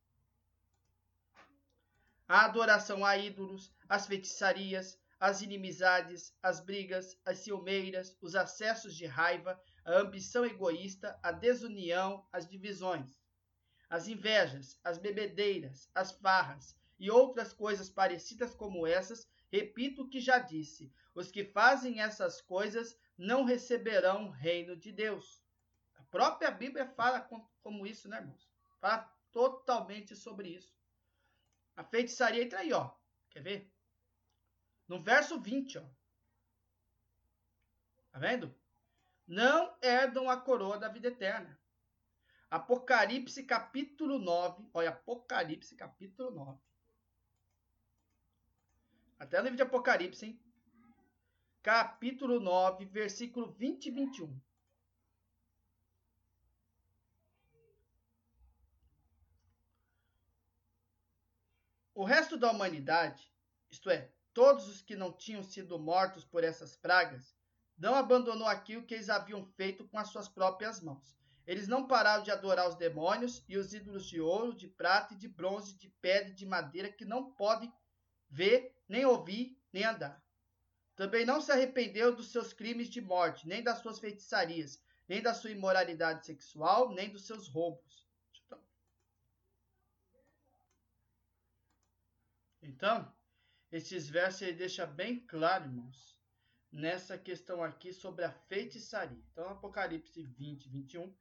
a 2.28 2.46
adoração 2.46 3.06
a 3.06 3.18
ídolos, 3.18 3.72
as 3.88 4.06
feitiçarias, 4.06 5.00
as 5.20 5.42
inimizades, 5.42 6.34
as 6.42 6.60
brigas, 6.60 7.18
as 7.26 7.40
ciumeiras, 7.40 8.18
os 8.22 8.36
acessos 8.36 8.96
de 8.96 9.06
raiva, 9.06 9.62
a 9.84 9.94
ambição 9.94 10.46
egoísta, 10.46 11.18
a 11.24 11.32
desunião, 11.32 12.28
as 12.32 12.48
divisões, 12.48 13.20
as 13.90 14.08
invejas, 14.08 14.80
as 14.84 14.98
bebedeiras, 14.98 15.90
as 15.94 16.12
farras 16.12 16.76
e 17.00 17.10
outras 17.10 17.54
coisas 17.54 17.90
parecidas 17.90 18.56
como 18.56 18.86
essas, 18.86 19.28
repito 19.52 20.04
o 20.04 20.10
que 20.10 20.20
já 20.20 20.40
disse: 20.40 20.92
os 21.14 21.32
que 21.32 21.44
fazem 21.44 22.02
essas 22.02 22.42
coisas 22.42 22.98
não 23.18 23.44
receberão 23.44 24.28
o 24.28 24.32
reino 24.32 24.76
de 24.76 24.92
Deus. 24.92 25.42
A 25.96 26.04
própria 26.04 26.52
Bíblia 26.52 26.88
fala 26.88 27.22
como 27.62 27.86
isso, 27.86 28.10
né, 28.10 28.18
irmãos? 28.18 28.50
Fala 28.80 29.12
totalmente 29.32 30.16
sobre 30.16 30.50
isso. 30.50 30.74
A 31.76 31.84
feitiçaria 31.84 32.44
entra 32.44 32.60
aí, 32.60 32.72
ó. 32.72 32.92
Quer 33.30 33.42
ver? 33.42 33.75
No 34.88 35.00
verso 35.00 35.40
20, 35.40 35.80
ó. 35.80 35.84
Tá 38.12 38.20
vendo? 38.20 38.54
Não 39.28 39.76
herdam 39.82 40.30
a 40.30 40.40
coroa 40.40 40.78
da 40.78 40.88
vida 40.88 41.08
eterna. 41.08 41.60
Apocalipse 42.50 43.44
capítulo 43.44 44.20
9. 44.20 44.70
Olha, 44.74 44.90
Apocalipse 44.90 45.76
capítulo 45.76 46.32
9. 46.32 46.60
Até 49.18 49.38
no 49.38 49.44
livro 49.44 49.58
de 49.58 49.64
Apocalipse, 49.64 50.26
hein? 50.26 50.40
Capítulo 51.64 52.40
9, 52.40 52.86
versículo 52.86 53.52
20 53.52 53.88
e 53.88 53.92
21. 53.92 54.42
O 61.96 62.04
resto 62.04 62.38
da 62.38 62.52
humanidade, 62.52 63.34
isto 63.72 63.90
é, 63.90 64.12
todos 64.36 64.68
os 64.68 64.82
que 64.82 64.98
não 64.98 65.14
tinham 65.14 65.42
sido 65.42 65.80
mortos 65.80 66.26
por 66.26 66.44
essas 66.44 66.76
pragas, 66.76 67.34
não 67.78 67.96
abandonou 67.96 68.46
aquilo 68.46 68.86
que 68.86 68.94
eles 68.94 69.10
haviam 69.10 69.46
feito 69.56 69.88
com 69.88 69.98
as 69.98 70.10
suas 70.10 70.28
próprias 70.28 70.82
mãos. 70.82 71.18
Eles 71.48 71.70
não 71.70 71.88
pararam 71.88 72.22
de 72.22 72.32
adorar 72.32 72.68
os 72.68 72.76
demônios 72.76 73.46
e 73.48 73.58
os 73.58 73.74
ídolos 73.74 74.06
de 74.06 74.20
ouro, 74.20 74.54
de 74.54 74.68
prata 74.68 75.14
e 75.14 75.18
de 75.18 75.30
bronze, 75.30 75.78
de 75.78 75.90
pedra 76.02 76.32
e 76.32 76.36
de 76.36 76.46
madeira 76.46 76.92
que 76.92 77.06
não 77.06 77.32
podem 77.32 77.72
ver, 78.30 78.76
nem 78.90 79.06
ouvir, 79.06 79.58
nem 79.72 79.86
andar. 79.86 80.22
Também 80.98 81.26
não 81.26 81.40
se 81.40 81.52
arrependeu 81.52 82.14
dos 82.14 82.32
seus 82.32 82.52
crimes 82.52 82.90
de 82.90 83.00
morte, 83.00 83.48
nem 83.48 83.64
das 83.64 83.80
suas 83.80 84.00
feitiçarias, 84.00 84.82
nem 85.08 85.22
da 85.22 85.34
sua 85.34 85.52
imoralidade 85.52 86.26
sexual, 86.26 86.94
nem 86.94 87.10
dos 87.10 87.26
seus 87.26 87.48
roubos. 87.48 88.06
Então, 92.62 93.15
esses 93.72 94.10
versos 94.10 94.42
ele 94.42 94.54
deixa 94.54 94.86
bem 94.86 95.20
claro, 95.20 95.66
irmãos, 95.66 96.18
nessa 96.72 97.18
questão 97.18 97.64
aqui 97.64 97.94
sobre 97.94 98.26
a 98.26 98.32
feitiçaria. 98.32 99.24
Então, 99.32 99.50
Apocalipse 99.50 100.24
20, 100.24 100.70
21 100.70 101.14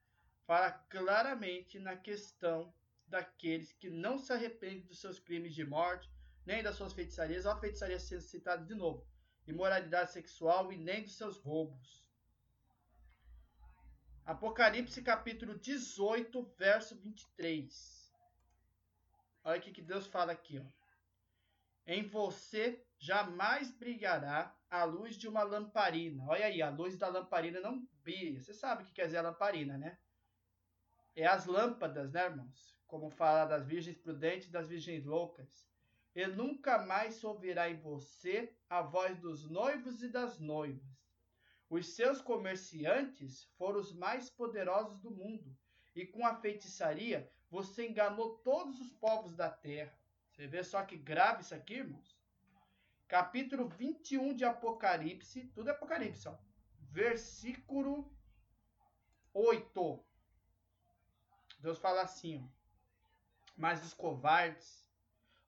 fala 0.47 0.71
claramente 0.71 1.79
na 1.79 1.97
questão 1.97 2.73
daqueles 3.07 3.73
que 3.73 3.89
não 3.89 4.19
se 4.19 4.33
arrependem 4.33 4.87
dos 4.87 5.01
seus 5.01 5.19
crimes 5.19 5.55
de 5.55 5.65
morte, 5.65 6.11
nem 6.45 6.63
das 6.63 6.77
suas 6.77 6.93
feitiçarias. 6.93 7.47
Olha 7.47 7.57
a 7.57 7.61
feitiçaria 7.61 7.99
sendo 7.99 8.23
citada 8.23 8.65
de 8.65 8.75
novo. 8.75 9.07
Imoralidade 9.47 10.13
sexual 10.13 10.73
e 10.73 10.77
nem 10.77 11.03
dos 11.03 11.17
seus 11.17 11.39
roubos. 11.39 12.05
Apocalipse 14.25 15.03
capítulo 15.03 15.59
18, 15.59 16.43
verso 16.59 16.97
23. 16.97 18.13
Olha 19.45 19.61
o 19.61 19.63
que 19.63 19.83
Deus 19.83 20.07
fala 20.07 20.33
aqui, 20.33 20.59
ó. 20.59 20.84
Em 21.87 22.03
você 22.03 22.83
jamais 22.99 23.71
brilhará 23.71 24.57
a 24.71 24.85
luz 24.85 25.17
de 25.17 25.29
uma 25.29 25.43
lamparina. 25.43 26.25
Olha 26.27 26.47
aí, 26.47 26.63
a 26.63 26.71
luz 26.71 26.97
da 26.97 27.09
lamparina 27.09 27.61
não 27.61 27.87
brilha. 28.03 28.41
Você 28.41 28.55
sabe 28.55 28.83
o 28.83 28.87
que 28.87 28.93
quer 28.95 29.07
dizer 29.07 29.19
a 29.19 29.23
lamparina, 29.23 29.77
né? 29.77 29.99
É 31.15 31.27
as 31.27 31.47
lâmpadas, 31.47 32.13
né, 32.13 32.25
irmãos? 32.25 32.75
Como 32.87 33.11
fala 33.11 33.45
das 33.45 33.67
virgens 33.67 33.99
prudentes 33.99 34.49
e 34.49 34.53
das 34.53 34.69
virgens 34.69 35.05
loucas. 35.05 35.69
E 36.15 36.27
nunca 36.27 36.79
mais 36.79 37.23
ouvirá 37.23 37.69
em 37.69 37.77
você 37.77 38.57
a 38.69 38.81
voz 38.81 39.19
dos 39.19 39.49
noivos 39.51 40.03
e 40.03 40.09
das 40.09 40.39
noivas. 40.39 41.05
Os 41.69 41.95
seus 41.95 42.21
comerciantes 42.21 43.45
foram 43.59 43.81
os 43.81 43.93
mais 43.93 44.31
poderosos 44.31 45.01
do 45.01 45.11
mundo, 45.11 45.57
e 45.95 46.07
com 46.07 46.25
a 46.25 46.35
feitiçaria 46.37 47.31
você 47.51 47.89
enganou 47.89 48.39
todos 48.39 48.81
os 48.81 48.93
povos 48.93 49.35
da 49.35 49.51
terra. 49.51 49.99
Você 50.35 50.49
vê 50.49 50.65
só 50.65 50.83
que 50.83 50.97
grave 50.97 51.43
isso 51.43 51.55
aqui, 51.55 51.75
irmãos? 51.75 52.19
Capítulo 53.07 53.69
21 53.69 54.35
de 54.35 54.45
Apocalipse, 54.45 55.47
tudo 55.55 55.69
é 55.69 55.73
Apocalipse, 55.73 56.27
ó. 56.27 56.37
Versículo 56.91 58.13
8. 59.33 60.05
Deus 61.61 61.79
fala 61.79 62.03
assim, 62.03 62.43
ó. 62.43 62.49
Mas 63.57 63.85
os 63.85 63.95
covardes, 63.95 64.91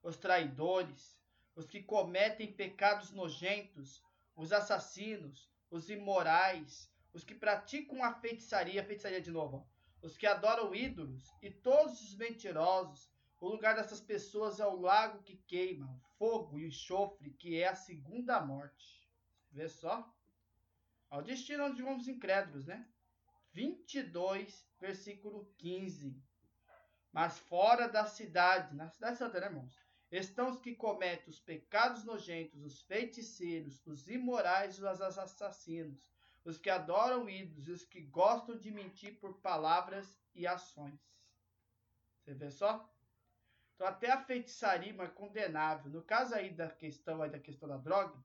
os 0.01 0.15
traidores, 0.15 1.19
os 1.53 1.67
que 1.67 1.83
cometem 1.83 2.53
pecados 2.53 3.11
nojentos, 3.11 4.01
os 4.37 4.53
assassinos, 4.53 5.51
os 5.69 5.89
imorais, 5.89 6.89
os 7.11 7.25
que 7.25 7.35
praticam 7.35 8.01
a 8.05 8.13
feitiçaria, 8.13 8.85
feitiçaria 8.85 9.19
de 9.19 9.31
novo, 9.31 9.57
ó. 9.57 10.07
os 10.07 10.15
que 10.15 10.25
adoram 10.25 10.73
ídolos 10.73 11.35
e 11.41 11.51
todos 11.51 12.01
os 12.01 12.15
mentirosos, 12.15 13.11
o 13.39 13.49
lugar 13.49 13.75
dessas 13.75 14.01
pessoas 14.01 14.59
é 14.59 14.65
o 14.65 14.79
lago 14.79 15.21
que 15.23 15.35
queima, 15.35 15.85
o 15.85 15.99
fogo 16.17 16.57
e 16.57 16.63
o 16.63 16.67
enxofre, 16.67 17.31
que 17.31 17.59
é 17.61 17.67
a 17.67 17.75
segunda 17.75 18.39
morte. 18.41 19.07
Vê 19.51 19.69
só? 19.69 20.11
Ao 21.09 21.21
destino 21.21 21.65
onde 21.65 21.81
vamos 21.81 22.07
incrédulos, 22.07 22.65
né? 22.65 22.87
22, 23.53 24.67
versículo 24.79 25.51
15. 25.57 26.15
Mas 27.11 27.37
fora 27.37 27.87
da 27.87 28.05
cidade, 28.05 28.75
na 28.75 28.89
cidade 28.89 29.17
santa, 29.17 29.39
né, 29.39 29.47
irmãos? 29.47 29.73
Estão 30.11 30.49
os 30.49 30.59
que 30.59 30.75
cometem 30.75 31.29
os 31.29 31.39
pecados 31.39 32.03
nojentos, 32.03 32.63
os 32.63 32.81
feiticeiros, 32.83 33.85
os 33.85 34.07
imorais 34.07 34.77
e 34.77 34.83
os 34.83 35.01
assassinos, 35.01 36.11
os 36.45 36.57
que 36.57 36.69
adoram 36.69 37.29
ídolos 37.29 37.67
e 37.67 37.71
os 37.71 37.83
que 37.83 38.01
gostam 38.01 38.57
de 38.57 38.71
mentir 38.71 39.19
por 39.19 39.41
palavras 39.41 40.15
e 40.33 40.47
ações. 40.47 40.99
Você 42.23 42.33
vê 42.33 42.49
só? 42.49 42.89
Então 43.77 43.85
até 43.85 44.11
a 44.11 44.25
feitiçaria 44.25 44.91
é 45.03 45.07
condenável. 45.07 45.91
No 45.91 46.01
caso 46.01 46.33
aí 46.33 46.49
da 46.49 46.67
questão 46.67 47.21
aí 47.21 47.29
da 47.29 47.39
questão 47.39 47.69
da 47.69 47.77
droga, 47.77 48.17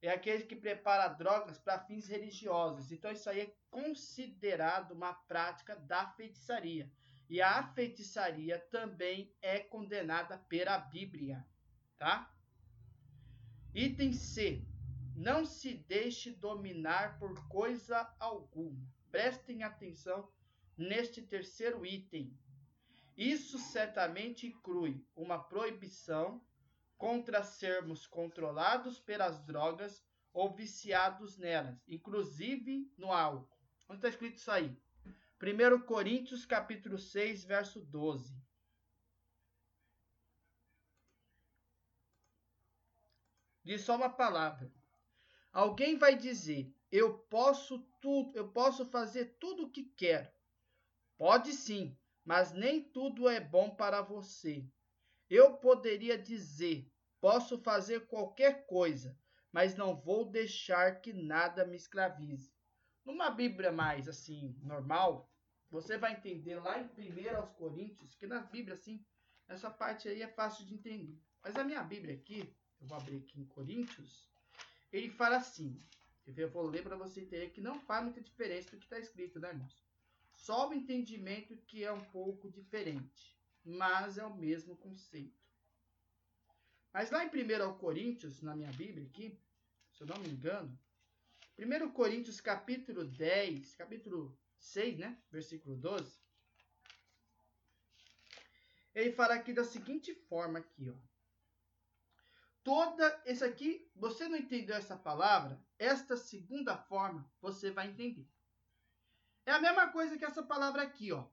é 0.00 0.10
aquele 0.10 0.44
que 0.44 0.54
prepara 0.54 1.08
drogas 1.08 1.58
para 1.58 1.80
fins 1.80 2.06
religiosos. 2.06 2.92
Então 2.92 3.10
isso 3.10 3.28
aí 3.28 3.40
é 3.40 3.54
considerado 3.68 4.92
uma 4.92 5.12
prática 5.12 5.74
da 5.74 6.08
feitiçaria. 6.12 6.88
E 7.28 7.42
a 7.42 7.66
feitiçaria 7.72 8.60
também 8.70 9.34
é 9.42 9.58
condenada 9.58 10.38
pela 10.48 10.78
Bíblia, 10.78 11.44
tá? 11.98 12.32
Item 13.74 14.12
C. 14.12 14.64
Não 15.16 15.44
se 15.44 15.74
deixe 15.74 16.30
dominar 16.30 17.18
por 17.18 17.48
coisa 17.48 18.08
alguma. 18.20 18.86
Prestem 19.10 19.64
atenção 19.64 20.30
neste 20.76 21.22
terceiro 21.22 21.84
item. 21.84 22.32
Isso 23.16 23.58
certamente 23.58 24.46
inclui 24.46 25.06
uma 25.14 25.38
proibição 25.38 26.44
contra 26.96 27.42
sermos 27.42 28.06
controlados 28.06 28.98
pelas 29.00 29.44
drogas 29.44 30.02
ou 30.32 30.54
viciados 30.54 31.36
nelas, 31.36 31.76
inclusive 31.86 32.90
no 32.96 33.12
álcool. 33.12 33.58
Onde 33.88 33.98
está 33.98 34.08
escrito 34.08 34.36
isso 34.36 34.50
aí? 34.50 34.74
1 35.38 35.84
Coríntios 35.84 36.46
capítulo 36.46 36.96
6, 36.96 37.44
verso 37.44 37.80
12. 37.80 38.40
Diz 43.64 43.82
só 43.82 43.96
uma 43.96 44.08
palavra. 44.10 44.72
Alguém 45.52 45.98
vai 45.98 46.16
dizer: 46.16 46.74
"Eu 46.90 47.18
posso 47.18 47.80
tudo, 48.00 48.36
eu 48.36 48.50
posso 48.50 48.86
fazer 48.86 49.36
tudo 49.38 49.64
o 49.64 49.70
que 49.70 49.84
quero". 49.84 50.30
Pode 51.18 51.52
sim, 51.52 51.96
mas 52.24 52.52
nem 52.52 52.82
tudo 52.82 53.28
é 53.28 53.40
bom 53.40 53.70
para 53.74 54.00
você. 54.02 54.66
Eu 55.28 55.54
poderia 55.56 56.18
dizer: 56.18 56.90
posso 57.20 57.58
fazer 57.58 58.06
qualquer 58.06 58.66
coisa, 58.66 59.16
mas 59.50 59.74
não 59.74 59.94
vou 59.96 60.24
deixar 60.24 61.00
que 61.00 61.12
nada 61.12 61.64
me 61.64 61.76
escravize. 61.76 62.52
Numa 63.04 63.30
Bíblia 63.30 63.72
mais 63.72 64.08
assim, 64.08 64.56
normal, 64.62 65.30
você 65.70 65.98
vai 65.98 66.12
entender 66.12 66.56
lá 66.56 66.80
em 66.80 66.86
1 66.86 67.36
aos 67.36 67.50
Coríntios, 67.52 68.14
que 68.14 68.26
na 68.26 68.40
Bíblia 68.40 68.74
assim, 68.74 69.04
essa 69.48 69.70
parte 69.70 70.08
aí 70.08 70.22
é 70.22 70.28
fácil 70.28 70.64
de 70.66 70.74
entender. 70.74 71.18
Mas 71.42 71.56
a 71.56 71.64
minha 71.64 71.82
Bíblia 71.82 72.14
aqui, 72.14 72.54
eu 72.80 72.86
vou 72.86 72.96
abrir 72.96 73.16
aqui 73.16 73.40
em 73.40 73.46
Coríntios, 73.46 74.30
ele 74.92 75.10
fala 75.10 75.36
assim. 75.36 75.78
Eu 76.24 76.48
vou 76.48 76.62
ler 76.62 76.84
para 76.84 76.94
você 76.94 77.20
entender 77.20 77.50
que 77.50 77.60
não 77.60 77.80
faz 77.80 78.04
muita 78.04 78.20
diferença 78.20 78.70
do 78.70 78.78
que 78.78 78.84
está 78.84 78.98
escrito, 78.98 79.40
né, 79.40 79.48
irmãos? 79.48 79.82
Só 80.42 80.68
o 80.68 80.74
entendimento 80.74 81.56
que 81.68 81.84
é 81.84 81.92
um 81.92 82.04
pouco 82.06 82.50
diferente, 82.50 83.38
mas 83.64 84.18
é 84.18 84.26
o 84.26 84.34
mesmo 84.34 84.76
conceito. 84.76 85.40
Mas 86.92 87.12
lá 87.12 87.24
em 87.24 87.28
1 87.28 87.78
Coríntios, 87.78 88.42
na 88.42 88.56
minha 88.56 88.72
Bíblia 88.72 89.06
aqui, 89.06 89.40
se 89.92 90.02
eu 90.02 90.06
não 90.08 90.18
me 90.18 90.28
engano, 90.28 90.76
1 91.56 91.92
Coríntios 91.92 92.40
capítulo 92.40 93.04
10, 93.04 93.76
capítulo 93.76 94.36
6, 94.58 94.98
né? 94.98 95.16
Versículo 95.30 95.76
12. 95.76 96.20
Ele 98.96 99.12
fala 99.12 99.34
aqui 99.34 99.52
da 99.52 99.64
seguinte 99.64 100.12
forma 100.12 100.58
aqui, 100.58 100.90
ó. 100.90 100.96
Toda 102.64 103.22
esse 103.26 103.44
aqui, 103.44 103.88
você 103.94 104.26
não 104.26 104.36
entendeu 104.36 104.74
essa 104.74 104.96
palavra? 104.96 105.64
Esta 105.78 106.16
segunda 106.16 106.76
forma 106.76 107.32
você 107.40 107.70
vai 107.70 107.86
entender. 107.86 108.28
É 109.44 109.52
a 109.52 109.60
mesma 109.60 109.88
coisa 109.88 110.16
que 110.16 110.24
essa 110.24 110.42
palavra 110.42 110.82
aqui, 110.82 111.12
ó. 111.12 111.26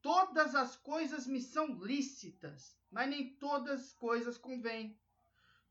Todas 0.00 0.54
as 0.54 0.76
coisas 0.76 1.26
me 1.26 1.40
são 1.40 1.78
lícitas, 1.82 2.76
mas 2.90 3.08
nem 3.08 3.34
todas 3.36 3.80
as 3.80 3.92
coisas 3.92 4.36
convêm. 4.38 4.98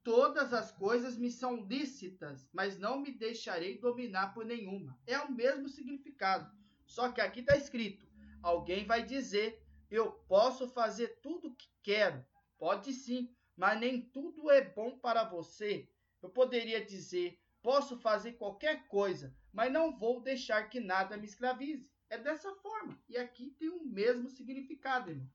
Todas 0.04 0.54
as 0.54 0.72
coisas 0.72 1.18
me 1.18 1.30
são 1.30 1.66
lícitas, 1.66 2.50
mas 2.52 2.80
não 2.80 3.00
me 3.00 3.12
deixarei 3.12 3.78
dominar 3.78 4.34
por 4.34 4.46
nenhuma. 4.46 5.00
É 5.06 5.20
o 5.20 5.32
mesmo 5.32 5.70
significado. 5.70 6.52
Só 6.86 7.12
que 7.12 7.22
aqui 7.22 7.42
está 7.42 7.56
escrito: 7.56 8.08
alguém 8.42 8.86
vai 8.86 9.04
dizer, 9.04 9.62
eu 9.90 10.12
posso 10.28 10.68
fazer 10.70 11.20
tudo 11.22 11.50
o 11.50 11.56
que 11.56 11.70
quero. 11.84 12.26
Pode 12.58 12.94
sim, 12.94 13.34
mas 13.56 13.80
nem 13.80 14.02
tudo 14.02 14.50
é 14.50 14.62
bom 14.62 14.98
para 14.98 15.24
você. 15.24 15.90
Eu 16.22 16.30
poderia 16.30 16.84
dizer, 16.84 17.40
posso 17.62 17.98
fazer 18.00 18.34
qualquer 18.34 18.88
coisa, 18.88 19.36
mas 19.54 19.72
não 19.72 19.98
vou 19.98 20.22
deixar 20.22 20.70
que 20.70 20.80
nada 20.80 21.18
me 21.18 21.26
escravize. 21.26 21.90
É 22.10 22.18
dessa 22.18 22.54
forma. 22.56 23.02
E 23.08 23.18
aqui 23.18 23.52
tem 23.52 23.70
o 23.70 23.86
mesmo 23.86 24.30
significado, 24.30 25.12
irmãos. 25.12 25.32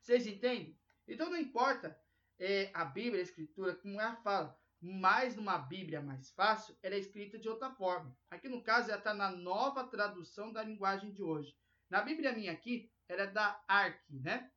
Vocês 0.00 0.26
entendem? 0.26 0.76
Então 1.06 1.30
não 1.30 1.36
importa 1.36 1.96
é, 2.38 2.70
a 2.74 2.84
Bíblia, 2.84 3.20
a 3.20 3.22
Escritura, 3.22 3.74
como 3.74 4.00
ela 4.00 4.16
fala, 4.16 4.58
mas 4.80 5.34
numa 5.36 5.58
Bíblia 5.58 6.00
mais 6.00 6.30
fácil, 6.30 6.76
ela 6.82 6.94
é 6.94 6.98
escrita 6.98 7.38
de 7.38 7.48
outra 7.48 7.70
forma. 7.70 8.16
Aqui 8.30 8.48
no 8.48 8.62
caso, 8.62 8.90
ela 8.90 8.98
está 8.98 9.12
na 9.12 9.30
nova 9.30 9.84
tradução 9.84 10.52
da 10.52 10.62
linguagem 10.62 11.12
de 11.12 11.22
hoje. 11.22 11.56
Na 11.90 12.02
Bíblia 12.02 12.32
minha 12.32 12.52
aqui, 12.52 12.90
ela 13.08 13.22
é 13.22 13.26
da 13.26 13.62
Ark, 13.66 14.00
né? 14.10 14.50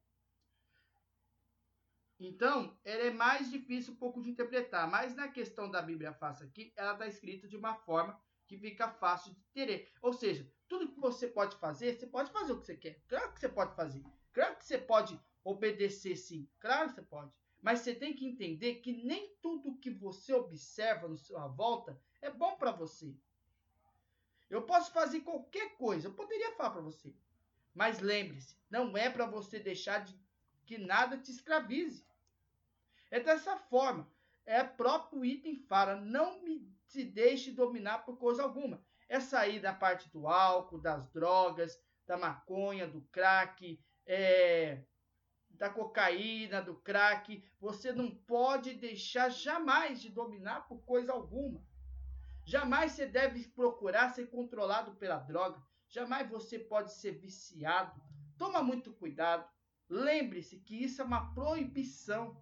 Então, 2.24 2.78
ela 2.86 3.04
é 3.04 3.10
mais 3.10 3.50
difícil 3.50 3.94
um 3.94 3.98
pouco 3.98 4.22
de 4.22 4.30
interpretar, 4.30 4.88
mas 4.88 5.16
na 5.16 5.28
questão 5.28 5.72
da 5.72 5.82
Bíblia 5.82 6.14
fácil 6.14 6.46
aqui, 6.46 6.72
ela 6.76 6.94
está 6.94 7.08
escrita 7.08 7.48
de 7.48 7.58
uma 7.58 7.74
forma 7.74 8.20
que 8.46 8.60
fica 8.60 8.88
fácil 8.90 9.34
de 9.34 9.40
entender. 9.50 9.92
Ou 10.04 10.14
seja, 10.14 10.48
tudo 10.68 10.92
que 10.92 11.00
você 11.00 11.28
pode 11.28 11.56
fazer, 11.56 11.98
você 11.98 12.06
pode 12.06 12.32
fazer 12.32 12.54
o 12.54 12.60
que 12.60 12.68
você 12.68 12.78
quer. 12.78 13.02
Claro 13.08 13.34
que 13.34 13.40
você 13.40 13.50
pode 13.50 13.76
fazer. 13.76 14.04
Claro 14.34 14.56
que 14.56 14.66
você 14.66 14.78
pode 14.78 15.20
obedecer 15.44 16.16
sim. 16.16 16.48
Claro 16.60 16.90
que 16.90 16.96
você 16.96 17.02
pode. 17.02 17.32
Mas 17.60 17.80
você 17.80 17.96
tem 17.96 18.14
que 18.14 18.28
entender 18.28 18.76
que 18.76 18.92
nem 18.92 19.36
tudo 19.42 19.78
que 19.78 19.90
você 19.90 20.32
observa 20.32 21.08
na 21.08 21.18
sua 21.18 21.48
volta 21.48 22.00
é 22.22 22.30
bom 22.30 22.56
para 22.56 22.72
você. 22.72 23.16
Eu 24.48 24.62
posso 24.62 24.92
fazer 24.92 25.22
qualquer 25.22 25.76
coisa, 25.76 26.08
eu 26.08 26.14
poderia 26.14 26.56
falar 26.56 26.70
para 26.70 26.82
você. 26.82 27.16
Mas 27.74 28.00
lembre-se, 28.00 28.56
não 28.70 28.96
é 28.96 29.10
para 29.10 29.26
você 29.26 29.60
deixar 29.60 30.04
de 30.04 30.14
que 30.66 30.78
nada 30.78 31.18
te 31.18 31.32
escravize. 31.32 32.06
É 33.12 33.20
dessa 33.20 33.58
forma. 33.58 34.10
É 34.46 34.64
próprio 34.64 35.24
item 35.24 35.56
fala, 35.68 35.96
não 35.96 36.42
me 36.42 36.72
se 36.86 37.04
deixe 37.04 37.52
dominar 37.52 38.00
por 38.00 38.18
coisa 38.18 38.42
alguma. 38.42 38.84
É 39.08 39.20
sair 39.20 39.60
da 39.60 39.74
parte 39.74 40.10
do 40.10 40.28
álcool, 40.28 40.80
das 40.80 41.10
drogas, 41.12 41.80
da 42.08 42.18
maconha, 42.18 42.88
do 42.88 43.02
crack, 43.12 43.80
é, 44.06 44.84
da 45.52 45.70
cocaína, 45.70 46.62
do 46.62 46.76
crack. 46.76 47.44
Você 47.60 47.92
não 47.92 48.10
pode 48.10 48.74
deixar 48.74 49.30
jamais 49.30 50.02
de 50.02 50.10
dominar 50.10 50.68
por 50.68 50.84
coisa 50.84 51.14
alguma. 51.14 51.64
Jamais 52.46 52.94
você 52.94 53.06
deve 53.06 53.48
procurar 53.50 54.10
ser 54.10 54.28
controlado 54.30 54.96
pela 54.96 55.18
droga. 55.18 55.62
Jamais 55.88 56.30
você 56.30 56.58
pode 56.58 56.94
ser 56.94 57.12
viciado. 57.12 58.02
Toma 58.38 58.64
muito 58.64 58.94
cuidado. 58.94 59.48
Lembre-se 59.88 60.58
que 60.58 60.84
isso 60.84 61.02
é 61.02 61.06
uma 61.06 61.34
proibição. 61.34 62.42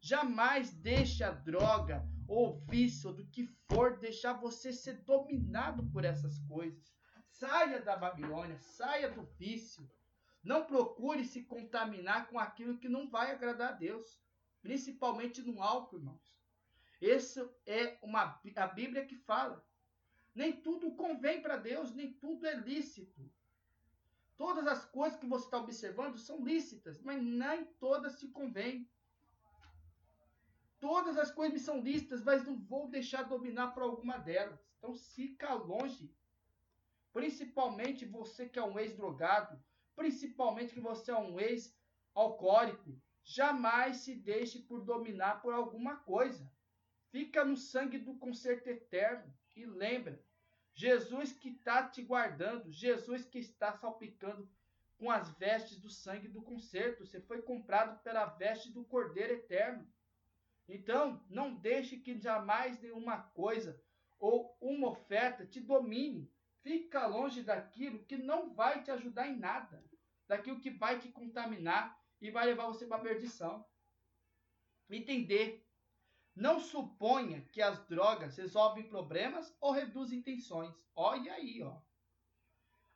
Jamais 0.00 0.72
deixe 0.72 1.24
a 1.24 1.30
droga 1.30 2.06
ou 2.26 2.60
vício 2.68 3.12
do 3.12 3.26
que 3.26 3.46
for 3.66 3.98
deixar 3.98 4.34
você 4.34 4.72
ser 4.72 5.02
dominado 5.04 5.84
por 5.90 6.04
essas 6.04 6.38
coisas. 6.40 6.94
Saia 7.26 7.80
da 7.80 7.96
Babilônia, 7.96 8.58
saia 8.58 9.10
do 9.10 9.22
vício. 9.38 9.88
Não 10.42 10.64
procure 10.64 11.24
se 11.24 11.42
contaminar 11.42 12.28
com 12.28 12.38
aquilo 12.38 12.78
que 12.78 12.88
não 12.88 13.08
vai 13.08 13.32
agradar 13.32 13.70
a 13.70 13.76
Deus, 13.76 14.20
principalmente 14.62 15.42
no 15.42 15.62
álcool, 15.62 15.96
irmãos. 15.96 16.36
Isso 17.00 17.50
é 17.66 17.96
uma 18.02 18.40
a 18.56 18.66
Bíblia 18.66 19.06
que 19.06 19.16
fala. 19.16 19.64
Nem 20.34 20.52
tudo 20.52 20.94
convém 20.94 21.40
para 21.42 21.56
Deus, 21.56 21.94
nem 21.94 22.12
tudo 22.12 22.46
é 22.46 22.54
lícito. 22.54 23.30
Todas 24.36 24.66
as 24.66 24.84
coisas 24.84 25.18
que 25.18 25.26
você 25.26 25.44
está 25.46 25.58
observando 25.58 26.16
são 26.16 26.44
lícitas, 26.44 27.00
mas 27.02 27.20
nem 27.20 27.64
todas 27.80 28.18
se 28.20 28.28
convêm. 28.28 28.88
Todas 30.80 31.16
as 31.18 31.30
coisas 31.30 31.54
me 31.54 31.60
são 31.60 31.80
lícitas, 31.80 32.22
mas 32.22 32.44
não 32.44 32.56
vou 32.56 32.88
deixar 32.88 33.22
dominar 33.22 33.68
por 33.68 33.82
alguma 33.82 34.18
delas. 34.18 34.60
Então 34.78 34.94
fica 34.94 35.52
longe. 35.54 36.14
Principalmente 37.12 38.04
você 38.04 38.48
que 38.48 38.58
é 38.58 38.62
um 38.62 38.78
ex-drogado, 38.78 39.60
principalmente 39.96 40.74
que 40.74 40.80
você 40.80 41.10
é 41.10 41.18
um 41.18 41.40
ex-alcoólico, 41.40 43.00
jamais 43.24 43.98
se 43.98 44.14
deixe 44.14 44.60
por 44.60 44.80
dominar 44.84 45.42
por 45.42 45.52
alguma 45.52 45.96
coisa. 45.96 46.48
Fica 47.10 47.44
no 47.44 47.56
sangue 47.56 47.98
do 47.98 48.14
conserto 48.14 48.68
eterno 48.68 49.34
e 49.56 49.66
lembra, 49.66 50.22
Jesus 50.74 51.32
que 51.32 51.48
está 51.48 51.88
te 51.88 52.02
guardando, 52.02 52.70
Jesus 52.70 53.24
que 53.24 53.40
está 53.40 53.72
salpicando 53.72 54.48
com 54.96 55.10
as 55.10 55.30
vestes 55.36 55.80
do 55.80 55.90
sangue 55.90 56.28
do 56.28 56.40
conserto. 56.40 57.04
Você 57.04 57.20
foi 57.20 57.42
comprado 57.42 58.00
pela 58.02 58.26
veste 58.26 58.70
do 58.70 58.84
Cordeiro 58.84 59.32
eterno. 59.32 59.84
Então, 60.68 61.24
não 61.30 61.54
deixe 61.54 61.96
que 61.96 62.18
jamais 62.18 62.80
nenhuma 62.80 63.22
coisa 63.30 63.82
ou 64.18 64.54
uma 64.60 64.90
oferta 64.90 65.46
te 65.46 65.60
domine. 65.60 66.30
Fica 66.62 67.06
longe 67.06 67.42
daquilo 67.42 68.04
que 68.04 68.18
não 68.18 68.54
vai 68.54 68.82
te 68.82 68.90
ajudar 68.90 69.28
em 69.28 69.38
nada, 69.38 69.82
daquilo 70.26 70.60
que 70.60 70.70
vai 70.70 70.98
te 70.98 71.08
contaminar 71.08 71.98
e 72.20 72.30
vai 72.30 72.44
levar 72.44 72.66
você 72.66 72.86
para 72.86 72.98
a 72.98 73.02
perdição. 73.02 73.64
Entender. 74.90 75.64
Não 76.34 76.60
suponha 76.60 77.40
que 77.50 77.60
as 77.60 77.84
drogas 77.88 78.36
resolvem 78.36 78.88
problemas 78.88 79.56
ou 79.60 79.72
reduzem 79.72 80.22
tensões. 80.22 80.72
Olha 80.94 81.32
aí, 81.32 81.62
ó. 81.62 81.80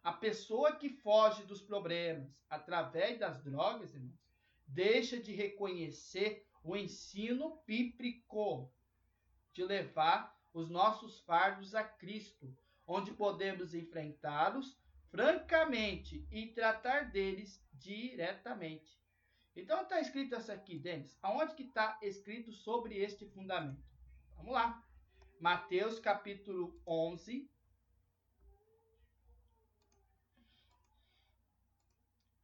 A 0.03 0.13
pessoa 0.13 0.77
que 0.77 0.89
foge 0.89 1.45
dos 1.45 1.63
problemas 1.63 2.31
através 2.49 3.19
das 3.19 3.43
drogas, 3.43 3.95
irmãos, 3.95 4.21
deixa 4.67 5.21
de 5.21 5.33
reconhecer 5.33 6.47
o 6.63 6.77
ensino 6.77 7.61
bíblico 7.67 8.73
de 9.53 9.65
levar 9.65 10.39
os 10.53 10.69
nossos 10.69 11.21
fardos 11.21 11.75
a 11.75 11.83
Cristo, 11.83 12.57
onde 12.87 13.13
podemos 13.13 13.75
enfrentá-los 13.75 14.79
francamente 15.11 16.27
e 16.31 16.47
tratar 16.49 17.11
deles 17.11 17.63
diretamente. 17.73 19.01
Então 19.55 19.83
está 19.83 20.01
escrito 20.01 20.37
isso 20.37 20.51
aqui, 20.51 20.79
Denis. 20.79 21.19
Aonde 21.23 21.55
que 21.55 21.65
está 21.65 21.99
escrito 22.03 22.53
sobre 22.53 22.97
este 22.97 23.27
fundamento? 23.27 23.83
Vamos 24.37 24.53
lá. 24.53 24.83
Mateus 25.39 25.99
capítulo 25.99 26.81
11. 26.87 27.51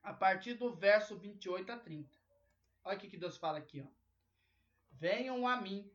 A 0.03 0.12
partir 0.12 0.55
do 0.55 0.74
verso 0.74 1.16
28 1.16 1.73
a 1.73 1.78
30. 1.78 2.19
Olha 2.85 2.97
o 2.97 3.01
que 3.01 3.16
Deus 3.16 3.36
fala 3.36 3.59
aqui, 3.59 3.81
ó. 3.81 3.98
Venham 5.01 5.47
a 5.47 5.61
mim, 5.61 5.89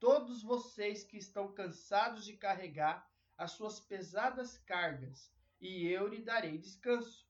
todos 0.00 0.42
vocês 0.42 1.04
que 1.04 1.16
estão 1.16 1.52
cansados 1.52 2.24
de 2.24 2.36
carregar 2.36 3.08
as 3.38 3.52
suas 3.52 3.78
pesadas 3.78 4.58
cargas, 4.58 5.32
e 5.60 5.86
eu 5.86 6.08
lhe 6.08 6.20
darei 6.20 6.58
descanso. 6.58 7.24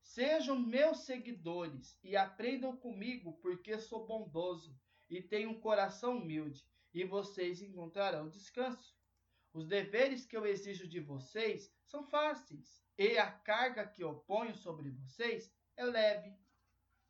Sejam 0.00 0.58
meus 0.58 1.00
seguidores 1.00 1.98
e 2.02 2.16
aprendam 2.16 2.74
comigo, 2.74 3.34
porque 3.42 3.78
sou 3.78 4.06
bondoso 4.06 4.74
e 5.10 5.20
tenho 5.20 5.50
um 5.50 5.60
coração 5.60 6.16
humilde, 6.16 6.64
e 6.94 7.04
vocês 7.04 7.60
encontrarão 7.60 8.30
descanso. 8.30 8.96
Os 9.52 9.66
deveres 9.66 10.24
que 10.24 10.38
eu 10.38 10.46
exijo 10.46 10.88
de 10.88 11.00
vocês 11.00 11.70
são 11.84 12.02
fáceis, 12.02 12.82
e 12.96 13.18
a 13.18 13.30
carga 13.30 13.86
que 13.86 14.02
eu 14.02 14.14
ponho 14.20 14.54
sobre 14.54 14.88
vocês 14.88 15.52
é 15.76 15.84
leve. 15.84 16.34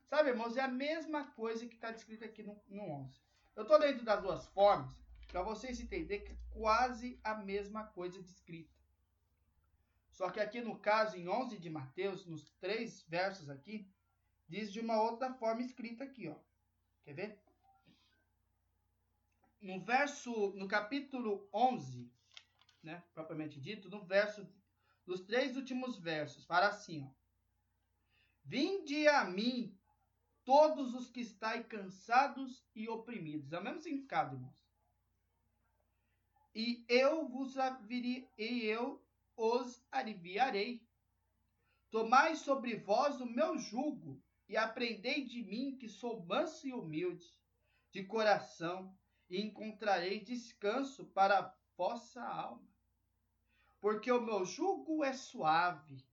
Sabe, 0.02 0.30
irmãos, 0.30 0.56
é 0.56 0.62
a 0.62 0.68
mesma 0.68 1.30
coisa 1.30 1.64
que 1.64 1.76
está 1.76 1.92
descrito 1.92 2.24
aqui 2.24 2.42
no, 2.42 2.60
no 2.66 2.90
11. 2.90 3.25
Eu 3.56 3.62
estou 3.62 3.78
lendo 3.78 4.04
das 4.04 4.20
duas 4.20 4.46
formas 4.48 4.94
para 5.28 5.42
vocês 5.42 5.80
entenderem 5.80 6.22
que 6.26 6.32
é 6.32 6.36
quase 6.50 7.18
a 7.24 7.34
mesma 7.34 7.84
coisa 7.84 8.22
descrita. 8.22 8.76
Só 10.10 10.30
que 10.30 10.38
aqui 10.38 10.60
no 10.60 10.78
caso, 10.78 11.16
em 11.16 11.26
11 11.26 11.58
de 11.58 11.70
Mateus, 11.70 12.26
nos 12.26 12.50
três 12.60 13.02
versos 13.08 13.48
aqui, 13.48 13.90
diz 14.46 14.70
de 14.70 14.80
uma 14.80 15.00
outra 15.00 15.32
forma 15.32 15.62
escrita 15.62 16.04
aqui, 16.04 16.28
ó. 16.28 16.36
Quer 17.02 17.14
ver? 17.14 17.42
No 19.60 19.80
verso, 19.80 20.52
no 20.54 20.68
capítulo 20.68 21.48
11, 21.52 22.10
né, 22.82 23.02
propriamente 23.14 23.58
dito, 23.58 23.88
no 23.88 24.04
verso, 24.04 24.46
nos 25.06 25.22
três 25.22 25.56
últimos 25.56 25.98
versos, 25.98 26.44
para 26.44 26.68
assim, 26.68 27.04
ó. 27.04 27.10
Vinde 28.44 29.08
a 29.08 29.24
mim, 29.24 29.75
todos 30.46 30.94
os 30.94 31.10
que 31.10 31.20
estáis 31.20 31.66
cansados 31.66 32.64
e 32.72 32.88
oprimidos. 32.88 33.52
É 33.52 33.58
o 33.58 33.64
mesmo 33.64 33.80
significado, 33.80 34.36
irmãos. 34.36 34.54
E 36.54 36.86
eu 36.88 37.28
vos 37.28 37.58
aviri, 37.58 38.30
e 38.38 38.64
eu 38.64 39.04
os 39.36 39.84
aliviarei. 39.90 40.86
Tomai 41.90 42.36
sobre 42.36 42.76
vós 42.76 43.20
o 43.20 43.26
meu 43.26 43.58
jugo 43.58 44.22
e 44.48 44.56
aprendei 44.56 45.24
de 45.24 45.42
mim 45.42 45.76
que 45.76 45.88
sou 45.88 46.24
manso 46.24 46.66
e 46.66 46.72
humilde 46.72 47.26
de 47.90 48.04
coração 48.04 48.96
e 49.28 49.42
encontrarei 49.42 50.20
descanso 50.20 51.06
para 51.06 51.40
a 51.40 51.54
vossa 51.76 52.22
alma. 52.22 52.72
Porque 53.80 54.12
o 54.12 54.22
meu 54.22 54.44
jugo 54.44 55.02
é 55.02 55.12
suave 55.12 56.06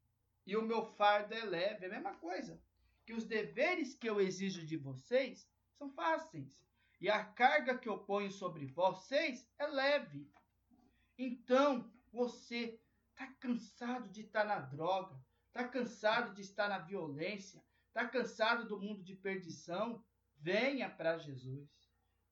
e 0.45 0.57
o 0.57 0.64
meu 0.64 0.84
fardo 0.84 1.35
é 1.35 1.45
leve. 1.45 1.85
É 1.85 1.88
a 1.88 1.91
mesma 1.91 2.15
coisa 2.15 2.60
que 3.05 3.13
os 3.13 3.25
deveres 3.25 3.93
que 3.93 4.09
eu 4.09 4.19
exijo 4.19 4.65
de 4.65 4.77
vocês 4.77 5.49
são 5.77 5.89
fáceis 5.89 6.63
e 6.99 7.09
a 7.09 7.23
carga 7.23 7.77
que 7.77 7.89
eu 7.89 7.97
ponho 7.97 8.31
sobre 8.31 8.65
vocês 8.65 9.45
é 9.59 9.67
leve. 9.67 10.31
Então, 11.17 11.91
você 12.11 12.80
está 13.11 13.27
cansado 13.39 14.09
de 14.09 14.21
estar 14.21 14.45
na 14.45 14.59
droga, 14.59 15.19
está 15.47 15.67
cansado 15.67 16.34
de 16.34 16.41
estar 16.41 16.69
na 16.69 16.80
violência, 16.80 17.61
está 17.88 18.07
cansado 18.07 18.67
do 18.67 18.80
mundo 18.80 19.03
de 19.03 19.15
perdição? 19.15 20.03
Venha 20.38 20.89
para 20.89 21.17
Jesus. 21.17 21.69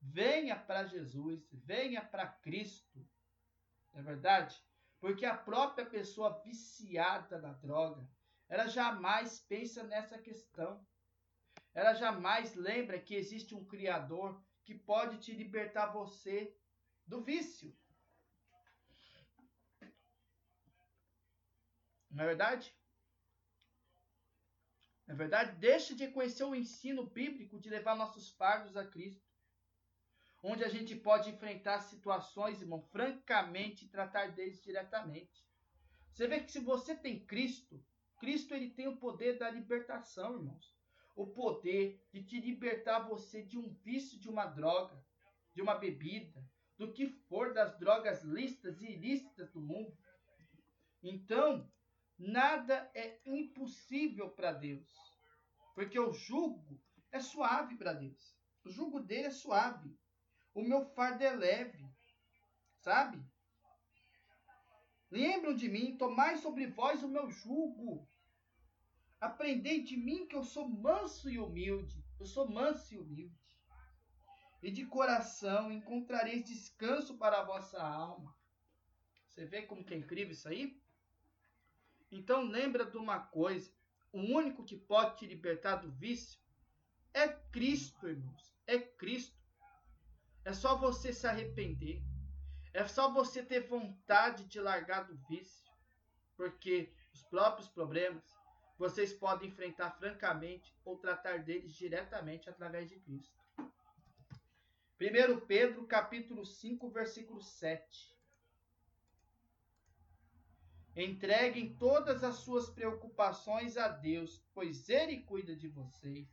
Venha 0.00 0.56
para 0.56 0.84
Jesus, 0.84 1.46
venha 1.52 2.04
para 2.04 2.26
Cristo. 2.26 3.06
Não 3.92 4.00
é 4.00 4.02
verdade? 4.02 4.60
Porque 4.98 5.24
a 5.24 5.36
própria 5.36 5.86
pessoa 5.86 6.42
viciada 6.42 7.38
na 7.40 7.52
droga, 7.52 8.08
ela 8.52 8.68
jamais 8.68 9.40
pensa 9.40 9.82
nessa 9.82 10.18
questão. 10.18 10.86
Ela 11.72 11.94
jamais 11.94 12.54
lembra 12.54 13.00
que 13.00 13.14
existe 13.14 13.54
um 13.54 13.64
Criador 13.64 14.44
que 14.62 14.74
pode 14.74 15.16
te 15.20 15.32
libertar 15.32 15.86
você 15.86 16.54
do 17.06 17.24
vício. 17.24 17.74
Não 22.10 22.24
é 22.24 22.26
verdade? 22.26 22.76
Não 25.06 25.14
é 25.14 25.16
verdade? 25.16 25.56
Deixe 25.56 25.94
de 25.94 26.08
conhecer 26.08 26.44
o 26.44 26.54
ensino 26.54 27.06
bíblico 27.06 27.58
de 27.58 27.70
levar 27.70 27.96
nossos 27.96 28.28
fardos 28.32 28.76
a 28.76 28.86
Cristo. 28.86 29.26
Onde 30.42 30.62
a 30.62 30.68
gente 30.68 30.94
pode 30.94 31.30
enfrentar 31.30 31.80
situações, 31.80 32.60
irmão, 32.60 32.82
francamente 32.82 33.88
tratar 33.88 34.32
deles 34.32 34.62
diretamente. 34.62 35.42
Você 36.12 36.28
vê 36.28 36.38
que 36.38 36.52
se 36.52 36.60
você 36.60 36.94
tem 36.94 37.24
Cristo, 37.24 37.82
Cristo 38.22 38.54
ele 38.54 38.70
tem 38.70 38.86
o 38.86 38.98
poder 38.98 39.36
da 39.36 39.50
libertação, 39.50 40.36
irmãos. 40.36 40.72
O 41.16 41.26
poder 41.26 42.00
de 42.12 42.22
te 42.22 42.40
libertar 42.40 43.00
você 43.00 43.42
de 43.42 43.58
um 43.58 43.68
vício 43.82 44.16
de 44.16 44.28
uma 44.28 44.46
droga, 44.46 45.04
de 45.52 45.60
uma 45.60 45.74
bebida, 45.74 46.40
do 46.78 46.92
que 46.92 47.08
for 47.08 47.52
das 47.52 47.76
drogas 47.80 48.22
listas 48.22 48.80
e 48.80 48.92
ilícitas 48.92 49.50
do 49.50 49.60
mundo. 49.60 49.98
Então, 51.02 51.68
nada 52.16 52.88
é 52.94 53.20
impossível 53.26 54.30
para 54.30 54.52
Deus. 54.52 54.88
Porque 55.74 55.98
o 55.98 56.12
jugo 56.12 56.80
é 57.10 57.18
suave 57.18 57.74
para 57.74 57.92
Deus. 57.92 58.38
O 58.64 58.70
jugo 58.70 59.00
dele 59.00 59.26
é 59.26 59.30
suave. 59.32 59.98
O 60.54 60.62
meu 60.62 60.84
fardo 60.84 61.24
é 61.24 61.34
leve. 61.34 61.84
Sabe? 62.78 63.20
Lembram 65.10 65.56
de 65.56 65.68
mim, 65.68 65.96
tomai 65.96 66.36
sobre 66.36 66.68
vós 66.68 67.02
o 67.02 67.08
meu 67.08 67.28
jugo. 67.28 68.08
Aprendei 69.22 69.84
de 69.84 69.96
mim 69.96 70.26
que 70.26 70.34
eu 70.34 70.42
sou 70.42 70.68
manso 70.68 71.30
e 71.30 71.38
humilde. 71.38 72.04
Eu 72.18 72.26
sou 72.26 72.50
manso 72.50 72.92
e 72.92 72.98
humilde. 72.98 73.56
E 74.60 74.68
de 74.68 74.84
coração 74.84 75.70
encontrareis 75.70 76.44
descanso 76.44 77.16
para 77.16 77.38
a 77.38 77.44
vossa 77.44 77.80
alma. 77.80 78.36
Você 79.28 79.46
vê 79.46 79.62
como 79.62 79.84
que 79.84 79.94
é 79.94 79.96
incrível 79.96 80.32
isso 80.32 80.48
aí? 80.48 80.76
Então 82.10 82.42
lembra 82.42 82.84
de 82.84 82.96
uma 82.96 83.20
coisa. 83.20 83.72
O 84.12 84.18
único 84.18 84.64
que 84.64 84.76
pode 84.76 85.18
te 85.18 85.26
libertar 85.26 85.76
do 85.76 85.92
vício 85.92 86.40
é 87.14 87.28
Cristo, 87.28 88.08
irmãos. 88.08 88.52
É 88.66 88.76
Cristo. 88.76 89.40
É 90.44 90.52
só 90.52 90.76
você 90.76 91.12
se 91.12 91.28
arrepender. 91.28 92.02
É 92.74 92.88
só 92.88 93.08
você 93.12 93.40
ter 93.40 93.68
vontade 93.68 94.46
de 94.46 94.60
largar 94.60 95.04
do 95.04 95.16
vício. 95.28 95.70
Porque 96.36 96.92
os 97.12 97.22
próprios 97.22 97.68
problemas 97.68 98.41
vocês 98.82 99.12
podem 99.12 99.48
enfrentar 99.48 99.92
francamente 99.92 100.74
ou 100.84 100.98
tratar 100.98 101.44
deles 101.44 101.72
diretamente 101.72 102.50
através 102.50 102.88
de 102.88 102.98
Cristo. 102.98 103.38
1 105.00 105.46
Pedro 105.46 105.86
capítulo 105.86 106.44
5, 106.44 106.90
versículo 106.90 107.40
7. 107.40 108.12
Entreguem 110.96 111.76
todas 111.76 112.24
as 112.24 112.34
suas 112.38 112.68
preocupações 112.68 113.76
a 113.76 113.86
Deus, 113.86 114.42
pois 114.52 114.88
Ele 114.88 115.22
cuida 115.22 115.54
de 115.54 115.68
vocês. 115.68 116.28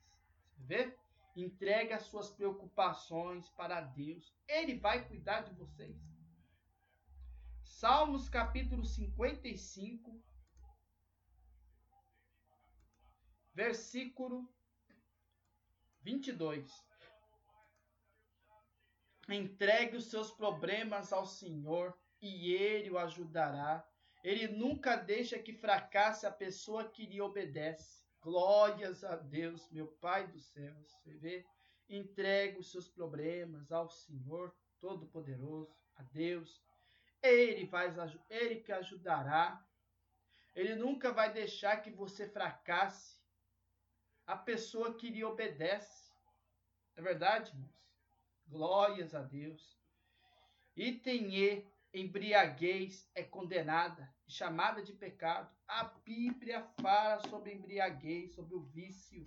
Você 0.49 0.63
vê? 0.63 0.97
Entregue 1.35 1.93
as 1.93 2.05
suas 2.05 2.31
preocupações 2.31 3.47
para 3.49 3.79
Deus. 3.79 4.35
Ele 4.47 4.73
vai 4.73 5.07
cuidar 5.07 5.41
de 5.41 5.53
vocês. 5.53 5.95
Salmos 7.61 8.27
capítulo 8.27 8.83
55, 8.83 10.19
versículo 13.59 14.49
22. 16.01 16.71
Entregue 19.27 19.97
os 19.97 20.05
seus 20.09 20.31
problemas 20.31 21.11
ao 21.11 21.25
Senhor 21.25 21.93
e 22.21 22.53
Ele 22.53 22.89
o 22.89 22.97
ajudará. 22.97 23.85
Ele 24.23 24.47
nunca 24.47 24.95
deixa 24.95 25.37
que 25.37 25.51
fracasse 25.51 26.25
a 26.25 26.31
pessoa 26.31 26.87
que 26.89 27.05
lhe 27.05 27.19
obedece. 27.19 28.01
Glórias 28.21 29.03
a 29.03 29.17
Deus, 29.17 29.69
meu 29.69 29.87
Pai 29.87 30.25
do 30.25 30.39
céu. 30.39 30.73
Você 30.85 31.11
vê? 31.17 31.45
Entregue 31.89 32.59
os 32.59 32.71
seus 32.71 32.87
problemas 32.87 33.73
ao 33.73 33.89
Senhor 33.89 34.55
Todo-Poderoso, 34.79 35.75
a 35.97 36.03
Deus. 36.03 36.63
Ele 37.21 37.65
vai, 37.65 37.93
ele 38.29 38.61
que 38.61 38.71
ajudará. 38.71 39.61
Ele 40.55 40.75
nunca 40.75 41.11
vai 41.11 41.33
deixar 41.33 41.81
que 41.81 41.89
você 41.89 42.25
fracasse 42.25 43.18
a 44.29 44.37
pessoa 44.37 44.93
que 44.93 45.09
lhe 45.09 45.23
obedece. 45.23 46.13
É 46.95 47.01
verdade, 47.01 47.49
irmãos? 47.49 47.73
Glórias 48.47 49.15
a 49.15 49.23
Deus. 49.23 49.75
E, 50.77 51.65
embriaguez 51.91 53.09
é 53.15 53.23
condenada 53.23 54.07
chamada 54.27 54.83
de 54.83 54.93
pecado. 54.93 55.51
A 55.67 55.85
Bíblia 56.05 56.63
fala 56.79 57.19
sobre 57.27 57.55
embriaguez, 57.55 58.35
sobre 58.35 58.53
o 58.53 58.61
vício. 58.61 59.25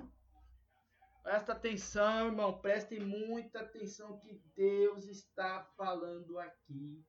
Presta 1.24 1.52
atenção, 1.52 2.26
irmão, 2.26 2.60
prestem 2.60 3.00
muita 3.00 3.58
atenção 3.58 4.20
que 4.20 4.40
Deus 4.54 5.06
está 5.06 5.64
falando 5.76 6.38
aqui. 6.38 7.04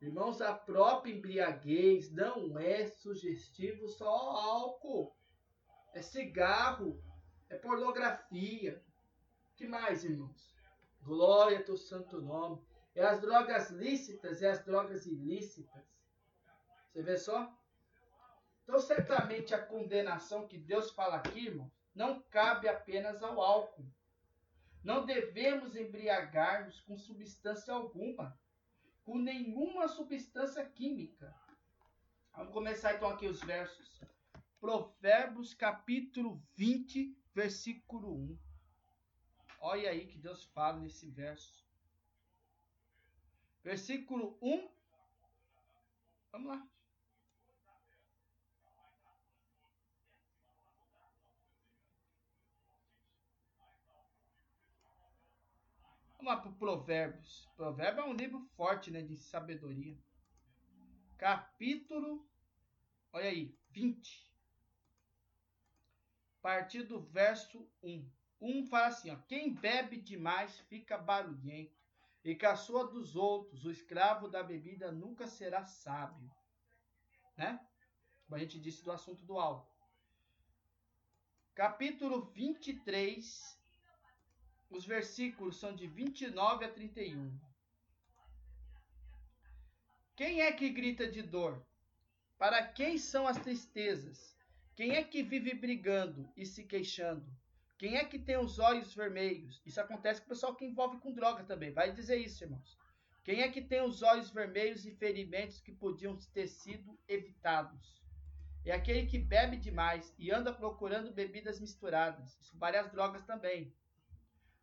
Irmãos, 0.00 0.40
a 0.40 0.54
própria 0.54 1.12
embriaguez 1.12 2.12
não 2.12 2.56
é 2.56 2.86
sugestivo 2.86 3.88
só 3.88 4.08
ao 4.08 4.36
álcool 4.36 5.17
é 5.94 6.02
cigarro, 6.02 7.02
é 7.48 7.56
pornografia. 7.56 8.82
que 9.56 9.66
mais, 9.66 10.04
irmãos? 10.04 10.54
Glória 11.02 11.58
ao 11.58 11.64
teu 11.64 11.76
santo 11.76 12.20
nome. 12.20 12.62
É 12.94 13.04
as 13.04 13.20
drogas 13.20 13.70
lícitas 13.70 14.40
e 14.40 14.46
as 14.46 14.64
drogas 14.64 15.06
ilícitas. 15.06 15.84
Você 16.88 17.02
vê 17.02 17.16
só? 17.16 17.52
Então, 18.62 18.78
certamente 18.78 19.54
a 19.54 19.64
condenação 19.64 20.46
que 20.46 20.58
Deus 20.58 20.90
fala 20.90 21.16
aqui, 21.16 21.46
irmão, 21.46 21.70
não 21.94 22.20
cabe 22.22 22.68
apenas 22.68 23.22
ao 23.22 23.40
álcool. 23.40 23.86
Não 24.84 25.06
devemos 25.06 25.74
embriagar-nos 25.74 26.80
com 26.80 26.96
substância 26.96 27.72
alguma, 27.72 28.38
com 29.04 29.18
nenhuma 29.18 29.88
substância 29.88 30.64
química. 30.64 31.34
Vamos 32.34 32.52
começar 32.52 32.94
então 32.94 33.08
aqui 33.08 33.26
os 33.26 33.40
versos 33.40 34.00
Provérbios 34.60 35.54
capítulo 35.54 36.42
20, 36.56 37.16
versículo 37.32 38.12
1. 38.12 38.38
Olha 39.60 39.90
aí 39.90 40.06
que 40.06 40.18
Deus 40.18 40.44
fala 40.46 40.80
nesse 40.80 41.08
verso. 41.08 41.64
Versículo 43.62 44.36
1. 44.42 44.68
Vamos 46.32 46.48
lá. 46.48 46.68
Vamos 56.16 56.34
lá 56.34 56.36
para 56.36 56.50
Provérbios. 56.52 57.48
Provérbio 57.56 58.02
é 58.02 58.06
um 58.06 58.12
livro 58.12 58.40
forte, 58.56 58.90
né, 58.90 59.02
de 59.02 59.16
sabedoria. 59.16 59.96
Capítulo, 61.16 62.28
olha 63.12 63.28
aí, 63.28 63.56
20. 63.70 64.27
Partir 66.48 66.82
do 66.84 66.98
verso 66.98 67.70
1. 67.82 68.10
1 68.40 68.66
fala 68.68 68.86
assim, 68.86 69.10
ó, 69.10 69.16
quem 69.28 69.52
bebe 69.52 70.00
demais 70.00 70.58
fica 70.60 70.96
barulhento, 70.96 71.76
e 72.24 72.34
caçoa 72.34 72.86
dos 72.86 73.14
outros, 73.14 73.66
o 73.66 73.70
escravo 73.70 74.28
da 74.28 74.42
bebida 74.42 74.90
nunca 74.90 75.26
será 75.26 75.62
sábio. 75.62 76.26
Né? 77.36 77.60
Como 78.24 78.34
a 78.34 78.38
gente 78.38 78.58
disse 78.58 78.82
do 78.82 78.90
assunto 78.90 79.26
do 79.26 79.38
álcool. 79.38 79.70
Capítulo 81.54 82.22
23, 82.32 83.60
os 84.70 84.86
versículos 84.86 85.60
são 85.60 85.76
de 85.76 85.86
29 85.86 86.64
a 86.64 86.72
31. 86.72 87.38
Quem 90.16 90.40
é 90.40 90.50
que 90.50 90.70
grita 90.70 91.06
de 91.10 91.20
dor? 91.20 91.62
Para 92.38 92.66
quem 92.66 92.96
são 92.96 93.28
as 93.28 93.36
tristezas? 93.36 94.37
Quem 94.78 94.94
é 94.94 95.02
que 95.02 95.24
vive 95.24 95.54
brigando 95.54 96.32
e 96.36 96.46
se 96.46 96.62
queixando? 96.62 97.28
Quem 97.76 97.96
é 97.96 98.04
que 98.04 98.16
tem 98.16 98.38
os 98.38 98.60
olhos 98.60 98.94
vermelhos? 98.94 99.60
Isso 99.66 99.80
acontece 99.80 100.20
com 100.20 100.26
o 100.26 100.28
pessoal 100.28 100.54
que 100.54 100.64
envolve 100.64 100.98
com 100.98 101.12
droga 101.12 101.42
também. 101.42 101.72
Vai 101.72 101.92
dizer 101.92 102.16
isso, 102.18 102.44
irmãos. 102.44 102.78
Quem 103.24 103.40
é 103.42 103.48
que 103.48 103.60
tem 103.60 103.82
os 103.82 104.02
olhos 104.02 104.30
vermelhos 104.30 104.86
e 104.86 104.92
ferimentos 104.92 105.60
que 105.60 105.72
podiam 105.72 106.16
ter 106.32 106.46
sido 106.46 106.96
evitados? 107.08 108.00
É 108.64 108.70
aquele 108.70 109.06
que 109.06 109.18
bebe 109.18 109.56
demais 109.56 110.14
e 110.16 110.30
anda 110.30 110.54
procurando 110.54 111.12
bebidas 111.12 111.58
misturadas. 111.58 112.38
Isso 112.40 112.56
vale 112.56 112.76
as 112.76 112.88
drogas 112.88 113.24
também. 113.24 113.74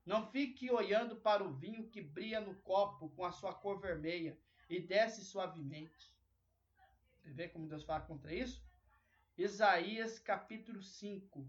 Não 0.05 0.31
fique 0.31 0.71
olhando 0.71 1.17
para 1.17 1.43
o 1.43 1.51
vinho 1.51 1.89
que 1.89 1.99
brilha 1.99 2.39
no 2.39 2.55
copo 2.61 3.09
com 3.09 3.25
a 3.25 3.33
sua 3.33 3.53
cor 3.53 3.81
vermelha 3.81 4.39
e 4.69 4.79
desce 4.79 5.25
suavemente. 5.25 6.15
Você 7.17 7.33
vê 7.33 7.49
como 7.49 7.67
Deus 7.67 7.83
fala 7.83 7.99
contra 7.99 8.33
isso? 8.33 8.64
Isaías 9.37 10.17
capítulo 10.17 10.81
5, 10.81 11.45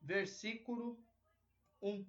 versículo 0.00 0.98
1. 1.82 2.06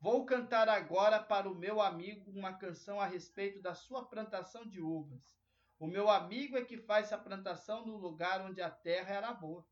Vou 0.00 0.24
cantar 0.24 0.70
agora 0.70 1.22
para 1.22 1.46
o 1.50 1.54
meu 1.54 1.82
amigo 1.82 2.30
uma 2.30 2.54
canção 2.54 2.98
a 2.98 3.04
respeito 3.04 3.60
da 3.60 3.74
sua 3.74 4.06
plantação 4.06 4.66
de 4.66 4.80
uvas. 4.80 5.38
O 5.78 5.86
meu 5.86 6.08
amigo 6.08 6.56
é 6.56 6.64
que 6.64 6.78
faz 6.78 7.06
essa 7.06 7.18
plantação 7.18 7.84
no 7.84 7.98
lugar 7.98 8.40
onde 8.40 8.62
a 8.62 8.70
terra 8.70 9.14
era 9.14 9.32
boa. 9.32 9.66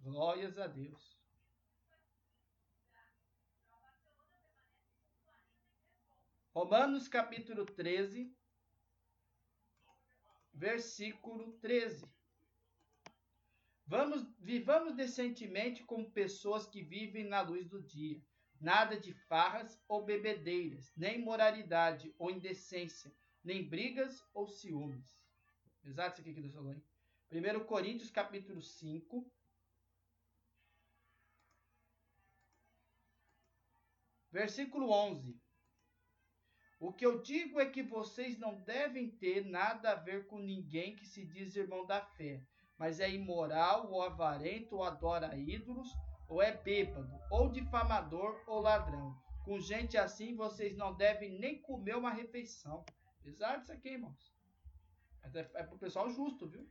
Glórias 0.00 0.58
a 0.58 0.66
Deus. 0.66 1.18
Romanos 6.52 7.08
capítulo 7.08 7.64
13, 7.64 8.36
versículo 10.58 11.52
13. 11.60 12.04
Vamos, 13.86 14.26
vivamos 14.38 14.94
decentemente 14.94 15.84
como 15.84 16.10
pessoas 16.10 16.66
que 16.66 16.82
vivem 16.82 17.24
na 17.24 17.40
luz 17.40 17.66
do 17.66 17.80
dia. 17.80 18.20
Nada 18.60 18.98
de 18.98 19.12
farras 19.12 19.80
ou 19.86 20.04
bebedeiras, 20.04 20.92
nem 20.96 21.22
moralidade 21.22 22.12
ou 22.18 22.30
indecência, 22.30 23.14
nem 23.42 23.66
brigas 23.66 24.20
ou 24.34 24.48
ciúmes. 24.48 25.16
Exato 25.84 26.14
isso 26.14 26.22
aqui 26.22 26.34
que 26.34 26.40
Deus 26.40 26.54
falou, 26.54 26.72
hein? 26.72 26.82
1 27.30 27.64
Coríntios 27.64 28.10
capítulo 28.10 28.60
5, 28.60 29.30
versículo 34.32 34.90
11. 34.90 35.40
O 36.80 36.92
que 36.92 37.04
eu 37.04 37.20
digo 37.20 37.60
é 37.60 37.66
que 37.66 37.82
vocês 37.82 38.38
não 38.38 38.60
devem 38.60 39.10
ter 39.10 39.44
nada 39.44 39.90
a 39.90 39.94
ver 39.96 40.26
com 40.28 40.38
ninguém 40.38 40.94
que 40.94 41.04
se 41.06 41.24
diz 41.24 41.56
irmão 41.56 41.84
da 41.84 42.00
fé, 42.00 42.40
mas 42.76 43.00
é 43.00 43.10
imoral, 43.10 43.90
ou 43.90 44.00
avarento, 44.00 44.76
ou 44.76 44.84
adora 44.84 45.36
ídolos, 45.36 45.88
ou 46.28 46.40
é 46.40 46.56
bêbado, 46.56 47.18
ou 47.30 47.50
difamador, 47.50 48.40
ou 48.46 48.60
ladrão. 48.60 49.20
Com 49.44 49.58
gente 49.58 49.96
assim, 49.96 50.36
vocês 50.36 50.76
não 50.76 50.94
devem 50.94 51.36
nem 51.38 51.60
comer 51.60 51.96
uma 51.96 52.10
refeição. 52.10 52.84
Pesado 53.24 53.62
isso 53.62 53.72
aqui, 53.72 53.88
irmãos. 53.88 54.32
É, 55.34 55.40
é 55.40 55.62
para 55.64 55.74
o 55.74 55.78
pessoal 55.78 56.08
justo, 56.10 56.46
viu? 56.46 56.68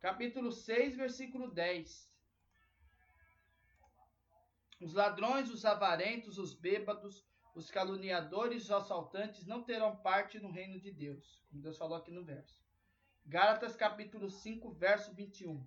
Capítulo 0.00 0.52
6, 0.52 0.96
versículo 0.96 1.50
10. 1.50 2.10
Os 4.80 4.94
ladrões, 4.94 5.50
os 5.50 5.64
avarentos, 5.64 6.38
os 6.38 6.54
bêbados, 6.54 7.26
os 7.56 7.70
caluniadores 7.70 8.62
e 8.62 8.66
os 8.66 8.70
assaltantes 8.70 9.46
não 9.46 9.62
terão 9.62 9.96
parte 9.96 10.38
no 10.38 10.50
reino 10.50 10.78
de 10.78 10.92
Deus, 10.92 11.42
como 11.48 11.62
Deus 11.62 11.78
falou 11.78 11.96
aqui 11.96 12.10
no 12.10 12.22
verso. 12.22 12.62
Gálatas 13.24 13.74
capítulo 13.74 14.28
5, 14.28 14.70
verso 14.74 15.14
21. 15.14 15.66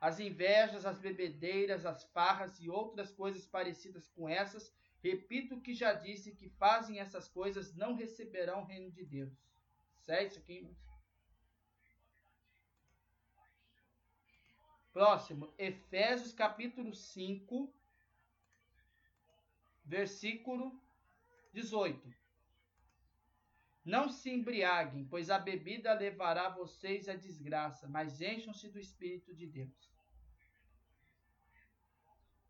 As 0.00 0.18
invejas, 0.18 0.86
as 0.86 0.98
bebedeiras, 0.98 1.84
as 1.84 2.02
farras 2.04 2.58
e 2.58 2.70
outras 2.70 3.12
coisas 3.12 3.46
parecidas 3.46 4.08
com 4.08 4.26
essas, 4.26 4.72
repito 5.02 5.56
o 5.56 5.60
que 5.60 5.74
já 5.74 5.92
disse, 5.92 6.34
que 6.34 6.48
fazem 6.48 6.98
essas 6.98 7.28
coisas 7.28 7.74
não 7.74 7.94
receberão 7.94 8.62
o 8.62 8.64
reino 8.64 8.90
de 8.90 9.04
Deus. 9.04 9.46
Sério 9.98 10.28
isso 10.28 10.38
aqui? 10.38 10.74
Próximo, 14.90 15.52
Efésios 15.58 16.32
capítulo 16.32 16.94
5, 16.94 17.72
versículo 19.92 20.82
18. 21.52 22.14
Não 23.84 24.08
se 24.08 24.30
embriaguem, 24.30 25.04
pois 25.04 25.28
a 25.28 25.38
bebida 25.38 25.92
levará 25.92 26.48
vocês 26.48 27.10
à 27.10 27.14
desgraça, 27.14 27.86
mas 27.86 28.22
encham-se 28.22 28.70
do 28.70 28.78
Espírito 28.78 29.34
de 29.34 29.46
Deus. 29.46 29.92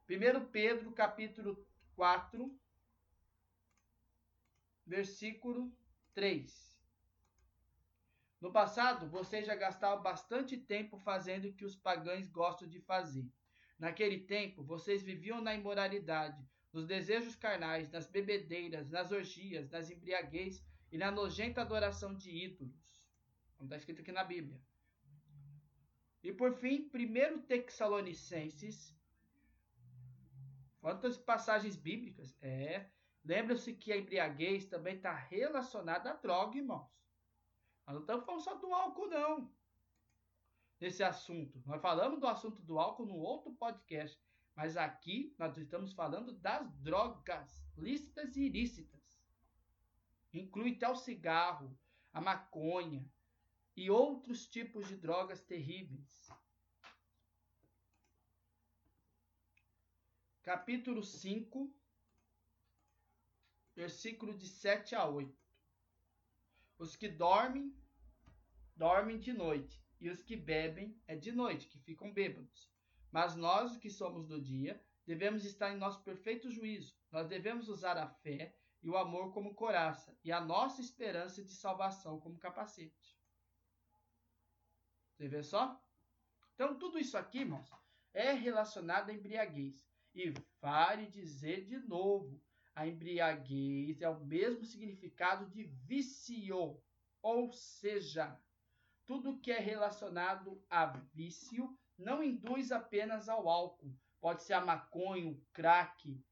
1 0.08 0.52
Pedro, 0.52 0.92
capítulo 0.92 1.66
4, 1.96 2.56
versículo 4.86 5.76
3. 6.14 6.80
No 8.40 8.52
passado, 8.52 9.08
vocês 9.08 9.46
já 9.46 9.56
gastaram 9.56 10.00
bastante 10.00 10.56
tempo 10.56 10.96
fazendo 10.96 11.46
o 11.46 11.52
que 11.52 11.64
os 11.64 11.74
pagãos 11.74 12.28
gostam 12.28 12.68
de 12.68 12.78
fazer. 12.78 13.28
Naquele 13.80 14.20
tempo, 14.20 14.62
vocês 14.62 15.02
viviam 15.02 15.40
na 15.40 15.52
imoralidade, 15.52 16.40
nos 16.72 16.86
desejos 16.86 17.36
carnais, 17.36 17.90
nas 17.90 18.06
bebedeiras, 18.06 18.88
nas 18.88 19.12
orgias, 19.12 19.68
nas 19.70 19.90
embriaguez 19.90 20.64
e 20.90 20.96
na 20.96 21.10
nojenta 21.10 21.60
adoração 21.60 22.14
de 22.14 22.30
ídolos. 22.30 23.04
Como 23.56 23.66
está 23.66 23.76
escrito 23.76 24.00
aqui 24.00 24.10
na 24.10 24.24
Bíblia. 24.24 24.60
E 26.22 26.32
por 26.32 26.54
fim, 26.54 26.90
1 26.94 27.42
Texalonicenses. 27.42 28.96
Quantas 30.80 31.18
passagens 31.18 31.76
bíblicas? 31.76 32.36
É. 32.40 32.86
Lembra-se 33.24 33.72
que 33.74 33.92
a 33.92 33.96
embriaguez 33.96 34.66
também 34.66 34.96
está 34.96 35.14
relacionada 35.14 36.10
à 36.10 36.14
droga, 36.14 36.56
irmãos. 36.56 36.90
Nós 37.86 37.94
não 37.94 38.00
estamos 38.00 38.24
falando 38.24 38.42
só 38.42 38.54
do 38.54 38.72
álcool, 38.72 39.08
não. 39.08 39.52
Nesse 40.80 41.02
assunto. 41.04 41.62
Nós 41.66 41.80
falamos 41.80 42.18
do 42.18 42.26
assunto 42.26 42.62
do 42.62 42.78
álcool 42.78 43.06
no 43.06 43.16
outro 43.16 43.52
podcast. 43.52 44.20
Mas 44.54 44.76
aqui 44.76 45.34
nós 45.38 45.56
estamos 45.56 45.92
falando 45.92 46.32
das 46.34 46.70
drogas 46.76 47.64
lícitas 47.76 48.36
e 48.36 48.42
ilícitas. 48.42 49.00
Inclui 50.32 50.74
até 50.74 50.88
o 50.88 50.96
cigarro, 50.96 51.78
a 52.12 52.20
maconha 52.20 53.04
e 53.76 53.90
outros 53.90 54.46
tipos 54.46 54.86
de 54.88 54.96
drogas 54.96 55.42
terríveis. 55.42 56.28
Capítulo 60.42 61.02
5, 61.02 61.72
versículo 63.74 64.36
de 64.36 64.48
7 64.48 64.94
a 64.94 65.06
8. 65.06 65.32
Os 66.78 66.96
que 66.96 67.08
dormem, 67.08 67.74
dormem 68.74 69.20
de 69.20 69.32
noite, 69.32 69.80
e 70.00 70.10
os 70.10 70.20
que 70.22 70.36
bebem 70.36 71.00
é 71.06 71.14
de 71.14 71.30
noite, 71.30 71.68
que 71.68 71.78
ficam 71.78 72.12
bêbados. 72.12 72.71
Mas 73.12 73.36
nós, 73.36 73.76
que 73.76 73.90
somos 73.90 74.26
do 74.26 74.40
dia, 74.40 74.82
devemos 75.06 75.44
estar 75.44 75.70
em 75.70 75.78
nosso 75.78 76.02
perfeito 76.02 76.50
juízo. 76.50 76.96
Nós 77.10 77.28
devemos 77.28 77.68
usar 77.68 77.98
a 77.98 78.08
fé 78.08 78.56
e 78.82 78.88
o 78.88 78.96
amor 78.96 79.32
como 79.32 79.54
coraça, 79.54 80.18
e 80.24 80.32
a 80.32 80.40
nossa 80.40 80.80
esperança 80.80 81.44
de 81.44 81.52
salvação 81.52 82.18
como 82.18 82.38
capacete. 82.38 83.16
Você 85.12 85.28
vê 85.28 85.42
só? 85.42 85.80
Então, 86.54 86.76
tudo 86.76 86.98
isso 86.98 87.16
aqui, 87.16 87.40
irmãos, 87.40 87.70
é 88.12 88.32
relacionado 88.32 89.10
à 89.10 89.12
embriaguez. 89.12 89.86
E 90.14 90.34
vale 90.60 91.06
dizer 91.06 91.64
de 91.64 91.78
novo: 91.78 92.42
a 92.74 92.86
embriaguez 92.86 94.00
é 94.00 94.08
o 94.08 94.24
mesmo 94.24 94.64
significado 94.64 95.46
de 95.46 95.64
vício, 95.64 96.82
ou 97.20 97.52
seja, 97.52 98.36
tudo 99.06 99.38
que 99.38 99.52
é 99.52 99.58
relacionado 99.58 100.62
a 100.68 100.86
vício 100.86 101.78
não 101.98 102.22
induz 102.22 102.72
apenas 102.72 103.28
ao 103.28 103.48
álcool. 103.48 103.94
Pode 104.20 104.42
ser 104.42 104.54
a 104.54 104.64
maconha, 104.64 105.30
o 105.30 105.40
crack, 105.52 106.22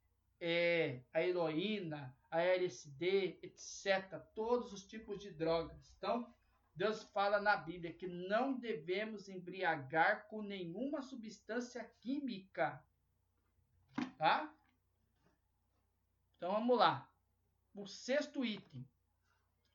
é, 0.41 1.03
a 1.13 1.23
heroína, 1.23 2.17
a 2.31 2.41
LSD, 2.41 3.39
etc. 3.43 4.21
Todos 4.35 4.73
os 4.73 4.85
tipos 4.85 5.19
de 5.21 5.31
drogas. 5.31 5.93
Então, 5.97 6.33
Deus 6.75 7.03
fala 7.03 7.41
na 7.41 7.57
Bíblia 7.57 7.93
que 7.93 8.07
não 8.07 8.59
devemos 8.59 9.29
embriagar 9.29 10.29
com 10.29 10.41
nenhuma 10.41 11.03
substância 11.03 11.85
química. 12.01 12.83
Tá? 14.17 14.55
Então 16.37 16.53
vamos 16.53 16.79
lá. 16.79 17.11
O 17.75 17.87
sexto 17.87 18.45
item. 18.45 18.89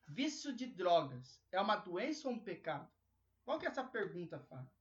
Vício 0.08 0.52
de 0.52 0.66
drogas 0.66 1.40
é 1.50 1.60
uma 1.60 1.76
doença 1.76 2.28
ou 2.28 2.34
um 2.34 2.38
pecado? 2.38 2.90
Qual 3.44 3.58
que 3.58 3.66
é 3.66 3.68
essa 3.68 3.84
pergunta, 3.84 4.38
Fábio? 4.38 4.75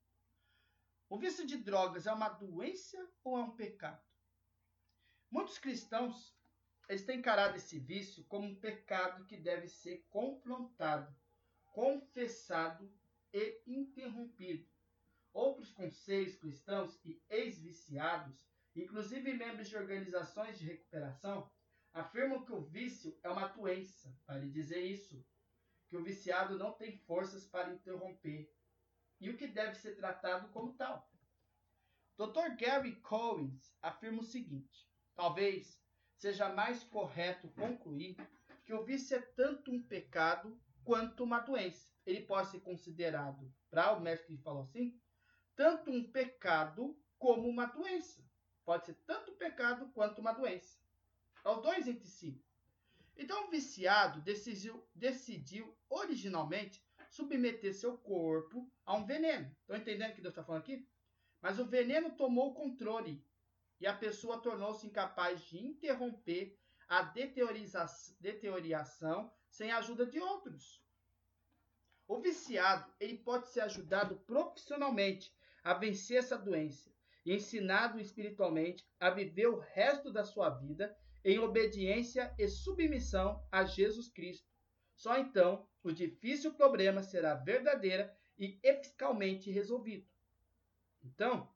O 1.08 1.18
vício 1.20 1.46
de 1.46 1.58
drogas 1.58 2.08
é 2.08 2.14
uma 2.14 2.30
doença 2.30 2.98
ou 3.24 3.38
é 3.38 3.44
um 3.44 3.56
pecado? 3.56 4.04
Muitos 5.30 5.60
cristãos 5.60 6.36
eles 6.88 7.04
têm 7.04 7.20
encarado 7.20 7.58
esse 7.58 7.80
vício 7.80 8.24
como 8.26 8.48
um 8.48 8.56
pecado 8.56 9.26
que 9.26 9.38
deve 9.38 9.68
ser 9.68 10.06
confrontado, 10.10 11.16
confessado 11.74 12.92
e 13.34 13.62
interrompido. 13.66 14.68
Outros 15.34 15.72
conselhos 15.72 16.36
cristãos 16.36 17.00
e 17.04 17.22
ex-viciados, 17.30 18.40
inclusive 18.76 19.34
membros 19.34 19.68
de 19.68 19.76
organizações 19.76 20.58
de 20.58 20.66
recuperação, 20.66 21.52
afirmam 21.92 22.46
que 22.46 22.52
o 22.52 22.62
vício 22.62 23.18
é 23.24 23.30
uma 23.30 23.48
doença, 23.48 24.16
para 24.26 24.40
dizer 24.40 24.80
isso, 24.80 25.26
que 25.88 25.98
o 25.98 26.04
viciado 26.04 26.58
não 26.58 26.72
tem 26.74 26.98
forças 27.00 27.46
para 27.46 27.74
interromper 27.74 28.55
e 29.26 29.30
o 29.32 29.38
que 29.38 29.48
deve 29.48 29.74
ser 29.76 29.96
tratado 29.96 30.50
como 30.50 30.74
tal. 30.74 31.10
Dr. 32.16 32.56
Gary 32.60 32.96
Collins 32.98 33.76
afirma 33.82 34.22
o 34.22 34.24
seguinte: 34.24 34.88
talvez 35.16 35.82
seja 36.16 36.48
mais 36.50 36.84
correto 36.84 37.50
concluir 37.50 38.16
que 38.64 38.74
o 38.74 38.84
vício 38.84 39.18
é 39.18 39.20
tanto 39.20 39.72
um 39.72 39.82
pecado 39.82 40.56
quanto 40.84 41.24
uma 41.24 41.40
doença. 41.40 41.90
Ele 42.06 42.22
pode 42.22 42.50
ser 42.50 42.60
considerado, 42.60 43.52
para 43.72 43.94
o 43.94 44.00
médico 44.00 44.28
que 44.28 44.38
falou 44.38 44.62
assim, 44.62 44.96
tanto 45.56 45.90
um 45.90 46.04
pecado 46.12 46.96
como 47.18 47.50
uma 47.50 47.66
doença. 47.66 48.24
Pode 48.64 48.86
ser 48.86 48.94
tanto 49.08 49.32
um 49.32 49.38
pecado 49.38 49.90
quanto 49.90 50.22
uma 50.22 50.34
doença. 50.34 50.80
Os 51.44 51.64
dois 51.64 51.88
entre 51.88 52.08
si. 52.08 52.40
Então 53.18 53.48
o 53.48 53.50
viciado 53.50 54.22
decidiu, 54.22 54.88
decidiu 54.94 55.76
originalmente 55.90 56.85
submeter 57.16 57.74
seu 57.74 57.98
corpo 57.98 58.70
a 58.86 58.96
um 58.96 59.06
veneno. 59.06 59.50
Estão 59.62 59.78
entendendo 59.78 60.12
o 60.12 60.16
que 60.16 60.22
Deus 60.22 60.34
está 60.34 60.44
falando 60.44 60.64
aqui? 60.64 60.86
Mas 61.42 61.60
o 61.60 61.66
veneno 61.66 62.12
tomou 62.12 62.52
o 62.52 62.54
controle 62.54 63.24
e 63.80 63.88
a 63.88 63.94
pessoa 63.96 64.42
tornou-se 64.42 64.86
incapaz 64.86 65.42
de 65.46 65.58
interromper 65.58 66.58
a 66.88 67.02
deterioração 68.22 69.32
sem 69.50 69.72
a 69.72 69.78
ajuda 69.78 70.06
de 70.06 70.20
outros. 70.20 70.84
O 72.08 72.20
viciado 72.20 72.94
ele 73.00 73.18
pode 73.18 73.48
ser 73.50 73.62
ajudado 73.62 74.18
profissionalmente 74.28 75.34
a 75.64 75.74
vencer 75.74 76.18
essa 76.18 76.38
doença 76.38 76.94
e 77.26 77.34
ensinado 77.34 78.00
espiritualmente 78.00 78.86
a 79.00 79.10
viver 79.10 79.48
o 79.48 79.58
resto 79.58 80.12
da 80.12 80.24
sua 80.24 80.50
vida 80.50 80.96
em 81.24 81.40
obediência 81.40 82.32
e 82.38 82.48
submissão 82.48 83.44
a 83.52 83.64
Jesus 83.64 84.10
Cristo. 84.10 84.55
Só 84.96 85.18
então 85.18 85.68
o 85.84 85.92
difícil 85.92 86.54
problema 86.54 87.04
será 87.04 87.36
verdadeira 87.36 88.18
e 88.38 88.60
eficazmente 88.64 89.52
resolvido. 89.52 90.08
Então, 91.04 91.54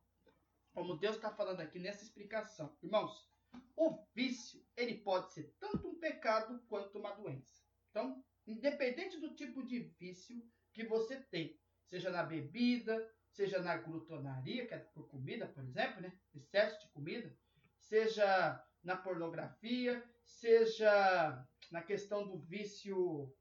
como 0.72 0.98
Deus 0.98 1.16
está 1.16 1.32
falando 1.32 1.62
aqui 1.62 1.80
nessa 1.80 2.04
explicação, 2.04 2.78
irmãos, 2.82 3.28
o 3.76 4.06
vício 4.14 4.64
ele 4.78 4.96
pode 4.96 5.34
ser 5.34 5.56
tanto 5.60 5.88
um 5.88 6.00
pecado 6.00 6.62
quanto 6.68 7.00
uma 7.00 7.12
doença. 7.14 7.64
Então, 7.90 8.24
independente 8.46 9.20
do 9.20 9.34
tipo 9.34 9.64
de 9.64 9.80
vício 9.80 10.42
que 10.74 10.84
você 10.84 11.18
tem, 11.18 11.60
seja 11.88 12.12
na 12.12 12.24
bebida, 12.24 13.12
seja 13.32 13.60
na 13.60 13.78
glutonaria, 13.78 14.68
que 14.68 14.74
é 14.74 14.78
por 14.78 15.08
comida, 15.08 15.48
por 15.48 15.64
exemplo, 15.64 16.02
né? 16.02 16.14
excesso 16.36 16.80
de 16.82 16.92
comida, 16.92 17.36
seja 17.78 18.64
na 18.84 18.96
pornografia, 18.96 20.04
seja 20.24 21.46
na 21.70 21.82
questão 21.82 22.28
do 22.28 22.38
vício 22.38 23.34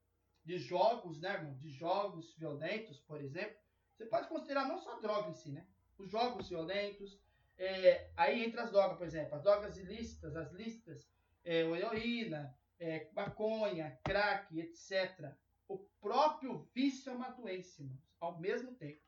de 0.45 0.59
jogos, 0.59 1.21
né, 1.21 1.35
irmão? 1.35 1.55
De 1.59 1.71
jogos 1.71 2.35
violentos, 2.37 3.01
por 3.01 3.21
exemplo. 3.21 3.57
Você 3.95 4.07
pode 4.07 4.29
considerar 4.29 4.67
não 4.69 4.79
só 4.79 4.99
droga 5.01 5.31
em 5.31 5.35
si, 5.35 5.51
né? 5.51 5.67
Os 5.99 6.11
jogos 6.11 6.49
violentos. 6.49 7.19
É, 7.57 8.11
aí 8.17 8.45
entra 8.45 8.63
as 8.63 8.71
drogas, 8.71 8.97
por 8.97 9.07
exemplo, 9.07 9.35
as 9.35 9.43
drogas 9.43 9.77
ilícitas, 9.77 10.37
as 10.37 10.53
lícitas, 10.53 11.11
é, 11.45 11.63
heroína, 11.63 12.57
é, 12.79 13.11
maconha, 13.13 13.99
crack, 14.05 14.59
etc. 14.61 15.35
O 15.67 15.79
próprio 16.01 16.69
vício 16.73 17.11
é 17.11 17.15
uma 17.15 17.31
doença, 17.31 17.83
irmãos, 17.83 18.01
ao 18.21 18.39
mesmo 18.39 18.75
tempo. 18.75 19.03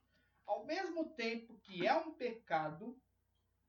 Ao 0.44 0.64
mesmo 0.64 1.10
tempo 1.10 1.56
que 1.60 1.86
é 1.86 1.94
um 1.94 2.12
pecado, 2.12 3.00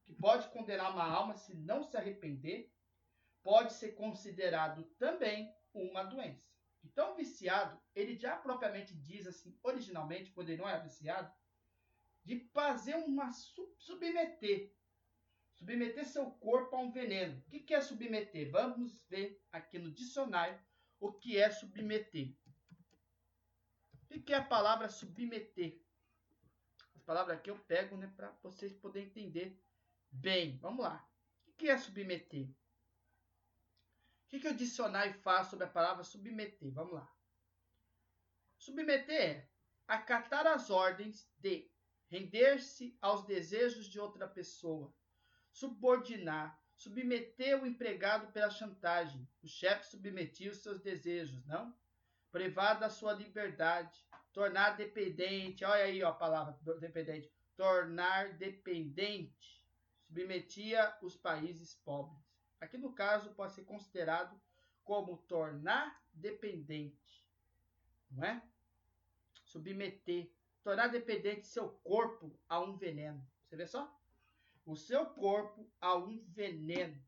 que 0.03 0.13
pode 0.13 0.49
condenar 0.49 0.91
uma 0.91 1.05
alma 1.05 1.35
se 1.35 1.53
não 1.53 1.83
se 1.83 1.95
arrepender, 1.95 2.70
pode 3.43 3.73
ser 3.73 3.93
considerado 3.93 4.83
também 4.97 5.53
uma 5.73 6.03
doença. 6.03 6.49
Então, 6.83 7.15
viciado, 7.15 7.79
ele 7.93 8.15
já 8.15 8.35
propriamente 8.35 8.95
diz 8.95 9.27
assim, 9.27 9.57
originalmente, 9.63 10.31
quando 10.31 10.49
ele 10.49 10.61
não 10.61 10.69
é 10.69 10.79
viciado, 10.79 11.31
de 12.23 12.39
fazer 12.53 12.95
uma 12.95 13.31
submeter, 13.31 14.73
submeter 15.53 16.05
seu 16.05 16.29
corpo 16.31 16.75
a 16.75 16.79
um 16.79 16.91
veneno. 16.91 17.43
O 17.47 17.49
que 17.49 17.73
é 17.73 17.81
submeter? 17.81 18.51
Vamos 18.51 18.99
ver 19.07 19.43
aqui 19.51 19.79
no 19.79 19.91
dicionário 19.91 20.59
o 20.99 21.11
que 21.13 21.37
é 21.37 21.49
submeter. 21.49 22.35
O 24.09 24.21
que 24.21 24.33
é 24.33 24.37
a 24.37 24.43
palavra 24.43 24.89
submeter? 24.89 25.81
As 26.95 27.01
palavras 27.01 27.37
aqui 27.37 27.49
eu 27.49 27.57
pego 27.59 27.97
né, 27.97 28.11
para 28.15 28.29
vocês 28.43 28.73
poderem 28.73 29.07
entender 29.07 29.59
Bem, 30.13 30.57
vamos 30.57 30.83
lá. 30.83 31.07
O 31.47 31.53
que 31.53 31.69
é 31.69 31.77
submeter? 31.77 32.49
O 34.31 34.33
que, 34.33 34.39
que 34.39 34.47
o 34.47 34.55
dicionário 34.55 35.13
faz 35.15 35.47
sobre 35.47 35.65
a 35.65 35.69
palavra 35.69 36.05
submeter? 36.05 36.71
Vamos 36.71 36.93
lá. 36.93 37.13
Submeter 38.57 39.19
é 39.19 39.49
acatar 39.85 40.47
as 40.47 40.69
ordens 40.69 41.29
de 41.37 41.69
render-se 42.07 42.97
aos 43.01 43.25
desejos 43.25 43.87
de 43.87 43.99
outra 43.99 44.25
pessoa, 44.25 44.93
subordinar, 45.51 46.57
submeter 46.77 47.61
o 47.61 47.67
empregado 47.67 48.31
pela 48.31 48.49
chantagem. 48.49 49.27
O 49.43 49.47
chefe 49.49 49.87
submetia 49.87 50.51
os 50.51 50.59
seus 50.59 50.79
desejos, 50.79 51.45
não? 51.45 51.77
Privar 52.31 52.79
da 52.79 52.89
sua 52.89 53.11
liberdade, 53.11 53.99
tornar 54.31 54.77
dependente. 54.77 55.65
Olha 55.65 55.83
aí 55.83 56.01
ó, 56.03 56.07
a 56.07 56.13
palavra 56.13 56.57
dependente. 56.79 57.29
Tornar 57.57 58.37
dependente 58.37 59.61
submetia 60.07 60.93
os 61.01 61.15
países 61.17 61.73
pobres. 61.73 62.30
Aqui 62.61 62.77
no 62.77 62.93
caso 62.93 63.31
pode 63.31 63.53
ser 63.53 63.63
considerado 63.63 64.39
como 64.83 65.17
tornar 65.17 65.99
dependente, 66.13 67.27
não 68.11 68.23
é? 68.23 68.41
Submeter, 69.43 70.31
tornar 70.63 70.87
dependente 70.87 71.47
seu 71.47 71.69
corpo 71.83 72.39
a 72.47 72.59
um 72.59 72.77
veneno. 72.77 73.27
Você 73.43 73.55
vê 73.55 73.65
só? 73.65 73.99
O 74.63 74.75
seu 74.75 75.07
corpo 75.07 75.67
a 75.81 75.95
um 75.95 76.23
veneno. 76.27 77.03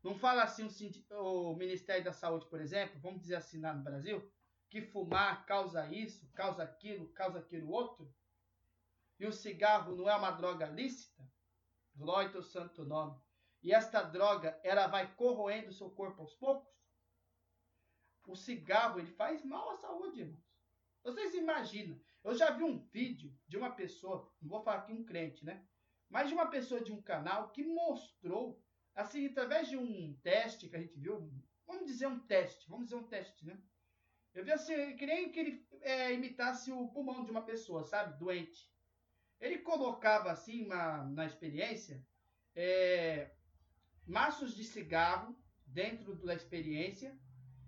Não 0.00 0.14
fala 0.14 0.44
assim 0.44 0.68
o, 1.10 1.54
Ministério 1.56 2.04
da 2.04 2.12
Saúde, 2.12 2.46
por 2.46 2.60
exemplo, 2.60 3.00
vamos 3.00 3.22
dizer 3.22 3.36
assim 3.36 3.60
lá 3.60 3.74
no 3.74 3.82
Brasil, 3.82 4.32
que 4.70 4.80
fumar 4.80 5.44
causa 5.44 5.92
isso, 5.92 6.30
causa 6.34 6.62
aquilo, 6.62 7.08
causa 7.08 7.40
aquilo 7.40 7.68
outro? 7.68 8.14
E 9.18 9.26
o 9.26 9.32
cigarro 9.32 9.96
não 9.96 10.08
é 10.08 10.14
uma 10.14 10.30
droga 10.30 10.66
lícita? 10.66 11.28
Glória 11.94 12.34
ao 12.36 12.42
santo 12.42 12.84
nome. 12.84 13.20
E 13.62 13.72
esta 13.72 14.02
droga, 14.02 14.58
ela 14.64 14.88
vai 14.88 15.14
corroendo 15.14 15.68
o 15.68 15.72
seu 15.72 15.88
corpo 15.90 16.20
aos 16.20 16.34
poucos? 16.34 16.68
O 18.26 18.34
cigarro, 18.34 18.98
ele 18.98 19.12
faz 19.12 19.44
mal 19.44 19.70
à 19.70 19.76
saúde, 19.76 20.20
irmãos. 20.20 20.42
Vocês 21.02 21.34
imaginam? 21.34 22.00
Eu 22.24 22.34
já 22.34 22.50
vi 22.50 22.62
um 22.62 22.78
vídeo 22.78 23.36
de 23.46 23.56
uma 23.56 23.70
pessoa, 23.70 24.32
não 24.40 24.50
vou 24.50 24.62
falar 24.62 24.78
aqui 24.78 24.92
um 24.92 25.04
crente, 25.04 25.44
né? 25.44 25.64
Mas 26.08 26.28
de 26.28 26.34
uma 26.34 26.46
pessoa 26.46 26.80
de 26.80 26.92
um 26.92 27.02
canal 27.02 27.50
que 27.50 27.64
mostrou, 27.64 28.62
assim, 28.94 29.26
através 29.26 29.68
de 29.68 29.76
um 29.76 30.14
teste 30.22 30.68
que 30.68 30.76
a 30.76 30.80
gente 30.80 30.98
viu, 30.98 31.32
vamos 31.66 31.86
dizer 31.86 32.06
um 32.06 32.20
teste, 32.20 32.68
vamos 32.68 32.86
dizer 32.86 32.96
um 32.96 33.08
teste, 33.08 33.44
né? 33.44 33.60
Eu 34.34 34.44
vi 34.44 34.52
assim, 34.52 34.72
eu 34.72 34.96
queria 34.96 35.28
que 35.30 35.40
ele 35.40 35.66
é, 35.80 36.12
imitasse 36.12 36.70
o 36.72 36.88
pulmão 36.88 37.24
de 37.24 37.30
uma 37.30 37.42
pessoa, 37.42 37.84
sabe? 37.84 38.18
Doente. 38.18 38.70
Ele 39.40 39.58
colocava 39.58 40.30
assim 40.30 40.64
uma, 40.64 41.04
na 41.04 41.26
experiência 41.26 42.06
é, 42.54 43.30
maços 44.06 44.54
de 44.54 44.64
cigarro 44.64 45.36
dentro 45.66 46.14
da 46.24 46.34
experiência 46.34 47.18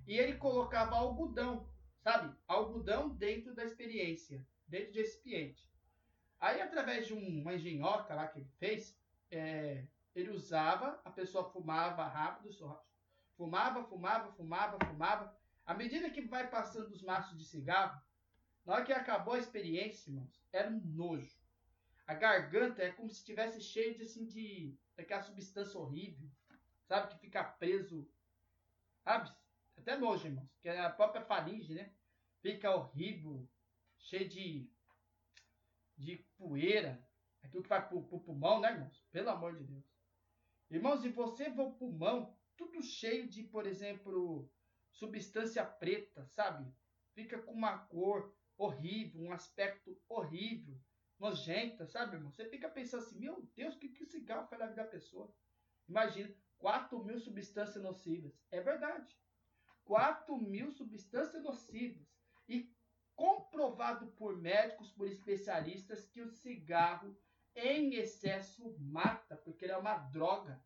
e 0.06 0.16
ele 0.16 0.36
colocava 0.36 0.96
algodão, 0.96 1.68
sabe? 2.02 2.36
Algodão 2.46 3.08
dentro 3.08 3.54
da 3.54 3.64
experiência, 3.64 4.46
dentro 4.66 4.92
de 4.92 5.00
recipiente. 5.00 5.68
Aí, 6.38 6.60
através 6.60 7.06
de 7.06 7.14
uma 7.14 7.54
engenhoca 7.54 8.14
lá 8.14 8.28
que 8.28 8.40
ele 8.40 8.50
fez, 8.58 8.98
é, 9.30 9.86
ele 10.14 10.30
usava, 10.30 11.00
a 11.04 11.10
pessoa 11.10 11.50
fumava 11.50 12.06
rápido, 12.06 12.50
fumava, 13.36 13.84
fumava, 13.84 14.32
fumava, 14.32 14.78
fumava. 14.86 15.36
À 15.64 15.72
medida 15.72 16.10
que 16.10 16.20
vai 16.20 16.48
passando 16.50 16.90
os 16.90 17.02
maços 17.02 17.38
de 17.38 17.44
cigarro, 17.44 18.00
na 18.64 18.74
hora 18.74 18.84
que 18.84 18.92
acabou 18.92 19.34
a 19.34 19.38
experiência, 19.38 20.10
irmãos, 20.10 20.42
era 20.52 20.70
um 20.70 20.80
nojo. 20.80 21.34
A 22.06 22.14
garganta 22.14 22.82
é 22.82 22.92
como 22.92 23.08
se 23.08 23.16
estivesse 23.16 23.60
cheia 23.62 23.94
de, 23.94 24.02
assim, 24.02 24.26
de 24.26 24.76
daquela 24.96 25.22
substância 25.22 25.78
horrível, 25.78 26.28
sabe? 26.86 27.12
Que 27.14 27.20
fica 27.20 27.42
preso, 27.44 28.08
sabe? 29.02 29.34
Até 29.76 29.96
nojo, 29.96 30.26
irmãos. 30.26 30.48
Que 30.60 30.68
é 30.68 30.80
a 30.80 30.90
própria 30.90 31.24
faringe, 31.24 31.74
né? 31.74 31.92
Fica 32.40 32.74
horrível, 32.74 33.48
cheio 33.98 34.28
de, 34.28 34.70
de 35.96 36.16
poeira. 36.36 37.02
Aquilo 37.42 37.62
que 37.62 37.68
vai 37.68 37.86
pro, 37.86 38.02
pro 38.04 38.20
pulmão, 38.20 38.60
né, 38.60 38.72
irmãos? 38.72 39.04
Pelo 39.10 39.30
amor 39.30 39.56
de 39.56 39.64
Deus. 39.64 39.84
Irmãos, 40.70 41.04
e 41.04 41.08
você 41.08 41.50
vê 41.50 41.62
o 41.62 41.72
pulmão 41.72 42.34
tudo 42.56 42.82
cheio 42.82 43.28
de, 43.28 43.42
por 43.42 43.66
exemplo, 43.66 44.48
substância 44.92 45.64
preta, 45.64 46.26
sabe? 46.26 46.72
Fica 47.14 47.40
com 47.40 47.52
uma 47.52 47.78
cor 47.78 48.34
horrível, 48.56 49.22
um 49.22 49.32
aspecto 49.32 50.00
horrível, 50.08 50.78
nojenta, 51.18 51.86
sabe, 51.86 52.16
irmão? 52.16 52.30
Você 52.30 52.44
fica 52.46 52.68
pensando 52.68 53.02
assim, 53.02 53.18
meu 53.18 53.42
Deus, 53.54 53.74
o 53.74 53.78
que, 53.78 53.88
que 53.88 54.06
cigarro 54.06 54.46
faz 54.48 54.60
na 54.60 54.66
vida 54.68 54.82
da 54.82 54.88
pessoa? 54.88 55.32
Imagina, 55.88 56.34
4 56.58 57.02
mil 57.04 57.18
substâncias 57.18 57.82
nocivas. 57.82 58.32
É 58.50 58.60
verdade. 58.60 59.16
4 59.84 60.36
mil 60.38 60.70
substâncias 60.70 61.42
nocivas. 61.42 62.06
E 62.48 62.74
comprovado 63.14 64.08
por 64.12 64.36
médicos, 64.36 64.90
por 64.90 65.06
especialistas, 65.06 66.06
que 66.06 66.22
o 66.22 66.28
cigarro 66.28 67.16
em 67.54 67.94
excesso 67.94 68.76
mata, 68.80 69.36
porque 69.36 69.64
ele 69.64 69.72
é 69.72 69.76
uma 69.76 69.96
droga. 69.96 70.62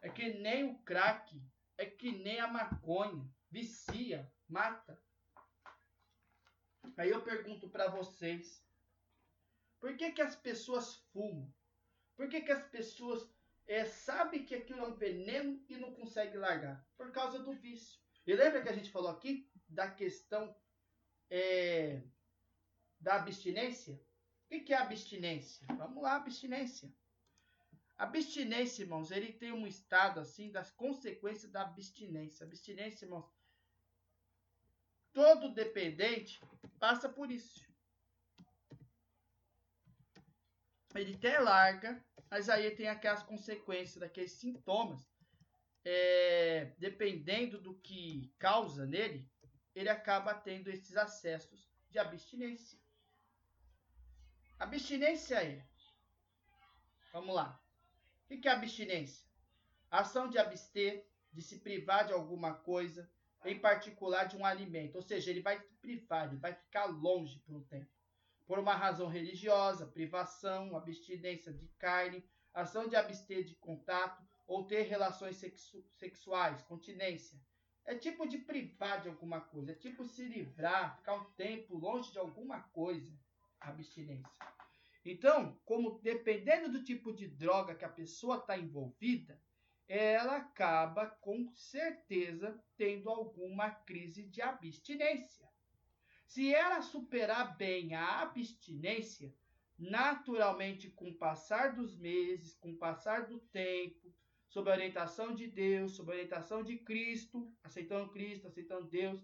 É 0.00 0.08
que 0.08 0.34
nem 0.34 0.64
o 0.64 0.78
crack, 0.78 1.42
é 1.76 1.86
que 1.86 2.12
nem 2.12 2.38
a 2.38 2.46
maconha, 2.46 3.28
vicia, 3.50 4.30
mata. 4.48 5.02
Aí 6.96 7.10
eu 7.10 7.22
pergunto 7.22 7.68
para 7.68 7.88
vocês, 7.88 8.64
por 9.80 9.96
que, 9.96 10.12
que 10.12 10.22
as 10.22 10.34
pessoas 10.34 10.94
fumam? 11.12 11.52
Por 12.16 12.28
que, 12.28 12.40
que 12.40 12.52
as 12.52 12.66
pessoas 12.68 13.28
é, 13.66 13.84
sabem 13.84 14.44
que 14.44 14.54
aquilo 14.54 14.80
é 14.80 14.88
um 14.88 14.94
veneno 14.94 15.62
e 15.68 15.76
não 15.76 15.94
conseguem 15.94 16.38
largar? 16.38 16.84
Por 16.96 17.12
causa 17.12 17.38
do 17.38 17.52
vício. 17.52 18.00
E 18.26 18.34
lembra 18.34 18.62
que 18.62 18.68
a 18.68 18.72
gente 18.72 18.90
falou 18.90 19.10
aqui 19.10 19.50
da 19.68 19.90
questão 19.90 20.56
é, 21.30 22.02
da 22.98 23.16
abstinência? 23.16 24.00
O 24.50 24.64
que 24.64 24.72
é 24.72 24.76
abstinência? 24.76 25.66
Vamos 25.76 26.02
lá, 26.02 26.16
abstinência. 26.16 26.92
Abstinência, 27.98 28.82
irmãos, 28.82 29.10
ele 29.10 29.32
tem 29.32 29.52
um 29.52 29.66
estado 29.66 30.20
assim 30.20 30.50
das 30.50 30.70
consequências 30.70 31.50
da 31.50 31.62
abstinência. 31.62 32.44
Abstinência, 32.44 33.06
irmãos, 33.06 33.26
todo 35.12 35.52
dependente 35.52 36.40
passa 36.78 37.08
por 37.08 37.30
isso. 37.30 37.65
Ele 40.96 41.14
até 41.14 41.38
larga, 41.38 42.04
mas 42.30 42.48
aí 42.48 42.70
tem 42.70 42.88
aquelas 42.88 43.22
consequências, 43.22 43.96
daqueles 43.96 44.32
sintomas. 44.32 45.00
É, 45.84 46.72
dependendo 46.78 47.60
do 47.60 47.74
que 47.74 48.34
causa 48.38 48.84
nele, 48.84 49.28
ele 49.74 49.88
acaba 49.88 50.34
tendo 50.34 50.68
esses 50.68 50.96
acessos 50.96 51.70
de 51.90 51.98
abstinência. 51.98 52.78
Abstinência 54.58 55.36
é. 55.36 55.64
Vamos 57.12 57.34
lá. 57.34 57.62
O 58.28 58.40
que 58.40 58.48
é 58.48 58.50
abstinência? 58.50 59.24
Ação 59.90 60.28
de 60.28 60.38
abster, 60.38 61.06
de 61.32 61.42
se 61.42 61.60
privar 61.60 62.06
de 62.06 62.12
alguma 62.12 62.54
coisa, 62.54 63.08
em 63.44 63.58
particular 63.58 64.24
de 64.24 64.36
um 64.36 64.44
alimento. 64.44 64.96
Ou 64.96 65.02
seja, 65.02 65.30
ele 65.30 65.40
vai 65.40 65.60
se 65.60 65.74
privar, 65.76 66.26
ele 66.26 66.40
vai 66.40 66.54
ficar 66.54 66.86
longe 66.86 67.38
por 67.40 67.54
um 67.54 67.62
tempo. 67.64 67.95
Por 68.46 68.58
uma 68.58 68.74
razão 68.74 69.08
religiosa, 69.08 69.86
privação, 69.86 70.76
abstinência 70.76 71.52
de 71.52 71.68
carne, 71.78 72.24
ação 72.54 72.88
de 72.88 72.94
abster 72.94 73.44
de 73.44 73.54
contato 73.56 74.22
ou 74.46 74.64
ter 74.64 74.82
relações 74.82 75.36
sexu 75.36 75.84
sexuais, 75.94 76.62
continência. 76.62 77.38
É 77.84 77.94
tipo 77.94 78.26
de 78.26 78.38
privar 78.38 79.02
de 79.02 79.08
alguma 79.08 79.40
coisa, 79.40 79.72
é 79.72 79.74
tipo 79.74 80.04
se 80.04 80.24
livrar, 80.24 80.96
ficar 80.96 81.14
um 81.14 81.30
tempo 81.32 81.76
longe 81.76 82.10
de 82.12 82.18
alguma 82.18 82.60
coisa 82.60 83.12
abstinência. 83.60 84.30
Então, 85.04 85.60
como 85.64 86.00
dependendo 86.00 86.70
do 86.70 86.82
tipo 86.82 87.12
de 87.12 87.28
droga 87.28 87.74
que 87.74 87.84
a 87.84 87.88
pessoa 87.88 88.38
está 88.38 88.58
envolvida, 88.58 89.40
ela 89.88 90.36
acaba 90.36 91.06
com 91.06 91.48
certeza 91.54 92.60
tendo 92.76 93.08
alguma 93.08 93.70
crise 93.70 94.26
de 94.26 94.42
abstinência. 94.42 95.48
Se 96.26 96.54
ela 96.54 96.82
superar 96.82 97.56
bem 97.56 97.94
a 97.94 98.20
abstinência, 98.20 99.32
naturalmente, 99.78 100.90
com 100.90 101.08
o 101.10 101.14
passar 101.14 101.74
dos 101.74 101.96
meses, 101.96 102.54
com 102.54 102.72
o 102.72 102.76
passar 102.76 103.26
do 103.26 103.38
tempo, 103.38 104.12
sob 104.48 104.70
a 104.70 104.74
orientação 104.74 105.34
de 105.34 105.46
Deus, 105.46 105.92
sob 105.96 106.10
a 106.10 106.14
orientação 106.14 106.62
de 106.62 106.78
Cristo, 106.78 107.50
aceitando 107.62 108.10
Cristo, 108.10 108.48
aceitando 108.48 108.86
Deus, 108.86 109.22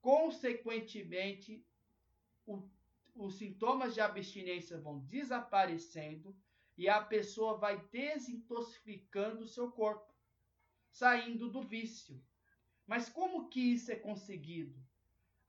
consequentemente, 0.00 1.64
o 2.46 2.68
os 3.14 3.36
sintomas 3.36 3.94
de 3.94 4.00
abstinência 4.00 4.78
vão 4.78 5.00
desaparecendo 5.00 6.34
e 6.76 6.88
a 6.88 7.02
pessoa 7.02 7.58
vai 7.58 7.78
desintoxicando 7.90 9.44
o 9.44 9.48
seu 9.48 9.70
corpo, 9.70 10.12
saindo 10.90 11.50
do 11.50 11.62
vício. 11.62 12.22
Mas 12.86 13.08
como 13.08 13.48
que 13.48 13.60
isso 13.60 13.92
é 13.92 13.96
conseguido? 13.96 14.81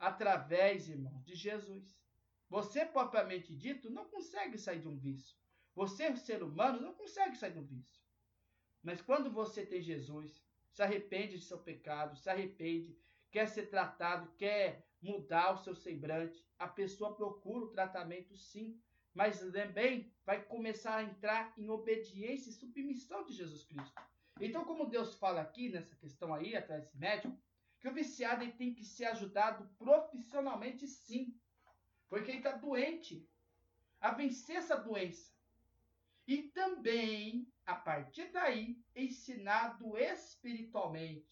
Através, 0.04 0.90
irmãos, 0.90 1.24
de 1.24 1.34
Jesus. 1.34 1.98
Você, 2.50 2.86
propriamente 2.86 3.56
dito, 3.56 3.90
não 3.90 4.04
consegue 4.04 4.58
sair 4.58 4.82
de 4.82 4.88
um 4.90 4.98
vício. 4.98 5.38
Você, 5.74 6.14
ser 6.18 6.44
humano, 6.44 6.82
não 6.82 6.94
consegue 6.94 7.38
sair 7.38 7.54
de 7.54 7.60
um 7.60 7.64
vício. 7.64 8.02
Mas 8.84 9.02
quando 9.02 9.32
você 9.32 9.66
tem 9.66 9.82
Jesus, 9.82 10.44
se 10.74 10.84
arrepende 10.84 11.38
de 11.38 11.46
seu 11.46 11.58
pecado, 11.58 12.18
se 12.18 12.30
arrepende, 12.30 12.98
quer 13.32 13.48
ser 13.48 13.68
tratado, 13.68 14.30
quer 14.38 14.86
mudar 15.02 15.54
o 15.54 15.64
seu 15.64 15.74
semblante, 15.74 16.44
a 16.60 16.68
pessoa 16.68 17.16
procura 17.16 17.64
o 17.64 17.72
tratamento 17.72 18.36
sim, 18.36 18.78
mas 19.14 19.40
também 19.54 20.12
vai 20.26 20.44
começar 20.44 20.98
a 20.98 21.04
entrar 21.04 21.54
em 21.58 21.70
obediência 21.70 22.50
e 22.50 22.54
submissão 22.54 23.24
de 23.24 23.32
Jesus 23.32 23.64
Cristo. 23.64 24.02
Então, 24.42 24.66
como 24.66 24.90
Deus 24.90 25.16
fala 25.16 25.40
aqui 25.40 25.70
nessa 25.70 25.96
questão 25.96 26.34
aí, 26.34 26.58
atrás 26.58 26.84
desse 26.84 26.98
médico, 26.98 27.38
que 27.84 27.90
o 27.90 27.94
viciado 27.94 28.50
tem 28.54 28.74
que 28.74 28.86
ser 28.86 29.04
ajudado 29.08 29.68
profissionalmente 29.78 30.88
sim, 30.88 31.38
porque 32.08 32.32
ele 32.32 32.38
está 32.38 32.54
doente, 32.54 33.30
a 34.00 34.12
vencer 34.12 34.56
essa 34.56 34.78
doença. 34.78 35.34
E 36.26 36.44
também, 36.44 37.46
a 37.66 37.76
partir 37.76 38.32
daí, 38.32 38.82
ensinado 38.96 39.98
espiritualmente 39.98 41.28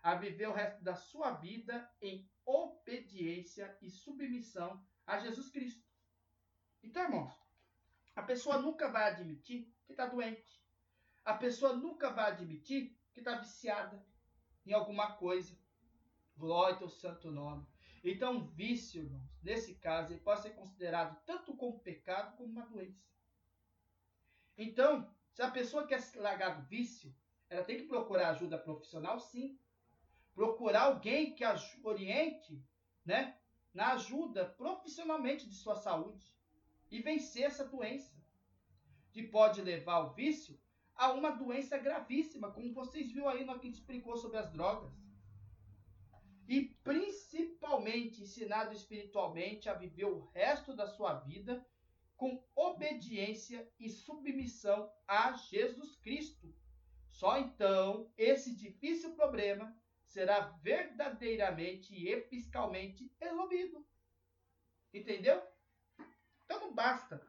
a 0.00 0.14
viver 0.14 0.46
o 0.48 0.52
resto 0.52 0.80
da 0.84 0.94
sua 0.94 1.32
vida 1.32 1.90
em 2.00 2.30
obediência 2.44 3.76
e 3.82 3.90
submissão 3.90 4.80
a 5.04 5.18
Jesus 5.18 5.50
Cristo. 5.50 5.84
Então, 6.84 7.02
irmãos, 7.02 7.34
a 8.14 8.22
pessoa 8.22 8.62
nunca 8.62 8.88
vai 8.88 9.10
admitir 9.10 9.74
que 9.84 9.92
está 9.92 10.06
doente. 10.06 10.62
A 11.24 11.34
pessoa 11.34 11.74
nunca 11.74 12.10
vai 12.10 12.30
admitir 12.30 12.96
que 13.12 13.18
está 13.18 13.34
viciada 13.38 14.06
em 14.64 14.72
alguma 14.72 15.16
coisa. 15.16 15.65
Glória 16.36 16.78
ao 16.80 16.88
santo 16.88 17.30
nome. 17.30 17.66
Então, 18.04 18.46
vício, 18.48 19.02
irmãos, 19.02 19.28
nesse 19.42 19.74
caso, 19.74 20.12
ele 20.12 20.20
pode 20.20 20.42
ser 20.42 20.50
considerado 20.50 21.18
tanto 21.24 21.56
como 21.56 21.80
pecado 21.80 22.36
como 22.36 22.52
uma 22.52 22.66
doença. 22.66 23.04
Então, 24.56 25.10
se 25.32 25.42
a 25.42 25.50
pessoa 25.50 25.86
quer 25.86 26.02
largar 26.16 26.60
do 26.60 26.68
vício, 26.68 27.14
ela 27.48 27.64
tem 27.64 27.78
que 27.78 27.84
procurar 27.84 28.30
ajuda 28.30 28.58
profissional, 28.58 29.18
sim 29.18 29.58
procurar 30.36 30.82
alguém 30.82 31.34
que 31.34 31.42
oriente, 31.82 32.62
né, 33.04 33.38
na 33.72 33.94
ajuda 33.94 34.44
profissionalmente 34.44 35.48
de 35.48 35.54
sua 35.54 35.74
saúde 35.74 36.30
e 36.90 37.00
vencer 37.00 37.44
essa 37.44 37.64
doença, 37.64 38.14
que 39.10 39.22
pode 39.22 39.62
levar 39.62 40.00
o 40.00 40.12
vício 40.12 40.60
a 40.94 41.10
uma 41.12 41.30
doença 41.30 41.78
gravíssima, 41.78 42.52
como 42.52 42.74
vocês 42.74 43.10
viram 43.10 43.28
aí 43.28 43.46
no 43.46 43.58
que 43.58 43.68
explicou 43.68 44.18
sobre 44.18 44.36
as 44.36 44.52
drogas. 44.52 44.92
E 46.48 46.76
principalmente 46.84 48.22
ensinado 48.22 48.72
espiritualmente 48.72 49.68
a 49.68 49.74
viver 49.74 50.04
o 50.04 50.26
resto 50.26 50.74
da 50.74 50.86
sua 50.86 51.14
vida 51.20 51.66
com 52.16 52.42
obediência 52.54 53.68
e 53.78 53.90
submissão 53.90 54.90
a 55.06 55.32
Jesus 55.32 55.96
Cristo. 55.96 56.54
Só 57.10 57.38
então 57.38 58.10
esse 58.16 58.54
difícil 58.54 59.14
problema 59.14 59.76
será 60.06 60.40
verdadeiramente 60.62 61.94
e 61.94 62.08
episcalmente 62.08 63.12
resolvido. 63.20 63.86
Entendeu? 64.92 65.42
Então 66.44 66.60
não 66.60 66.74
basta 66.74 67.20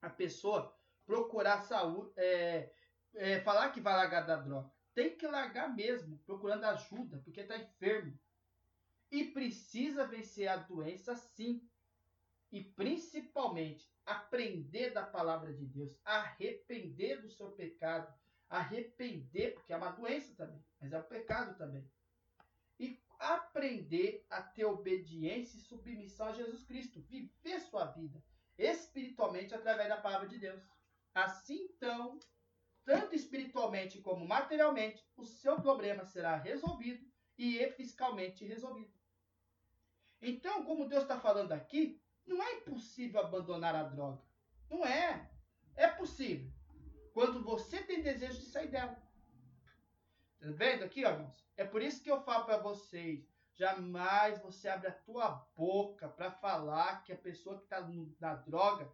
a 0.00 0.10
pessoa 0.10 0.76
procurar 1.06 1.62
saúde, 1.62 2.12
é, 2.16 2.72
é, 3.14 3.40
falar 3.40 3.70
que 3.70 3.80
vai 3.80 3.94
largar 3.94 4.26
da 4.26 4.36
droga. 4.36 4.70
Tem 4.94 5.16
que 5.16 5.26
largar 5.26 5.74
mesmo, 5.74 6.18
procurando 6.18 6.64
ajuda, 6.64 7.18
porque 7.24 7.40
está 7.40 7.56
enfermo. 7.56 8.18
E 9.12 9.24
precisa 9.26 10.06
vencer 10.06 10.48
a 10.48 10.56
doença 10.56 11.14
sim. 11.14 11.64
E 12.50 12.64
principalmente 12.64 13.88
aprender 14.04 14.90
da 14.90 15.06
palavra 15.06 15.52
de 15.52 15.64
Deus, 15.64 15.96
arrepender 16.04 17.22
do 17.22 17.30
seu 17.30 17.52
pecado, 17.52 18.12
arrepender, 18.48 19.54
porque 19.54 19.72
é 19.72 19.76
uma 19.76 19.92
doença 19.92 20.34
também, 20.34 20.64
mas 20.80 20.92
é 20.92 20.98
um 20.98 21.04
pecado 21.04 21.56
também. 21.56 21.88
E 22.80 23.00
aprender 23.18 24.26
a 24.28 24.42
ter 24.42 24.64
obediência 24.64 25.56
e 25.56 25.60
submissão 25.60 26.26
a 26.26 26.32
Jesus 26.32 26.64
Cristo, 26.64 27.00
viver 27.02 27.60
sua 27.60 27.84
vida 27.86 28.22
espiritualmente 28.58 29.54
através 29.54 29.88
da 29.88 29.96
palavra 29.96 30.28
de 30.28 30.38
Deus. 30.38 30.62
Assim, 31.14 31.68
então, 31.74 32.18
tanto 32.84 33.14
espiritualmente 33.14 34.00
como 34.00 34.26
materialmente, 34.26 35.06
o 35.16 35.24
seu 35.24 35.60
problema 35.60 36.04
será 36.04 36.36
resolvido 36.36 37.06
e 37.38 37.66
fiscalmente 37.72 38.44
resolvido. 38.44 38.92
Então, 40.22 40.64
como 40.64 40.88
Deus 40.88 41.02
está 41.02 41.18
falando 41.18 41.50
aqui, 41.50 42.00
não 42.24 42.40
é 42.40 42.58
impossível 42.58 43.20
abandonar 43.20 43.74
a 43.74 43.82
droga. 43.82 44.22
Não 44.70 44.86
é. 44.86 45.28
É 45.74 45.88
possível. 45.88 46.50
Quando 47.12 47.42
você 47.42 47.82
tem 47.82 48.00
desejo 48.00 48.38
de 48.38 48.46
sair 48.46 48.68
dela. 48.68 48.96
Tá 50.38 50.50
vendo 50.50 50.84
aqui, 50.84 51.04
ó, 51.04 51.10
irmãos? 51.10 51.44
É 51.56 51.64
por 51.64 51.82
isso 51.82 52.02
que 52.02 52.10
eu 52.10 52.22
falo 52.22 52.44
para 52.44 52.58
vocês. 52.58 53.28
Jamais 53.54 54.40
você 54.40 54.68
abre 54.68 54.88
a 54.88 54.92
tua 54.92 55.28
boca 55.56 56.08
para 56.08 56.30
falar 56.30 57.04
que 57.04 57.12
a 57.12 57.16
pessoa 57.16 57.58
que 57.58 57.64
está 57.64 57.86
na 58.20 58.34
droga 58.34 58.90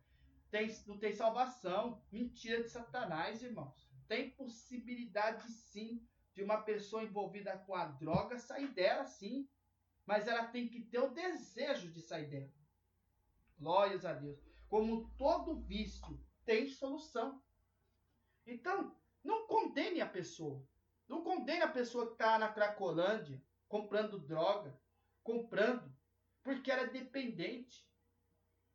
tem, 0.51 0.75
não 0.87 0.99
tem 0.99 1.13
salvação. 1.13 2.03
Mentira 2.11 2.63
de 2.63 2.71
Satanás, 2.71 3.43
irmãos. 3.43 3.89
Tem 4.09 4.31
possibilidade 4.31 5.47
sim 5.51 6.03
de 6.35 6.43
uma 6.43 6.63
pessoa 6.63 7.03
envolvida 7.03 7.57
com 7.59 7.75
a 7.75 7.85
droga 7.85 8.39
sair 8.39 8.69
dela, 8.69 9.05
sim. 9.05 9.49
Mas 10.09 10.27
ela 10.27 10.47
tem 10.47 10.67
que 10.67 10.81
ter 10.81 11.01
o 11.01 11.11
desejo 11.11 11.91
de 11.91 12.01
sair 12.01 12.31
dela. 12.31 12.51
Glórias 13.59 14.07
a 14.07 14.15
Deus. 14.15 14.41
Como 14.67 15.11
todo 15.19 15.61
vício 15.61 16.19
tem 16.47 16.67
solução. 16.67 17.43
Então, 18.47 18.97
não 19.23 19.47
condene 19.47 20.01
a 20.01 20.09
pessoa. 20.09 20.67
Não 21.07 21.23
condene 21.23 21.61
a 21.61 21.69
pessoa 21.69 22.07
que 22.07 22.13
está 22.13 22.39
na 22.39 22.51
Cracolândia, 22.51 23.39
comprando 23.69 24.19
droga, 24.19 24.81
comprando, 25.23 25.95
porque 26.43 26.71
ela 26.71 26.85
é 26.85 26.91
dependente. 26.91 27.87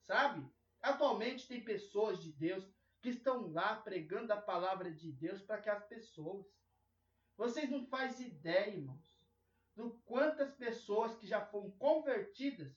Sabe? 0.03 0.47
Atualmente 0.83 1.47
tem 1.47 1.63
pessoas 1.63 2.21
de 2.21 2.31
Deus 2.31 2.63
que 3.01 3.09
estão 3.09 3.51
lá 3.51 3.75
pregando 3.77 4.31
a 4.31 4.39
palavra 4.39 4.91
de 4.91 5.11
Deus 5.11 5.41
para 5.41 5.59
que 5.59 5.69
as 5.71 5.83
pessoas. 5.87 6.45
Vocês 7.35 7.67
não 7.71 7.87
fazem 7.87 8.27
ideia, 8.27 8.75
irmãos, 8.75 9.02
do 9.75 9.99
quantas 10.05 10.51
pessoas 10.55 11.15
que 11.15 11.27
já 11.27 11.45
foram 11.45 11.71
convertidas 11.71 12.75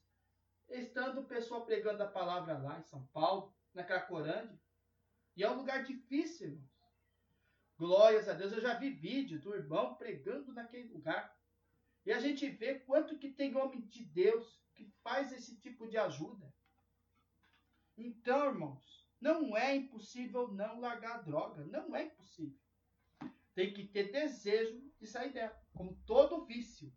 estando 0.68 1.24
pessoa 1.24 1.64
pregando 1.64 2.02
a 2.02 2.09
palavra 2.09 2.59
lá 2.59 2.78
em 2.78 2.85
São 2.85 3.06
Paulo, 3.09 3.55
na 3.73 3.85
Cracorândia. 3.85 4.60
E 5.36 5.44
é 5.44 5.51
um 5.51 5.56
lugar 5.56 5.85
difícil, 5.85 6.48
irmãos. 6.48 6.77
Glórias 7.78 8.28
a 8.28 8.32
Deus, 8.32 8.52
eu 8.52 8.60
já 8.60 8.74
vi 8.74 8.90
vídeo 8.90 9.40
do 9.40 9.55
irmão 9.55 9.94
pregando 9.97 10.52
naquele 10.52 10.89
lugar. 10.89 11.36
E 12.06 12.12
a 12.12 12.18
gente 12.18 12.48
vê 12.48 12.78
quanto 12.81 13.18
que 13.18 13.31
tem 13.31 13.55
homem 13.55 13.82
de 13.82 14.05
Deus 14.05 14.62
que 14.74 14.90
faz 15.02 15.32
esse 15.32 15.59
tipo 15.60 15.86
de 15.86 15.98
ajuda. 15.98 16.52
Então, 17.97 18.47
irmãos, 18.47 19.06
não 19.20 19.56
é 19.56 19.74
impossível 19.74 20.48
não 20.48 20.81
largar 20.81 21.16
a 21.16 21.23
droga. 21.23 21.64
Não 21.66 21.94
é 21.94 22.05
impossível. 22.05 22.59
Tem 23.56 23.72
que 23.72 23.84
ter 23.84 24.12
desejo 24.12 24.80
de 25.00 25.06
sair 25.08 25.32
dela, 25.32 25.60
como 25.74 25.96
todo 26.06 26.46
vício. 26.46 26.92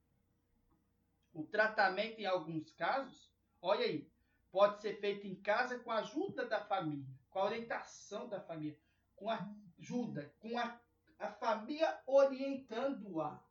O 1.33 1.43
tratamento, 1.43 2.19
em 2.19 2.27
alguns 2.27 2.71
casos, 2.73 3.29
Olha 3.61 3.85
aí, 3.85 4.09
pode 4.51 4.81
ser 4.81 4.99
feito 4.99 5.27
em 5.27 5.35
casa 5.35 5.79
com 5.79 5.91
a 5.91 5.99
ajuda 5.99 6.45
da 6.45 6.63
família, 6.63 7.13
com 7.29 7.39
a 7.39 7.45
orientação 7.45 8.27
da 8.29 8.39
família, 8.39 8.79
com 9.15 9.29
a 9.29 9.49
ajuda, 9.77 10.33
com 10.39 10.57
a, 10.57 10.79
a 11.17 11.31
família 11.33 11.99
orientando-a. 12.05 13.43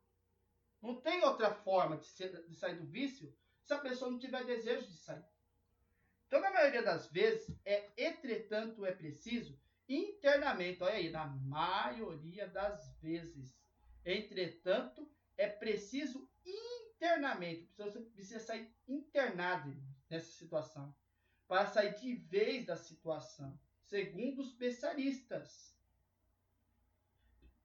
Não 0.81 0.99
tem 0.99 1.23
outra 1.23 1.53
forma 1.53 1.97
de, 1.97 2.07
ser, 2.07 2.47
de 2.47 2.55
sair 2.55 2.75
do 2.75 2.85
vício 2.85 3.31
se 3.63 3.73
a 3.73 3.77
pessoa 3.77 4.09
não 4.09 4.17
tiver 4.17 4.43
desejo 4.45 4.87
de 4.87 4.97
sair. 4.97 5.25
Então, 6.25 6.41
na 6.41 6.51
maioria 6.51 6.81
das 6.81 7.07
vezes, 7.11 7.55
é 7.65 7.91
entretanto 7.97 8.85
é 8.85 8.91
preciso 8.91 9.59
internamente, 9.89 10.83
olha 10.83 10.93
aí, 10.93 11.09
na 11.09 11.25
maioria 11.25 12.47
das 12.47 12.95
vezes, 13.01 13.59
entretanto 14.05 15.09
é 15.35 15.47
preciso 15.47 16.29
internamente, 16.45 17.71
você 17.75 17.99
precisa 17.99 18.39
sair 18.39 18.71
internado, 18.87 19.75
nessa 20.09 20.31
situação, 20.31 20.93
para 21.47 21.65
sair 21.65 21.97
de 21.99 22.15
vez 22.15 22.65
da 22.65 22.75
situação, 22.75 23.59
segundo 23.85 24.41
os 24.41 24.49
especialistas. 24.49 25.75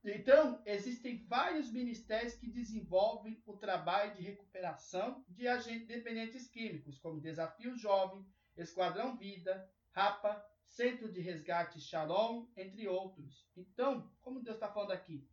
Então, 0.05 0.63
existem 0.67 1.25
vários 1.27 1.71
ministérios 1.73 2.35
que 2.35 2.47
desenvolvem 2.47 3.43
o 3.47 3.57
trabalho 3.57 4.15
de 4.15 4.23
recuperação 4.23 5.25
de 5.29 5.49
agentes 5.49 5.87
dependentes 5.87 6.47
químicos, 6.47 6.99
como 6.99 7.21
Desafio 7.21 7.75
Jovem, 7.75 8.25
Esquadrão 8.55 9.17
Vida, 9.17 9.69
RAPA, 9.93 10.45
Centro 10.67 11.11
de 11.11 11.21
Resgate 11.21 11.81
Shalom, 11.81 12.47
entre 12.57 12.89
outros. 12.89 13.49
Então, 13.57 14.11
como 14.21 14.43
Deus 14.43 14.57
está 14.57 14.69
falando 14.69 14.93
aqui, 14.93 15.27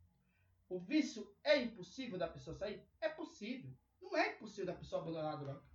o 0.70 0.80
vício 0.80 1.36
é 1.44 1.58
impossível 1.58 2.18
da 2.18 2.28
pessoa 2.28 2.56
sair? 2.56 2.86
É 3.00 3.10
possível. 3.10 3.76
Não 4.02 4.16
é 4.16 4.36
impossível 4.36 4.68
da 4.68 4.74
pessoa 4.74 5.02
abandonar 5.02 5.34
a 5.34 5.38
droga 5.38 5.72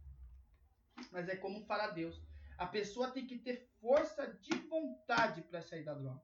mas 1.13 1.29
é 1.29 1.37
como 1.37 1.65
fala 1.65 1.89
Deus. 1.89 2.23
A 2.59 2.67
pessoa 2.67 3.11
tem 3.11 3.27
que 3.27 3.39
ter 3.39 3.69
força 3.81 4.27
de 4.27 4.57
vontade 4.69 5.43
para 5.43 5.61
sair 5.61 5.85
da 5.85 5.95
droga. 5.95 6.23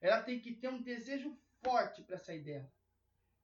Ela 0.00 0.22
tem 0.22 0.40
que 0.40 0.54
ter 0.54 0.68
um 0.68 0.82
desejo 0.82 1.36
forte 1.62 2.02
para 2.02 2.18
sair 2.18 2.42
dela. 2.42 2.70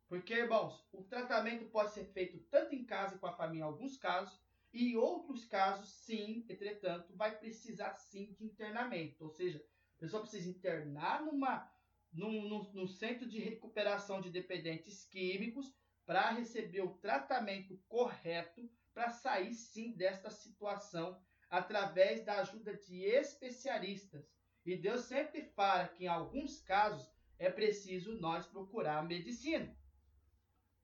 Porque, 0.09 0.35
irmãos, 0.35 0.87
o 0.93 1.03
tratamento 1.03 1.67
pode 1.67 1.93
ser 1.93 2.05
feito 2.07 2.39
tanto 2.51 2.75
em 2.75 2.85
casa 2.85 3.19
com 3.19 3.27
a 3.27 3.37
família, 3.37 3.61
em 3.61 3.67
alguns 3.67 3.97
casos, 3.97 4.41
e 4.73 4.97
outros 4.97 5.45
casos, 5.45 5.89
sim, 5.89 6.45
entretanto, 6.49 7.17
vai 7.17 7.37
precisar 7.39 7.95
sim 7.95 8.33
de 8.33 8.45
internamento. 8.45 9.25
Ou 9.25 9.31
seja, 9.31 9.65
a 9.97 10.01
pessoa 10.01 10.23
precisa 10.23 10.49
internar 10.49 11.25
numa, 11.25 11.71
num, 12.13 12.49
num, 12.49 12.73
num 12.73 12.87
centro 12.87 13.29
de 13.29 13.39
recuperação 13.39 14.21
de 14.21 14.31
dependentes 14.31 15.05
químicos 15.05 15.75
para 16.05 16.31
receber 16.31 16.83
o 16.83 16.95
tratamento 16.95 17.77
correto 17.89 18.71
para 18.93 19.11
sair 19.11 19.55
sim 19.55 19.93
desta 19.93 20.31
situação 20.31 21.21
através 21.49 22.25
da 22.25 22.41
ajuda 22.41 22.77
de 22.77 23.05
especialistas. 23.05 24.31
E 24.65 24.77
Deus 24.77 25.03
sempre 25.03 25.43
fala 25.43 25.89
que 25.89 26.05
em 26.05 26.09
alguns 26.09 26.61
casos 26.61 27.11
é 27.39 27.51
preciso 27.51 28.19
nós 28.19 28.47
procurar 28.47 28.99
a 28.99 29.03
medicina. 29.03 29.75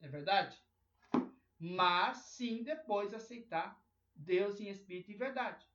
É 0.01 0.09
verdade? 0.09 0.64
Mas 1.59 2.19
sim 2.19 2.63
depois 2.63 3.15
aceitar 3.15 3.83
Deus 4.15 4.61
em 4.61 4.69
espírito 4.69 5.11
e 5.11 5.17
verdade. 5.17 5.67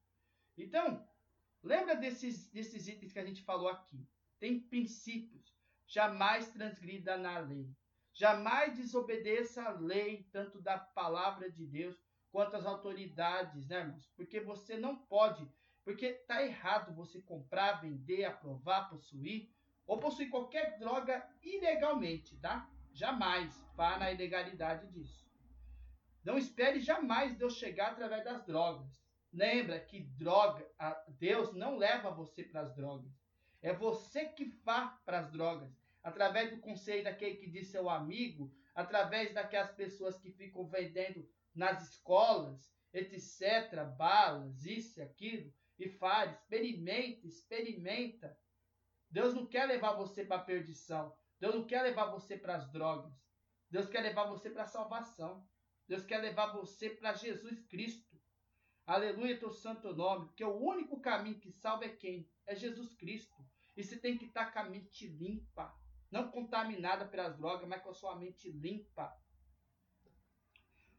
Então, 0.57 1.07
lembra 1.63 1.95
desses, 1.95 2.49
desses 2.49 2.87
itens 2.87 3.11
que 3.11 3.19
a 3.19 3.25
gente 3.25 3.43
falou 3.43 3.69
aqui. 3.69 4.07
Tem 4.39 4.59
princípios. 4.59 5.57
Jamais 5.85 6.49
transgrida 6.51 7.17
na 7.17 7.39
lei. 7.39 7.69
Jamais 8.13 8.75
desobedeça 8.75 9.63
a 9.63 9.71
lei, 9.71 10.27
tanto 10.31 10.61
da 10.61 10.77
palavra 10.77 11.49
de 11.49 11.65
Deus 11.65 11.97
quanto 12.31 12.55
às 12.55 12.65
autoridades, 12.65 13.67
né, 13.67 13.79
irmãos? 13.79 14.11
Porque 14.15 14.39
você 14.39 14.77
não 14.77 14.95
pode, 14.95 15.49
porque 15.83 16.13
tá 16.13 16.43
errado 16.43 16.93
você 16.93 17.21
comprar, 17.21 17.81
vender, 17.81 18.25
aprovar, 18.25 18.89
possuir 18.89 19.49
ou 19.87 19.99
possuir 19.99 20.29
qualquer 20.29 20.77
droga 20.77 21.27
ilegalmente, 21.41 22.37
tá? 22.37 22.69
Jamais 22.93 23.65
vá 23.75 23.97
na 23.97 24.11
ilegalidade 24.11 24.87
disso. 24.87 25.28
Não 26.23 26.37
espere 26.37 26.79
jamais 26.79 27.35
Deus 27.35 27.55
chegar 27.55 27.91
através 27.91 28.23
das 28.23 28.45
drogas. 28.45 29.01
Lembra 29.31 29.79
que 29.79 30.01
droga, 30.01 30.67
Deus 31.07 31.53
não 31.53 31.77
leva 31.77 32.09
você 32.11 32.43
para 32.43 32.61
as 32.61 32.75
drogas. 32.75 33.11
É 33.61 33.73
você 33.73 34.25
que 34.25 34.45
vá 34.63 34.99
para 35.05 35.19
as 35.19 35.31
drogas. 35.31 35.71
através 36.01 36.49
do 36.51 36.61
conselho 36.61 37.03
daquele 37.03 37.35
que 37.35 37.49
diz 37.49 37.67
seu 37.67 37.89
amigo, 37.89 38.51
através 38.73 39.33
daquelas 39.33 39.71
pessoas 39.71 40.17
que 40.17 40.31
ficam 40.31 40.65
vendendo 40.67 41.29
nas 41.53 41.89
escolas, 41.89 42.71
etc., 42.93 43.83
balas, 43.97 44.65
isso 44.65 44.99
e 44.99 45.03
aquilo, 45.03 45.53
e 45.77 45.89
faz, 45.89 46.31
experimenta, 46.31 47.27
experimenta. 47.27 48.37
Deus 49.09 49.33
não 49.33 49.45
quer 49.45 49.65
levar 49.65 49.93
você 49.93 50.23
para 50.23 50.37
a 50.37 50.43
perdição. 50.43 51.13
Deus 51.39 51.55
não 51.55 51.65
quer 51.65 51.81
levar 51.81 52.05
você 52.05 52.37
para 52.37 52.55
as 52.55 52.71
drogas. 52.71 53.13
Deus 53.69 53.87
quer 53.87 54.01
levar 54.01 54.25
você 54.25 54.49
para 54.49 54.63
a 54.63 54.67
salvação. 54.67 55.45
Deus 55.89 56.05
quer 56.05 56.19
levar 56.19 56.53
você 56.53 56.87
para 56.87 57.13
Jesus 57.13 57.63
Cristo. 57.63 58.15
Aleluia, 58.85 59.39
teu 59.39 59.49
santo 59.49 59.91
nome. 59.95 60.27
Porque 60.27 60.43
o 60.43 60.55
único 60.55 61.01
caminho 61.01 61.39
que 61.39 61.51
salva 61.51 61.85
é 61.85 61.89
quem? 61.89 62.29
É 62.45 62.55
Jesus 62.55 62.93
Cristo. 62.93 63.43
E 63.75 63.83
você 63.83 63.97
tem 63.97 64.15
que 64.15 64.25
estar 64.25 64.53
com 64.53 64.59
a 64.59 64.69
mente 64.69 65.07
limpa. 65.07 65.75
Não 66.11 66.29
contaminada 66.29 67.07
pelas 67.07 67.35
drogas, 67.35 67.67
mas 67.67 67.81
com 67.81 67.89
a 67.89 67.93
sua 67.95 68.15
mente 68.15 68.51
limpa. 68.51 69.19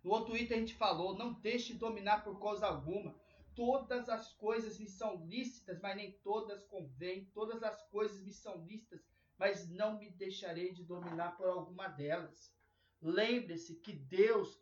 No 0.02 0.10
outro 0.10 0.36
item 0.36 0.56
a 0.56 0.60
gente 0.60 0.74
falou: 0.74 1.16
não 1.16 1.34
deixe 1.34 1.72
dominar 1.72 2.24
por 2.24 2.40
coisa 2.40 2.66
alguma. 2.66 3.14
Todas 3.54 4.08
as 4.08 4.32
coisas 4.32 4.76
me 4.76 4.88
são 4.88 5.24
lícitas, 5.24 5.78
mas 5.80 5.94
nem 5.94 6.18
todas 6.24 6.64
convêm. 6.64 7.26
Todas 7.26 7.62
as 7.62 7.80
coisas 7.90 8.20
me 8.24 8.32
são 8.32 8.64
lícitas, 8.66 9.00
mas 9.38 9.70
não 9.70 10.00
me 10.00 10.10
deixarei 10.10 10.72
de 10.72 10.82
dominar 10.82 11.36
por 11.36 11.48
alguma 11.48 11.86
delas. 11.86 12.52
Lembre-se 13.00 13.76
que 13.76 13.92
Deus, 13.92 14.60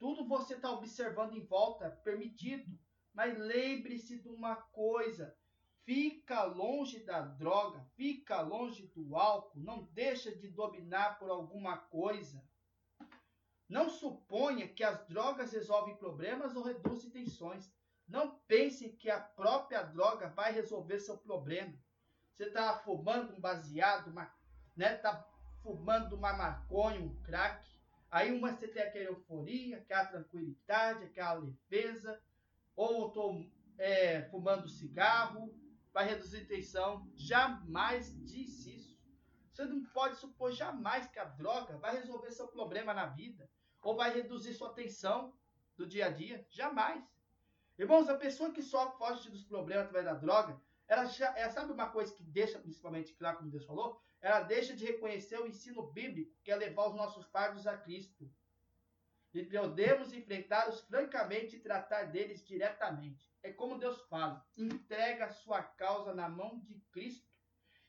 tudo 0.00 0.26
você 0.26 0.54
está 0.54 0.72
observando 0.72 1.34
em 1.34 1.44
volta, 1.44 1.90
permitido. 2.02 2.76
Mas 3.12 3.38
lembre-se 3.38 4.18
de 4.18 4.28
uma 4.28 4.56
coisa: 4.56 5.36
fica 5.84 6.42
longe 6.44 7.04
da 7.04 7.20
droga, 7.20 7.84
fica 7.94 8.40
longe 8.40 8.86
do 8.88 9.14
álcool, 9.14 9.60
não 9.60 9.84
deixa 9.92 10.34
de 10.34 10.48
dominar 10.48 11.18
por 11.18 11.30
alguma 11.30 11.76
coisa. 11.76 12.42
Não 13.68 13.88
suponha 13.88 14.66
que 14.66 14.82
as 14.82 15.06
drogas 15.06 15.52
resolvem 15.52 15.96
problemas 15.96 16.56
ou 16.56 16.64
reduzem 16.64 17.10
tensões. 17.10 17.70
Não 18.08 18.40
pense 18.48 18.88
que 18.94 19.08
a 19.08 19.20
própria 19.20 19.82
droga 19.82 20.28
vai 20.28 20.50
resolver 20.50 20.98
seu 20.98 21.16
problema. 21.18 21.78
Você 22.32 22.44
está 22.44 22.76
fumando 22.78 23.36
um 23.36 23.40
baseado, 23.40 24.10
uma, 24.10 24.34
né? 24.74 24.96
Tá 24.96 25.24
fumando 25.62 26.16
uma 26.16 26.32
maconha, 26.32 27.00
um 27.00 27.14
crack. 27.22 27.79
Aí 28.10 28.32
uma 28.32 28.52
você 28.52 28.66
tem 28.66 28.82
aquela 28.82 29.10
euforia, 29.10 29.78
aquela 29.78 30.06
tranquilidade, 30.06 31.04
aquela 31.04 31.34
leveza. 31.34 32.20
Ou 32.74 33.08
estou 33.08 33.46
é, 33.78 34.22
fumando 34.30 34.68
cigarro, 34.68 35.54
vai 35.92 36.06
reduzir 36.06 36.46
tensão. 36.46 37.08
Jamais 37.14 38.12
disse 38.24 38.76
isso. 38.76 39.00
Você 39.52 39.64
não 39.64 39.84
pode 39.84 40.16
supor 40.16 40.52
jamais 40.52 41.06
que 41.08 41.18
a 41.18 41.24
droga 41.24 41.76
vai 41.78 41.96
resolver 41.96 42.30
seu 42.30 42.48
problema 42.48 42.94
na 42.94 43.06
vida 43.06 43.48
ou 43.82 43.96
vai 43.96 44.12
reduzir 44.12 44.54
sua 44.54 44.72
tensão 44.72 45.34
do 45.76 45.86
dia 45.86 46.06
a 46.06 46.10
dia. 46.10 46.44
Jamais. 46.50 47.04
Irmãos, 47.78 48.08
a 48.08 48.16
pessoa 48.16 48.52
que 48.52 48.62
só 48.62 48.90
foge 48.98 49.30
dos 49.30 49.44
problemas 49.44 49.86
através 49.86 50.04
da 50.04 50.14
droga, 50.14 50.60
ela, 50.86 51.06
já, 51.06 51.36
ela 51.38 51.50
sabe 51.50 51.72
uma 51.72 51.88
coisa 51.88 52.12
que 52.14 52.22
deixa 52.22 52.58
principalmente 52.58 53.14
claro, 53.14 53.38
como 53.38 53.50
Deus 53.50 53.64
falou? 53.64 54.02
Ela 54.20 54.40
deixa 54.40 54.74
de 54.74 54.84
reconhecer 54.84 55.40
o 55.40 55.46
ensino 55.46 55.90
bíblico, 55.90 56.36
que 56.42 56.50
é 56.50 56.56
levar 56.56 56.88
os 56.88 56.94
nossos 56.94 57.26
fardos 57.26 57.66
a 57.66 57.76
Cristo. 57.76 58.30
E 59.32 59.44
podemos 59.44 60.12
enfrentá-los 60.12 60.80
francamente 60.82 61.56
e 61.56 61.60
tratar 61.60 62.04
deles 62.04 62.44
diretamente. 62.44 63.30
É 63.42 63.52
como 63.52 63.78
Deus 63.78 64.00
fala: 64.08 64.44
entrega 64.58 65.26
a 65.26 65.32
sua 65.32 65.62
causa 65.62 66.12
na 66.12 66.28
mão 66.28 66.58
de 66.60 66.74
Cristo. 66.92 67.30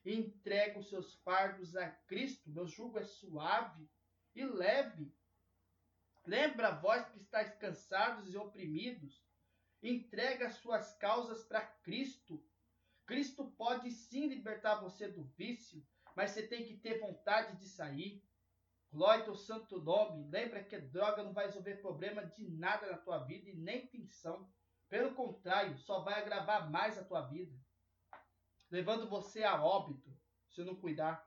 Entrega 0.05 0.79
os 0.79 0.89
seus 0.89 1.15
fardos 1.15 1.75
a 1.75 1.89
Cristo. 1.89 2.49
Meu 2.49 2.67
jugo 2.67 2.99
é 2.99 3.03
suave 3.03 3.89
e 4.33 4.43
leve. 4.45 5.13
Lembra 6.25 6.71
vós 6.71 7.07
que 7.09 7.17
estáis 7.17 7.53
cansados 7.55 8.31
e 8.31 8.37
oprimidos? 8.37 9.23
Entrega 9.81 10.47
as 10.47 10.55
suas 10.55 10.93
causas 10.97 11.43
para 11.43 11.61
Cristo. 11.61 12.43
Cristo 13.05 13.51
pode 13.57 13.91
sim 13.91 14.27
libertar 14.27 14.75
você 14.75 15.07
do 15.07 15.23
vício, 15.23 15.83
mas 16.15 16.31
você 16.31 16.47
tem 16.47 16.65
que 16.65 16.77
ter 16.77 16.99
vontade 16.99 17.57
de 17.57 17.67
sair. 17.67 18.23
Glória 18.91 19.27
ao 19.27 19.35
santo 19.35 19.81
nome. 19.81 20.29
Lembra 20.29 20.63
que 20.63 20.77
droga 20.79 21.23
não 21.23 21.33
vai 21.33 21.45
resolver 21.45 21.75
problema 21.77 22.25
de 22.25 22.49
nada 22.49 22.91
na 22.91 22.97
tua 22.97 23.19
vida 23.19 23.49
e 23.49 23.55
nem 23.55 23.87
tensão. 23.87 24.51
Pelo 24.89 25.15
contrário, 25.15 25.77
só 25.77 26.01
vai 26.01 26.15
agravar 26.19 26.69
mais 26.69 26.97
a 26.97 27.03
tua 27.05 27.21
vida, 27.21 27.57
levando 28.69 29.09
você 29.09 29.43
a 29.43 29.63
óbito 29.63 30.13
se 30.49 30.61
não 30.63 30.75
cuidar. 30.75 31.25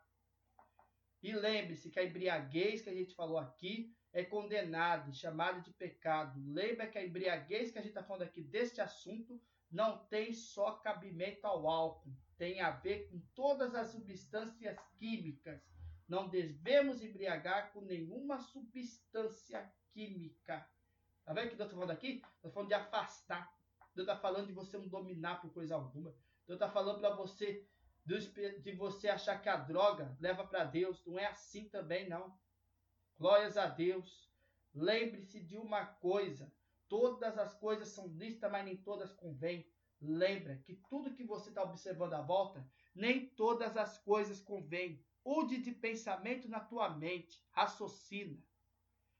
E 1.22 1.32
lembre-se 1.32 1.90
que 1.90 1.98
a 1.98 2.04
embriaguez 2.04 2.82
que 2.82 2.90
a 2.90 2.94
gente 2.94 3.14
falou 3.14 3.38
aqui 3.38 3.96
é 4.12 4.22
condenado, 4.22 5.14
chamado 5.14 5.62
de 5.62 5.72
pecado. 5.72 6.38
Lembra 6.52 6.86
que 6.86 6.98
a 6.98 7.04
embriaguez 7.04 7.70
que 7.70 7.78
a 7.78 7.80
gente 7.80 7.92
está 7.92 8.04
falando 8.04 8.22
aqui 8.22 8.42
deste 8.42 8.82
assunto 8.82 9.42
não 9.70 10.06
tem 10.06 10.32
só 10.34 10.72
cabimento 10.72 11.46
ao 11.46 11.66
álcool, 11.66 12.14
tem 12.36 12.60
a 12.60 12.70
ver 12.70 13.08
com 13.08 13.20
todas 13.34 13.74
as 13.74 13.88
substâncias 13.88 14.78
químicas. 14.98 15.60
Não 16.08 16.28
devemos 16.28 17.02
embriagar 17.02 17.72
com 17.72 17.80
nenhuma 17.80 18.38
substância 18.38 19.72
química. 19.92 20.68
Tá 21.24 21.32
vendo 21.32 21.46
o 21.46 21.56
que 21.56 21.62
eu 21.62 21.64
estou 21.64 21.80
falando 21.80 21.92
aqui? 21.92 22.22
Estou 22.36 22.50
falando 22.50 22.68
de 22.68 22.74
afastar. 22.74 23.52
Deus 23.94 24.06
está 24.08 24.20
falando 24.20 24.48
de 24.48 24.52
você 24.52 24.76
não 24.76 24.88
dominar 24.88 25.40
por 25.40 25.52
coisa 25.52 25.74
alguma. 25.74 26.10
Deus 26.46 26.56
está 26.56 26.70
falando 26.70 27.00
para 27.00 27.14
você 27.14 27.66
de 28.04 28.72
você 28.72 29.08
achar 29.08 29.40
que 29.40 29.48
a 29.48 29.56
droga 29.56 30.14
leva 30.20 30.46
para 30.46 30.64
Deus. 30.64 31.02
Não 31.06 31.18
é 31.18 31.26
assim 31.26 31.68
também, 31.68 32.08
não. 32.08 32.36
Glórias 33.18 33.56
a 33.56 33.66
Deus. 33.66 34.30
Lembre-se 34.74 35.40
de 35.40 35.56
uma 35.56 35.86
coisa: 35.86 36.52
todas 36.88 37.38
as 37.38 37.54
coisas 37.54 37.88
são 37.88 38.08
listas, 38.08 38.50
mas 38.50 38.64
nem 38.64 38.76
todas 38.76 39.12
convêm. 39.12 39.66
Lembra 40.00 40.56
que 40.58 40.74
tudo 40.88 41.14
que 41.14 41.24
você 41.24 41.48
está 41.48 41.62
observando 41.62 42.14
à 42.14 42.20
volta, 42.20 42.66
nem 42.94 43.26
todas 43.26 43.76
as 43.76 43.98
coisas 43.98 44.40
convêm. 44.40 45.02
Ude 45.24 45.58
de 45.58 45.72
pensamento 45.72 46.48
na 46.48 46.60
tua 46.60 46.90
mente, 46.90 47.42
raciocina. 47.50 48.38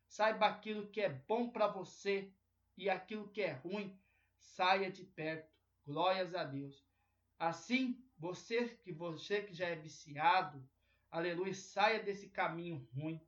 Saiba 0.07 0.47
aquilo 0.47 0.89
que 0.89 1.01
é 1.01 1.09
bom 1.09 1.51
para 1.51 1.67
você 1.67 2.33
e 2.77 2.91
aquilo 2.91 3.29
que 3.31 3.41
é 3.41 3.53
ruim, 3.53 3.99
saia 4.37 4.91
de 4.91 5.05
perto. 5.05 5.53
Glórias 5.87 6.35
a 6.35 6.45
Deus. 6.45 6.85
Assim, 7.39 8.03
você 8.17 8.69
que 8.69 8.93
você 8.93 9.43
que 9.43 9.55
já 9.55 9.69
é 9.69 9.75
viciado, 9.75 10.67
aleluia, 11.11 11.55
saia 11.55 12.03
desse 12.03 12.29
caminho 12.29 12.87
ruim. 12.95 13.21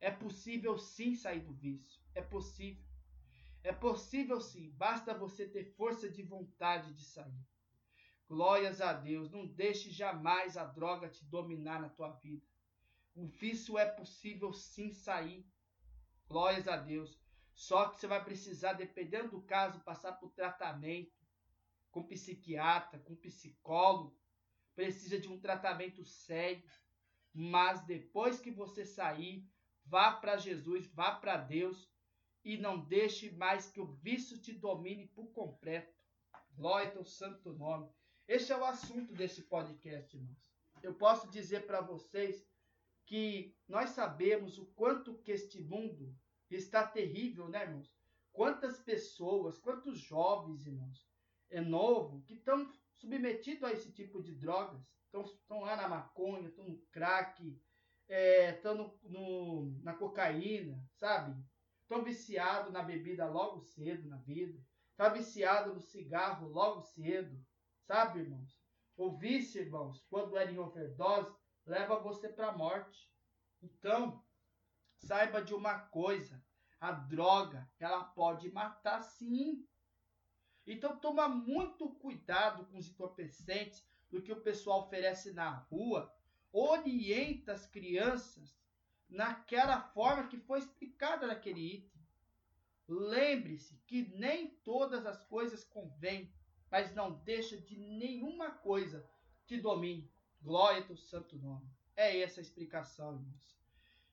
É 0.00 0.10
possível 0.10 0.78
sim 0.78 1.14
sair 1.14 1.40
do 1.40 1.52
vício. 1.52 2.02
É 2.14 2.22
possível. 2.22 2.84
É 3.64 3.72
possível 3.72 4.40
sim. 4.40 4.70
Basta 4.76 5.12
você 5.14 5.48
ter 5.48 5.64
força 5.64 6.08
de 6.08 6.22
vontade 6.22 6.92
de 6.92 7.02
sair. 7.02 7.44
Glórias 8.28 8.80
a 8.80 8.92
Deus. 8.92 9.30
Não 9.30 9.46
deixe 9.46 9.90
jamais 9.90 10.56
a 10.56 10.64
droga 10.64 11.08
te 11.08 11.24
dominar 11.24 11.80
na 11.80 11.88
tua 11.88 12.10
vida. 12.10 12.46
O 13.14 13.26
vício 13.26 13.78
é 13.78 13.86
possível 13.86 14.52
sim 14.52 14.92
sair. 14.92 15.44
Glórias 16.28 16.68
a 16.68 16.76
Deus. 16.76 17.18
Só 17.54 17.88
que 17.88 17.98
você 17.98 18.06
vai 18.06 18.22
precisar, 18.22 18.74
dependendo 18.74 19.30
do 19.30 19.42
caso, 19.42 19.80
passar 19.80 20.12
por 20.12 20.30
tratamento 20.30 21.24
com 21.90 22.06
psiquiatra, 22.06 22.98
com 22.98 23.16
psicólogo. 23.16 24.14
Precisa 24.74 25.18
de 25.18 25.28
um 25.28 25.40
tratamento 25.40 26.04
sério. 26.04 26.62
Mas 27.32 27.84
depois 27.86 28.38
que 28.40 28.50
você 28.50 28.84
sair, 28.84 29.48
Vá 29.86 30.12
para 30.12 30.38
Jesus, 30.38 30.86
vá 30.86 31.12
para 31.12 31.36
Deus 31.36 31.90
e 32.44 32.58
não 32.58 32.78
deixe 32.78 33.30
mais 33.32 33.70
que 33.70 33.80
o 33.80 33.86
vício 33.86 34.38
te 34.38 34.52
domine 34.52 35.06
por 35.08 35.32
completo. 35.32 35.94
Glória 36.52 36.96
ao 36.96 37.04
santo 37.04 37.52
nome. 37.54 37.88
Este 38.28 38.52
é 38.52 38.56
o 38.56 38.64
assunto 38.64 39.14
desse 39.14 39.42
podcast, 39.42 40.14
irmãos. 40.14 40.52
Eu 40.82 40.94
posso 40.94 41.30
dizer 41.30 41.66
para 41.66 41.80
vocês 41.80 42.46
que 43.06 43.56
nós 43.66 43.90
sabemos 43.90 44.58
o 44.58 44.66
quanto 44.66 45.18
que 45.18 45.32
este 45.32 45.62
mundo 45.62 46.14
está 46.50 46.86
terrível, 46.86 47.48
né, 47.48 47.62
irmãos? 47.62 47.90
Quantas 48.32 48.78
pessoas, 48.78 49.58
quantos 49.58 49.98
jovens, 49.98 50.66
irmãos, 50.66 51.08
é 51.50 51.60
novo, 51.60 52.22
que 52.22 52.34
estão 52.34 52.70
submetidos 52.96 53.64
a 53.64 53.72
esse 53.72 53.92
tipo 53.92 54.22
de 54.22 54.34
drogas, 54.34 54.82
estão 55.04 55.60
lá 55.60 55.76
na 55.76 55.88
maconha, 55.88 56.48
estão 56.48 56.68
no 56.68 56.78
crack, 56.90 57.56
estão 58.08 58.72
é, 58.72 58.74
no, 58.74 58.98
no, 59.04 59.82
na 59.82 59.94
cocaína, 59.94 60.82
sabe? 60.94 61.40
Estão 61.84 62.02
viciados 62.02 62.72
na 62.72 62.82
bebida 62.82 63.28
logo 63.28 63.60
cedo 63.60 64.08
na 64.08 64.16
vida. 64.16 64.58
Está 64.90 65.10
viciado 65.10 65.74
no 65.74 65.82
cigarro 65.82 66.48
logo 66.48 66.80
cedo, 66.80 67.38
sabe, 67.82 68.20
irmãos? 68.20 68.58
O 68.96 69.10
vício, 69.10 69.60
irmãos, 69.60 70.02
quando 70.08 70.36
era 70.36 70.50
em 70.50 70.58
overdose, 70.58 71.36
leva 71.66 72.00
você 72.00 72.28
para 72.28 72.48
a 72.48 72.56
morte. 72.56 73.12
Então, 73.62 74.24
saiba 74.96 75.42
de 75.42 75.54
uma 75.54 75.78
coisa: 75.78 76.42
a 76.80 76.90
droga, 76.90 77.68
ela 77.78 78.02
pode 78.02 78.50
matar 78.50 79.02
sim. 79.02 79.66
Então, 80.66 80.96
toma 80.96 81.28
muito 81.28 81.90
cuidado 81.96 82.64
com 82.66 82.78
os 82.78 82.88
entorpecentes 82.88 83.86
do 84.10 84.22
que 84.22 84.32
o 84.32 84.40
pessoal 84.40 84.86
oferece 84.86 85.32
na 85.32 85.50
rua 85.50 86.10
orienta 86.50 87.52
as 87.52 87.66
crianças 87.66 88.56
naquela 89.08 89.80
forma 89.80 90.28
que 90.28 90.38
foi 90.38 90.58
explicada 90.58 91.26
naquele 91.26 91.76
item. 91.76 91.94
Lembre-se 92.86 93.76
que 93.86 94.08
nem 94.16 94.48
todas 94.62 95.06
as 95.06 95.24
coisas 95.24 95.64
convêm, 95.64 96.32
mas 96.70 96.94
não 96.94 97.12
deixa 97.22 97.56
de 97.60 97.78
nenhuma 97.78 98.50
coisa 98.50 99.08
te 99.46 99.60
domine. 99.60 100.12
Glória 100.42 100.80
ao 100.80 100.86
teu 100.86 100.96
santo 100.96 101.38
nome. 101.38 101.66
É 101.96 102.20
essa 102.20 102.40
a 102.40 102.42
explicação, 102.42 103.14
irmãos. 103.14 103.54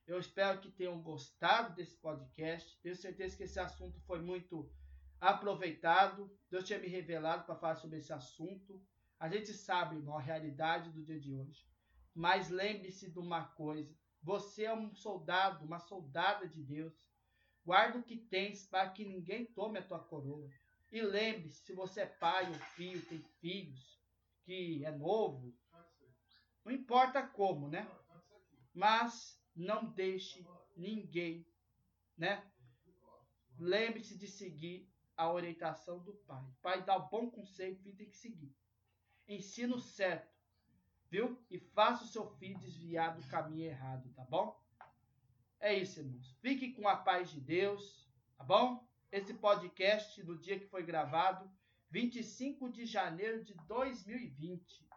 Eu 0.08 0.20
espero 0.20 0.60
que 0.60 0.72
tenham 0.72 1.02
gostado 1.02 1.76
desse 1.76 1.96
podcast. 1.96 2.80
Tenho 2.82 2.96
certeza 2.96 3.36
que 3.36 3.44
esse 3.44 3.60
assunto 3.60 4.00
foi 4.02 4.22
muito 4.22 4.72
aproveitado. 5.20 6.30
Deus 6.50 6.66
tinha 6.66 6.80
me 6.80 6.88
revelado 6.88 7.46
para 7.46 7.56
falar 7.56 7.76
sobre 7.76 8.00
esse 8.00 8.12
assunto. 8.12 8.82
A 9.20 9.30
gente 9.30 9.54
sabe, 9.54 9.96
irmão, 9.96 10.18
a 10.18 10.22
realidade 10.22 10.90
do 10.90 11.04
dia 11.04 11.20
de 11.20 11.34
hoje. 11.34 11.66
Mas 12.14 12.50
lembre-se 12.50 13.10
de 13.10 13.20
uma 13.20 13.46
coisa: 13.46 13.96
você 14.22 14.66
é 14.66 14.74
um 14.74 14.94
soldado, 14.94 15.66
uma 15.66 15.80
soldada 15.80 16.48
de 16.48 16.62
Deus. 16.62 16.94
Guarda 17.66 18.00
o 18.00 18.04
que 18.04 18.18
tens 18.18 18.66
para 18.66 18.90
que 18.90 19.06
ninguém 19.06 19.46
tome 19.46 19.80
a 19.80 19.88
tua 19.88 20.00
coroa. 20.00 20.50
E 20.92 21.02
lembre-se, 21.02 21.64
se 21.64 21.74
você 21.74 22.02
é 22.02 22.06
pai 22.06 22.48
ou 22.48 22.56
filho, 22.76 23.06
tem 23.06 23.22
filhos, 23.40 24.00
que 24.44 24.84
é 24.84 24.92
novo, 24.92 25.54
não 26.64 26.72
importa 26.72 27.26
como, 27.26 27.68
né? 27.68 27.90
Mas 28.74 29.40
não 29.56 29.86
deixe 29.86 30.46
ninguém, 30.76 31.46
né? 32.18 32.46
Lembre-se 33.58 34.18
de 34.18 34.28
seguir 34.28 34.90
a 35.18 35.32
orientação 35.32 36.00
do 36.04 36.14
pai. 36.14 36.44
O 36.44 36.62
pai 36.62 36.84
dá 36.84 36.96
o 36.96 37.10
bom 37.10 37.30
conselho, 37.30 37.78
filho 37.78 37.98
tem 37.98 38.10
que 38.10 38.18
seguir. 38.18 38.56
Ensino 39.28 39.80
certo, 39.80 40.31
viu? 41.12 41.38
E 41.50 41.60
faça 41.60 42.06
o 42.06 42.08
seu 42.08 42.26
filho 42.38 42.58
desviar 42.58 43.16
do 43.16 43.28
caminho 43.28 43.66
errado, 43.66 44.10
tá 44.16 44.24
bom? 44.24 44.58
É 45.60 45.78
isso, 45.78 46.00
irmãos. 46.00 46.32
Fique 46.42 46.72
com 46.72 46.88
a 46.88 46.96
paz 46.96 47.30
de 47.30 47.42
Deus, 47.42 48.10
tá 48.38 48.46
bom? 48.46 48.88
Esse 49.12 49.34
podcast, 49.34 50.24
no 50.24 50.40
dia 50.40 50.58
que 50.58 50.66
foi 50.68 50.84
gravado, 50.84 51.52
25 51.90 52.72
de 52.72 52.86
janeiro 52.86 53.44
de 53.44 53.54
2020. 53.68 54.88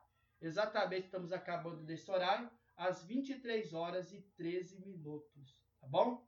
Exatamente, 0.41 1.07
estamos 1.07 1.33
acabando 1.33 1.83
desse 1.83 2.09
horário, 2.09 2.49
às 2.77 3.03
23 3.03 3.75
horas 3.75 4.13
e 4.13 4.23
13 4.37 4.79
minutos, 4.81 5.65
tá 5.81 5.89
bom? 5.89 6.25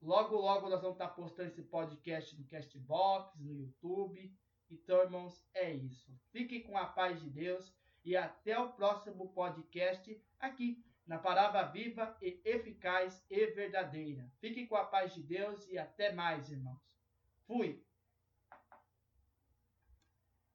Logo, 0.00 0.36
logo 0.36 0.68
nós 0.68 0.80
vamos 0.80 0.96
estar 0.96 1.08
postando 1.08 1.50
esse 1.50 1.62
podcast 1.62 2.38
no 2.38 2.46
Castbox, 2.46 3.38
no 3.38 3.52
YouTube. 3.52 4.34
Então, 4.70 5.02
irmãos, 5.02 5.46
é 5.54 5.72
isso. 5.74 6.18
Fiquem 6.30 6.62
com 6.62 6.76
a 6.76 6.86
paz 6.86 7.20
de 7.20 7.28
Deus 7.28 7.74
e 8.04 8.16
até 8.16 8.58
o 8.58 8.72
próximo 8.72 9.28
podcast 9.28 10.20
aqui 10.38 10.84
na 11.06 11.18
Palavra 11.18 11.62
Viva 11.64 12.16
e 12.20 12.40
Eficaz 12.44 13.24
e 13.30 13.46
Verdadeira. 13.46 14.30
Fiquem 14.40 14.66
com 14.66 14.76
a 14.76 14.84
paz 14.84 15.14
de 15.14 15.22
Deus 15.22 15.68
e 15.68 15.78
até 15.78 16.12
mais, 16.12 16.50
irmãos. 16.50 16.80
Fui! 17.46 17.82